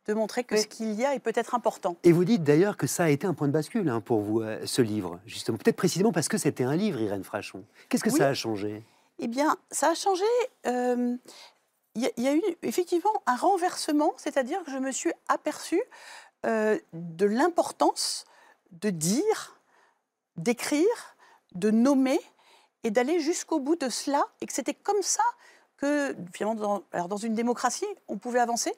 de 0.07 0.13
montrer 0.13 0.43
que 0.43 0.55
ce 0.55 0.68
qu'il 0.68 0.93
y 0.93 1.05
a 1.05 1.13
est 1.13 1.20
peut-être 1.20 1.53
important. 1.53 1.97
Et 2.03 2.13
vous 2.13 2.24
dites 2.24 2.43
d'ailleurs 2.43 2.78
que 2.78 2.88
ça 2.88 3.05
a 3.05 3.09
été 3.09 3.28
un 3.28 3.34
point 3.34 3.47
de 3.47 3.53
bascule 3.53 3.89
hein, 3.89 3.99
pour 3.99 4.22
vous, 4.22 4.41
ce 4.63 4.82
livre, 4.82 5.20
justement. 5.26 5.57
Peut-être 5.57 5.76
précisément 5.76 6.13
parce 6.13 6.30
que 6.30 6.38
c'était 6.38 6.63
un 6.63 6.78
livre, 6.78 7.01
Irène 7.01 7.26
Frachon. 7.26 7.65
Qu'est-ce 7.89 8.05
que 8.05 8.09
ça 8.09 8.30
a 8.30 8.34
changé? 8.34 8.84
Eh 9.20 9.28
bien, 9.28 9.57
ça 9.72 9.89
a 9.89 9.93
changé. 9.95 10.26
Il 10.65 12.11
y, 12.18 12.28
a 12.28 12.36
eu 12.36 12.43
effectivement 12.61 13.24
un 13.26 13.36
renversement, 13.36 14.13
c'est-à-dire 14.18 14.63
que 14.63 14.72
je 14.72 14.78
me 14.78 14.91
suis 14.91 15.11
aperçue 15.28 15.82
de 16.43 17.26
l'importance 17.26 18.26
de 18.72 18.89
dire, 18.89 19.59
d'écrire, 20.36 21.15
de 21.55 21.72
nommer 21.72 22.20
et 22.84 22.91
d'aller 22.91 23.20
jusqu'au 23.20 23.59
bout 23.59 23.76
de 23.76 23.89
cela, 23.89 24.26
et 24.41 24.45
que 24.45 24.53
c'était 24.53 24.74
comme 24.74 25.01
ça 25.01 25.24
que, 25.78 26.15
finalement, 26.34 26.84
dans 26.91 27.18
une 27.18 27.34
démocratie, 27.34 27.88
on 28.07 28.18
pouvait 28.18 28.39
avancer, 28.39 28.74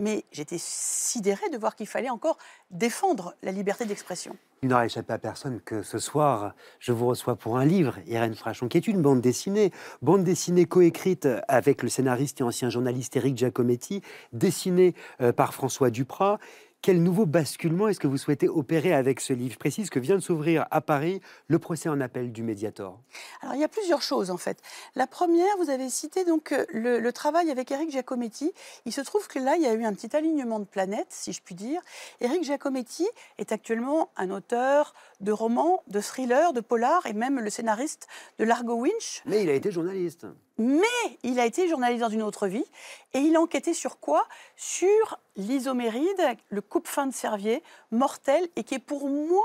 mais 0.00 0.24
j'étais 0.32 0.58
sidérée 0.58 1.48
de 1.50 1.58
voir 1.58 1.76
qu'il 1.76 1.86
fallait 1.86 2.10
encore 2.10 2.38
défendre 2.70 3.34
la 3.42 3.52
liberté 3.52 3.84
d'expression. 3.84 4.36
Il 4.62 4.68
n'aura 4.68 4.86
échappé 4.86 5.12
à 5.12 5.18
personne 5.18 5.60
que 5.60 5.82
ce 5.82 5.98
soir, 5.98 6.54
je 6.78 6.92
vous 6.92 7.06
reçois 7.06 7.36
pour 7.36 7.58
un 7.58 7.66
livre, 7.66 7.98
Irène 8.06 8.34
Frachon, 8.34 8.66
qui 8.66 8.78
est 8.78 8.88
une 8.88 9.02
bande 9.02 9.20
dessinée, 9.20 9.72
bande 10.00 10.24
dessinée 10.24 10.64
coécrite 10.64 11.28
avec 11.48 11.82
le 11.82 11.90
scénariste 11.90 12.40
et 12.40 12.44
ancien 12.44 12.70
journaliste 12.70 13.14
Éric 13.14 13.36
Giacometti, 13.36 14.00
dessinée 14.32 14.94
euh, 15.20 15.32
par 15.32 15.52
François 15.52 15.90
Duprat, 15.90 16.38
quel 16.84 17.02
nouveau 17.02 17.24
basculement 17.24 17.88
est-ce 17.88 17.98
que 17.98 18.06
vous 18.06 18.18
souhaitez 18.18 18.46
opérer 18.46 18.92
avec 18.92 19.18
ce 19.20 19.32
livre? 19.32 19.54
Je 19.54 19.58
précise 19.58 19.88
que 19.88 19.98
vient 19.98 20.16
de 20.16 20.20
s'ouvrir 20.20 20.66
à 20.70 20.82
Paris 20.82 21.22
le 21.48 21.58
procès 21.58 21.88
en 21.88 21.98
appel 21.98 22.30
du 22.30 22.42
Mediator. 22.42 23.00
Alors 23.40 23.54
il 23.54 23.60
y 23.62 23.64
a 23.64 23.68
plusieurs 23.68 24.02
choses 24.02 24.30
en 24.30 24.36
fait. 24.36 24.58
La 24.94 25.06
première, 25.06 25.56
vous 25.56 25.70
avez 25.70 25.88
cité 25.88 26.26
donc 26.26 26.52
euh, 26.52 26.66
le, 26.74 27.10
travail 27.12 27.50
avec 27.50 27.70
Eric 27.70 27.90
Giacometti. 27.90 28.52
Il 28.84 28.92
se 28.92 29.00
trouve 29.00 29.28
que 29.28 29.38
là, 29.38 29.56
il 29.56 29.62
y 29.62 29.66
a 29.66 29.72
eu 29.72 29.82
un 29.86 29.94
petit 29.94 30.14
alignement 30.14 30.60
de 30.60 30.66
planètes, 30.66 31.08
si 31.08 31.32
je 31.32 31.40
puis 31.40 31.54
dire. 31.54 31.80
Eric 32.20 32.44
Giacometti 32.44 33.08
est 33.38 33.50
actuellement 33.50 34.10
un 34.18 34.28
auteur 34.28 34.92
de 35.20 35.32
romans, 35.32 35.82
de 35.88 36.02
thrillers, 36.02 36.52
de 36.52 36.60
polars 36.60 37.06
et 37.06 37.14
même 37.14 37.40
le 37.40 37.48
scénariste 37.48 38.08
de 38.38 38.44
Largo 38.44 38.74
Winch. 38.74 39.22
Mais 39.24 39.42
il 39.42 39.48
a 39.48 39.54
été 39.54 39.70
journaliste. 39.70 40.26
Mais 40.58 40.82
il 41.22 41.40
a 41.40 41.46
été 41.46 41.68
journaliste 41.68 42.02
dans 42.02 42.08
une 42.08 42.22
autre 42.22 42.46
vie 42.46 42.64
et 43.12 43.18
il 43.18 43.36
a 43.36 43.40
enquêté 43.40 43.74
sur 43.74 43.98
quoi? 43.98 44.26
Sur 44.56 45.18
l'isoméride, 45.36 46.36
le 46.48 46.60
coupe-fin 46.60 47.06
de 47.06 47.14
Servier, 47.14 47.62
mortel, 47.90 48.48
et 48.56 48.64
qui 48.64 48.74
est 48.74 48.78
pour 48.78 49.08
moi 49.08 49.44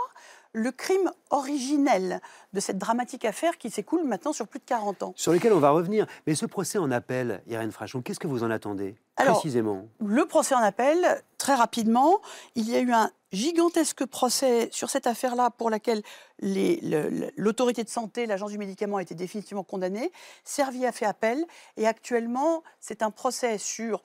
le 0.53 0.71
crime 0.71 1.11
originel 1.29 2.21
de 2.53 2.59
cette 2.59 2.77
dramatique 2.77 3.23
affaire 3.23 3.57
qui 3.57 3.69
s'écoule 3.69 4.03
maintenant 4.03 4.33
sur 4.33 4.47
plus 4.47 4.59
de 4.59 4.65
40 4.65 5.03
ans. 5.03 5.13
Sur 5.15 5.31
lequel 5.31 5.53
on 5.53 5.59
va 5.59 5.69
revenir. 5.69 6.07
Mais 6.25 6.33
ce 6.33 6.45
procès 6.47 6.79
en 6.79 6.89
appel, 6.89 7.43
Irène 7.47 7.71
Frachon, 7.71 8.01
qu'est-ce 8.01 8.19
que 8.19 8.27
vous 8.27 8.43
en 8.43 8.49
attendez 8.49 8.95
précisément? 9.15 9.87
Le 9.99 10.25
procès 10.25 10.55
en 10.55 10.59
appel, 10.59 11.23
très 11.37 11.53
rapidement, 11.53 12.19
il 12.55 12.69
y 12.69 12.75
a 12.75 12.79
eu 12.79 12.91
un 12.91 13.11
gigantesque 13.31 14.05
procès 14.05 14.69
sur 14.71 14.89
cette 14.89 15.07
affaire-là 15.07 15.51
pour 15.51 15.69
laquelle 15.69 16.01
l'autorité 16.39 17.83
de 17.83 17.89
santé, 17.89 18.25
l'agence 18.25 18.51
du 18.51 18.57
médicament 18.57 18.97
a 18.97 19.01
été 19.01 19.15
définitivement 19.15 19.63
condamnée. 19.63 20.11
Servier 20.43 20.87
a 20.87 20.91
fait 20.91 21.05
appel 21.05 21.45
et 21.77 21.87
actuellement, 21.87 22.63
c'est 22.79 23.03
un 23.03 23.11
procès 23.11 23.57
sur, 23.57 24.03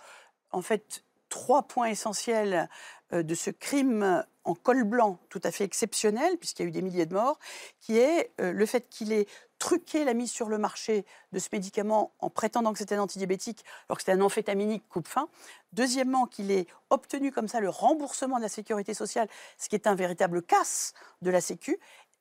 en 0.50 0.62
fait, 0.62 1.04
trois 1.34 1.64
points 1.64 1.88
essentiels 1.88 2.68
euh, 3.12 3.24
de 3.24 3.34
ce 3.34 3.50
crime 3.50 4.24
en 4.44 4.54
col 4.54 4.84
blanc 4.84 5.18
tout 5.30 5.40
à 5.42 5.50
fait 5.50 5.64
exceptionnel, 5.64 6.38
puisqu'il 6.38 6.62
y 6.62 6.66
a 6.66 6.68
eu 6.68 6.70
des 6.70 6.80
milliers 6.80 7.06
de 7.06 7.14
morts, 7.14 7.40
qui 7.80 7.98
est 7.98 8.30
euh, 8.40 8.52
le 8.52 8.66
fait 8.66 8.88
qu'il 8.88 9.12
ait 9.12 9.26
truqué 9.58 10.04
la 10.04 10.14
mise 10.14 10.30
sur 10.30 10.48
le 10.48 10.58
marché 10.58 11.04
de 11.32 11.40
ce 11.40 11.48
médicament 11.50 12.12
en 12.20 12.30
prétendant 12.30 12.72
que 12.72 12.78
c'était 12.78 12.94
un 12.94 13.02
antidiabétique, 13.02 13.64
alors 13.88 13.96
que 13.96 14.02
c'était 14.02 14.16
un 14.16 14.20
amphétaminique 14.20 14.88
coupe-fin. 14.88 15.28
Deuxièmement, 15.72 16.26
qu'il 16.26 16.52
ait 16.52 16.68
obtenu 16.90 17.32
comme 17.32 17.48
ça 17.48 17.58
le 17.58 17.68
remboursement 17.68 18.36
de 18.36 18.42
la 18.42 18.48
sécurité 18.48 18.94
sociale, 18.94 19.26
ce 19.58 19.68
qui 19.68 19.74
est 19.74 19.88
un 19.88 19.96
véritable 19.96 20.40
casse 20.40 20.94
de 21.20 21.30
la 21.30 21.40
Sécu, 21.40 21.80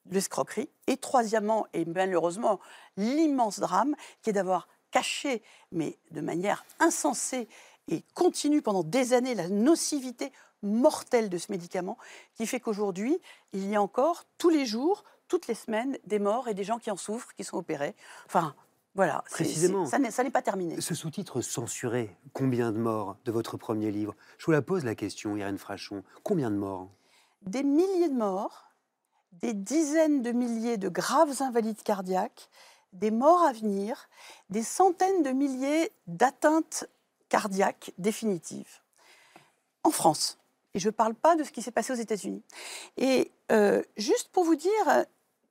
l'escroquerie. 0.09 0.70
Et 0.88 0.97
troisièmement, 0.97 1.68
et 1.74 1.86
malheureusement, 1.86 2.59
l'immense 2.97 3.59
drame, 3.59 3.95
qui 4.24 4.32
est 4.32 4.34
d'avoir 4.34 4.68
caché, 4.89 5.43
mais 5.72 5.99
de 6.09 6.22
manière 6.22 6.66
insensée 6.80 7.47
et 7.88 8.04
continue 8.14 8.62
pendant 8.62 8.84
des 8.84 9.14
années, 9.14 9.36
la 9.36 9.50
nocivité 9.50 10.32
mortelle 10.62 11.30
de 11.30 11.38
ce 11.38 11.52
médicament 11.52 11.98
qui 12.36 12.48
fait 12.48 12.60
qu'aujourd'hui, 12.60 13.20
il 13.52 13.70
y 13.70 13.76
a 13.76 13.82
encore 13.82 14.24
tous 14.38 14.50
les 14.50 14.66
jours, 14.66 15.04
toutes 15.28 15.48
les 15.48 15.56
semaines, 15.56 15.98
des 16.06 16.20
morts 16.20 16.48
et 16.48 16.54
des 16.54 16.64
gens 16.64 16.80
qui 16.80 16.92
en 16.92 16.98
souffrent, 16.98 17.34
qui 17.36 17.44
sont 17.44 17.58
opérés. 17.58 17.96
Enfin, 18.26 18.56
voilà, 18.96 19.24
Précisément. 19.30 19.86
ça 19.86 20.00
n'est 20.00 20.30
pas 20.30 20.42
terminé. 20.42 20.80
Ce 20.80 20.96
sous-titre 20.96 21.42
censuré, 21.42 22.16
combien 22.32 22.72
de 22.72 22.78
morts 22.78 23.18
de 23.26 23.32
votre 23.32 23.58
premier 23.58 23.92
livre? 23.92 24.16
Je 24.38 24.46
vous 24.46 24.52
la 24.52 24.62
pose 24.62 24.86
la 24.86 24.96
question, 24.96 25.36
Irène 25.36 25.58
Frachon. 25.58 26.04
Combien 26.24 26.52
de 26.52 26.58
morts? 26.58 26.90
Des 27.42 27.64
milliers 27.64 28.10
de 28.10 28.14
morts, 28.14 28.70
des 29.34 29.54
dizaines 29.54 30.22
de 30.22 30.32
milliers 30.32 30.78
de 30.78 30.90
graves 30.90 31.42
invalides 31.42 31.82
cardiaques, 31.82 32.50
des 32.94 33.10
morts 33.10 33.42
à 33.44 33.52
venir, 33.52 34.08
des 34.52 34.64
centaines 34.64 35.24
de 35.24 35.32
milliers 35.32 35.92
d'atteintes 36.06 36.86
cardiaques 37.34 37.94
définitives. 37.98 38.80
En 39.84 39.90
France. 39.90 40.38
Et 40.76 40.80
je 40.80 40.90
ne 40.90 40.92
parle 40.92 41.16
pas 41.16 41.36
de 41.36 41.44
ce 41.44 41.52
qui 41.52 41.64
s'est 41.64 41.72
passé 41.72 41.92
aux 41.92 41.96
États-Unis. 41.96 42.44
Et 42.96 43.32
euh, 43.52 43.82
juste 43.98 44.30
pour 44.32 44.44
vous 44.44 44.56
dire, 44.56 45.06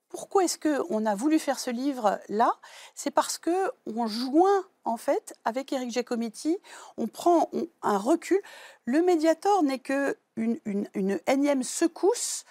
pourquoi 0.08 0.44
est-ce 0.44 0.58
qu'on 0.58 1.04
a 1.06 1.14
voulu 1.16 1.40
faire 1.40 1.58
ce 1.58 1.70
livre-là? 1.70 2.52
C'est 2.94 3.10
parce 3.10 3.36
qu'on 3.36 4.06
joint, 4.06 4.64
en 4.84 4.96
fait, 4.96 5.34
avec 5.44 5.72
Eric 5.72 5.90
Giacometti, 5.90 6.56
on 6.98 7.08
prend 7.08 7.50
un 7.82 7.98
recul. 7.98 8.40
Le 8.84 9.02
Mediator 9.02 9.64
n'est 9.64 9.80
qu'une 9.80 10.14
une, 10.36 10.88
une 10.94 11.18
énième 11.26 11.64
secousse 11.64 12.44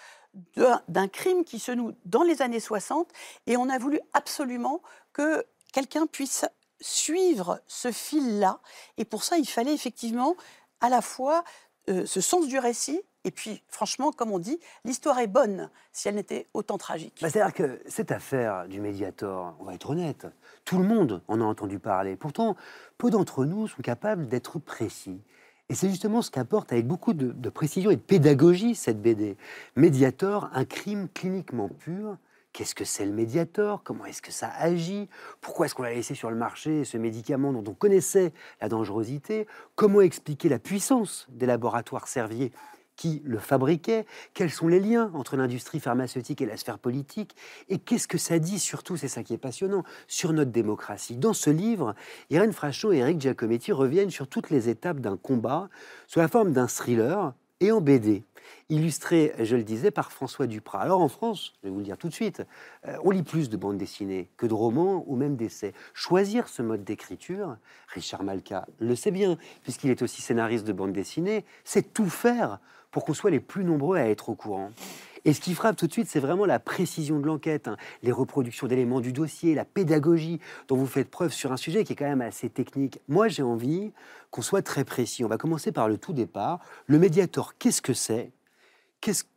d'un 0.89 1.07
crime 1.07 1.45
qui 1.45 1.57
se 1.57 1.71
noue 1.71 1.93
dans 2.03 2.23
les 2.23 2.41
années 2.41 2.59
60 2.59 3.07
et 3.47 3.55
on 3.55 3.69
a 3.69 3.77
voulu 3.77 4.01
absolument 4.11 4.81
que 5.13 5.45
quelqu'un 5.71 6.05
puisse 6.05 6.45
suivre 6.81 7.61
ce 7.67 7.91
fil-là. 7.91 8.59
Et 8.97 9.05
pour 9.05 9.23
ça, 9.23 9.37
il 9.37 9.47
fallait 9.47 9.73
effectivement 9.73 10.35
à 10.81 10.89
la 10.89 11.01
fois 11.01 11.43
euh, 11.89 12.05
ce 12.05 12.21
sens 12.21 12.47
du 12.47 12.59
récit. 12.59 13.01
Et 13.23 13.31
puis, 13.31 13.61
franchement, 13.67 14.11
comme 14.11 14.31
on 14.31 14.39
dit, 14.39 14.59
l'histoire 14.83 15.19
est 15.19 15.27
bonne 15.27 15.69
si 15.91 16.07
elle 16.07 16.15
n'était 16.15 16.47
autant 16.53 16.77
tragique. 16.77 17.19
Bah, 17.21 17.29
c'est-à-dire 17.29 17.53
que 17.53 17.81
cette 17.87 18.11
affaire 18.11 18.67
du 18.67 18.81
Mediator, 18.81 19.55
on 19.59 19.63
va 19.63 19.75
être 19.75 19.91
honnête, 19.91 20.27
tout 20.65 20.79
le 20.79 20.83
monde 20.83 21.21
en 21.27 21.39
a 21.39 21.43
entendu 21.43 21.77
parler. 21.77 22.15
Pourtant, 22.15 22.55
peu 22.97 23.11
d'entre 23.11 23.45
nous 23.45 23.67
sont 23.67 23.81
capables 23.83 24.27
d'être 24.27 24.57
précis. 24.59 25.21
Et 25.69 25.75
c'est 25.75 25.89
justement 25.89 26.21
ce 26.21 26.31
qu'apporte 26.31 26.73
avec 26.73 26.85
beaucoup 26.85 27.13
de, 27.13 27.31
de, 27.31 27.49
précision 27.49 27.91
et 27.91 27.95
de 27.95 28.01
pédagogie 28.01 28.75
cette 28.75 29.01
BD. 29.01 29.37
Mediator, 29.75 30.49
un 30.53 30.65
crime 30.65 31.07
cliniquement 31.13 31.69
pur, 31.69 32.17
Qu'est-ce 32.53 32.75
que 32.75 32.83
c'est 32.83 33.05
le 33.05 33.13
médiator 33.13 33.81
Comment 33.83 34.05
est-ce 34.05 34.21
que 34.21 34.31
ça 34.31 34.49
agit? 34.57 35.07
Pourquoi 35.39 35.65
est-ce 35.65 35.75
qu'on 35.75 35.83
l'a 35.83 35.93
laissé 35.93 36.15
sur 36.15 36.29
le 36.29 36.35
marché, 36.35 36.83
ce 36.83 36.97
médicament 36.97 37.53
dont 37.53 37.63
on 37.65 37.73
connaissait 37.73 38.33
la 38.59 38.67
dangerosité? 38.67 39.47
Comment 39.75 40.01
expliquer 40.01 40.49
la 40.49 40.59
puissance 40.59 41.27
des 41.29 41.45
laboratoires 41.45 42.09
Servier 42.09 42.51
qui 42.97 43.21
le 43.23 43.39
fabriquaient? 43.39 44.05
Quels 44.33 44.51
sont 44.51 44.67
les 44.67 44.81
liens 44.81 45.11
entre 45.13 45.37
l'industrie 45.37 45.79
pharmaceutique 45.79 46.41
et 46.41 46.45
la 46.45 46.57
sphère 46.57 46.77
politique? 46.77 47.37
Et 47.69 47.77
qu'est-ce 47.77 48.07
que 48.07 48.17
ça 48.17 48.37
dit 48.37 48.59
surtout, 48.59 48.97
c'est 48.97 49.07
ça 49.07 49.23
qui 49.23 49.33
est 49.33 49.37
passionnant, 49.37 49.83
sur 50.07 50.33
notre 50.33 50.51
démocratie. 50.51 51.15
Dans 51.15 51.33
ce 51.33 51.49
livre, 51.49 51.95
Irène 52.31 52.51
Frachon 52.51 52.91
et 52.91 52.97
Eric 52.97 53.21
Giacometti 53.21 53.71
reviennent 53.71 54.11
sur 54.11 54.27
toutes 54.27 54.49
les 54.49 54.67
étapes 54.67 54.99
d'un 54.99 55.15
combat 55.15 55.69
sous 56.05 56.19
la 56.19 56.27
forme 56.27 56.51
d'un 56.51 56.67
thriller 56.67 57.33
et 57.61 57.71
en 57.71 57.79
BD 57.79 58.23
illustré, 58.69 59.33
je 59.39 59.55
le 59.55 59.63
disais, 59.63 59.91
par 59.91 60.11
François 60.11 60.47
Duprat. 60.47 60.79
Alors 60.79 61.01
en 61.01 61.07
France, 61.07 61.53
je 61.61 61.67
vais 61.67 61.73
vous 61.73 61.79
le 61.79 61.85
dire 61.85 61.97
tout 61.97 62.07
de 62.07 62.13
suite, 62.13 62.43
euh, 62.87 62.95
on 63.03 63.11
lit 63.11 63.23
plus 63.23 63.49
de 63.49 63.57
bandes 63.57 63.77
dessinées 63.77 64.29
que 64.37 64.45
de 64.45 64.53
romans 64.53 65.03
ou 65.07 65.15
même 65.15 65.35
d'essais. 65.35 65.73
Choisir 65.93 66.47
ce 66.47 66.61
mode 66.61 66.83
d'écriture, 66.83 67.57
Richard 67.87 68.23
Malka 68.23 68.67
le 68.79 68.95
sait 68.95 69.11
bien, 69.11 69.37
puisqu'il 69.63 69.89
est 69.89 70.01
aussi 70.01 70.21
scénariste 70.21 70.65
de 70.65 70.73
bandes 70.73 70.93
dessinées, 70.93 71.45
c'est 71.63 71.93
tout 71.93 72.09
faire 72.09 72.59
pour 72.91 73.05
qu'on 73.05 73.13
soit 73.13 73.31
les 73.31 73.39
plus 73.39 73.63
nombreux 73.63 73.97
à 73.97 74.07
être 74.07 74.29
au 74.29 74.35
courant. 74.35 74.71
Et 75.23 75.33
ce 75.33 75.39
qui 75.39 75.53
frappe 75.53 75.75
tout 75.75 75.87
de 75.87 75.91
suite, 75.91 76.07
c'est 76.07 76.19
vraiment 76.19 76.45
la 76.45 76.59
précision 76.59 77.19
de 77.19 77.25
l'enquête, 77.25 77.67
hein. 77.67 77.77
les 78.01 78.11
reproductions 78.11 78.67
d'éléments 78.67 79.01
du 79.01 79.13
dossier, 79.13 79.53
la 79.53 79.65
pédagogie 79.65 80.39
dont 80.67 80.75
vous 80.75 80.87
faites 80.87 81.09
preuve 81.09 81.31
sur 81.31 81.51
un 81.51 81.57
sujet 81.57 81.83
qui 81.83 81.93
est 81.93 81.95
quand 81.95 82.05
même 82.05 82.21
assez 82.21 82.49
technique. 82.49 82.99
Moi, 83.07 83.27
j'ai 83.27 83.43
envie 83.43 83.91
qu'on 84.31 84.41
soit 84.41 84.63
très 84.63 84.83
précis. 84.83 85.23
On 85.23 85.27
va 85.27 85.37
commencer 85.37 85.71
par 85.71 85.87
le 85.87 85.97
tout 85.97 86.13
départ. 86.13 86.59
Le 86.87 86.97
médiator, 86.97 87.57
qu'est-ce 87.57 87.81
que 87.81 87.93
c'est? 87.93 88.31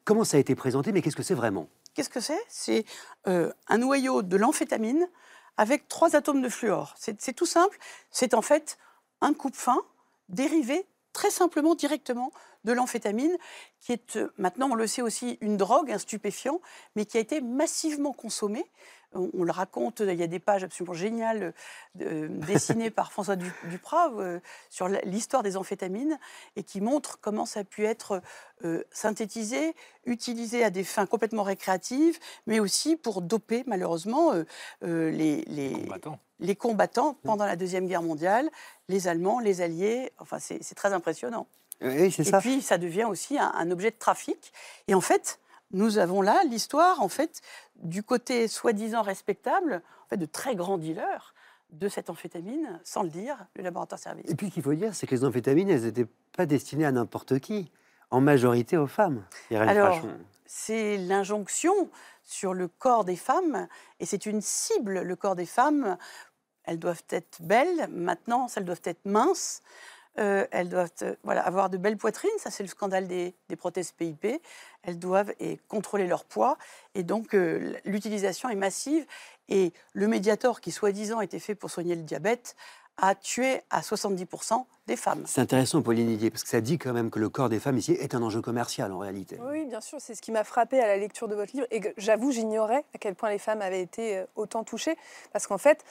Comment 0.05 0.25
ça 0.25 0.37
a 0.37 0.41
été 0.41 0.55
présenté, 0.55 0.93
mais 0.93 1.03
qu'est-ce 1.03 1.17
que 1.17 1.23
c'est 1.23 1.35
vraiment? 1.35 1.69
Qu'est-ce 1.95 2.11
que 2.11 2.21
c'est? 2.21 2.41
C'est 2.49 2.85
euh, 3.27 3.53
un 3.69 3.79
noyau 3.79 4.23
de 4.23 4.37
l'amphétamine 4.37 5.09
avec 5.57 5.87
trois 5.89 6.17
atomes 6.17 6.43
de 6.43 6.49
fluor. 6.49 6.95
C'est 6.99 7.33
tout 7.33 7.47
simple. 7.47 7.79
C'est 8.11 8.35
en 8.35 8.43
fait 8.43 8.79
un 9.21 9.33
coupe-fin 9.33 9.81
dérivé 10.29 10.87
très 11.13 11.31
simplement, 11.31 11.75
directement 11.75 12.33
de 12.65 12.73
l'amphétamine, 12.73 13.37
qui 13.81 13.93
est 13.93 14.17
euh, 14.17 14.33
maintenant, 14.37 14.69
on 14.71 14.75
le 14.75 14.87
sait 14.87 15.03
aussi, 15.03 15.39
une 15.41 15.57
drogue, 15.57 15.91
un 15.91 15.99
stupéfiant, 15.99 16.61
mais 16.97 17.07
qui 17.07 17.17
a 17.17 17.21
été 17.21 17.41
massivement 17.41 18.13
consommée 18.13 18.67
on, 19.15 19.45
le 19.45 19.53
raconte, 19.53 20.01
il 20.01 20.15
y 20.15 20.23
a 20.23 20.27
des 20.27 20.39
pages 20.39 20.65
absolument 20.65 20.95
géniales 20.95 21.55
euh, 22.01 22.29
dessinées 22.47 22.91
par 22.91 23.13
François 23.13 23.37
Duprat 23.37 24.13
euh, 24.15 24.41
sur 24.71 24.89
l'histoire 24.89 25.43
des 25.43 25.57
amphétamines 25.57 26.19
et 26.57 26.63
qui 26.63 26.81
montrent 26.81 27.19
comment 27.21 27.47
ça 27.47 27.61
a 27.61 27.65
pu 27.65 27.85
être 27.85 28.23
euh, 28.65 28.83
synthétisé, 28.91 29.75
utilisé 30.07 30.65
à 30.65 30.71
des 30.71 30.85
fins 30.85 31.07
complètement 31.07 31.43
récréatives, 31.43 32.19
mais 32.47 32.61
aussi 32.61 32.97
pour 32.97 33.23
doper 33.23 33.65
malheureusement 33.67 34.33
les, 34.83 35.73
combattants. 35.75 36.19
les, 36.41 36.57
combattants. 36.57 37.13
Mmh. 37.13 37.27
pendant 37.27 37.47
la 37.47 37.57
Deuxième 37.57 37.87
Guerre 37.87 38.03
mondiale, 38.03 38.51
les 38.89 39.09
Allemands, 39.09 39.41
les 39.41 39.61
Alliés, 39.61 40.13
enfin 40.19 40.39
c'est 40.39 40.75
très 40.75 40.93
impressionnant. 40.93 41.47
et 41.81 42.11
puis 42.41 42.63
ça 42.63 42.79
devient 42.79 43.05
aussi 43.05 43.39
un, 43.39 43.53
un 43.55 43.71
objet 43.71 43.91
de 43.91 43.97
trafic. 43.99 44.53
Et 44.89 44.95
en 44.95 45.01
fait, 45.01 45.39
nous 45.75 45.99
avons 45.99 46.23
là 46.23 46.43
l'histoire, 46.49 47.03
en 47.03 47.09
fait, 47.09 47.43
du 47.77 48.03
côté 48.03 48.49
soi-disant 48.49 49.03
respectable, 49.03 49.83
en 50.07 50.09
fait, 50.09 50.17
de 50.17 50.27
très 50.27 50.57
grands 50.57 50.79
dealers 50.79 51.35
de 51.71 51.89
cette 51.89 52.09
amphétamine, 52.09 52.81
sans 52.85 53.03
le 53.03 53.09
dire, 53.09 53.47
le 53.57 53.63
laboratoire 53.63 53.99
service. 53.99 54.31
Et 54.31 54.37
puis, 54.37 54.49
ce 54.49 54.55
qu'il 54.55 54.63
faut 54.63 54.75
dire, 54.75 54.95
c'est 54.95 55.07
que 55.07 55.15
les 55.15 55.25
amphétamines, 55.25 55.69
elles 55.69 55.83
n'étaient 55.83 56.07
pas 56.37 56.47
destinées 56.47 56.87
à 56.87 56.93
n'importe 56.93 57.41
qui, 57.41 57.71
en 58.11 58.21
majorité 58.21 58.77
aux 58.77 58.87
femmes. 58.87 59.25
Alors, 59.51 60.01
c'est 60.47 60.97
l'injonction 60.97 61.91
sur 62.23 62.55
le 62.55 62.69
corps 62.69 63.05
des 63.05 63.17
femmes, 63.17 63.67
et 63.99 64.07
c'est 64.07 64.27
une 64.27 64.41
cible, 64.41 65.01
le 65.01 65.17
corps 65.17 65.35
des 65.35 65.47
femmes. 65.47 65.97
Elles 66.63 66.79
doivent 66.79 67.03
être 67.11 67.43
belles, 67.43 67.89
maintenant, 67.91 68.47
elles 68.55 68.65
doivent 68.65 68.81
être 68.85 69.05
minces. 69.05 69.61
Euh, 70.19 70.47
elles 70.53 70.69
doivent 70.69 70.93
euh, 71.03 71.15
voilà, 71.25 71.43
avoir 71.43 71.71
de 71.71 71.77
belles 71.77 71.97
poitrines, 71.97 72.31
ça 72.39 72.51
c'est 72.51 72.63
le 72.63 72.69
scandale 72.69 73.09
des, 73.09 73.35
prothèses 73.59 73.93
PIP. 73.93 74.41
Elles 74.83 74.99
doivent 74.99 75.33
et 75.41 75.59
contrôler 75.69 76.07
leur 76.07 76.25
poids. 76.25 76.57
Et 76.95 77.03
donc 77.03 77.35
euh, 77.35 77.75
l'utilisation 77.85 78.49
est 78.49 78.55
massive. 78.55 79.07
Et 79.49 79.73
le 79.93 80.07
Mediator, 80.07 80.61
qui 80.61 80.71
soi-disant 80.71 81.21
était 81.21 81.39
fait 81.39 81.55
pour 81.55 81.71
soigner 81.71 81.97
le 81.97 82.03
diabète, 82.03 82.55
a 82.97 83.17
tué 83.17 83.61
à 83.71 83.81
70% 83.81 84.65
des 84.87 84.97
femmes. 84.97 85.25
C'est 85.27 85.41
intéressant, 85.41 85.83
Pauline 85.83 86.07
Didier, 86.07 86.31
parce 86.31 86.45
que 86.45 86.49
ça 86.49 86.61
dit 86.61 86.79
quand 86.79 86.93
même 86.93 87.11
que 87.11 87.19
le 87.19 87.29
corps 87.29 87.49
des 87.49 87.59
femmes 87.59 87.77
ici 87.77 87.93
est 87.93 88.15
un 88.15 88.23
enjeu 88.23 88.41
commercial 88.41 88.93
en 88.93 88.99
réalité. 88.99 89.37
Oui, 89.43 89.65
bien 89.67 89.81
sûr, 89.81 89.99
c'est 90.01 90.15
ce 90.15 90.23
qui 90.23 90.31
m'a 90.31 90.45
frappé 90.45 90.79
à 90.79 90.87
la 90.87 90.97
lecture 90.97 91.27
de 91.27 91.35
votre 91.35 91.53
livre. 91.55 91.67
Et 91.73 91.81
j'avoue, 91.97 92.31
j'ignorais 92.31 92.85
à 92.95 92.99
quel 92.99 93.17
point 93.17 93.31
les 93.31 93.39
femmes 93.39 93.63
avaient 93.63 93.83
été 93.83 94.23
autant 94.37 94.63
touchées. 94.63 94.97
Parce 95.33 95.49
qu'en 95.49 95.59
fait, 95.59 95.85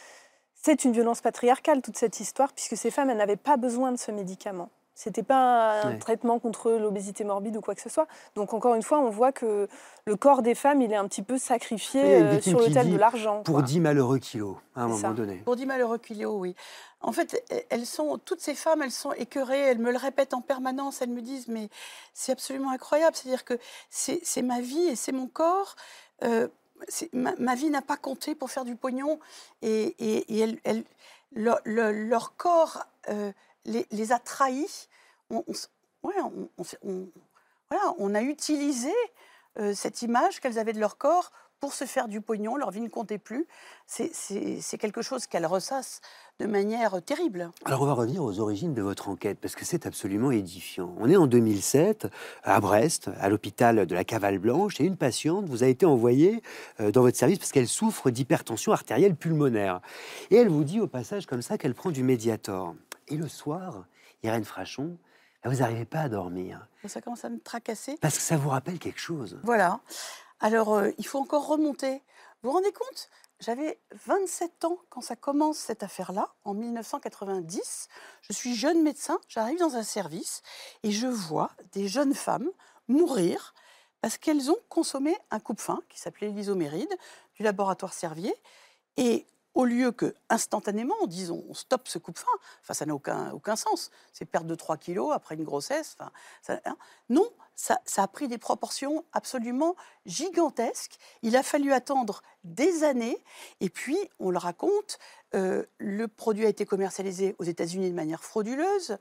C'est 0.65 0.85
une 0.85 0.93
violence 0.93 1.19
patriarcale, 1.19 1.81
toute 1.81 1.97
cette 1.97 2.21
histoire, 2.21 2.53
puisque 2.53 2.77
ces 2.77 2.89
femmes, 2.89 3.09
elles 3.09 3.17
n'avaient 3.17 3.35
pas 3.35 3.57
besoin 3.57 3.91
de 3.91 3.97
ce 3.97 4.11
médicament. 4.11 4.69
C'était 4.95 5.23
pas 5.23 5.81
un 5.81 5.97
traitement 5.97 6.39
contre 6.39 6.71
l'obésité 6.71 7.23
morbide 7.23 7.57
ou 7.57 7.61
quoi 7.61 7.73
que 7.73 7.81
ce 7.81 7.89
soit. 7.89 8.07
Donc 8.35 8.53
encore 8.53 8.75
une 8.75 8.83
fois, 8.83 8.99
on 8.99 9.09
voit 9.09 9.31
que 9.31 9.67
le 10.05 10.15
corps 10.15 10.41
des 10.43 10.53
femmes, 10.55 10.81
il 10.81 10.93
est 10.93 10.95
un 10.95 11.07
petit 11.07 11.23
peu 11.23 11.37
sacrifié 11.39 12.03
euh, 12.03 12.39
sur 12.39 12.59
l'autel 12.59 12.91
de 12.91 12.97
l'argent. 12.97 13.41
Pour 13.41 13.63
10 13.63 13.79
malheureux 13.81 14.19
kilos, 14.19 14.55
à 14.75 14.83
un 14.83 14.87
moment 14.87 15.11
donné. 15.11 15.37
Pour 15.37 15.55
10 15.55 15.65
malheureux 15.65 15.97
kilos, 15.97 16.35
oui. 16.37 16.55
En 17.01 17.11
fait, 17.11 17.43
e, 17.51 17.55
elles 17.69 17.87
sont, 17.87 18.19
toutes 18.23 18.39
ces 18.39 18.53
femmes, 18.53 18.83
elles 18.83 18.91
sont 18.91 19.11
écœurées, 19.13 19.59
elles 19.59 19.79
me 19.79 19.91
le 19.91 19.97
répètent 19.97 20.35
en 20.35 20.41
permanence, 20.41 21.01
elles 21.01 21.09
me 21.09 21.21
disent, 21.21 21.47
mais 21.47 21.69
c'est 22.13 22.31
absolument 22.31 22.69
incroyable, 22.69 23.15
c'est-à-dire 23.15 23.43
que 23.43 23.57
c'est 23.89 24.43
ma 24.43 24.61
vie 24.61 24.83
et 24.83 24.95
c'est 24.95 25.11
mon 25.11 25.27
corps. 25.27 25.75
Euh, 26.23 26.47
ma, 27.13 27.55
vie 27.55 27.69
n'a 27.69 27.81
pas 27.81 27.97
compté 27.97 28.35
pour 28.35 28.51
faire 28.51 28.65
du 28.65 28.75
pognon 28.75 29.19
et, 29.61 29.95
et, 29.99 30.59
leur 31.31 32.35
corps 32.35 32.85
euh, 33.09 33.31
les, 33.65 34.11
a 34.11 34.19
trahis. 34.19 34.87
On, 35.29 35.43
on, 37.97 38.15
a 38.15 38.21
utilisé 38.21 38.93
euh, 39.57 39.73
cette 39.73 40.01
image 40.01 40.39
qu'elles 40.39 40.59
avaient 40.59 40.73
de 40.73 40.79
leur 40.79 40.97
corps 40.97 41.31
pour 41.59 41.73
se 41.73 41.85
faire 41.85 42.09
du 42.09 42.19
pognon, 42.19 42.57
leur 42.57 42.71
vie 42.71 42.81
ne 42.81 42.89
comptait 42.89 43.17
plus. 43.17 43.47
C'est 43.87 44.77
quelque 44.77 45.01
chose 45.01 45.27
qu'elles 45.27 45.45
ressassent 45.45 46.01
de 46.39 46.47
manière 46.47 47.01
terrible. 47.01 47.51
Alors 47.65 47.83
on 47.83 47.85
va 47.85 47.93
revenir 47.93 48.23
aux 48.23 48.39
origines 48.39 48.73
de 48.73 48.81
votre 48.81 49.09
enquête, 49.09 49.37
parce 49.39 49.55
que 49.55 49.65
c'est 49.65 49.85
absolument 49.85 50.31
édifiant. 50.31 50.93
On 50.99 51.09
est 51.09 51.15
en 51.15 51.27
2007, 51.27 52.07
à 52.43 52.59
Brest, 52.59 53.09
à 53.19 53.29
l'hôpital 53.29 53.85
de 53.85 53.95
la 53.95 54.03
Cavale 54.03 54.39
Blanche, 54.39 54.81
et 54.81 54.85
une 54.85 54.97
patiente 54.97 55.45
vous 55.45 55.63
a 55.63 55.67
été 55.67 55.85
envoyée 55.85 56.41
euh, 56.79 56.91
dans 56.91 57.01
votre 57.01 57.17
service 57.17 57.39
parce 57.39 57.51
qu'elle 57.51 57.67
souffre 57.67 58.09
d'hypertension 58.09 58.71
artérielle 58.71 59.15
pulmonaire. 59.15 59.79
Et 60.31 60.35
elle 60.35 60.49
vous 60.49 60.63
dit 60.63 60.79
au 60.79 60.87
passage 60.87 61.25
comme 61.25 61.41
ça 61.41 61.57
qu'elle 61.57 61.75
prend 61.75 61.91
du 61.91 62.03
Mediator. 62.03 62.75
Et 63.07 63.15
le 63.15 63.27
soir, 63.27 63.85
Irène 64.23 64.45
Frachon, 64.45 64.97
vous 65.45 65.57
n'arrivez 65.57 65.85
pas 65.85 65.99
à 65.99 66.09
dormir. 66.09 66.67
Ça 66.85 67.01
commence 67.01 67.25
à 67.25 67.29
me 67.29 67.39
tracasser. 67.39 67.97
Parce 68.01 68.15
que 68.15 68.23
ça 68.23 68.37
vous 68.37 68.49
rappelle 68.49 68.79
quelque 68.79 68.99
chose. 68.99 69.39
Voilà. 69.43 69.81
Alors, 70.39 70.73
euh, 70.73 70.89
il 70.97 71.05
faut 71.05 71.19
encore 71.19 71.47
remonter. 71.47 72.01
Vous 72.41 72.49
vous 72.49 72.55
rendez 72.55 72.71
compte? 72.71 73.09
J'avais 73.43 73.77
27 74.05 74.63
ans 74.63 74.77
quand 74.89 75.01
ça 75.01 75.17
commence 75.17 75.57
cette 75.57 75.83
affaire-là, 75.83 76.33
en 76.45 76.53
1990. 76.53 77.89
Je 78.21 78.31
suis 78.31 78.55
jeune 78.55 78.81
médecin, 78.81 79.19
j'arrive 79.27 79.59
dans 79.59 79.75
un 79.75 79.83
service 79.83 80.43
et 80.83 80.91
je 80.91 81.07
vois 81.07 81.51
des 81.73 81.89
jeunes 81.89 82.13
femmes 82.13 82.49
mourir 82.87 83.53
parce 83.99 84.17
qu'elles 84.17 84.49
ont 84.49 84.57
consommé 84.69 85.13
un 85.29 85.41
coupe-fin 85.41 85.81
qui 85.89 85.99
s'appelait 85.99 86.29
l'isoméride 86.29 86.93
du 87.35 87.43
laboratoire 87.43 87.91
Servier. 87.91 88.33
Et 88.95 89.27
au 89.55 89.65
lieu 89.65 89.91
que 89.91 90.15
instantanément 90.29 90.95
on 91.01 91.07
on 91.31 91.53
stoppe 91.53 91.87
ce 91.87 91.97
coupe-fin, 91.97 92.31
enfin 92.61 92.73
ça 92.73 92.85
n'a 92.85 92.95
aucun, 92.95 93.31
aucun 93.31 93.55
sens. 93.55 93.91
C'est 94.11 94.25
perdre 94.25 94.47
de 94.47 94.55
3 94.55 94.77
kilos 94.77 95.11
après 95.13 95.35
une 95.35 95.43
grossesse. 95.43 95.95
Enfin, 95.99 96.59
hein. 96.65 96.77
non, 97.09 97.27
ça, 97.55 97.77
a 97.97 98.07
pris 98.07 98.27
des 98.27 98.37
proportions 98.37 99.05
absolument 99.13 99.75
gigantesques. 100.05 100.97
Il 101.21 101.35
a 101.35 101.43
fallu 101.43 101.71
attendre 101.71 102.23
des 102.43 102.83
années. 102.83 103.23
Et 103.59 103.69
puis, 103.69 103.97
on 104.19 104.31
le 104.31 104.37
raconte, 104.37 104.97
euh, 105.35 105.63
le 105.77 106.07
produit 106.07 106.45
a 106.45 106.49
été 106.49 106.65
commercialisé 106.65 107.35
aux 107.37 107.43
États-Unis 107.43 107.89
de 107.89 107.95
manière 107.95 108.23
frauduleuse. 108.23 108.97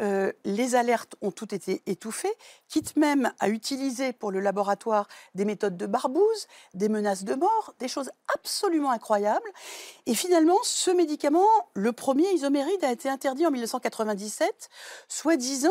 Euh, 0.00 0.32
les 0.44 0.74
alertes 0.74 1.14
ont 1.20 1.30
toutes 1.30 1.52
été 1.52 1.82
étouffées, 1.86 2.32
quitte 2.68 2.96
même 2.96 3.32
à 3.38 3.48
utiliser 3.48 4.12
pour 4.12 4.30
le 4.30 4.40
laboratoire 4.40 5.06
des 5.34 5.44
méthodes 5.44 5.76
de 5.76 5.86
barbouze, 5.86 6.46
des 6.74 6.88
menaces 6.88 7.24
de 7.24 7.34
mort, 7.34 7.74
des 7.78 7.88
choses 7.88 8.10
absolument 8.34 8.90
incroyables. 8.90 9.48
Et 10.06 10.14
finalement, 10.14 10.58
ce 10.62 10.90
médicament, 10.90 11.46
le 11.74 11.92
premier 11.92 12.30
isoméride, 12.32 12.82
a 12.82 12.90
été 12.90 13.08
interdit 13.08 13.46
en 13.46 13.50
1997, 13.50 14.70
soi-disant 15.08 15.70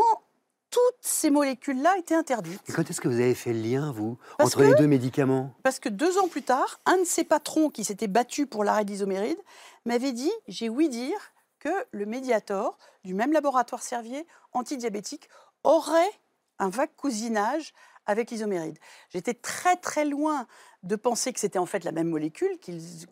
toutes 0.69 0.81
ces 1.01 1.29
molécules-là 1.29 1.97
étaient 1.97 2.15
interdites. 2.15 2.61
Et 2.67 2.71
quand 2.71 2.89
est-ce 2.89 3.01
que 3.01 3.09
vous 3.09 3.19
avez 3.19 3.35
fait 3.35 3.51
le 3.51 3.61
lien, 3.61 3.91
vous, 3.91 4.17
entre 4.39 4.63
les 4.63 4.73
deux 4.75 4.87
médicaments? 4.87 5.53
Parce 5.63 5.79
que 5.79 5.89
deux 5.89 6.17
ans 6.17 6.29
plus 6.29 6.43
tard, 6.43 6.79
un 6.85 6.97
de 6.97 7.03
ses 7.03 7.25
patrons 7.25 7.69
qui 7.69 7.83
s'était 7.83 8.07
battu 8.07 8.47
pour 8.47 8.63
l'arrêt 8.63 8.85
d'isoméride 8.85 9.37
m'avait 9.85 10.13
dit 10.13 10.31
J'ai 10.47 10.69
ouï 10.69 10.87
dire 10.87 11.30
que 11.61 11.69
le 11.91 12.05
Mediator, 12.05 12.77
du 13.05 13.13
même 13.13 13.31
laboratoire 13.31 13.81
Servier, 13.81 14.27
antidiabétique, 14.51 15.29
aurait 15.63 16.11
un 16.59 16.69
vague 16.69 16.93
cousinage 16.97 17.73
avec 18.05 18.31
l'isoméride. 18.31 18.77
J'étais 19.09 19.35
très 19.35 19.77
très 19.77 20.03
loin 20.03 20.47
de 20.83 20.95
penser 20.95 21.31
que 21.31 21.39
c'était 21.39 21.59
en 21.59 21.65
fait 21.65 21.83
la 21.83 21.91
même 21.91 22.09
molécule, 22.09 22.57
qu'ils 22.59 23.07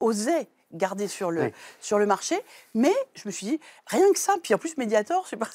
osaient 0.00 0.48
garder 0.72 1.06
sur 1.06 1.30
le, 1.30 1.52
sur 1.80 1.98
le 1.98 2.06
marché. 2.06 2.36
Mais 2.74 2.92
je 3.14 3.22
me 3.26 3.30
suis 3.30 3.46
dit, 3.46 3.60
rien 3.86 4.10
que 4.12 4.18
ça, 4.18 4.34
puis 4.42 4.54
en 4.54 4.58
plus 4.58 4.76
Mediator, 4.78 5.28
pas, 5.38 5.48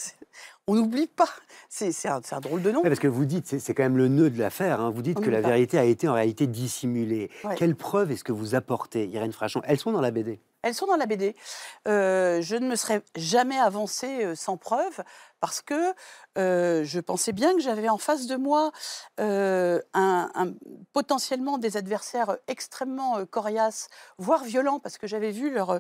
on 0.68 0.76
n'oublie 0.76 1.08
pas. 1.08 1.30
C'est 1.70 2.08
un, 2.08 2.22
un, 2.32 2.40
drôle 2.40 2.62
de 2.62 2.72
nom. 2.72 2.82
parce 2.84 3.00
que 3.00 3.08
vous 3.08 3.26
dites, 3.26 3.60
c'est 3.60 3.74
quand 3.74 3.84
même 3.84 3.98
le 3.98 4.08
nœud 4.08 4.30
de 4.30 4.40
l'affaire, 4.40 4.80
hein. 4.80 4.92
vous 4.92 5.02
dites 5.02 5.20
que 5.20 5.30
la 5.30 5.42
vérité 5.42 5.78
a 5.78 5.84
été 5.84 6.08
en 6.08 6.14
réalité 6.14 6.48
dissimulée. 6.48 7.32
Quelles 7.58 7.76
preuves 7.76 8.12
est-ce 8.12 8.24
que 8.24 8.32
vous 8.32 8.56
apportez, 8.56 9.08
Irène 9.08 9.34
Frachon? 9.34 9.62
Elles 9.66 9.80
sont 9.80 9.92
dans 9.92 10.02
la 10.02 10.12
BD 10.12 10.40
elles 10.64 10.76
sont 10.76 10.86
dans 10.86 10.96
la 10.96 11.06
BD. 11.06 11.36
Euh, 11.88 12.42
je 12.42 12.56
ne 12.56 12.68
me 12.68 12.76
serais 12.76 13.02
jamais 13.16 13.58
avancée 13.58 14.26
euh, 14.26 14.36
sans 14.36 14.58
preuve 14.58 15.02
parce 15.40 15.62
que 15.62 15.94
euh, 16.38 16.84
je 16.84 17.00
pensais 17.00 17.32
bien 17.32 17.54
que 17.56 17.62
j'avais 17.62 17.90
en 17.90 17.98
face 17.98 18.28
de 18.28 18.36
moi 18.36 18.72
un, 19.18 20.54
potentiellement 20.94 21.58
des 21.58 21.78
adversaires 21.78 22.38
extrêmement 22.48 23.26
coriaces, 23.26 23.90
voire 24.18 24.44
violents, 24.44 24.80
parce 24.80 24.98
que 25.00 25.08
j'avais 25.08 25.32
vu 25.32 25.52
leur, 25.52 25.80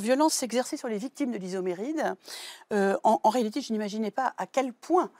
violence 0.00 0.34
s'exercer 0.34 0.76
sur 0.76 0.88
les 0.88 0.98
victimes 0.98 1.32
de 1.32 1.38
l'isoméride. 1.38 2.14
En, 2.70 3.28
réalité, 3.30 3.60
je 3.60 3.72
n'imaginais 3.72 4.12
pas 4.12 4.32
à 4.38 4.46
quel 4.46 4.72
point 4.72 5.10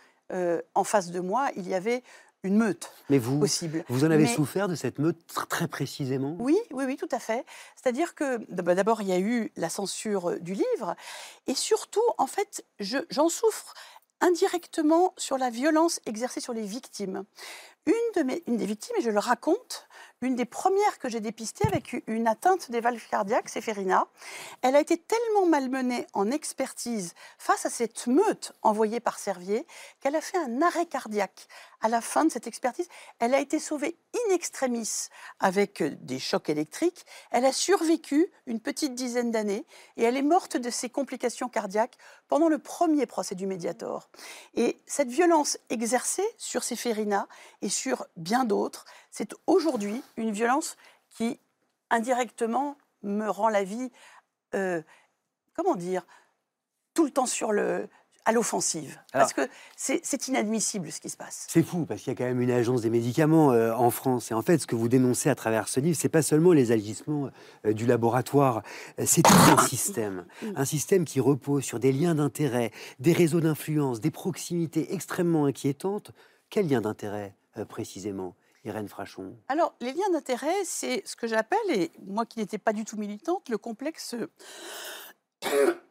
en 0.75 0.85
face 0.85 1.11
de 1.11 1.19
moi 1.19 1.49
il 1.57 1.69
y 1.69 1.75
avait 1.75 2.05
une 2.43 2.57
meute 2.57 2.91
Mais 3.11 3.19
vous, 3.19 3.39
possible. 3.39 3.85
Vous 3.89 4.05
en 4.05 4.11
avez 4.11 4.27
souffert 4.27 4.69
de 4.69 4.75
cette 4.75 4.99
meute 4.99 5.19
très 5.27 5.69
précisément? 5.69 6.37
Oui, 6.39 6.59
oui, 6.71 6.85
oui, 6.87 6.97
tout 6.97 7.09
à 7.11 7.19
fait. 7.19 7.45
C'est-à-dire 7.77 8.15
que 8.15 8.39
bah, 8.51 8.75
d'abord, 8.75 9.03
il 9.03 9.09
y 9.09 9.13
a 9.13 9.19
eu 9.19 9.53
la 9.57 9.69
censure 9.69 10.39
du 10.41 10.55
livre, 10.55 10.97
et 11.47 11.55
surtout, 11.55 12.03
en 12.19 12.27
fait, 12.27 12.65
j'en 12.79 13.29
souffre 13.29 13.75
indirectement 14.21 15.15
sur 15.17 15.39
la 15.39 15.51
violence 15.51 16.01
exercée 16.07 16.41
sur 16.41 16.53
les 16.53 16.63
victimes. 16.63 17.25
Une, 17.87 17.95
de 18.17 18.23
mes, 18.23 18.43
une 18.47 18.57
des 18.57 18.67
victimes, 18.67 18.97
et 18.99 19.03
je 19.03 19.11
le 19.11 19.19
raconte, 19.19 19.89
une 20.23 20.35
des 20.35 20.45
premières 20.45 20.99
que 20.99 21.09
j'ai 21.09 21.21
dépistées 21.21 21.67
avec 21.67 22.03
une 22.07 22.27
atteinte 22.27 22.71
des 22.71 22.81
valves 22.81 23.03
cardiaques, 23.11 23.49
c'est 23.49 23.63
Ferina. 23.63 24.07
Elle 24.61 24.77
a 24.77 24.81
été 24.81 24.99
tellement 24.99 25.47
malmenée 25.47 26.07
en 26.13 26.31
expertise 26.31 27.15
face 27.39 27.65
à 27.65 27.71
cette 27.71 28.07
meute 28.07 28.53
envoyée 28.61 29.01
par 29.01 29.19
Servier 29.19 29.67
qu'elle 30.01 30.17
a 30.17 30.21
fait 30.21 30.37
un 30.37 30.61
arrêt 30.61 30.85
cardiaque. 30.85 31.49
À 31.81 31.89
la 31.89 32.03
fin 32.03 32.27
de 32.27 32.31
cette 32.31 32.47
expertise, 32.47 32.89
elle 33.19 33.33
a 33.33 33.41
été 33.41 33.59
sauvée 33.59 33.97
in 34.15 34.35
extremis 34.35 35.09
avec 35.39 35.83
des 36.05 36.19
chocs 36.19 36.51
électriques. 36.51 37.07
Elle 37.31 37.47
a 37.47 37.53
survécu 37.53 38.27
une 38.45 38.61
petite 38.61 38.95
dizaine 38.95 39.31
d'années 39.31 39.65
et 39.97 40.03
elle 40.03 40.19
est 40.19 40.23
morte 40.23 40.59
de 40.59 40.69
ses 40.69 40.91
complications 40.91 41.49
cardiaques 41.49 41.97
pendant 42.29 42.51
le 42.51 42.59
premier 42.59 43.07
procès 43.07 43.35
du 43.35 43.47
Mediator. 43.47 44.11
Et 44.55 44.79
cette 44.87 45.09
violence 45.09 45.57
exercée 45.71 46.27
sur 46.37 46.63
Séphérina 46.63 47.27
et 47.63 47.71
sur 47.71 48.07
bien 48.17 48.45
d'autres, 48.45 48.85
c'est 49.11 49.35
aujourd'hui 49.47 50.03
une 50.17 50.31
violence 50.31 50.77
qui 51.11 51.41
indirectement 51.91 52.77
me 53.03 53.29
rend 53.29 53.49
la 53.49 53.65
vie, 53.65 53.91
euh, 54.55 54.83
comment 55.55 55.75
dire, 55.75 56.07
tout 56.95 57.05
le 57.05 57.11
temps 57.11 57.27
sur 57.27 57.53
le, 57.53 57.89
à 58.25 58.33
l'offensive. 58.33 59.01
Parce 59.13 59.33
que 59.33 59.43
c'est 59.77 60.29
inadmissible 60.29 60.93
ce 60.93 61.01
qui 61.01 61.09
se 61.09 61.17
passe. 61.17 61.47
C'est 61.49 61.63
fou, 61.63 61.87
parce 61.87 62.03
qu'il 62.03 62.13
y 62.13 62.15
a 62.15 62.19
quand 62.19 62.25
même 62.25 62.41
une 62.41 62.51
agence 62.51 62.83
des 62.83 62.91
médicaments 62.91 63.53
euh, 63.53 63.73
en 63.73 63.91
France. 63.91 64.31
Et 64.31 64.35
en 64.35 64.43
fait, 64.43 64.59
ce 64.59 64.67
que 64.67 64.77
vous 64.77 64.89
dénoncez 64.89 65.29
à 65.29 65.35
travers 65.35 65.69
ce 65.69 65.81
livre, 65.81 65.97
c'est 65.99 66.09
pas 66.09 66.23
seulement 66.23 66.53
les 66.53 66.73
agissements 66.73 67.31
euh, 67.67 67.73
du 67.73 67.87
laboratoire, 67.87 68.63
c'est 69.05 69.23
tout 69.23 69.33
un 69.33 69.67
système. 69.67 70.27
Un 70.55 70.65
système 70.65 71.05
qui 71.05 71.21
repose 71.21 71.65
sur 71.65 71.81
des 71.81 71.93
liens 71.93 72.15
d'intérêt, 72.15 72.71
des 72.99 73.13
réseaux 73.13 73.41
d'influence, 73.41 74.01
des 74.01 74.11
proximités 74.11 74.95
extrêmement 74.95 75.47
inquiétantes. 75.47 76.13
Quels 76.51 76.69
liens 76.69 76.81
d'intérêt 76.81 77.35
précisément? 77.69 78.35
Irène 78.65 78.89
Frachon 78.89 79.37
Alors, 79.49 79.75
les 79.81 79.93
liens 79.93 80.11
d'intérêt, 80.13 80.65
c'est 80.65 81.03
ce 81.07 81.17
que 81.17 81.27
j'appelle, 81.27 81.59
et 81.71 81.91
moi 82.05 82.27
qui 82.27 82.39
n'étais 82.39 82.59
pas 82.59 82.73
du 82.73 82.85
tout 82.85 82.97
militante, 82.97 83.49
le 83.49 83.59
complexe 83.59 84.15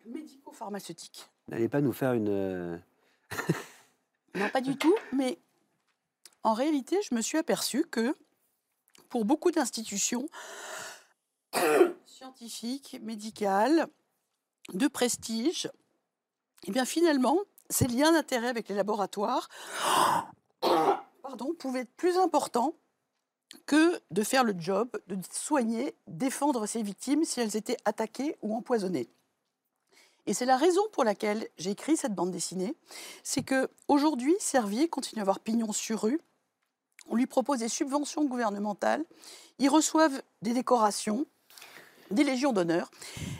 médico-pharmaceutique. 0.05 1.29
N'allez 1.47 1.69
pas 1.69 1.81
nous 1.81 1.93
faire 1.93 2.13
une... 2.13 2.29
Euh, 2.29 2.77
non, 4.35 4.49
pas 4.49 4.61
du 4.61 4.77
tout, 4.77 4.95
mais 5.13 5.39
en 6.43 6.53
réalité, 6.53 6.99
je 7.09 7.15
me 7.15 7.21
suis 7.21 7.37
aperçue 7.37 7.85
que 7.85 8.15
pour 9.09 9.25
beaucoup 9.25 9.51
d'institutions 9.51 10.29
scientifiques, 12.05 12.99
médicales, 13.01 13.87
de 14.73 14.87
prestige, 14.87 15.69
eh 16.65 16.71
bien 16.71 16.85
finalement, 16.85 17.39
ces 17.69 17.87
liens 17.87 18.11
d'intérêt 18.11 18.47
avec 18.49 18.69
les 18.69 18.75
laboratoires 18.75 19.49
pardon, 21.29 21.53
pouvait 21.53 21.81
être 21.81 21.95
plus 21.95 22.17
important 22.17 22.73
que 23.67 24.01
de 24.09 24.23
faire 24.23 24.43
le 24.43 24.55
job, 24.57 24.89
de 25.05 25.15
soigner, 25.31 25.95
défendre 26.07 26.65
ses 26.65 26.81
victimes 26.81 27.23
si 27.23 27.39
elles 27.39 27.55
étaient 27.55 27.77
attaquées 27.85 28.35
ou 28.41 28.55
empoisonnées. 28.55 29.09
Et 30.25 30.33
c'est 30.33 30.47
la 30.47 30.57
raison 30.57 30.81
pour 30.91 31.03
laquelle 31.03 31.47
j'ai 31.59 31.69
écrit 31.69 31.97
cette 31.97 32.15
bande 32.15 32.31
dessinée, 32.31 32.75
c'est 33.23 33.43
que 33.43 33.69
aujourd'hui, 33.87 34.33
Servier 34.39 34.89
continue 34.89 35.19
à 35.19 35.21
avoir 35.21 35.39
pignon 35.39 35.71
sur 35.71 36.01
rue. 36.01 36.19
On 37.09 37.15
lui 37.15 37.27
propose 37.27 37.59
des 37.59 37.69
subventions 37.69 38.25
gouvernementales, 38.25 39.05
ils 39.59 39.69
reçoivent 39.69 40.23
des 40.41 40.53
décorations, 40.53 41.27
des 42.09 42.23
légions 42.23 42.53
d'honneur. 42.53 42.89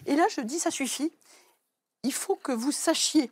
Et 0.06 0.16
là, 0.16 0.28
je 0.30 0.42
dis, 0.42 0.60
ça 0.60 0.70
suffit. 0.70 1.12
Il 2.04 2.14
faut 2.14 2.36
que 2.36 2.52
vous 2.52 2.72
sachiez 2.72 3.32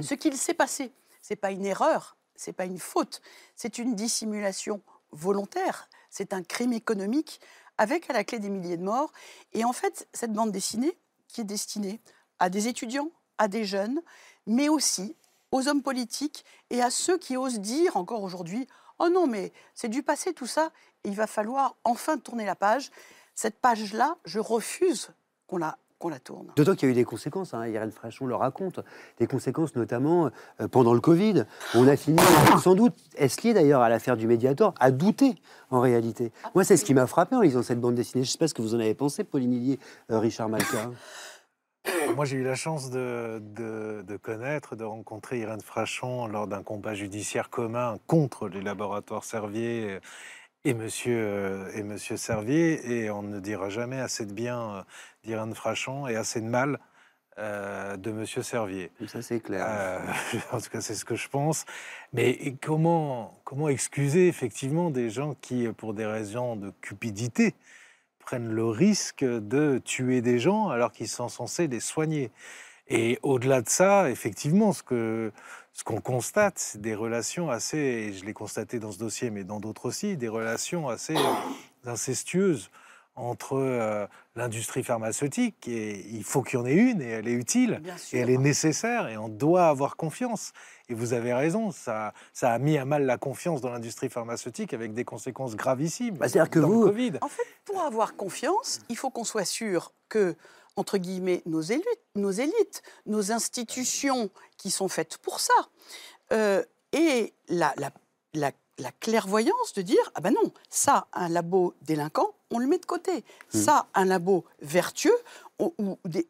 ce 0.00 0.14
qu'il 0.14 0.36
s'est 0.36 0.54
passé. 0.54 0.92
C'est 1.20 1.34
pas 1.34 1.50
une 1.50 1.66
erreur, 1.66 2.16
c'est 2.40 2.54
pas 2.54 2.64
une 2.64 2.78
faute, 2.78 3.20
c'est 3.54 3.76
une 3.76 3.94
dissimulation 3.94 4.80
volontaire, 5.12 5.90
c'est 6.08 6.32
un 6.32 6.42
crime 6.42 6.72
économique 6.72 7.38
avec 7.76 8.08
à 8.08 8.14
la 8.14 8.24
clé 8.24 8.38
des 8.38 8.48
milliers 8.48 8.78
de 8.78 8.82
morts. 8.82 9.12
Et 9.52 9.62
en 9.64 9.74
fait, 9.74 10.08
cette 10.14 10.32
bande 10.32 10.50
dessinée, 10.50 10.96
qui 11.28 11.42
est 11.42 11.44
destinée 11.44 12.00
à 12.38 12.48
des 12.48 12.66
étudiants, 12.66 13.10
à 13.36 13.46
des 13.46 13.64
jeunes, 13.64 14.00
mais 14.46 14.70
aussi 14.70 15.16
aux 15.52 15.68
hommes 15.68 15.82
politiques 15.82 16.46
et 16.70 16.82
à 16.82 16.90
ceux 16.90 17.18
qui 17.18 17.36
osent 17.36 17.60
dire 17.60 17.98
encore 17.98 18.22
aujourd'hui 18.22 18.66
Oh 18.98 19.10
non, 19.10 19.26
mais 19.26 19.52
c'est 19.74 19.88
du 19.88 20.02
passé 20.02 20.32
tout 20.32 20.46
ça, 20.46 20.72
il 21.04 21.14
va 21.14 21.26
falloir 21.26 21.76
enfin 21.84 22.16
tourner 22.16 22.46
la 22.46 22.56
page. 22.56 22.90
Cette 23.34 23.58
page-là, 23.58 24.16
je 24.24 24.38
refuse 24.38 25.10
qu'on 25.46 25.58
la 25.58 25.78
qu'on 26.00 26.08
la 26.08 26.18
tourne. 26.18 26.48
D'autant 26.56 26.74
qu'il 26.74 26.88
y 26.88 26.90
a 26.90 26.92
eu 26.92 26.94
des 26.96 27.04
conséquences, 27.04 27.54
hein, 27.54 27.66
Irène 27.68 27.92
Frachon 27.92 28.26
le 28.26 28.34
raconte, 28.34 28.80
des 29.18 29.26
conséquences 29.26 29.76
notamment 29.76 30.30
euh, 30.60 30.66
pendant 30.66 30.94
le 30.94 31.00
Covid. 31.00 31.44
On 31.74 31.86
a 31.86 31.96
fini, 31.96 32.18
sans 32.60 32.74
doute, 32.74 32.94
est-ce 33.16 33.46
lié 33.46 33.54
d'ailleurs 33.54 33.82
à 33.82 33.88
l'affaire 33.88 34.16
du 34.16 34.26
Mediator, 34.26 34.74
à 34.80 34.90
douter 34.90 35.34
en 35.70 35.80
réalité. 35.80 36.32
Moi, 36.54 36.64
c'est 36.64 36.76
ce 36.76 36.84
qui 36.84 36.94
m'a 36.94 37.06
frappé 37.06 37.36
en 37.36 37.42
lisant 37.42 37.62
cette 37.62 37.80
bande 37.80 37.94
dessinée. 37.94 38.24
Je 38.24 38.30
ne 38.30 38.32
sais 38.32 38.38
pas 38.38 38.48
ce 38.48 38.54
que 38.54 38.62
vous 38.62 38.74
en 38.74 38.80
avez 38.80 38.94
pensé, 38.94 39.22
Pauline 39.22 39.52
Hillier, 39.52 39.78
euh, 40.10 40.18
Richard 40.18 40.48
Malka. 40.48 40.90
Moi, 42.16 42.24
j'ai 42.24 42.38
eu 42.38 42.44
la 42.44 42.54
chance 42.54 42.90
de, 42.90 43.38
de, 43.38 44.02
de, 44.02 44.16
connaître, 44.16 44.76
de 44.76 44.84
rencontrer 44.84 45.38
Irène 45.40 45.60
Frachon 45.60 46.26
lors 46.26 46.46
d'un 46.46 46.62
combat 46.62 46.94
judiciaire 46.94 47.50
commun 47.50 47.98
contre 48.06 48.48
les 48.48 48.62
laboratoires 48.62 49.24
Servier 49.24 50.00
et 50.64 50.74
Monsieur, 50.74 51.18
euh, 51.18 51.72
et 51.74 51.82
Monsieur 51.82 52.16
Servier, 52.16 52.80
et 52.92 53.10
on 53.10 53.22
ne 53.22 53.40
dira 53.40 53.70
jamais 53.70 53.98
assez 53.98 54.26
de 54.26 54.32
bien 54.32 54.60
euh, 54.60 54.82
d'Irène 55.24 55.54
Frachon 55.54 56.06
et 56.06 56.16
assez 56.16 56.40
de 56.40 56.46
mal 56.46 56.78
euh, 57.38 57.96
de 57.96 58.10
Monsieur 58.12 58.42
Servier. 58.42 58.90
Ça, 59.06 59.22
c'est 59.22 59.40
clair. 59.40 59.66
en 60.52 60.60
tout 60.60 60.68
cas, 60.70 60.80
c'est 60.80 60.94
ce 60.94 61.04
que 61.04 61.14
je 61.14 61.28
pense. 61.28 61.64
Mais 62.12 62.54
comment, 62.60 63.40
comment 63.44 63.68
excuser 63.68 64.28
effectivement 64.28 64.90
des 64.90 65.08
gens 65.08 65.34
qui, 65.40 65.66
pour 65.68 65.94
des 65.94 66.06
raisons 66.06 66.56
de 66.56 66.70
cupidité, 66.82 67.54
prennent 68.18 68.50
le 68.50 68.66
risque 68.66 69.24
de 69.24 69.80
tuer 69.82 70.20
des 70.20 70.38
gens 70.38 70.68
alors 70.68 70.92
qu'ils 70.92 71.08
sont 71.08 71.28
censés 71.28 71.68
les 71.68 71.80
soigner? 71.80 72.30
Et 72.92 73.20
au-delà 73.22 73.62
de 73.62 73.68
ça, 73.68 74.10
effectivement, 74.10 74.72
ce 74.72 74.82
que 74.82 75.32
ce 75.72 75.84
qu'on 75.84 76.00
constate, 76.00 76.58
c'est 76.58 76.80
des 76.80 76.94
relations 76.94 77.50
assez, 77.50 77.78
et 77.78 78.12
je 78.12 78.24
l'ai 78.24 78.34
constaté 78.34 78.78
dans 78.78 78.92
ce 78.92 78.98
dossier, 78.98 79.30
mais 79.30 79.44
dans 79.44 79.60
d'autres 79.60 79.86
aussi, 79.86 80.16
des 80.16 80.28
relations 80.28 80.88
assez 80.88 81.14
incestueuses 81.84 82.70
entre 83.16 83.56
euh, 83.56 84.06
l'industrie 84.34 84.82
pharmaceutique, 84.82 85.68
et 85.68 86.06
il 86.10 86.24
faut 86.24 86.42
qu'il 86.42 86.58
y 86.58 86.62
en 86.62 86.66
ait 86.66 86.74
une, 86.74 87.02
et 87.02 87.08
elle 87.08 87.28
est 87.28 87.32
utile, 87.32 87.82
et 88.12 88.18
elle 88.18 88.30
est 88.30 88.38
nécessaire, 88.38 89.08
et 89.08 89.16
on 89.16 89.28
doit 89.28 89.68
avoir 89.68 89.96
confiance. 89.96 90.52
Et 90.88 90.94
vous 90.94 91.12
avez 91.12 91.32
raison, 91.32 91.70
ça, 91.70 92.14
ça 92.32 92.52
a 92.52 92.58
mis 92.58 92.78
à 92.78 92.84
mal 92.84 93.04
la 93.04 93.18
confiance 93.18 93.60
dans 93.60 93.70
l'industrie 93.70 94.08
pharmaceutique 94.08 94.74
avec 94.74 94.92
des 94.92 95.04
conséquences 95.04 95.54
gravissimes. 95.54 96.16
Bah, 96.16 96.28
C'est-à-dire 96.28 96.50
que 96.50 96.58
vous... 96.58 96.84
Covid. 96.86 97.12
En 97.20 97.28
fait, 97.28 97.46
pour 97.64 97.80
avoir 97.82 98.16
confiance, 98.16 98.80
il 98.88 98.96
faut 98.96 99.10
qu'on 99.10 99.24
soit 99.24 99.44
sûr 99.44 99.92
que 100.08 100.34
entre 100.76 100.98
guillemets, 100.98 101.42
nos 101.46 101.60
élites, 101.60 101.86
nos, 102.14 102.30
élites, 102.30 102.82
nos 103.06 103.32
institutions 103.32 104.30
qui 104.56 104.70
sont 104.70 104.88
faites 104.88 105.18
pour 105.18 105.40
ça. 105.40 105.54
Euh, 106.32 106.64
et 106.92 107.32
la, 107.48 107.74
la, 107.76 107.90
la, 108.34 108.52
clairvoyance 109.00 109.74
de 109.74 109.82
dire, 109.82 110.10
ah 110.14 110.20
ben 110.20 110.32
non, 110.32 110.52
ça, 110.70 111.06
un 111.12 111.28
labo 111.28 111.74
délinquant, 111.82 112.32
on 112.50 112.58
le 112.58 112.66
met 112.66 112.78
de 112.78 112.86
côté. 112.86 113.24
Mmh. 113.52 113.58
Ça, 113.58 113.86
un 113.94 114.04
labo 114.04 114.44
vertueux, 114.60 115.18
ou 115.58 115.98
des, 116.06 116.26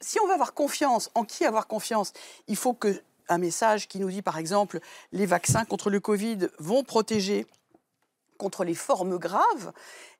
si 0.00 0.20
on 0.20 0.26
veut 0.26 0.34
avoir 0.34 0.54
confiance, 0.54 1.10
en 1.14 1.24
qui 1.24 1.44
avoir 1.44 1.66
confiance 1.66 2.12
Il 2.48 2.56
faut 2.56 2.74
que 2.74 3.02
un 3.28 3.38
message 3.38 3.88
qui 3.88 3.98
nous 3.98 4.10
dit, 4.10 4.22
par 4.22 4.38
exemple, 4.38 4.78
les 5.12 5.26
vaccins 5.26 5.64
contre 5.64 5.90
le 5.90 6.00
Covid 6.00 6.48
vont 6.58 6.84
protéger 6.84 7.46
contre 8.38 8.64
les 8.64 8.74
formes 8.74 9.18
graves, 9.18 9.72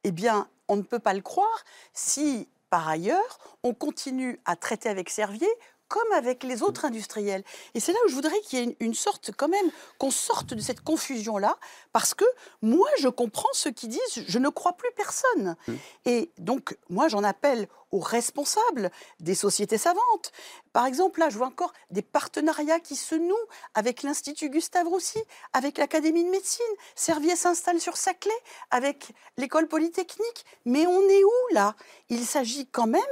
eh 0.03 0.11
bien, 0.11 0.49
on 0.69 0.77
ne 0.77 0.83
peut 0.83 0.99
pas 0.99 1.15
le 1.15 1.21
croire 1.21 1.65
si 1.93 2.49
par 2.71 2.89
ailleurs, 2.89 3.39
on 3.63 3.75
continue 3.75 4.41
à 4.45 4.57
traiter 4.57 4.89
avec 4.89 5.11
Servier 5.11 5.49
comme 5.89 6.13
avec 6.13 6.43
les 6.43 6.63
autres 6.63 6.85
industriels. 6.85 7.45
Et 7.75 7.81
c'est 7.81 7.93
là 7.93 7.99
où 8.05 8.09
je 8.09 8.15
voudrais 8.15 8.39
qu'il 8.41 8.59
y 8.59 8.63
ait 8.63 8.77
une, 8.81 8.95
sorte, 8.95 9.31
quand 9.37 9.49
même, 9.49 9.71
qu'on 9.99 10.11
sorte 10.11 10.55
de 10.55 10.61
cette 10.61 10.81
confusion-là, 10.81 11.57
parce 11.93 12.15
que 12.15 12.25
moi, 12.63 12.89
je 12.99 13.09
comprends 13.09 13.49
ceux 13.53 13.71
qui 13.71 13.89
disent 13.89 14.25
je 14.27 14.39
ne 14.39 14.49
crois 14.49 14.73
plus 14.73 14.91
personne. 14.97 15.57
Mmh. 15.69 15.75
Et 16.07 16.33
donc, 16.39 16.77
moi, 16.89 17.09
j'en 17.09 17.23
appelle 17.23 17.69
aux 17.93 18.01
responsables 18.01 18.91
des 19.21 19.35
sociétés 19.35 19.79
savantes. 19.79 20.33
Par 20.73 20.87
exemple, 20.87 21.21
là, 21.21 21.29
je 21.31 21.39
vois 21.39 21.47
encore 21.47 21.73
des 21.91 22.03
partenariats 22.03 22.81
qui 22.81 22.97
se 22.97 23.15
nouent 23.15 23.35
avec 23.75 24.03
l'Institut 24.03 24.51
Gustave 24.51 24.89
Roussy, 24.89 25.19
avec 25.53 25.79
l'Académie 25.79 26.25
de 26.25 26.31
médecine. 26.31 26.65
Servier 26.95 27.37
s'installe 27.37 27.81
sur 27.81 27.97
Saclay 27.97 28.35
avec 28.71 29.13
l'école 29.37 29.69
polytechnique. 29.69 30.45
Mais 30.65 30.87
on 30.87 31.01
est 31.09 31.25
où 31.25 31.55
là? 31.55 31.75
Il 32.09 32.25
s'agit 32.25 32.67
quand 32.67 32.87
même 32.87 33.03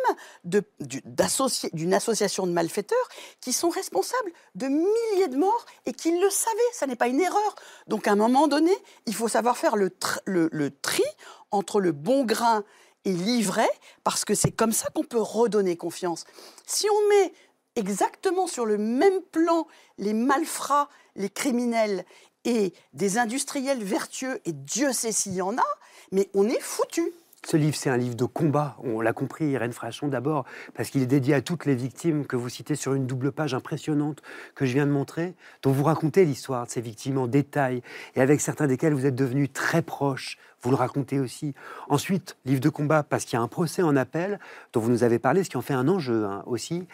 d'une 0.44 1.94
association 1.94 2.46
de 2.46 2.52
malfaiteurs 2.52 3.08
qui 3.40 3.52
sont 3.52 3.70
responsables 3.70 4.32
de 4.54 4.66
milliers 4.66 5.28
de 5.28 5.36
morts 5.36 5.66
et 5.86 5.92
qui 5.92 6.18
le 6.18 6.30
savaient. 6.30 6.54
Ça 6.72 6.86
n'est 6.86 6.96
pas 6.96 7.08
une 7.08 7.20
erreur. 7.20 7.54
Donc 7.86 8.06
à 8.06 8.12
un 8.12 8.16
moment 8.16 8.48
donné, 8.48 8.72
il 9.06 9.14
faut 9.14 9.28
savoir 9.28 9.56
faire 9.56 9.76
le, 9.76 9.90
le 10.26 10.70
tri 10.70 11.04
entre 11.50 11.80
le 11.80 11.92
bon 11.92 12.24
grain 12.24 12.64
et 13.04 13.12
livrer, 13.12 13.68
parce 14.02 14.24
que 14.24 14.34
c'est 14.34 14.52
comme 14.52 14.72
ça 14.72 14.88
qu'on 14.94 15.04
peut 15.04 15.20
redonner 15.20 15.76
confiance. 15.76 16.24
Si 16.66 16.86
on 16.88 17.08
met 17.08 17.32
exactement 17.76 18.46
sur 18.46 18.66
le 18.66 18.78
même 18.78 19.20
plan 19.32 19.66
les 19.98 20.14
malfrats, 20.14 20.88
les 21.16 21.30
criminels 21.30 22.04
et 22.44 22.72
des 22.92 23.18
industriels 23.18 23.82
vertueux, 23.82 24.40
et 24.44 24.52
Dieu 24.52 24.92
sait 24.92 25.12
s'il 25.12 25.34
y 25.34 25.42
en 25.42 25.56
a, 25.56 25.66
mais 26.12 26.28
on 26.34 26.48
est 26.48 26.60
foutu. 26.60 27.12
Ce 27.46 27.58
livre, 27.58 27.76
c'est 27.76 27.90
un 27.90 27.98
livre 27.98 28.14
de 28.14 28.24
combat. 28.24 28.74
On 28.82 29.02
l'a 29.02 29.12
compris, 29.12 29.44
Irène 29.50 29.74
Frachon 29.74 30.08
d'abord, 30.08 30.46
parce 30.72 30.88
qu'il 30.88 31.02
est 31.02 31.06
dédié 31.06 31.34
à 31.34 31.42
toutes 31.42 31.66
les 31.66 31.74
victimes 31.74 32.26
que 32.26 32.36
vous 32.36 32.48
citez 32.48 32.74
sur 32.74 32.94
une 32.94 33.06
double 33.06 33.32
page 33.32 33.52
impressionnante 33.52 34.22
que 34.54 34.64
je 34.64 34.72
viens 34.72 34.86
de 34.86 34.90
montrer, 34.90 35.34
dont 35.62 35.70
vous 35.70 35.84
racontez 35.84 36.24
l'histoire 36.24 36.64
de 36.64 36.70
ces 36.70 36.80
victimes 36.80 37.18
en 37.18 37.26
détail, 37.26 37.82
et 38.14 38.22
avec 38.22 38.40
certains 38.40 38.66
desquels 38.66 38.94
vous 38.94 39.04
êtes 39.04 39.14
devenus 39.14 39.52
très 39.52 39.82
proches. 39.82 40.38
Vous 40.64 40.70
le 40.70 40.76
racontez 40.76 41.20
aussi. 41.20 41.54
Ensuite, 41.90 42.38
livre 42.46 42.60
de 42.60 42.70
combat, 42.70 43.02
parce 43.02 43.26
qu'il 43.26 43.34
y 43.34 43.40
a 43.40 43.42
un 43.42 43.48
procès 43.48 43.82
en 43.82 43.96
appel, 43.96 44.40
dont 44.72 44.80
vous 44.80 44.90
nous 44.90 45.04
avez 45.04 45.18
parlé, 45.18 45.44
ce 45.44 45.50
qui 45.50 45.58
en 45.58 45.62
fait 45.62 45.74
un 45.74 45.88
enjeu 45.88 46.24
hein, 46.24 46.42
aussi. 46.46 46.88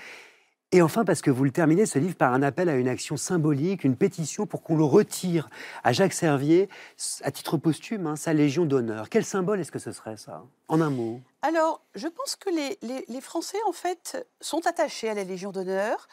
Et 0.73 0.83
enfin, 0.83 1.05
parce 1.05 1.21
que 1.21 1.31
vous 1.31 1.45
le 1.45 1.53
terminez, 1.53 1.87
ce 1.87 2.01
livre, 2.01 2.17
par 2.17 2.33
un 2.33 2.43
appel 2.43 2.69
à 2.69 2.75
une 2.75 2.89
action 2.89 3.17
symbolique, 3.17 3.85
une 3.85 3.97
pétition 3.97 4.47
pour 4.47 4.63
qu'on 4.63 4.77
le 4.77 4.85
retire 4.85 5.49
à 5.85 5.93
Jacques 5.93 6.13
Servier, 6.13 6.69
à 7.23 7.31
titre 7.31 7.59
posthume, 7.59 8.09
hein, 8.09 8.17
sa 8.17 8.33
Légion 8.33 8.67
d'honneur. 8.67 9.09
Quel 9.09 9.25
symbole 9.25 9.61
est-ce 9.61 9.71
que 9.71 9.79
ce 9.79 9.93
serait, 9.93 10.17
ça? 10.17 10.43
En 10.67 10.81
un 10.81 10.91
mot. 10.91 11.21
Alors, 11.43 11.81
je 11.95 12.09
pense 12.09 12.35
que 12.35 12.51
les, 12.51 13.21
Français, 13.21 13.59
en 13.69 13.73
fait, 13.73 14.27
sont 14.41 14.67
attachés 14.67 15.09
à 15.09 15.15
la 15.15 15.23
Légion 15.23 15.53
d'honneur 15.53 16.09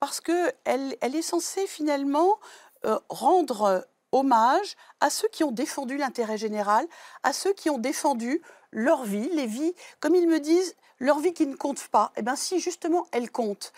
parce 0.00 0.22
qu'elle 0.22 0.96
elle 1.00 1.14
est 1.14 1.22
censée, 1.22 1.66
finalement, 1.66 2.38
euh, 2.84 2.98
rendre 3.08 3.86
hommage 4.12 4.76
à 5.00 5.10
ceux 5.10 5.28
qui 5.28 5.44
ont 5.44 5.52
défendu 5.52 5.96
l'intérêt 5.96 6.38
général, 6.38 6.86
à 7.22 7.32
ceux 7.32 7.52
qui 7.52 7.70
ont 7.70 7.78
défendu 7.78 8.40
leur 8.72 9.04
vie, 9.04 9.28
les 9.32 9.46
vies, 9.46 9.74
comme 10.00 10.14
ils 10.14 10.28
me 10.28 10.40
disent, 10.40 10.74
leur 10.98 11.18
vie 11.18 11.32
qui 11.32 11.46
ne 11.46 11.54
compte 11.54 11.86
pas. 11.88 12.12
Eh 12.16 12.22
bien, 12.22 12.36
si, 12.36 12.58
justement, 12.58 13.06
elle 13.12 13.30
compte. 13.30 13.72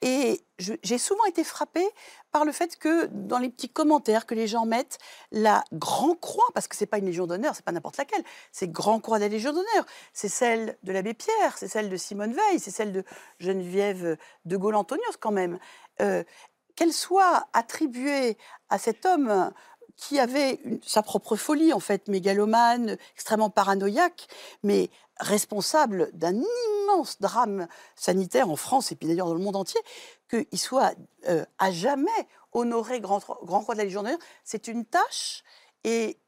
Et 0.00 0.42
j'ai 0.58 0.98
souvent 0.98 1.24
été 1.26 1.44
frappée 1.44 1.86
par 2.30 2.44
le 2.44 2.52
fait 2.52 2.76
que 2.78 3.06
dans 3.06 3.38
les 3.38 3.50
petits 3.50 3.68
commentaires 3.68 4.26
que 4.26 4.34
les 4.34 4.46
gens 4.46 4.64
mettent, 4.64 4.98
la 5.32 5.64
Grand 5.72 6.14
Croix, 6.14 6.48
parce 6.54 6.68
que 6.68 6.76
c'est 6.76 6.86
pas 6.86 6.98
une 6.98 7.06
Légion 7.06 7.26
d'honneur, 7.26 7.54
c'est 7.54 7.64
pas 7.64 7.72
n'importe 7.72 7.98
laquelle, 7.98 8.24
c'est 8.52 8.70
Grand 8.70 9.00
Croix 9.00 9.18
de 9.18 9.24
la 9.24 9.28
Légion 9.28 9.52
d'honneur, 9.52 9.84
c'est 10.14 10.28
celle 10.28 10.78
de 10.82 10.92
l'abbé 10.92 11.14
Pierre, 11.14 11.58
c'est 11.58 11.68
celle 11.68 11.90
de 11.90 11.96
Simone 11.96 12.32
Veil, 12.32 12.58
c'est 12.58 12.70
celle 12.70 12.92
de 12.92 13.04
Geneviève 13.38 14.16
de 14.46 14.56
Gaulle-Antonios 14.56 15.18
quand 15.20 15.32
même. 15.32 15.58
Euh, 16.00 16.24
qu'elle 16.74 16.92
soit 16.94 17.48
attribuée 17.52 18.38
à 18.70 18.78
cet 18.78 19.04
homme 19.04 19.52
qui 19.96 20.18
avait 20.18 20.60
sa 20.84 21.02
propre 21.02 21.36
folie, 21.36 21.72
en 21.72 21.80
fait, 21.80 22.08
mégalomane, 22.08 22.96
extrêmement 23.14 23.50
paranoïaque, 23.50 24.28
mais 24.62 24.90
responsable 25.20 26.10
d'un 26.12 26.34
immense 26.34 27.20
drame 27.20 27.68
sanitaire 27.96 28.50
en 28.50 28.56
France 28.56 28.92
et 28.92 28.96
puis 28.96 29.06
d'ailleurs 29.06 29.28
dans 29.28 29.34
le 29.34 29.40
monde 29.40 29.56
entier, 29.56 29.80
qu'il 30.28 30.58
soit 30.58 30.94
euh, 31.28 31.44
à 31.58 31.70
jamais 31.70 32.10
honoré 32.52 33.00
grand, 33.00 33.20
grand 33.44 33.62
croix 33.62 33.74
de 33.74 33.78
la 33.78 33.84
Légion 33.84 34.02
d'honneur, 34.02 34.18
c'est 34.44 34.68
une 34.68 34.84
tâche 34.84 35.42
et 35.84 36.18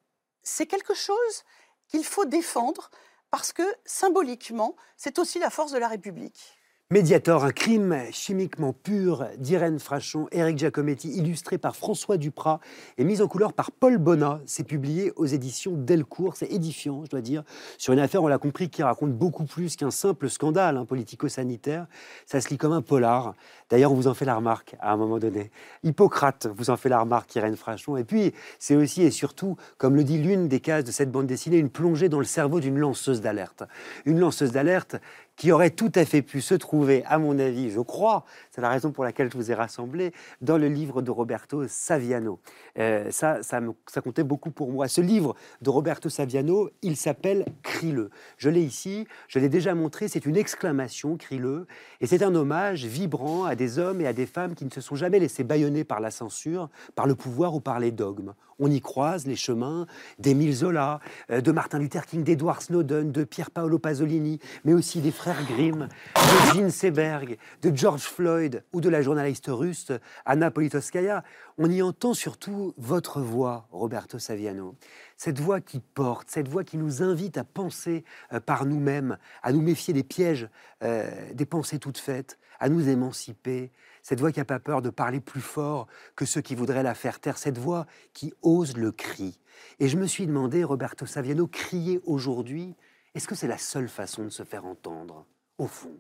c'est 0.43 0.67
quelque 0.67 0.95
chose 0.95 1.45
qu'il 1.89 2.05
faut 2.05 2.25
défendre 2.25 2.91
parce 3.31 3.53
que 3.53 3.63
symboliquement, 3.85 4.77
c'est 4.97 5.19
aussi 5.19 5.39
la 5.39 5.51
force 5.51 5.73
de 5.73 5.79
la 5.79 5.89
République. 5.89 6.57
Médiator, 6.91 7.47
un 7.47 7.51
crime 7.51 7.97
chimiquement 8.13 8.75
pur 8.75 9.27
d'Irène 9.39 9.79
Frachon, 9.79 10.29
Éric 10.31 10.59
Giacometti, 10.59 11.09
illustré 11.17 11.57
par 11.57 11.77
François 11.77 12.19
Duprat 12.19 12.61
et 12.99 13.05
mis 13.05 13.23
en 13.23 13.27
couleur 13.27 13.55
par 13.55 13.71
Paul 13.73 13.97
Bonnat. 13.97 14.43
C'est 14.45 14.65
publié 14.65 15.11
aux 15.17 15.25
éditions 15.25 15.73
Delcourt. 15.73 16.37
C'est 16.37 16.53
édifiant, 16.53 17.03
je 17.07 17.09
dois 17.09 17.23
dire, 17.23 17.43
sur 17.79 17.95
une 17.95 18.01
affaire, 18.01 18.23
on 18.23 18.27
l'a 18.27 18.37
compris, 18.37 18.69
qui 18.69 18.83
raconte 18.83 19.15
beaucoup 19.15 19.45
plus 19.45 19.77
qu'un 19.77 19.91
simple 19.91 20.29
scandale 20.29 20.77
hein, 20.77 20.85
politico-sanitaire. 20.85 21.87
Ça 22.27 22.43
se 22.43 22.51
lit 22.51 22.59
comme 22.59 22.73
un 22.73 22.83
polar. 22.83 23.33
D'ailleurs, 23.71 23.91
on 23.91 23.95
vous 23.95 24.07
en 24.07 24.15
fait 24.15 24.27
la 24.27 24.37
remarque 24.37 24.77
à 24.79 24.93
un 24.93 24.99
moment 24.99 25.19
donné. 25.19 25.51
Hippocrate 25.85 26.49
vous 26.55 26.69
en 26.69 26.77
fait 26.77 26.91
la 26.91 27.01
remarque, 27.01 27.35
Irène 27.35 27.57
Frachon. 27.57 27.97
Et 27.97 28.05
puis, 28.05 28.35
c'est 28.59 28.77
aussi 28.77 29.03
et 29.03 29.11
surtout, 29.11 29.57
comme 29.79 29.97
le 29.97 30.05
dit 30.05 30.19
l'une 30.19 30.49
des 30.49 30.61
cases 30.61 30.85
de 30.85 30.93
cette 30.93 31.11
bande 31.11 31.27
dessinée, 31.27 31.57
une 31.57 31.71
plongée 31.71 32.11
dans 32.11 32.19
le 32.19 32.27
cerveau 32.27 32.61
d'une 32.61 32.77
lanceuse 32.77 33.23
d'alerte. 33.23 33.63
Une 34.05 34.21
lanceuse 34.21 34.53
d'alerte 34.53 34.97
qui 35.37 35.51
aurait 35.51 35.71
tout 35.71 35.91
à 35.95 36.05
fait 36.05 36.23
pu 36.23 36.41
se 36.41 36.55
trouver, 36.55 37.05
à 37.07 37.19
mon 37.19 37.39
avis, 37.39 37.71
je 37.71 37.81
crois, 37.81 38.25
c'est 38.51 38.61
la 38.61 38.69
raison 38.69 38.93
pour 38.93 39.05
laquelle 39.05 39.31
je 39.31 39.37
vous 39.37 39.51
ai 39.51 39.55
rassemblé, 39.55 40.13
dans 40.41 40.59
le 40.59 40.69
livre 40.69 41.03
de 41.03 41.11
Roberto 41.11 41.67
Saviano. 41.67 42.39
Euh, 42.79 43.11
ça, 43.11 43.43
ça, 43.43 43.61
comptait 44.01 44.23
beaucoup 44.23 44.51
pour 44.51 44.71
moi. 44.71 44.87
Ce 44.89 45.01
livre 45.01 45.35
de 45.61 45.71
Roberto 45.71 46.09
Saviano, 46.09 46.71
il 46.83 46.97
s'appelle 46.97 47.47
Crie-le. 47.63 48.11
Je 48.37 48.49
l'ai 48.49 48.63
ici, 48.63 49.07
je 49.29 49.39
l'ai 49.39 49.49
déjà 49.49 49.75
montré, 49.75 50.09
c'est 50.09 50.25
une 50.27 50.37
exclamation, 50.37 51.17
Crie-le, 51.17 51.67
et 52.01 52.07
c'est 52.07 52.23
un 52.23 52.35
hommage 52.35 52.85
vibrant 52.85 53.45
à 53.45 53.57
des 53.57 53.79
hommes 53.79 54.01
et 54.01 54.07
à 54.07 54.13
des 54.13 54.27
femmes 54.27 54.55
qui 54.55 54.65
ne 54.65 54.71
se 54.71 54.81
sont 54.81 54.95
jamais 54.95 55.19
laissés 55.19 55.45
bâillonner 55.45 55.85
par 55.85 56.01
la 56.01 56.11
censure, 56.11 56.69
par 56.95 57.07
le 57.07 57.15
pouvoir 57.15 57.55
ou 57.55 57.61
par 57.61 57.81
les 57.81 57.91
dogmes. 57.91 58.35
On 58.59 58.71
y 58.71 58.81
croise 58.81 59.27
les 59.27 59.37
chemins 59.37 59.87
d'Émile 60.19 60.55
Zola, 60.55 61.01
euh, 61.31 61.41
de 61.41 61.53
Martin 61.53 61.79
Luther 61.79 62.07
King, 62.07 62.25
d'Edward 62.25 62.63
Snowden, 62.63 63.13
de 63.13 63.25
Pier 63.25 63.45
Paolo 63.53 63.79
Pasolini, 63.79 64.39
mais 64.65 64.73
aussi 64.73 65.01
des 65.01 65.11
frères 65.11 65.45
Grimm, 65.47 65.89
de 66.15 66.55
Gene 66.55 66.71
Seberg, 66.71 67.39
de 67.63 67.75
George 67.75 68.03
Floyd 68.03 68.65
ou 68.73 68.81
de 68.81 68.89
la 68.89 69.03
journaliste 69.03 69.47
russe 69.49 69.93
Anna 70.25 70.51
Politkovskaya. 70.51 71.25
On 71.59 71.71
y 71.71 71.83
entend 71.83 72.15
surtout 72.15 72.75
votre 72.77 73.21
voix, 73.21 73.69
Roberto 73.71 74.19
Saviano. 74.19 74.75
Cette 75.17 75.39
voix 75.39 75.61
qui 75.61 75.81
porte, 75.81 76.31
cette 76.31 76.49
voix 76.49 76.65
qui 76.65 76.77
nous 76.77 77.03
invite 77.03 77.39
à 77.39 77.45
penser 77.45 78.05
euh, 78.33 78.41
par 78.41 78.67
nous-mêmes, 78.67 79.19
à 79.43 79.53
nous 79.53 79.63
méfier 79.63 79.95
des 79.95 80.03
pièges 80.03 80.49
euh, 80.83 81.11
des 81.33 81.47
pensées 81.47 81.79
toutes 81.79 81.99
faites, 81.99 82.39
à 82.61 82.69
nous 82.69 82.89
émanciper, 82.89 83.71
cette 84.05 84.21
voix 84.21 84.31
qui 84.31 84.39
n'a 84.39 84.45
pas 84.45 84.61
peur 84.61 84.83
de 84.83 84.91
parler 84.91 85.19
plus 85.19 85.41
fort 85.41 85.89
que 86.15 86.27
ceux 86.27 86.43
qui 86.43 86.55
voudraient 86.55 86.83
la 86.83 86.95
faire 86.95 87.21
taire, 87.21 87.39
cette 87.39 87.57
voix 87.59 87.87
qui 88.13 88.35
ose 88.43 88.77
le 88.77 88.93
cri. 88.93 89.41
Et 89.81 89.89
je 89.89 89.97
me 89.97 90.07
suis 90.07 90.27
demandé, 90.27 90.63
Roberto 90.63 91.07
Saviano, 91.07 91.47
crier 91.47 92.01
aujourd'hui, 92.05 92.77
est-ce 93.15 93.27
que 93.27 93.35
c'est 93.35 93.49
la 93.49 93.59
seule 93.59 93.89
façon 93.89 94.25
de 94.25 94.29
se 94.29 94.45
faire 94.45 94.67
entendre, 94.67 95.27
au 95.59 95.67
fond? 95.67 95.97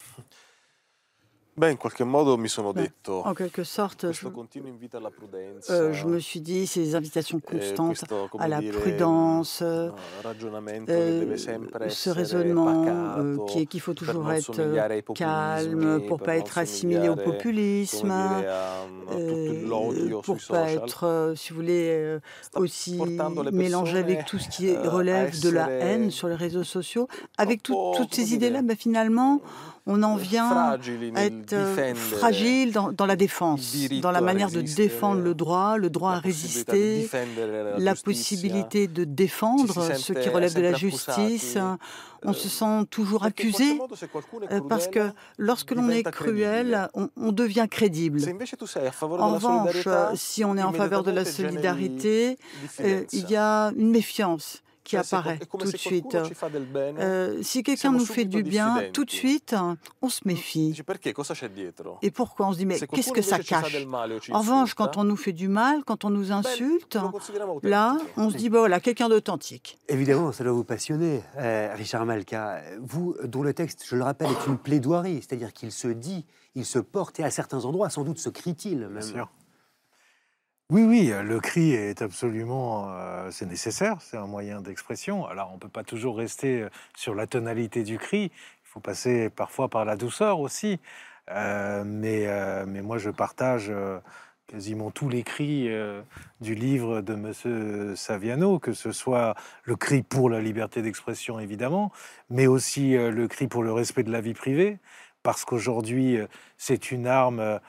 In 1.56 1.76
qualche 1.76 2.02
modo 2.02 2.36
mi 2.36 2.48
sono 2.48 2.72
detto. 2.72 3.22
En 3.24 3.32
quelque 3.32 3.62
sorte, 3.62 4.10
je, 4.10 4.26
euh, 5.70 5.92
je, 5.92 6.06
me 6.06 6.18
suis 6.18 6.40
dit 6.40 6.66
ces 6.66 6.96
invitations 6.96 7.38
eh, 7.38 7.58
constantes 7.58 8.04
à 8.40 8.48
la 8.48 8.60
prudence, 8.60 9.62
euh, 9.62 9.90
ce 11.88 12.10
raisonnement 12.10 13.16
euh, 13.18 13.64
qu'il 13.66 13.80
faut 13.80 13.94
toujours 13.94 14.32
être 14.32 15.14
calme 15.14 16.04
pour 16.08 16.18
pas 16.18 16.36
être 16.36 16.58
assimilé 16.58 17.08
au 17.08 17.14
populisme, 17.14 18.12
pour 20.24 20.38
pas 20.48 20.72
être, 20.72 21.34
si 21.36 21.50
vous 21.50 21.56
voulez, 21.56 22.18
aussi 22.54 23.00
mélangé 23.52 23.98
avec 23.98 24.24
tout 24.24 24.40
ce 24.40 24.48
qui 24.48 24.76
relève 24.76 25.40
de 25.40 25.50
la 25.50 25.70
haine 25.70 26.10
sur 26.10 26.26
les 26.26 26.34
réseaux 26.34 26.64
sociaux. 26.64 27.06
Avec 27.38 27.62
toutes 27.62 28.12
ces 28.12 28.34
idées-là, 28.34 28.62
ben, 28.62 28.76
finalement, 28.76 29.40
on 29.86 30.02
en 30.02 30.16
vient 30.16 30.50
à 31.14 31.24
être 31.24 31.52
euh, 31.52 31.94
fragile 31.94 32.72
dans, 32.72 33.06
la 33.06 33.16
défense, 33.16 33.76
dans 34.00 34.10
la 34.10 34.22
manière 34.22 34.50
de 34.50 34.62
défendre 34.62 35.20
le 35.20 35.34
droit, 35.34 35.76
le 35.76 35.90
droit 35.90 36.12
à 36.12 36.18
résister, 36.18 37.08
la 37.78 37.94
possibilité 37.94 38.88
de 38.88 39.04
défendre 39.04 39.94
ce 39.94 40.12
qui 40.12 40.28
relève 40.28 40.54
de 40.54 40.62
la 40.62 40.74
justice. 40.74 41.58
On 42.26 42.32
se 42.32 42.48
sent 42.48 42.86
toujours 42.88 43.24
accusé 43.24 43.78
euh, 44.50 44.60
parce 44.66 44.88
que 44.88 45.10
lorsque 45.36 45.72
l'on 45.72 45.90
est 45.90 46.04
cruel, 46.04 46.88
on, 46.94 47.32
devient 47.32 47.66
crédible. 47.70 48.20
En 49.18 49.34
revanche, 49.34 49.86
si 50.14 50.42
on 50.42 50.56
est 50.56 50.62
en 50.62 50.72
faveur 50.72 51.02
de 51.02 51.10
la 51.10 51.26
solidarité, 51.26 52.38
euh, 52.80 53.04
il 53.12 53.28
y 53.28 53.36
a 53.36 53.72
une 53.76 53.90
méfiance 53.90 54.63
qui 54.84 54.96
apparaît 54.96 55.38
tout 55.38 55.56
de 55.58 55.76
suite. 55.76 56.16
Euh, 56.74 57.42
si 57.42 57.62
quelqu'un 57.62 57.92
nous 57.92 58.04
fait 58.04 58.26
du 58.26 58.42
bien, 58.42 58.84
tout 58.92 59.04
de 59.04 59.10
suite, 59.10 59.56
on 60.02 60.08
se 60.08 60.20
méfie. 60.26 60.76
Et 62.02 62.10
pourquoi? 62.10 62.46
On 62.48 62.52
se 62.52 62.58
dit, 62.58 62.66
mais 62.66 62.78
qu'est-ce 62.78 63.12
que 63.12 63.22
ça 63.22 63.38
cache? 63.38 63.74
En 64.30 64.40
revanche, 64.40 64.74
quand 64.74 64.96
on 64.96 65.04
nous 65.04 65.16
fait 65.16 65.32
du 65.32 65.48
mal, 65.48 65.82
quand 65.84 66.04
on 66.04 66.10
nous 66.10 66.30
insulte, 66.32 66.98
là, 67.62 67.96
on 68.16 68.30
se 68.30 68.36
dit, 68.36 68.50
bah 68.50 68.58
voilà, 68.58 68.80
quelqu'un 68.80 69.08
d'authentique. 69.08 69.78
Évidemment, 69.88 70.32
ça 70.32 70.44
doit 70.44 70.52
vous 70.52 70.64
passionner, 70.64 71.22
euh, 71.38 71.72
Richard 71.74 72.04
Malka. 72.04 72.62
Vous, 72.80 73.16
dont 73.24 73.42
le 73.42 73.54
texte, 73.54 73.84
je 73.86 73.96
le 73.96 74.04
rappelle, 74.04 74.28
est 74.30 74.46
une 74.46 74.58
plaidoirie, 74.58 75.16
c'est-à-dire 75.16 75.52
qu'il 75.52 75.72
se 75.72 75.88
dit, 75.88 76.26
il 76.54 76.66
se 76.66 76.78
porte, 76.78 77.18
et 77.20 77.24
à 77.24 77.30
certains 77.30 77.64
endroits, 77.64 77.88
sans 77.90 78.04
doute, 78.04 78.18
se 78.18 78.28
crie-t-il 78.28 78.88
même. 78.88 79.02
Oui, 80.70 80.82
oui, 80.82 81.10
euh, 81.12 81.22
le 81.22 81.40
cri 81.40 81.72
est 81.72 82.00
absolument, 82.00 82.86
euh, 82.96 83.30
c'est 83.30 83.44
nécessaire, 83.44 84.00
c'est 84.00 84.16
un 84.16 84.26
moyen 84.26 84.62
d'expression. 84.62 85.26
Alors, 85.26 85.50
on 85.50 85.56
ne 85.56 85.58
peut 85.60 85.68
pas 85.68 85.84
toujours 85.84 86.16
rester 86.16 86.62
euh, 86.62 86.70
sur 86.96 87.14
la 87.14 87.26
tonalité 87.26 87.82
du 87.82 87.98
cri, 87.98 88.24
il 88.32 88.66
faut 88.68 88.80
passer 88.80 89.28
parfois 89.28 89.68
par 89.68 89.84
la 89.84 89.96
douceur 89.96 90.40
aussi. 90.40 90.80
mais, 91.28 92.26
mais 92.66 92.82
moi, 92.82 92.98
je 92.98 93.10
partage 93.10 93.72
quasiment 94.48 94.90
tous 94.90 95.08
les 95.08 95.22
cris 95.22 95.68
du 96.40 96.54
livre 96.56 97.00
de 97.02 97.14
M. 97.14 97.96
Saviano, 97.96 98.58
que 98.58 98.72
ce 98.72 98.90
soit 98.92 99.34
le 99.64 99.76
cri 99.76 100.02
pour 100.02 100.28
la 100.28 100.40
liberté 100.40 100.82
d'expression, 100.82 101.38
évidemment, 101.38 101.92
mais 102.30 102.46
aussi 102.48 102.94
le 102.96 103.28
cri 103.28 103.46
pour 103.48 103.62
le 103.62 103.72
respect 103.72 104.02
de 104.02 104.10
la 104.10 104.20
vie 104.20 104.34
privée, 104.34 104.78
parce 105.22 105.44
qu'aujourd'hui, 105.44 106.18
c'est 106.58 106.90
une 106.90 107.06
arme 107.06 107.60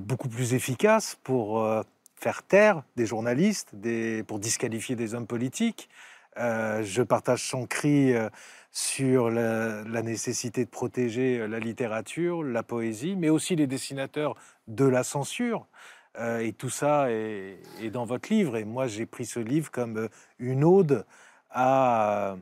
beaucoup 0.00 0.28
plus 0.28 0.54
efficace 0.54 1.18
pour 1.24 1.60
faire 2.20 2.42
taire 2.42 2.82
des 2.96 3.06
journalistes, 3.06 3.74
pour 4.26 4.38
disqualifier 4.38 4.94
des 4.94 5.14
hommes 5.14 5.26
politiques. 5.26 5.88
Euh, 6.36 6.82
je 6.84 7.02
partage 7.02 7.42
son 7.48 7.66
cri 7.66 8.14
euh, 8.14 8.28
sur 8.70 9.30
la, 9.30 9.82
nécessité 10.02 10.64
de 10.64 10.70
protéger 10.70 11.38
euh, 11.40 11.48
la 11.48 11.58
littérature, 11.58 12.42
la 12.42 12.62
poésie, 12.62 13.16
mais 13.16 13.30
aussi 13.30 13.56
les 13.56 13.66
dessinateurs 13.66 14.36
de 14.68 14.84
la 14.84 15.02
censure. 15.02 15.66
et 16.40 16.52
tout 16.52 16.70
ça 16.70 17.10
est, 17.10 17.90
dans 17.90 18.04
votre 18.04 18.32
livre. 18.32 18.56
Et 18.56 18.64
moi, 18.64 18.86
j'ai 18.86 19.06
pris 19.06 19.26
ce 19.26 19.40
livre 19.40 19.70
comme 19.70 20.08
une 20.38 20.64
ode 20.64 21.06
à, 21.50 22.36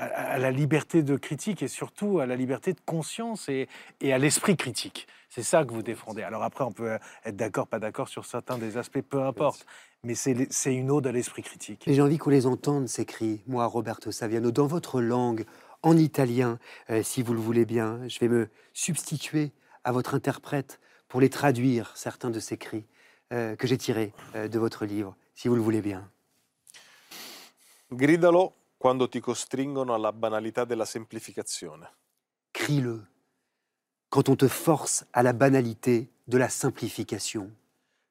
la 0.00 0.50
liberté 0.52 1.02
de 1.02 1.16
critique 1.16 1.62
et 1.62 1.68
surtout 1.68 2.20
à 2.20 2.26
la 2.26 2.36
liberté 2.36 2.72
de 2.72 2.80
conscience 2.86 3.48
et 3.48 3.68
à 4.12 4.18
l'esprit 4.18 4.56
critique. 4.56 5.08
C'est 5.28 5.42
ça 5.42 5.64
que 5.64 5.72
vous 5.72 5.82
défendez. 5.82 6.22
Alors 6.22 6.42
après, 6.42 6.64
on 6.64 6.72
peut 6.72 6.98
être 7.24 7.36
d'accord, 7.36 7.66
pas 7.66 7.78
d'accord 7.78 8.08
sur 8.08 8.24
certains 8.24 8.58
des 8.58 8.76
aspects, 8.76 9.02
peu 9.02 9.22
importe. 9.22 9.66
Mais 10.04 10.14
c'est 10.14 10.74
une 10.74 10.90
ode 10.90 11.06
à 11.06 11.12
l'esprit 11.12 11.42
critique. 11.42 11.82
j'ai 11.86 12.00
envie 12.00 12.18
qu'on 12.18 12.30
les 12.30 12.46
entende, 12.46 12.88
ces 12.88 13.04
cris. 13.04 13.42
Moi, 13.46 13.66
Roberto 13.66 14.12
Saviano, 14.12 14.50
dans 14.50 14.66
votre 14.66 15.00
langue, 15.00 15.44
en 15.82 15.96
italien, 15.96 16.58
euh, 16.90 17.02
si 17.02 17.22
vous 17.22 17.34
le 17.34 17.40
voulez 17.40 17.64
bien. 17.64 18.00
Je 18.08 18.18
vais 18.20 18.28
me 18.28 18.48
substituer 18.72 19.52
à 19.84 19.92
votre 19.92 20.14
interprète 20.14 20.80
pour 21.08 21.20
les 21.20 21.30
traduire, 21.30 21.96
certains 21.96 22.30
de 22.30 22.40
ces 22.40 22.56
cris 22.56 22.84
euh, 23.32 23.56
que 23.56 23.66
j'ai 23.66 23.78
tirés 23.78 24.12
euh, 24.34 24.48
de 24.48 24.58
votre 24.58 24.84
livre, 24.84 25.16
si 25.34 25.48
vous 25.48 25.54
le 25.54 25.62
voulez 25.62 25.82
bien. 25.82 26.10
Gridalo 27.90 28.54
quando 28.76 29.08
ti 29.08 29.20
costringono 29.20 29.94
alla 29.94 30.12
banalità 30.12 30.64
della 30.64 30.84
semplificazione. 30.84 31.88
Crie-le 32.50 33.17
quand 34.10 34.28
on 34.28 34.36
te 34.36 34.48
force 34.48 35.04
à 35.12 35.22
la 35.22 35.32
banalité 35.32 36.08
de 36.26 36.38
la 36.38 36.48
simplification. 36.48 37.50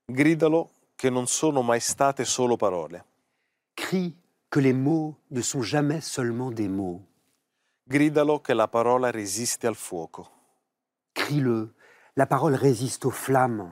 Gridalo 0.10 0.70
che 0.96 1.10
non 1.10 1.28
sono 1.28 1.62
mai 1.62 1.80
state 1.80 2.26
solo 2.26 2.56
parole. 2.56 3.04
Crie 3.76 4.16
que 4.50 4.60
les 4.60 4.74
mots 4.74 5.16
ne 5.30 5.42
sont 5.42 5.62
jamais 5.62 6.02
seulement 6.02 6.52
des 6.52 6.68
mots. 6.68 7.02
Gridalo 7.84 8.40
che 8.42 8.54
la 8.54 8.68
parola 8.68 9.12
resiste 9.12 9.68
al 9.68 9.76
fuoco. 9.76 10.30
Crie-le, 11.14 11.74
la 12.16 12.26
parole 12.26 12.56
résiste 12.56 13.06
aux 13.06 13.16
flammes. 13.16 13.72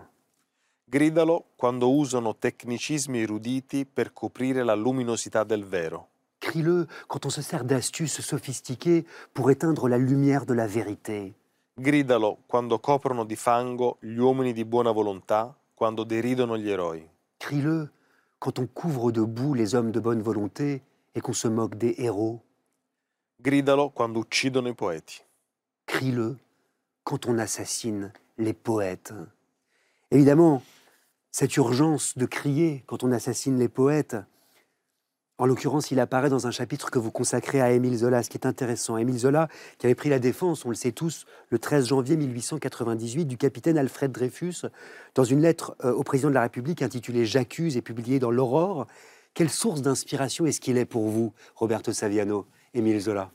Gridalo 0.83 1.51
quando 1.55 1.91
usano 1.91 2.35
tecnicismi 2.35 3.21
eruditi 3.21 3.85
per 3.85 4.13
coprire 4.13 4.63
la 4.63 4.75
luminosità 4.75 5.43
del 5.43 5.63
vero. 5.63 6.09
Crie-le 6.39 6.87
quand 7.07 7.25
on 7.25 7.29
se 7.29 7.41
sert 7.41 7.63
d'astuces 7.63 8.21
sophistiquées 8.21 9.05
pour 9.33 9.49
éteindre 9.49 9.87
la 9.87 9.97
lumière 9.97 10.45
de 10.45 10.53
la 10.53 10.67
vérité. 10.67 11.33
Gridalo 11.77 12.37
quando 12.47 12.79
coprono 12.79 13.25
di 13.25 13.35
fango 13.35 13.97
gli 13.99 14.15
uomini 14.15 14.53
di 14.53 14.63
buona 14.63 14.91
volontà, 14.91 15.53
quando 15.73 16.05
deridono 16.05 16.57
gli 16.57 16.69
eroi. 16.69 17.05
Crie-le 17.37 17.91
quand 18.39 18.59
on 18.59 18.67
couvre 18.67 19.11
de 19.11 19.21
boue 19.21 19.53
les 19.53 19.75
hommes 19.75 19.91
de 19.91 19.99
bonne 19.99 20.21
volonté 20.21 20.81
et 21.13 21.19
qu'on 21.19 21.33
se 21.33 21.49
moque 21.49 21.75
des 21.75 21.95
héros. 21.97 22.39
Gridalo 23.41 23.89
quando 23.89 24.19
uccidono 24.19 24.69
i 24.69 24.73
poeti. 24.73 25.21
Crie-le 25.85 26.37
quand 27.03 27.25
on 27.25 27.37
assassine 27.37 28.13
les 28.37 28.53
poètes. 28.53 29.13
Évidemment, 30.11 30.63
cette 31.29 31.57
urgence 31.57 32.17
de 32.17 32.25
crier 32.25 32.85
quand 32.87 33.03
on 33.03 33.11
assassine 33.11 33.59
les 33.59 33.67
poètes, 33.67 34.15
en 35.37 35.45
l'occurrence, 35.45 35.91
il 35.91 35.99
apparaît 35.99 36.29
dans 36.29 36.47
un 36.47 36.51
chapitre 36.51 36.89
que 36.89 36.99
vous 36.99 37.11
consacrez 37.11 37.59
à 37.59 37.71
Émile 37.71 37.97
Zola, 37.97 38.23
ce 38.23 38.29
qui 38.29 38.37
est 38.37 38.45
intéressant. 38.45 38.97
Émile 38.97 39.17
Zola, 39.17 39.49
qui 39.77 39.85
avait 39.85 39.95
pris 39.95 40.09
la 40.09 40.19
défense, 40.19 40.65
on 40.65 40.69
le 40.69 40.75
sait 40.75 40.93
tous, 40.93 41.25
le 41.49 41.59
13 41.59 41.87
janvier 41.87 42.15
1898, 42.15 43.25
du 43.25 43.37
capitaine 43.37 43.77
Alfred 43.77 44.11
Dreyfus, 44.11 44.65
dans 45.13 45.25
une 45.25 45.41
lettre 45.41 45.75
euh, 45.83 45.91
au 45.91 46.03
président 46.03 46.29
de 46.29 46.35
la 46.35 46.41
République 46.41 46.81
intitulée 46.81 47.25
J'accuse 47.25 47.75
et 47.75 47.81
publiée 47.81 48.19
dans 48.19 48.31
l'Aurore. 48.31 48.87
Quelle 49.33 49.49
source 49.49 49.81
d'inspiration 49.81 50.45
est-ce 50.45 50.61
qu'il 50.61 50.77
est 50.77 50.85
pour 50.85 51.09
vous, 51.09 51.33
Roberto 51.55 51.91
Saviano, 51.91 52.45
Émile 52.73 53.01
Zola? 53.01 53.29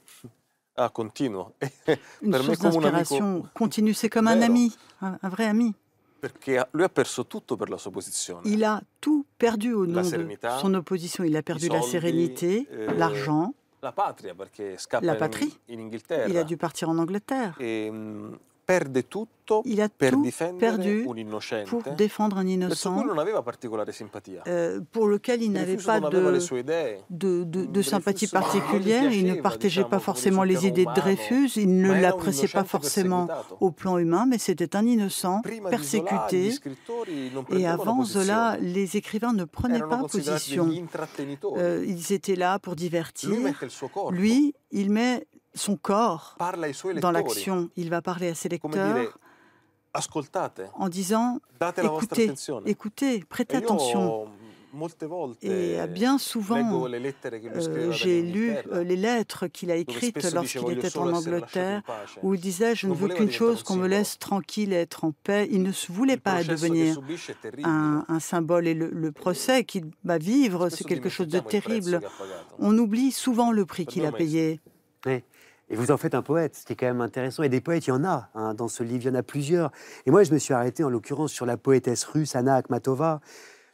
Ah, 0.77 0.89
continue. 0.89 1.37
Une 2.23 2.33
source 2.33 2.61
d'inspiration 2.61 3.45
continue, 3.53 3.93
c'est 3.93 4.09
comme 4.09 4.29
un 4.29 4.41
ami, 4.41 4.75
un 5.03 5.29
vrai 5.29 5.45
ami. 5.45 5.75
Il 8.45 8.65
a 8.65 8.83
tout 9.01 9.25
perdu 9.39 9.73
au 9.73 9.87
nom 9.87 10.03
de 10.03 10.27
son 10.61 10.75
opposition. 10.75 11.25
Il 11.25 11.37
a 11.37 11.43
perdu 11.43 11.69
la 11.69 11.83
sérénité, 11.83 12.69
eh, 12.71 12.93
l'argent, 12.95 13.55
la, 13.83 13.93
patrie. 15.15 15.59
Il 15.69 16.37
a 16.37 16.45
dû 16.45 16.57
partir 16.57 16.91
en 16.91 16.99
Angleterre. 16.99 17.57
Mm, 18.71 19.63
il 19.65 19.81
a 19.81 19.89
tout 19.89 20.25
perdu 20.59 21.05
pour 21.67 21.83
défendre 21.97 22.39
un 22.39 22.47
innocent. 22.47 23.05
Euh, 24.47 24.81
pour 24.93 25.09
lequel 25.09 25.43
il 25.43 25.53
n'avait 25.53 25.77
pas 25.77 26.01
de, 26.01 26.39
de, 27.11 27.45
de, 27.45 27.65
de 27.65 27.83
sympathie 27.83 28.29
particulière, 28.29 29.11
il 29.13 29.27
ne 29.27 29.35
partageait 29.41 29.85
pas 29.85 29.99
forcément 29.99 30.45
les 30.45 30.67
idées 30.67 30.85
de 30.85 30.95
Dreyfus, 30.95 31.51
il 31.57 31.81
ne 31.81 31.93
l'appréciait 31.93 32.49
pas 32.49 32.65
forcément 32.65 33.29
au 33.61 33.71
plan 33.71 33.99
humain, 33.99 34.27
mais 34.29 34.39
c'était 34.39 34.77
un 34.77 34.87
innocent 34.87 35.43
persécuté. 35.69 36.55
Et 37.51 37.67
avant 37.67 38.05
Zola, 38.05 38.57
les 38.61 38.97
écrivains 38.97 39.33
ne 39.33 39.45
prenaient 39.45 39.81
pas 39.81 40.03
position. 40.09 40.71
Euh, 41.57 41.85
ils 41.87 42.13
étaient 42.13 42.37
là 42.37 42.59
pour 42.59 42.77
divertir. 42.77 43.31
Lui, 44.11 44.55
il 44.71 44.91
met 44.91 45.27
son 45.55 45.77
corps 45.77 46.37
dans 47.01 47.11
l'action. 47.11 47.71
Il 47.77 47.91
va 47.91 48.03
parler 48.03 48.29
à 48.29 48.35
ses 48.35 48.49
lecteurs 48.49 49.19
en 50.75 50.89
disant 50.89 51.41
écoutez, 51.83 52.33
écoutez, 52.67 53.25
prêtez 53.29 53.57
attention. 53.57 54.29
Et 55.43 55.77
bien 55.89 56.19
souvent, 56.19 56.87
euh, 56.87 57.93
j'ai 57.93 58.23
lu 58.23 58.55
euh, 58.73 58.85
les 58.85 58.95
lettres 58.95 59.49
qu'il 59.49 59.71
a 59.71 59.77
écrites 59.77 60.33
lorsqu'il 60.33 60.79
était 60.79 60.97
en 60.97 61.13
Angleterre, 61.13 61.83
où 62.23 62.35
il 62.35 62.41
disait 62.41 62.77
Je 62.77 62.87
ne 62.87 62.95
veux 62.95 63.09
qu'une 63.09 63.33
chose, 63.33 63.63
qu'on 63.63 63.77
me 63.77 63.89
laisse 63.89 64.19
tranquille 64.19 64.73
et 64.73 64.77
être 64.77 65.05
en 65.05 65.13
paix. 65.13 65.49
Il 65.51 65.63
ne 65.63 65.73
voulait 65.89 66.17
pas 66.17 66.45
devenir 66.45 67.01
un, 67.65 68.21
symbole. 68.21 68.69
Et 68.69 68.75
le, 68.75 69.13
procès 69.13 69.65
qu'il 69.65 69.87
va 70.05 70.19
vivre, 70.19 70.69
c'est 70.69 70.85
quelque 70.85 71.09
chose 71.09 71.29
de 71.29 71.41
terrible. 71.41 72.01
On 72.59 72.77
oublie 72.79 73.11
souvent 73.11 73.51
le 73.51 73.67
prix 73.67 73.87
qu'il 73.87 74.07
a 74.07 74.13
payé. 74.13 74.61
Et 75.71 75.77
vous 75.77 75.93
en 75.93 75.97
faites 75.97 76.17
un 76.17 76.23
poète, 76.23 76.57
ce 76.57 76.65
qui 76.67 76.73
est 76.73 76.77
quand 76.77 76.87
même 76.87 77.01
intéressant. 77.01 77.45
Et 77.45 77.49
des 77.49 77.61
poètes, 77.61 77.87
il 77.87 77.91
y 77.91 77.93
en 77.93 78.05
a 78.05 78.29
hein, 78.35 78.55
dans 78.55 78.67
ce 78.67 78.83
livre, 78.83 79.05
il 79.05 79.07
y 79.07 79.11
en 79.11 79.15
a 79.15 79.23
plusieurs. 79.23 79.71
Et 80.05 80.11
moi, 80.11 80.25
je 80.25 80.33
me 80.33 80.39
suis 80.39 80.53
arrêté 80.53 80.83
en 80.83 80.91
l'occurrence 80.91 81.33
sur 81.33 81.47
la 81.47 81.57
poétesse 81.57 82.05
russe 82.05 82.35
Anna 82.35 82.57
Akhmatova. 82.57 83.21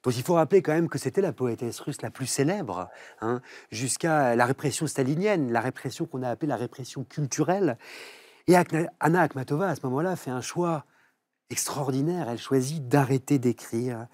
dont 0.02 0.10
il 0.10 0.22
faut 0.22 0.34
rappeler 0.34 0.60
quand 0.60 0.74
même 0.74 0.90
que 0.90 0.98
c'était 0.98 1.22
la 1.22 1.32
poétesse 1.32 1.80
russe 1.80 2.02
la 2.02 2.10
plus 2.10 2.26
célèbre, 2.26 2.90
hein, 3.22 3.40
jusqu'à 3.70 4.36
la 4.36 4.44
répression 4.44 4.86
stalinienne, 4.86 5.50
la 5.50 5.60
répression 5.60 6.04
qu'on 6.04 6.22
a 6.22 6.28
appelée 6.28 6.48
la 6.48 6.56
répression 6.56 7.02
culturelle. 7.04 7.78
Et 8.46 8.54
Anna 9.00 9.22
Akhmatova, 9.22 9.70
à 9.70 9.74
ce 9.74 9.80
moment-là, 9.84 10.16
fait 10.16 10.30
un 10.30 10.42
choix 10.42 10.84
extraordinaire. 11.48 12.28
Elle 12.28 12.38
choisit 12.38 12.86
d'arrêter 12.86 13.38
d'écrire. 13.38 14.06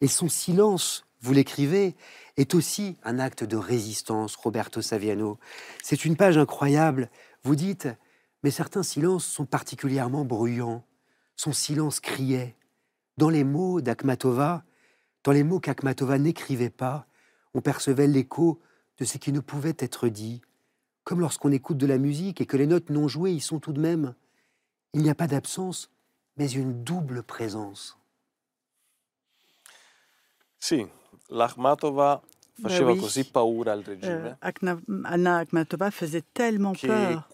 Et 0.00 0.08
son 0.08 0.28
silence, 0.28 1.06
vous 1.20 1.32
l'écrivez, 1.32 1.94
est 2.36 2.54
aussi 2.54 2.96
un 3.02 3.18
acte 3.18 3.44
de 3.44 3.56
résistance, 3.56 4.36
Roberto 4.36 4.82
Saviano. 4.82 5.38
C'est 5.82 6.04
une 6.04 6.16
page 6.16 6.36
incroyable 6.36 7.10
vous 7.42 7.56
dites, 7.56 7.88
mais 8.42 8.50
certains 8.50 8.82
silences 8.82 9.26
sont 9.26 9.46
particulièrement 9.46 10.24
bruyants. 10.24 10.84
Son 11.36 11.52
silence 11.52 12.00
criait. 12.00 12.56
Dans 13.16 13.30
les 13.30 13.44
mots 13.44 13.80
d'Akhmatova, 13.80 14.64
dans 15.24 15.32
les 15.32 15.44
mots 15.44 15.60
qu'Akhmatova 15.60 16.18
n'écrivait 16.18 16.70
pas, 16.70 17.06
on 17.54 17.60
percevait 17.60 18.06
l'écho 18.06 18.60
de 18.98 19.04
ce 19.04 19.18
qui 19.18 19.32
ne 19.32 19.40
pouvait 19.40 19.76
être 19.78 20.08
dit, 20.08 20.42
comme 21.04 21.20
lorsqu'on 21.20 21.52
écoute 21.52 21.78
de 21.78 21.86
la 21.86 21.98
musique 21.98 22.40
et 22.40 22.46
que 22.46 22.56
les 22.56 22.66
notes 22.66 22.90
non 22.90 23.08
jouées 23.08 23.32
y 23.32 23.40
sont 23.40 23.60
tout 23.60 23.72
de 23.72 23.80
même. 23.80 24.14
Il 24.92 25.02
n'y 25.02 25.10
a 25.10 25.14
pas 25.14 25.26
d'absence, 25.26 25.90
mais 26.36 26.50
une 26.50 26.84
double 26.84 27.22
présence. 27.22 27.98
Si, 30.60 30.86
l'Akhmatova 31.30 32.22
Faceva 32.60 32.92
bah 32.92 33.00
così 33.00 33.24
paura 33.24 33.72
al 33.72 33.82
regime. 33.84 34.36
Euh, 34.42 34.76
Anna 35.04 35.38
Akhmatova 35.38 35.90
faisait 35.92 36.24
tellement 36.32 36.72
peur 36.72 37.28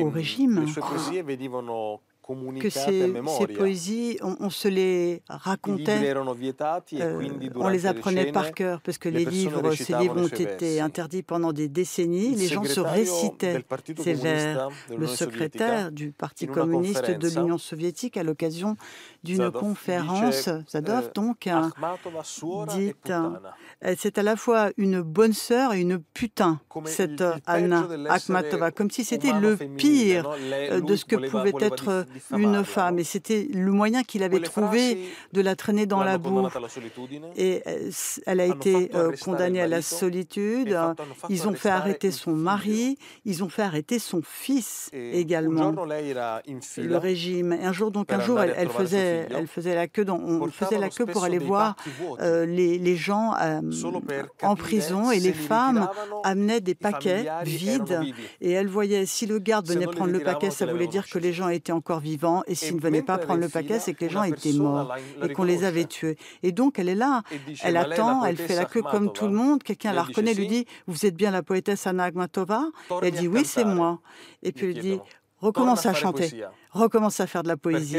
au 0.00 0.10
régime. 0.10 0.60
Le 0.60 0.66
sue 0.66 0.80
poesie 0.80 1.22
venivano 1.22 2.02
que 2.60 2.70
ces, 2.70 3.12
ces 3.38 3.46
poésies, 3.46 4.18
on, 4.22 4.36
on, 4.40 4.50
se 4.50 4.68
les 4.68 5.22
racontait, 5.28 6.12
e 6.12 7.00
euh, 7.00 7.28
on 7.54 7.68
les 7.68 7.86
apprenait 7.86 8.32
par 8.32 8.52
cœur, 8.52 8.80
parce 8.80 8.98
que 8.98 9.08
les 9.08 9.24
livres, 9.24 9.72
ces 9.74 9.94
livres 9.94 10.20
ont 10.20 10.26
été 10.26 10.80
interdits 10.80 11.22
pendant 11.22 11.52
des 11.52 11.68
décennies. 11.68 12.34
Les 12.34 12.48
gens 12.48 12.64
se 12.64 12.80
récitaient 12.80 13.64
ces 14.02 14.14
vers. 14.14 14.68
Le 14.96 15.06
secrétaire 15.06 15.92
du 15.92 16.10
Parti 16.10 16.46
communiste 16.46 17.10
de 17.10 17.28
l'Union 17.28 17.58
soviétique, 17.58 18.16
à 18.16 18.22
l'occasion 18.22 18.76
d'une 19.22 19.50
conférence, 19.50 20.48
Zadov, 20.70 21.12
donc, 21.14 21.48
dit 22.68 22.92
euh, 23.84 23.94
c'est 23.98 24.18
à 24.18 24.22
la 24.22 24.36
fois 24.36 24.70
une 24.76 25.02
bonne 25.02 25.32
sœur 25.32 25.74
et 25.74 25.80
une 25.80 25.98
putain, 25.98 26.60
cette 26.86 27.22
Anna 27.46 27.88
Akhmatova, 28.08 28.70
comme 28.70 28.90
si 28.90 29.04
c'était 29.04 29.32
le 29.32 29.56
pire 29.56 30.30
euh, 30.30 30.80
de 30.80 30.96
ce 30.96 31.04
que 31.04 31.16
pouvait 31.28 31.52
être 31.60 32.06
une 32.36 32.64
femme. 32.64 32.98
Et 32.98 33.04
c'était 33.04 33.48
le 33.52 33.70
moyen 33.70 34.02
qu'il 34.02 34.22
avait 34.22 34.40
trouvé 34.40 34.98
de 35.32 35.40
la 35.40 35.56
traîner 35.56 35.86
dans 35.86 36.02
la 36.02 36.18
boue. 36.18 36.48
Et 37.36 37.62
euh, 37.66 37.90
elle 38.26 38.40
a 38.40 38.46
été 38.46 38.90
euh, 38.94 39.12
condamnée 39.22 39.60
à 39.60 39.66
la 39.66 39.82
solitude. 39.82 40.76
Ils 41.28 41.48
ont 41.48 41.54
fait 41.54 41.70
arrêter 41.70 42.10
son 42.10 42.32
mari. 42.32 42.98
Ils 43.24 43.44
ont 43.44 43.48
fait 43.48 43.62
arrêter 43.62 43.98
son 43.98 44.20
fils 44.22 44.90
également. 44.92 45.72
Le 45.72 46.96
régime. 46.96 47.52
Et 47.52 47.64
un 47.64 47.72
jour, 47.72 47.90
donc 47.90 48.12
un 48.12 48.20
jour, 48.20 48.40
elle, 48.40 48.68
faisait, 48.68 49.28
elle 49.30 49.46
faisait 49.46 49.74
la 49.74 49.88
queue. 49.88 50.04
Dans, 50.04 50.18
on 50.18 50.48
faisait 50.50 50.78
la 50.78 50.88
queue 50.88 51.06
pour 51.06 51.24
aller 51.24 51.38
voir 51.38 51.76
euh, 52.20 52.46
les, 52.46 52.78
les, 52.78 52.96
gens 52.96 53.34
en 54.42 54.56
prison 54.56 55.10
et 55.10 55.20
les 55.20 55.32
femmes 55.32 55.88
amenaient 56.24 56.60
des 56.60 56.74
paquets 56.74 57.26
vides 57.44 58.00
et 58.40 58.52
elle 58.52 58.68
voyait 58.68 59.06
si 59.06 59.26
le 59.26 59.38
garde 59.38 59.68
venait 59.68 59.86
prendre 59.86 60.12
le 60.12 60.20
paquet, 60.20 60.50
ça 60.50 60.66
voulait 60.66 60.86
dire 60.86 61.08
que 61.08 61.18
les 61.18 61.32
gens 61.32 61.48
étaient 61.48 61.72
encore 61.72 62.00
vivants. 62.06 62.42
Et 62.46 62.54
s'ils 62.54 62.76
ne 62.76 62.80
venaient 62.80 63.02
pas 63.02 63.18
prendre 63.18 63.40
le 63.40 63.48
paquet, 63.48 63.78
c'est 63.78 63.94
que 63.94 64.04
les 64.04 64.10
gens 64.10 64.22
étaient 64.22 64.52
morts 64.52 64.94
et 65.22 65.32
qu'on 65.32 65.44
les 65.44 65.64
avait 65.64 65.84
tués. 65.84 66.16
Et 66.42 66.52
donc, 66.52 66.78
elle 66.78 66.88
est 66.88 66.94
là. 66.94 67.22
Elle 67.62 67.76
attend, 67.76 68.24
elle 68.24 68.36
fait 68.36 68.56
la 68.56 68.64
queue 68.64 68.82
comme 68.82 69.12
tout 69.12 69.26
le 69.26 69.32
monde. 69.32 69.62
Quelqu'un 69.62 69.92
la 69.92 70.04
reconnaît, 70.04 70.34
lui 70.34 70.46
dit 70.46 70.66
Vous 70.86 71.04
êtes 71.06 71.14
bien 71.14 71.30
la 71.30 71.42
poétesse 71.42 71.86
Anna 71.86 72.04
Akhmatova 72.04 72.66
Elle 73.02 73.12
dit 73.12 73.28
Oui, 73.28 73.44
c'est 73.44 73.64
moi. 73.64 74.00
Et 74.42 74.52
puis 74.52 74.66
elle 74.66 74.78
dit 74.78 75.00
recommence 75.46 75.86
à 75.86 75.94
chanter, 75.94 76.44
recommence 76.70 77.20
à 77.20 77.26
faire 77.26 77.42
de 77.42 77.48
la 77.48 77.56
poésie, 77.56 77.98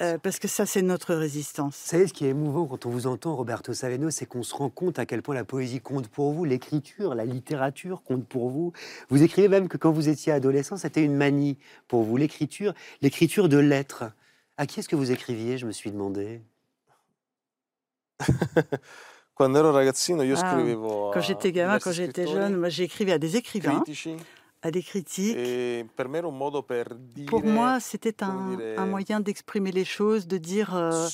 euh, 0.00 0.18
parce 0.18 0.38
que 0.38 0.48
ça, 0.48 0.66
c'est 0.66 0.82
notre 0.82 1.14
résistance. 1.14 1.74
Vous 1.84 1.90
savez, 1.90 2.06
ce 2.06 2.12
qui 2.12 2.24
est 2.26 2.30
émouvant 2.30 2.66
quand 2.66 2.86
on 2.86 2.90
vous 2.90 3.06
entend, 3.06 3.34
Roberto 3.34 3.72
Saveno, 3.72 4.10
c'est 4.10 4.26
qu'on 4.26 4.42
se 4.42 4.54
rend 4.54 4.70
compte 4.70 4.98
à 4.98 5.06
quel 5.06 5.22
point 5.22 5.34
la 5.34 5.44
poésie 5.44 5.80
compte 5.80 6.08
pour 6.08 6.32
vous, 6.32 6.44
l'écriture, 6.44 7.14
la 7.14 7.24
littérature 7.24 8.02
compte 8.02 8.26
pour 8.26 8.48
vous. 8.48 8.72
Vous 9.08 9.22
écrivez 9.22 9.48
même 9.48 9.68
que 9.68 9.76
quand 9.76 9.92
vous 9.92 10.08
étiez 10.08 10.32
adolescent, 10.32 10.76
c'était 10.76 11.02
une 11.02 11.16
manie 11.16 11.58
pour 11.88 12.02
vous, 12.02 12.16
l'écriture, 12.16 12.74
l'écriture 13.00 13.48
de 13.48 13.58
lettres. 13.58 14.04
À 14.56 14.66
qui 14.66 14.80
est-ce 14.80 14.88
que 14.88 14.96
vous 14.96 15.10
écriviez, 15.10 15.58
je 15.58 15.66
me 15.66 15.72
suis 15.72 15.90
demandé? 15.90 16.42
Quand 19.34 19.52
ah, 19.54 21.10
Quand 21.14 21.20
j'étais 21.20 21.52
gamin, 21.52 21.78
quand 21.78 21.90
j'étais 21.90 22.26
jeune, 22.26 22.56
moi 22.56 22.68
j'écrivais 22.68 23.12
à 23.12 23.18
des 23.18 23.36
écrivains 23.36 23.82
à 24.62 24.70
des 24.70 24.82
critiques. 24.82 25.36
Pour 27.26 27.44
moi, 27.44 27.80
c'était 27.80 28.22
un, 28.22 28.56
un, 28.78 28.86
moyen 28.86 29.20
d'exprimer 29.20 29.72
les 29.72 29.84
choses, 29.84 30.28
de 30.28 30.38
dire 30.38 30.76
euh, 30.76 31.08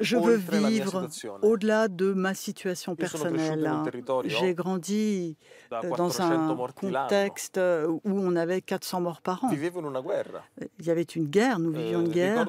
je 0.00 0.16
veux 0.16 0.36
vivre 0.36 1.08
au-delà 1.42 1.88
de 1.88 2.12
ma 2.12 2.34
situation 2.34 2.94
personnelle. 2.94 3.66
Hein. 3.66 3.84
J'ai 4.24 4.54
grandi 4.54 5.36
euh, 5.72 5.96
dans 5.96 6.20
un 6.20 6.54
contexte 6.74 7.56
euh, 7.58 7.86
où 7.88 8.00
on 8.04 8.36
avait 8.36 8.60
400 8.60 9.00
morts 9.00 9.22
par 9.22 9.44
an. 9.44 9.50
Il 9.50 10.86
y 10.86 10.90
avait 10.90 11.02
une 11.02 11.26
guerre, 11.26 11.58
nous 11.58 11.72
vivions 11.72 12.00
une 12.00 12.08
guerre. 12.08 12.48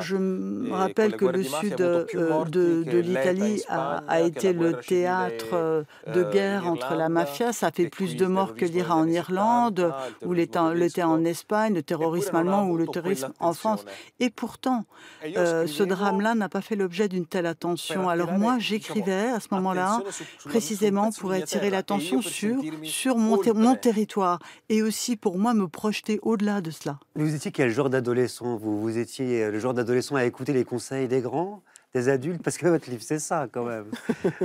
Je 0.00 0.16
me 0.16 0.72
rappelle 0.72 1.16
que 1.16 1.24
le 1.24 1.42
sud 1.42 1.74
de, 1.76 2.84
de 2.84 2.98
l'Italie 2.98 3.62
a, 3.68 4.02
a, 4.06 4.20
été 4.20 4.52
le 4.52 4.74
théâtre 4.74 5.84
de 6.06 6.22
guerre 6.30 6.66
entre 6.68 6.94
la 6.94 7.08
mafia. 7.08 7.52
Ça 7.52 7.72
fait 7.72 7.88
plus 7.88 8.19
de 8.20 8.26
morts 8.26 8.54
que 8.54 8.64
l'IRA 8.64 8.96
en 8.96 9.08
Irlande, 9.08 9.92
ou 10.24 10.32
l'était 10.32 11.02
en 11.02 11.24
Espagne, 11.24 11.74
le 11.74 11.82
terrorisme 11.82 12.36
allemand 12.36 12.68
ou 12.68 12.76
le 12.76 12.86
terrorisme 12.86 13.32
en 13.40 13.52
France. 13.52 13.84
Et 14.18 14.30
pourtant, 14.30 14.84
euh, 15.24 15.66
ce 15.66 15.82
drame-là 15.82 16.34
n'a 16.34 16.48
pas 16.48 16.60
fait 16.60 16.76
l'objet 16.76 17.08
d'une 17.08 17.26
telle 17.26 17.46
attention. 17.46 18.08
Alors 18.08 18.32
moi, 18.32 18.58
j'écrivais 18.58 19.30
à 19.30 19.40
ce 19.40 19.48
moment-là 19.52 20.02
précisément 20.44 21.10
pour 21.10 21.32
attirer 21.32 21.70
l'attention 21.70 22.20
sur, 22.22 22.60
sur 22.82 23.16
mon, 23.16 23.40
mon 23.54 23.74
territoire 23.74 24.38
et 24.68 24.82
aussi 24.82 25.16
pour 25.16 25.38
moi 25.38 25.54
me 25.54 25.66
projeter 25.68 26.18
au-delà 26.22 26.60
de 26.60 26.70
cela. 26.70 26.98
Vous 27.14 27.34
étiez 27.34 27.50
quel 27.50 27.70
genre 27.70 27.90
d'adolescent 27.90 28.56
vous, 28.56 28.80
vous 28.80 28.98
étiez 28.98 29.44
euh, 29.44 29.50
le 29.50 29.58
genre 29.58 29.74
d'adolescent 29.74 30.16
à 30.16 30.24
écouter 30.24 30.52
les 30.52 30.64
conseils 30.64 31.08
des 31.08 31.20
grands, 31.20 31.62
des 31.94 32.08
adultes? 32.08 32.42
Parce 32.42 32.58
que 32.58 32.66
votre 32.66 32.90
livre, 32.90 33.02
c'est 33.04 33.18
ça 33.18 33.46
quand 33.50 33.64
même. 33.64 33.90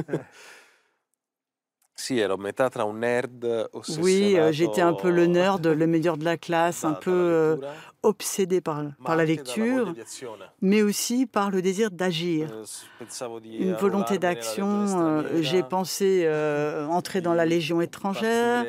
Oui, 3.99 4.37
euh, 4.37 4.51
j'étais 4.51 4.81
un 4.81 4.93
peu 4.93 5.09
le 5.09 5.25
nerd, 5.27 5.65
le 5.65 5.87
meilleur 5.87 6.17
de 6.17 6.25
la 6.25 6.35
classe, 6.37 6.83
un 6.83 6.93
peu 6.93 7.11
euh, 7.11 7.55
obsédé 8.03 8.59
par, 8.59 8.83
par 9.03 9.15
la 9.15 9.23
lecture, 9.23 9.93
mais 10.61 10.81
aussi 10.81 11.25
par 11.25 11.49
le 11.51 11.61
désir 11.61 11.91
d'agir, 11.91 12.49
eh, 13.01 13.63
une 13.63 13.73
volonté 13.73 14.17
d'action. 14.17 15.23
J'ai 15.39 15.63
pensé 15.63 16.23
euh, 16.25 16.85
entrer 16.89 17.21
dans 17.21 17.33
la 17.33 17.45
Légion 17.45 17.79
étrangère. 17.79 18.65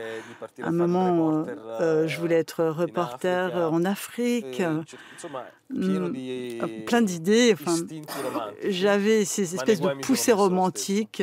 À 0.62 0.68
un 0.68 0.72
moment, 0.72 1.44
je 1.80 2.18
voulais 2.18 2.36
être 2.36 2.64
reporter 2.64 3.56
en 3.56 3.84
Afrique. 3.84 4.62
Mm, 5.68 6.84
plein 6.86 7.02
d'idées. 7.02 7.54
Enfin, 7.54 7.74
J'avais 8.64 9.24
ces 9.24 9.56
espèces 9.56 9.80
de 9.80 10.00
poussées 10.00 10.32
romantiques. 10.32 11.22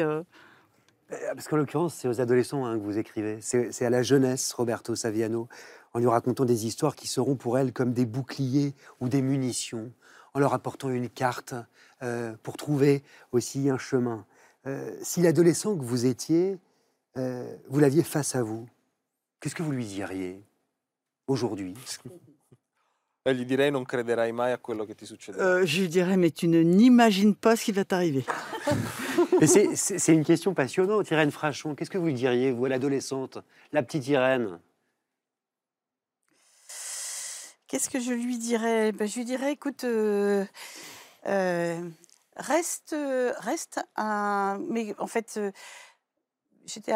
Euh, 1.12 1.34
parce 1.34 1.48
qu'en 1.48 1.58
l'occurrence, 1.58 1.96
c'est 1.96 2.08
aux 2.08 2.22
adolescents 2.22 2.66
hein, 2.66 2.78
que 2.78 2.84
vous 2.84 2.98
écrivez. 2.98 3.40
C'est 3.42 3.86
à 3.86 3.90
la 3.90 4.04
jeunesse, 4.04 4.54
Roberto 4.54 4.96
Saviano, 4.96 5.48
en 5.94 6.00
lui 6.00 6.08
racontant 6.08 6.46
des 6.46 6.66
histoires 6.66 6.96
qui 6.96 7.08
seront 7.08 7.36
pour 7.36 7.58
elle 7.58 7.74
comme 7.74 7.94
des 7.94 8.06
boucliers 8.06 8.74
ou 9.00 9.10
des 9.10 9.22
munitions, 9.22 9.92
en 10.34 10.40
leur 10.40 10.54
apportant 10.54 10.90
une 10.90 11.10
carte 11.10 11.54
euh, 12.02 12.34
pour 12.44 12.58
trouver 12.58 13.04
aussi 13.32 13.70
un 13.70 13.78
chemin. 13.78 14.26
Euh, 14.66 14.96
si 15.02 15.22
l'adolescent 15.22 15.78
que 15.78 15.84
vous 15.84 16.06
étiez, 16.06 16.58
vous 17.16 17.80
l'aviez 17.80 18.02
face 18.02 18.36
à 18.36 18.42
vous, 18.42 18.68
qu'est-ce 19.40 19.54
que 19.54 19.62
vous 19.62 19.72
lui 19.72 19.86
diriez 19.86 20.44
aujourd'hui? 21.28 21.76
Je 23.26 23.32
lui 23.32 23.46
dirais, 23.46 23.72
non 23.72 23.86
crederai 23.86 24.34
mai 24.34 24.52
a 24.52 24.58
quello 24.58 24.86
che 24.86 24.96
ti 24.96 25.06
succederà. 25.06 25.64
je 25.66 25.82
lui 25.82 25.88
dirais, 25.88 26.18
mais 26.18 26.32
tu 26.32 26.48
n'imagines 26.48 27.36
pas 27.36 27.56
ce 27.56 27.66
qui 27.66 27.72
va 27.72 27.86
t'arriver. 27.86 28.26
c'est 29.46 30.14
une 30.14 30.26
question 30.26 30.54
passionnante, 30.54 31.10
Irène 31.10 31.32
Frachon. 31.32 31.76
Qu'est-ce 31.76 31.90
que 31.90 31.98
vous 31.98 32.12
diriez, 32.12 32.52
vous, 32.52 32.66
à 32.66 32.70
l'adolescente, 32.70 33.38
la 33.72 33.82
petite 33.82 34.08
Irène? 34.08 34.60
Qu'est-ce 37.68 37.90
que 37.90 38.00
je 38.00 38.12
lui 38.12 38.38
dirais? 38.38 38.92
Ben, 38.92 39.08
Je 39.08 39.16
lui 39.16 39.26
dirais, 39.26 39.54
écoute, 39.54 39.84
euh, 39.86 40.46
euh, 41.26 41.90
reste, 42.36 42.96
reste 43.40 43.80
un. 43.96 44.60
Mais 44.70 44.94
en 45.00 45.08
fait, 45.08 45.36
euh, 45.38 45.52
j'étais 46.66 46.94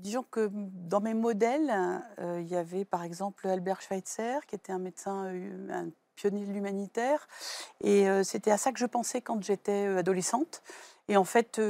disons 0.00 0.24
que 0.30 0.50
dans 0.52 1.00
mes 1.00 1.14
modèles, 1.14 1.72
euh, 2.18 2.40
il 2.40 2.48
y 2.48 2.56
avait 2.56 2.84
par 2.84 3.02
exemple 3.02 3.46
Albert 3.46 3.82
Schweitzer, 3.82 4.46
qui 4.46 4.54
était 4.54 4.72
un 4.72 4.78
médecin, 4.78 5.26
euh, 5.26 5.68
un 5.72 5.88
pionnier 6.16 6.44
de 6.44 6.52
l'humanitaire. 6.52 7.28
Et 7.80 8.08
euh, 8.08 8.24
c'était 8.24 8.50
à 8.50 8.58
ça 8.58 8.72
que 8.72 8.78
je 8.78 8.86
pensais 8.86 9.20
quand 9.20 9.42
j'étais 9.42 9.86
adolescente. 9.86 10.62
Et 11.08 11.16
en 11.16 11.24
fait, 11.24 11.60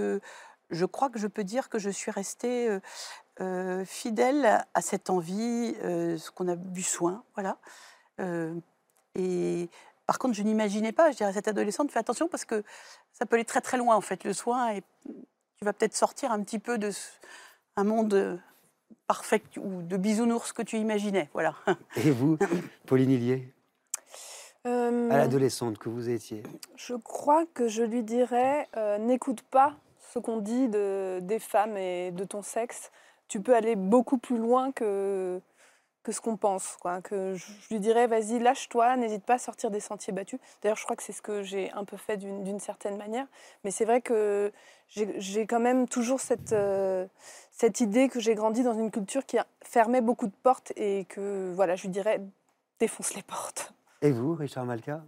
je 0.71 0.85
crois 0.85 1.11
que 1.11 1.19
je 1.19 1.27
peux 1.27 1.45
dire 1.45 1.69
que 1.69 1.79
je 1.79 1.91
suis 1.91 2.11
restée 2.11 2.69
fidèle 3.87 4.67
à 4.75 4.83
cette 4.83 5.09
envie, 5.09 5.75
ce 5.81 6.31
qu'on 6.31 6.47
a 6.49 6.57
du 6.57 6.83
soin. 6.83 7.25
Voilà. 7.35 7.57
et 9.15 9.71
par 10.07 10.19
contre, 10.19 10.35
je 10.35 10.43
n'imaginais 10.43 10.93
pas, 10.93 11.11
je 11.11 11.17
dirais 11.17 11.31
à 11.31 11.33
cette 11.33 11.49
adolescente, 11.49 11.91
fais 11.91 12.01
attention 12.01 12.29
parce 12.29 12.45
que 12.45 12.63
ça 13.15 13.25
peut 13.25 13.37
aller 13.37 13.47
très 13.47 13.63
très 13.63 13.79
loin 13.79 13.97
en 13.97 14.03
fait, 14.03 14.25
le 14.25 14.35
soin. 14.35 14.73
Et 14.75 14.83
tu 15.57 15.65
vas 15.65 15.73
peut-être 15.73 15.97
sortir 15.97 16.33
un 16.33 16.43
petit 16.43 16.59
peu 16.59 16.77
de 16.77 16.91
un 17.77 17.85
monde 17.85 18.15
euh, 18.15 18.37
parfait 19.07 19.43
ou 19.57 19.83
de 19.83 19.97
bisounours 19.97 20.53
que 20.53 20.63
tu 20.63 20.77
imaginais. 20.77 21.29
Voilà. 21.33 21.55
Et 21.97 22.11
vous, 22.11 22.39
Pauline 22.87 23.11
Hillier? 23.11 23.53
Euh, 24.67 25.11
À 25.11 25.17
l'adolescente 25.17 25.79
que 25.79 25.89
vous 25.89 26.11
étiez 26.11 26.43
Je 26.77 26.95
crois 26.95 27.47
que 27.55 27.67
je 27.69 27.83
lui 27.83 28.03
dirais 28.03 28.69
euh, 28.77 28.99
n'écoute 28.99 29.43
pas 29.43 29.75
ce 30.13 30.19
qu'on 30.19 30.39
dit 30.39 30.69
de, 30.69 31.21
des 31.23 31.39
femmes 31.39 31.77
et 31.77 32.11
de 32.11 32.25
ton 32.25 32.43
sexe. 32.43 32.91
Tu 33.29 33.41
peux 33.41 33.55
aller 33.55 33.77
beaucoup 33.77 34.19
plus 34.19 34.37
loin 34.39 34.73
que, 34.73 35.41
que 36.03 36.13
ce 36.13 36.21
qu'on 36.21 36.37
pense. 36.37 36.77
Quoi. 36.81 37.01
Que 37.01 37.35
je, 37.35 37.47
lui 37.71 37.81
dirais, 37.81 38.07
vas-y, 38.07 38.39
lâche-toi, 38.39 38.97
n'hésite 38.97 39.25
pas 39.25 39.35
à 39.35 39.39
sortir 39.39 39.71
des 39.71 39.81
sentiers 39.81 40.13
battus. 40.13 40.41
D'ailleurs, 40.63 40.77
je 40.77 40.85
crois 40.85 40.97
que 40.97 41.03
c'est 41.03 41.13
ce 41.13 41.23
que 41.23 41.43
j'ai 41.43 41.71
un 41.73 41.85
peu 41.85 41.97
fait 41.97 42.17
d'une 42.17 42.61
certaine 42.61 42.97
manière. 42.97 43.27
Mais 43.65 43.71
c'est 43.71 43.85
vrai 43.85 44.01
que 44.01 44.53
j'ai 44.89 45.47
quand 45.47 45.61
même 45.61 45.87
toujours 45.87 46.21
cette, 46.21 46.55
cette 47.53 47.81
idée 47.81 48.09
que 48.09 48.21
j'ai 48.21 48.35
grandi 48.35 48.63
dans 48.63 48.75
une 48.75 48.91
culture 48.91 49.25
qui 49.27 49.37
fermait 49.63 50.01
beaucoup 50.01 50.27
de 50.27 50.37
portes 50.43 50.73
et 50.77 51.05
que, 51.05 51.53
voilà, 51.55 51.77
je 51.77 51.83
lui 51.83 51.91
dirais, 51.91 52.21
défonce 52.79 53.15
les 53.15 53.23
portes. 53.23 53.73
Et 54.03 54.11
vous, 54.11 54.35
Richard 54.35 54.65
Malka? 54.65 55.03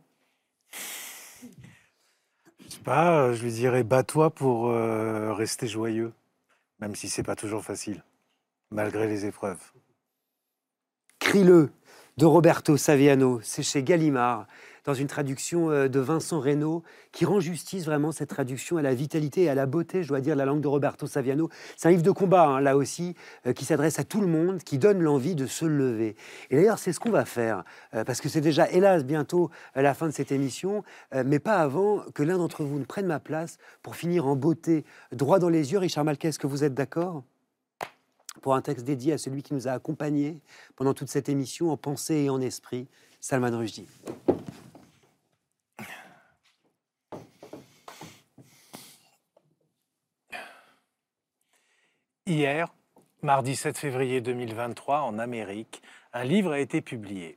Je 2.61 2.69
sais 2.69 2.83
pas, 2.85 3.33
je 3.33 3.43
lui 3.43 3.53
dirais, 3.53 3.83
bats-toi 3.83 4.31
pour 4.31 4.69
euh, 4.69 5.33
rester 5.33 5.67
joyeux, 5.67 6.13
même 6.79 6.95
si 6.95 7.09
c'est 7.09 7.23
pas 7.23 7.37
toujours 7.37 7.65
facile, 7.65 8.03
malgré 8.71 9.09
les 9.09 9.27
épreuves. 9.27 9.61
Crie-le 11.23 11.71
de 12.19 12.27
Roberto 12.27 12.77
Saviano, 12.77 13.41
c'est 13.43 13.63
chez 13.63 13.83
Gallimard 13.83 14.47
dans 14.85 14.93
une 14.93 15.07
traduction 15.07 15.71
euh, 15.71 15.89
de 15.89 16.01
Vincent 16.01 16.41
Reynaud, 16.41 16.83
qui 17.13 17.25
rend 17.25 17.41
justice 17.41 17.87
vraiment 17.87 18.13
cette 18.13 18.29
traduction 18.29 18.77
à 18.77 18.83
la 18.83 18.93
vitalité 18.93 19.45
et 19.45 19.49
à 19.49 19.55
la 19.55 19.65
beauté, 19.65 20.03
je 20.03 20.09
dois 20.09 20.21
dire, 20.21 20.35
de 20.35 20.39
la 20.39 20.45
langue 20.45 20.61
de 20.61 20.69
Roberto 20.69 21.07
Saviano. 21.07 21.49
C'est 21.77 21.89
un 21.89 21.93
livre 21.93 22.03
de 22.03 22.11
combat, 22.11 22.47
hein, 22.49 22.61
là 22.61 22.77
aussi, 22.77 23.15
euh, 23.47 23.53
qui 23.53 23.65
s'adresse 23.65 23.99
à 23.99 24.05
tout 24.05 24.21
le 24.21 24.27
monde, 24.27 24.63
qui 24.63 24.77
donne 24.77 25.01
l'envie 25.01 25.35
de 25.35 25.47
se 25.47 25.65
lever. 25.65 26.17
Et 26.51 26.57
d'ailleurs, 26.57 26.79
c'est 26.79 26.93
ce 26.93 27.01
qu'on 27.01 27.11
va 27.11 27.25
faire, 27.25 27.65
euh, 27.95 28.05
parce 28.05 28.21
que 28.21 28.29
c'est 28.29 28.43
déjà, 28.43 28.69
hélas, 28.71 29.05
bientôt 29.05 29.51
la 29.75 29.95
fin 29.95 30.09
de 30.09 30.13
cette 30.13 30.33
émission, 30.33 30.83
mais 31.25 31.39
pas 31.39 31.57
avant 31.57 32.01
que 32.15 32.23
l'un 32.23 32.37
d'entre 32.37 32.65
vous 32.65 32.79
ne 32.79 32.85
prenne 32.85 33.07
ma 33.07 33.21
place 33.21 33.59
pour 33.81 33.97
finir 33.97 34.27
en 34.27 34.37
beauté, 34.37 34.85
droit 35.13 35.39
dans 35.39 35.49
les 35.49 35.73
yeux. 35.73 35.79
Richard 35.79 36.05
Malquet, 36.05 36.29
est-ce 36.29 36.39
que 36.39 36.47
vous 36.47 36.65
êtes 36.65 36.75
d'accord? 36.75 37.23
Pour 38.41 38.55
un 38.55 38.63
texte 38.63 38.85
dédié 38.85 39.13
à 39.13 39.19
celui 39.19 39.43
qui 39.43 39.55
nous 39.55 39.69
a 39.69 39.73
accompagnés 39.73 40.41
pendant 40.77 40.95
toute 40.95 41.09
cette 41.09 41.29
émission 41.29 41.71
en 41.71 41.77
pensée 41.77 42.17
et 42.17 42.31
en 42.31 42.41
esprit, 42.41 42.89
Salman 43.21 43.57
Rushdie. 43.57 43.87
Hier, 52.27 52.73
mardi 53.21 53.57
7 53.57 53.77
février 53.77 54.21
2023, 54.21 55.01
en 55.01 55.19
Amérique, 55.19 55.83
un 56.13 56.25
livre 56.25 56.53
a 56.53 56.61
été 56.61 56.81
publié. 56.81 57.37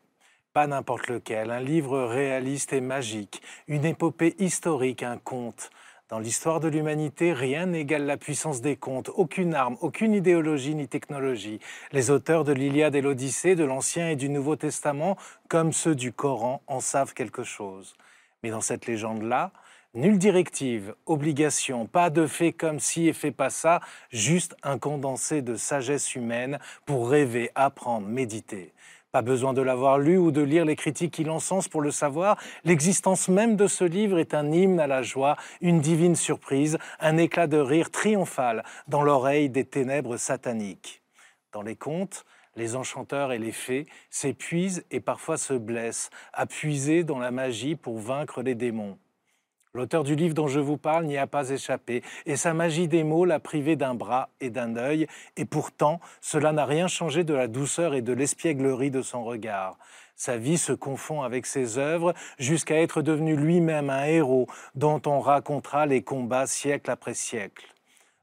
Pas 0.53 0.67
n'importe 0.67 1.07
lequel, 1.07 1.51
un 1.51 1.59
livre 1.59 2.03
réaliste 2.03 2.71
et 2.71 2.81
magique, 2.81 3.41
une 3.67 3.83
épopée 3.83 4.35
historique, 4.39 5.03
un 5.03 5.17
conte. 5.17 5.69
Dans 6.07 6.19
l'histoire 6.19 6.59
de 6.59 6.67
l'humanité, 6.67 7.33
rien 7.33 7.65
n'égale 7.65 8.05
la 8.05 8.17
puissance 8.17 8.61
des 8.61 8.75
contes, 8.75 9.09
aucune 9.15 9.55
arme, 9.55 9.75
aucune 9.81 10.13
idéologie 10.13 10.75
ni 10.75 10.87
technologie. 10.87 11.59
Les 11.91 12.11
auteurs 12.11 12.43
de 12.43 12.53
l'Iliade 12.53 12.93
et 12.93 13.01
l'Odyssée, 13.01 13.55
de 13.55 13.63
l'Ancien 13.63 14.09
et 14.09 14.15
du 14.15 14.29
Nouveau 14.29 14.55
Testament, 14.55 15.17
comme 15.49 15.73
ceux 15.73 15.95
du 15.95 16.11
Coran, 16.11 16.61
en 16.67 16.79
savent 16.79 17.15
quelque 17.15 17.43
chose. 17.43 17.95
Mais 18.43 18.51
dans 18.51 18.61
cette 18.61 18.85
légende-là, 18.85 19.51
Nulle 19.95 20.17
directive, 20.17 20.93
obligation, 21.05 21.85
pas 21.85 22.09
de 22.09 22.27
fait 22.27 22.51
comme 22.51 22.81
si 22.81 23.07
et 23.07 23.13
fait 23.13 23.31
pas 23.31 23.49
ça, 23.49 23.79
juste 24.11 24.57
un 24.61 24.77
condensé 24.77 25.41
de 25.41 25.55
sagesse 25.55 26.15
humaine 26.15 26.59
pour 26.85 27.09
rêver, 27.09 27.49
apprendre, 27.55 28.05
méditer. 28.05 28.73
Pas 29.15 29.21
besoin 29.21 29.53
de 29.53 29.61
l'avoir 29.61 29.97
lu 29.97 30.17
ou 30.17 30.29
de 30.29 30.41
lire 30.41 30.65
les 30.65 30.75
critiques 30.75 31.13
qui 31.13 31.23
l'encensent 31.23 31.69
pour 31.69 31.79
le 31.79 31.89
savoir. 31.89 32.37
L'existence 32.65 33.29
même 33.29 33.55
de 33.55 33.65
ce 33.65 33.85
livre 33.85 34.19
est 34.19 34.33
un 34.33 34.51
hymne 34.51 34.77
à 34.77 34.87
la 34.87 35.03
joie, 35.03 35.37
une 35.61 35.79
divine 35.79 36.17
surprise, 36.17 36.77
un 36.99 37.15
éclat 37.15 37.47
de 37.47 37.55
rire 37.55 37.91
triomphal 37.91 38.65
dans 38.89 39.03
l'oreille 39.03 39.49
des 39.49 39.63
ténèbres 39.63 40.17
sataniques. 40.17 41.01
Dans 41.53 41.61
les 41.61 41.77
contes, 41.77 42.25
les 42.57 42.75
enchanteurs 42.75 43.31
et 43.31 43.39
les 43.39 43.53
fées 43.53 43.87
s'épuisent 44.09 44.83
et 44.91 44.99
parfois 44.99 45.37
se 45.37 45.53
blessent, 45.53 46.09
à 46.33 46.45
dans 47.05 47.19
la 47.19 47.31
magie 47.31 47.77
pour 47.77 47.97
vaincre 47.99 48.41
les 48.41 48.53
démons. 48.53 48.97
L'auteur 49.75 50.05
du 50.05 50.15
livre 50.15 50.33
dont 50.33 50.47
je 50.47 50.61
vous 50.61 50.77
parle 50.77 51.03
n'y 51.03 51.17
a 51.17 51.27
pas 51.27 51.49
échappé, 51.49 52.01
et 52.25 52.37
sa 52.37 52.53
magie 52.53 52.87
des 52.87 53.03
mots 53.03 53.25
l'a 53.25 53.41
privé 53.41 53.75
d'un 53.75 53.93
bras 53.93 54.29
et 54.39 54.49
d'un 54.49 54.77
œil, 54.77 55.05
et 55.35 55.43
pourtant 55.43 55.99
cela 56.21 56.53
n'a 56.53 56.65
rien 56.65 56.87
changé 56.87 57.25
de 57.25 57.33
la 57.33 57.47
douceur 57.47 57.93
et 57.93 58.01
de 58.01 58.13
l'espièglerie 58.13 58.89
de 58.89 59.01
son 59.01 59.25
regard. 59.25 59.77
Sa 60.15 60.37
vie 60.37 60.57
se 60.57 60.71
confond 60.71 61.23
avec 61.23 61.45
ses 61.45 61.77
œuvres 61.77 62.13
jusqu'à 62.39 62.81
être 62.81 63.01
devenu 63.01 63.35
lui-même 63.35 63.89
un 63.89 64.05
héros 64.05 64.47
dont 64.75 65.01
on 65.05 65.19
racontera 65.19 65.85
les 65.85 66.03
combats 66.03 66.47
siècle 66.47 66.89
après 66.89 67.13
siècle 67.13 67.74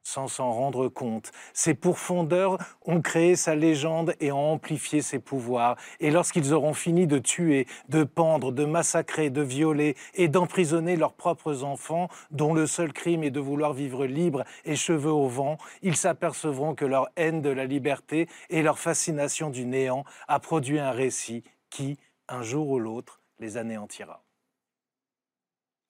sans 0.03 0.29
s'en 0.29 0.53
rendre 0.53 0.89
compte. 0.89 1.33
Ses 1.53 1.75
pourfondeurs 1.75 2.59
ont 2.85 3.01
créé 3.01 3.37
sa 3.37 3.55
légende 3.55 4.15
et 4.21 4.33
ont 4.33 4.53
amplifié 4.53 5.03
ses 5.03 5.19
pouvoirs. 5.19 5.77
Et 6.01 6.11
lorsqu'ils 6.11 6.53
auront 6.53 6.75
fini 6.75 7.07
de 7.07 7.19
tuer, 7.19 7.67
de 7.89 8.05
pendre, 8.05 8.53
de 8.53 8.65
massacrer, 8.65 9.31
de 9.31 9.43
violer 9.43 9.97
et 10.15 10.29
d'emprisonner 10.29 10.97
leurs 10.97 11.15
propres 11.15 11.65
enfants, 11.65 12.09
dont 12.31 12.55
le 12.55 12.67
seul 12.67 12.93
crime 12.93 13.23
est 13.23 13.31
de 13.31 13.41
vouloir 13.41 13.73
vivre 13.73 14.07
libre 14.07 14.45
et 14.65 14.77
cheveux 14.77 15.13
au 15.13 15.29
vent, 15.29 15.59
ils 15.83 15.97
s'apercevront 15.97 16.75
que 16.75 16.85
leur 16.85 17.09
haine 17.17 17.43
de 17.43 17.51
la 17.51 17.65
liberté 17.65 18.29
et 18.51 18.63
leur 18.63 18.79
fascination 18.79 19.51
du 19.51 19.65
néant 19.65 20.05
a 20.29 20.41
produit 20.41 20.79
un 20.79 20.91
récit 20.91 21.43
qui, 21.71 21.99
un 22.29 22.43
jour 22.43 22.69
ou 22.69 22.79
l'autre, 22.79 23.21
les 23.39 23.57
anéantira. 23.57 24.23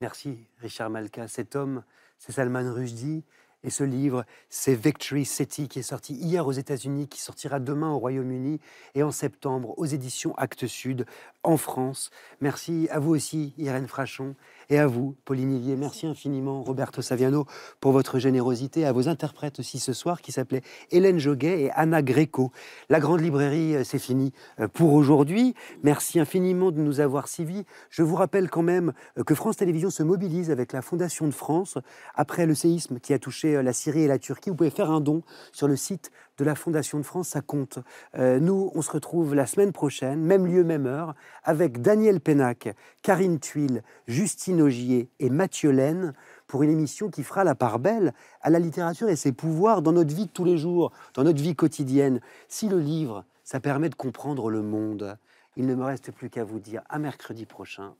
Merci, 0.01 0.47
Richard 0.59 0.90
Malka. 0.90 1.28
Cet 1.28 1.55
homme, 1.55 1.84
c'est 2.18 2.32
Salman 2.32 2.72
Rushdie. 2.72 3.24
Et 3.64 3.70
ce 3.70 3.84
livre, 3.84 4.24
c'est 4.48 4.74
Victory 4.74 5.24
City, 5.24 5.68
qui 5.68 5.78
est 5.78 5.82
sorti 5.82 6.14
hier 6.14 6.47
aux 6.47 6.52
États-Unis, 6.52 7.06
qui 7.09 7.20
sortira 7.20 7.60
demain 7.60 7.93
au 7.93 7.98
Royaume-Uni 7.98 8.60
et 8.94 9.02
en 9.02 9.12
septembre 9.12 9.74
aux 9.78 9.86
éditions 9.86 10.34
Actes 10.36 10.66
Sud 10.66 11.06
en 11.44 11.56
France. 11.56 12.10
Merci 12.40 12.89
à 12.90 12.98
vous 12.98 13.10
aussi, 13.10 13.55
Irène 13.59 13.86
Frachon, 13.86 14.34
et 14.73 14.78
à 14.78 14.86
vous, 14.86 15.15
Pauline 15.27 15.53
Hillier. 15.53 15.77
Merci 15.77 16.07
infiniment, 16.07 16.62
Roberto 16.62 17.03
Saviano, 17.03 17.44
pour 17.78 17.93
votre 17.93 18.19
générosité. 18.19 18.86
À 18.86 18.93
vos 18.93 19.07
interprètes 19.07 19.59
aussi 19.59 19.78
ce 19.78 19.93
soir, 19.93 20.23
qui 20.23 20.32
s'appelaient 20.32 20.62
Hélène 20.90 21.19
Joguet 21.19 21.65
et 21.65 21.70
Anna 21.73 22.01
Greco. 22.01 22.53
La 22.89 22.99
grande 22.99 23.20
librairie, 23.20 23.77
euh, 23.77 23.85
c'est 23.85 23.99
fini 23.99 24.32
euh, 24.61 24.69
pour 24.69 24.94
aujourd'hui. 24.94 25.55
Merci 25.82 26.19
infiniment 26.19 26.70
de 26.70 26.81
nous 26.81 27.01
avoir 27.01 27.28
suivis. 27.28 27.66
Je 27.90 28.03
vous 28.03 28.16
rappelle 28.16 28.49
quand 28.49 28.62
même 28.62 28.94
euh, 29.19 29.24
que 29.24 29.35
France 29.35 29.59
Télévisions 29.59 29.90
se 29.90 30.03
mobilise 30.03 30.51
avec 30.51 30.73
la 30.73 30.81
Fondation 30.81 31.27
de 31.27 31.32
France 31.32 31.77
après 32.15 32.47
le 32.47 32.55
séisme 32.55 32.99
qui 32.99 33.12
a 33.12 33.19
touché 33.19 33.62
la 33.62 33.74
Syrie 33.74 34.05
et 34.05 34.09
la 34.09 34.19
Turquie, 34.19 34.49
vous 34.49 34.57
pouvez 34.57 34.70
faire 34.70 34.90
un 34.90 35.03
don 35.03 35.23
sur 35.53 35.69
le 35.69 35.77
site 35.77 36.11
de 36.43 36.47
la 36.47 36.56
Fondation 36.56 36.98
de 36.98 37.05
France, 37.05 37.28
ça 37.28 37.40
compte. 37.40 37.78
Euh, 38.19 38.40
nous, 38.40 38.73
on 38.74 38.82
se 38.82 38.90
retrouve 38.90 39.32
la 39.35 39.47
semaine 39.47 39.70
prochaine, 39.70 40.20
même 40.20 40.44
lieu, 40.44 40.64
même 40.64 40.86
heure, 40.86 41.14
avec 41.44 41.81
Daniel 41.81 42.20
Pénac, 42.20 42.74
Karine 43.02 43.39
Tuile, 43.39 43.85
Justine 44.09 44.60
Augier 44.60 45.09
et 45.20 45.31
Mathieu 45.31 45.70
Laine 45.70 46.14
pour 46.48 46.64
une 46.64 46.70
émission 46.70 47.10
qui 47.10 47.23
fera 47.23 47.44
la 47.44 47.55
part 47.55 47.78
belle 47.78 48.12
à 48.40 48.51
la 48.51 48.59
littérature 48.59 49.09
et 49.09 49.14
ses 49.14 49.31
pouvoirs 49.31 49.82
dans 49.82 49.93
notre 49.93 50.12
vie 50.12 50.27
de 50.27 50.32
tous 50.32 50.44
les 50.44 50.59
jours, 50.59 50.90
dans 51.14 51.23
notre 51.23 51.40
vie 51.40 51.55
quotidienne. 51.55 52.20
Si 52.48 52.69
le 52.69 52.81
livre, 52.81 53.24
ça 53.44 53.60
permet 53.60 53.89
de 53.89 53.94
comprendre 53.94 54.51
le 54.51 54.62
monde, 54.62 55.16
il 55.56 55.66
ne 55.66 55.77
me 55.77 55.85
reste 55.85 56.10
plus 56.10 56.28
qu'à 56.28 56.43
vous 56.43 56.59
dire 56.59 56.82
à 56.89 56.98
mercredi 56.98 57.47
prochain, 57.47 57.94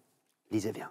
lisez 0.51 0.73
bien. 0.73 0.91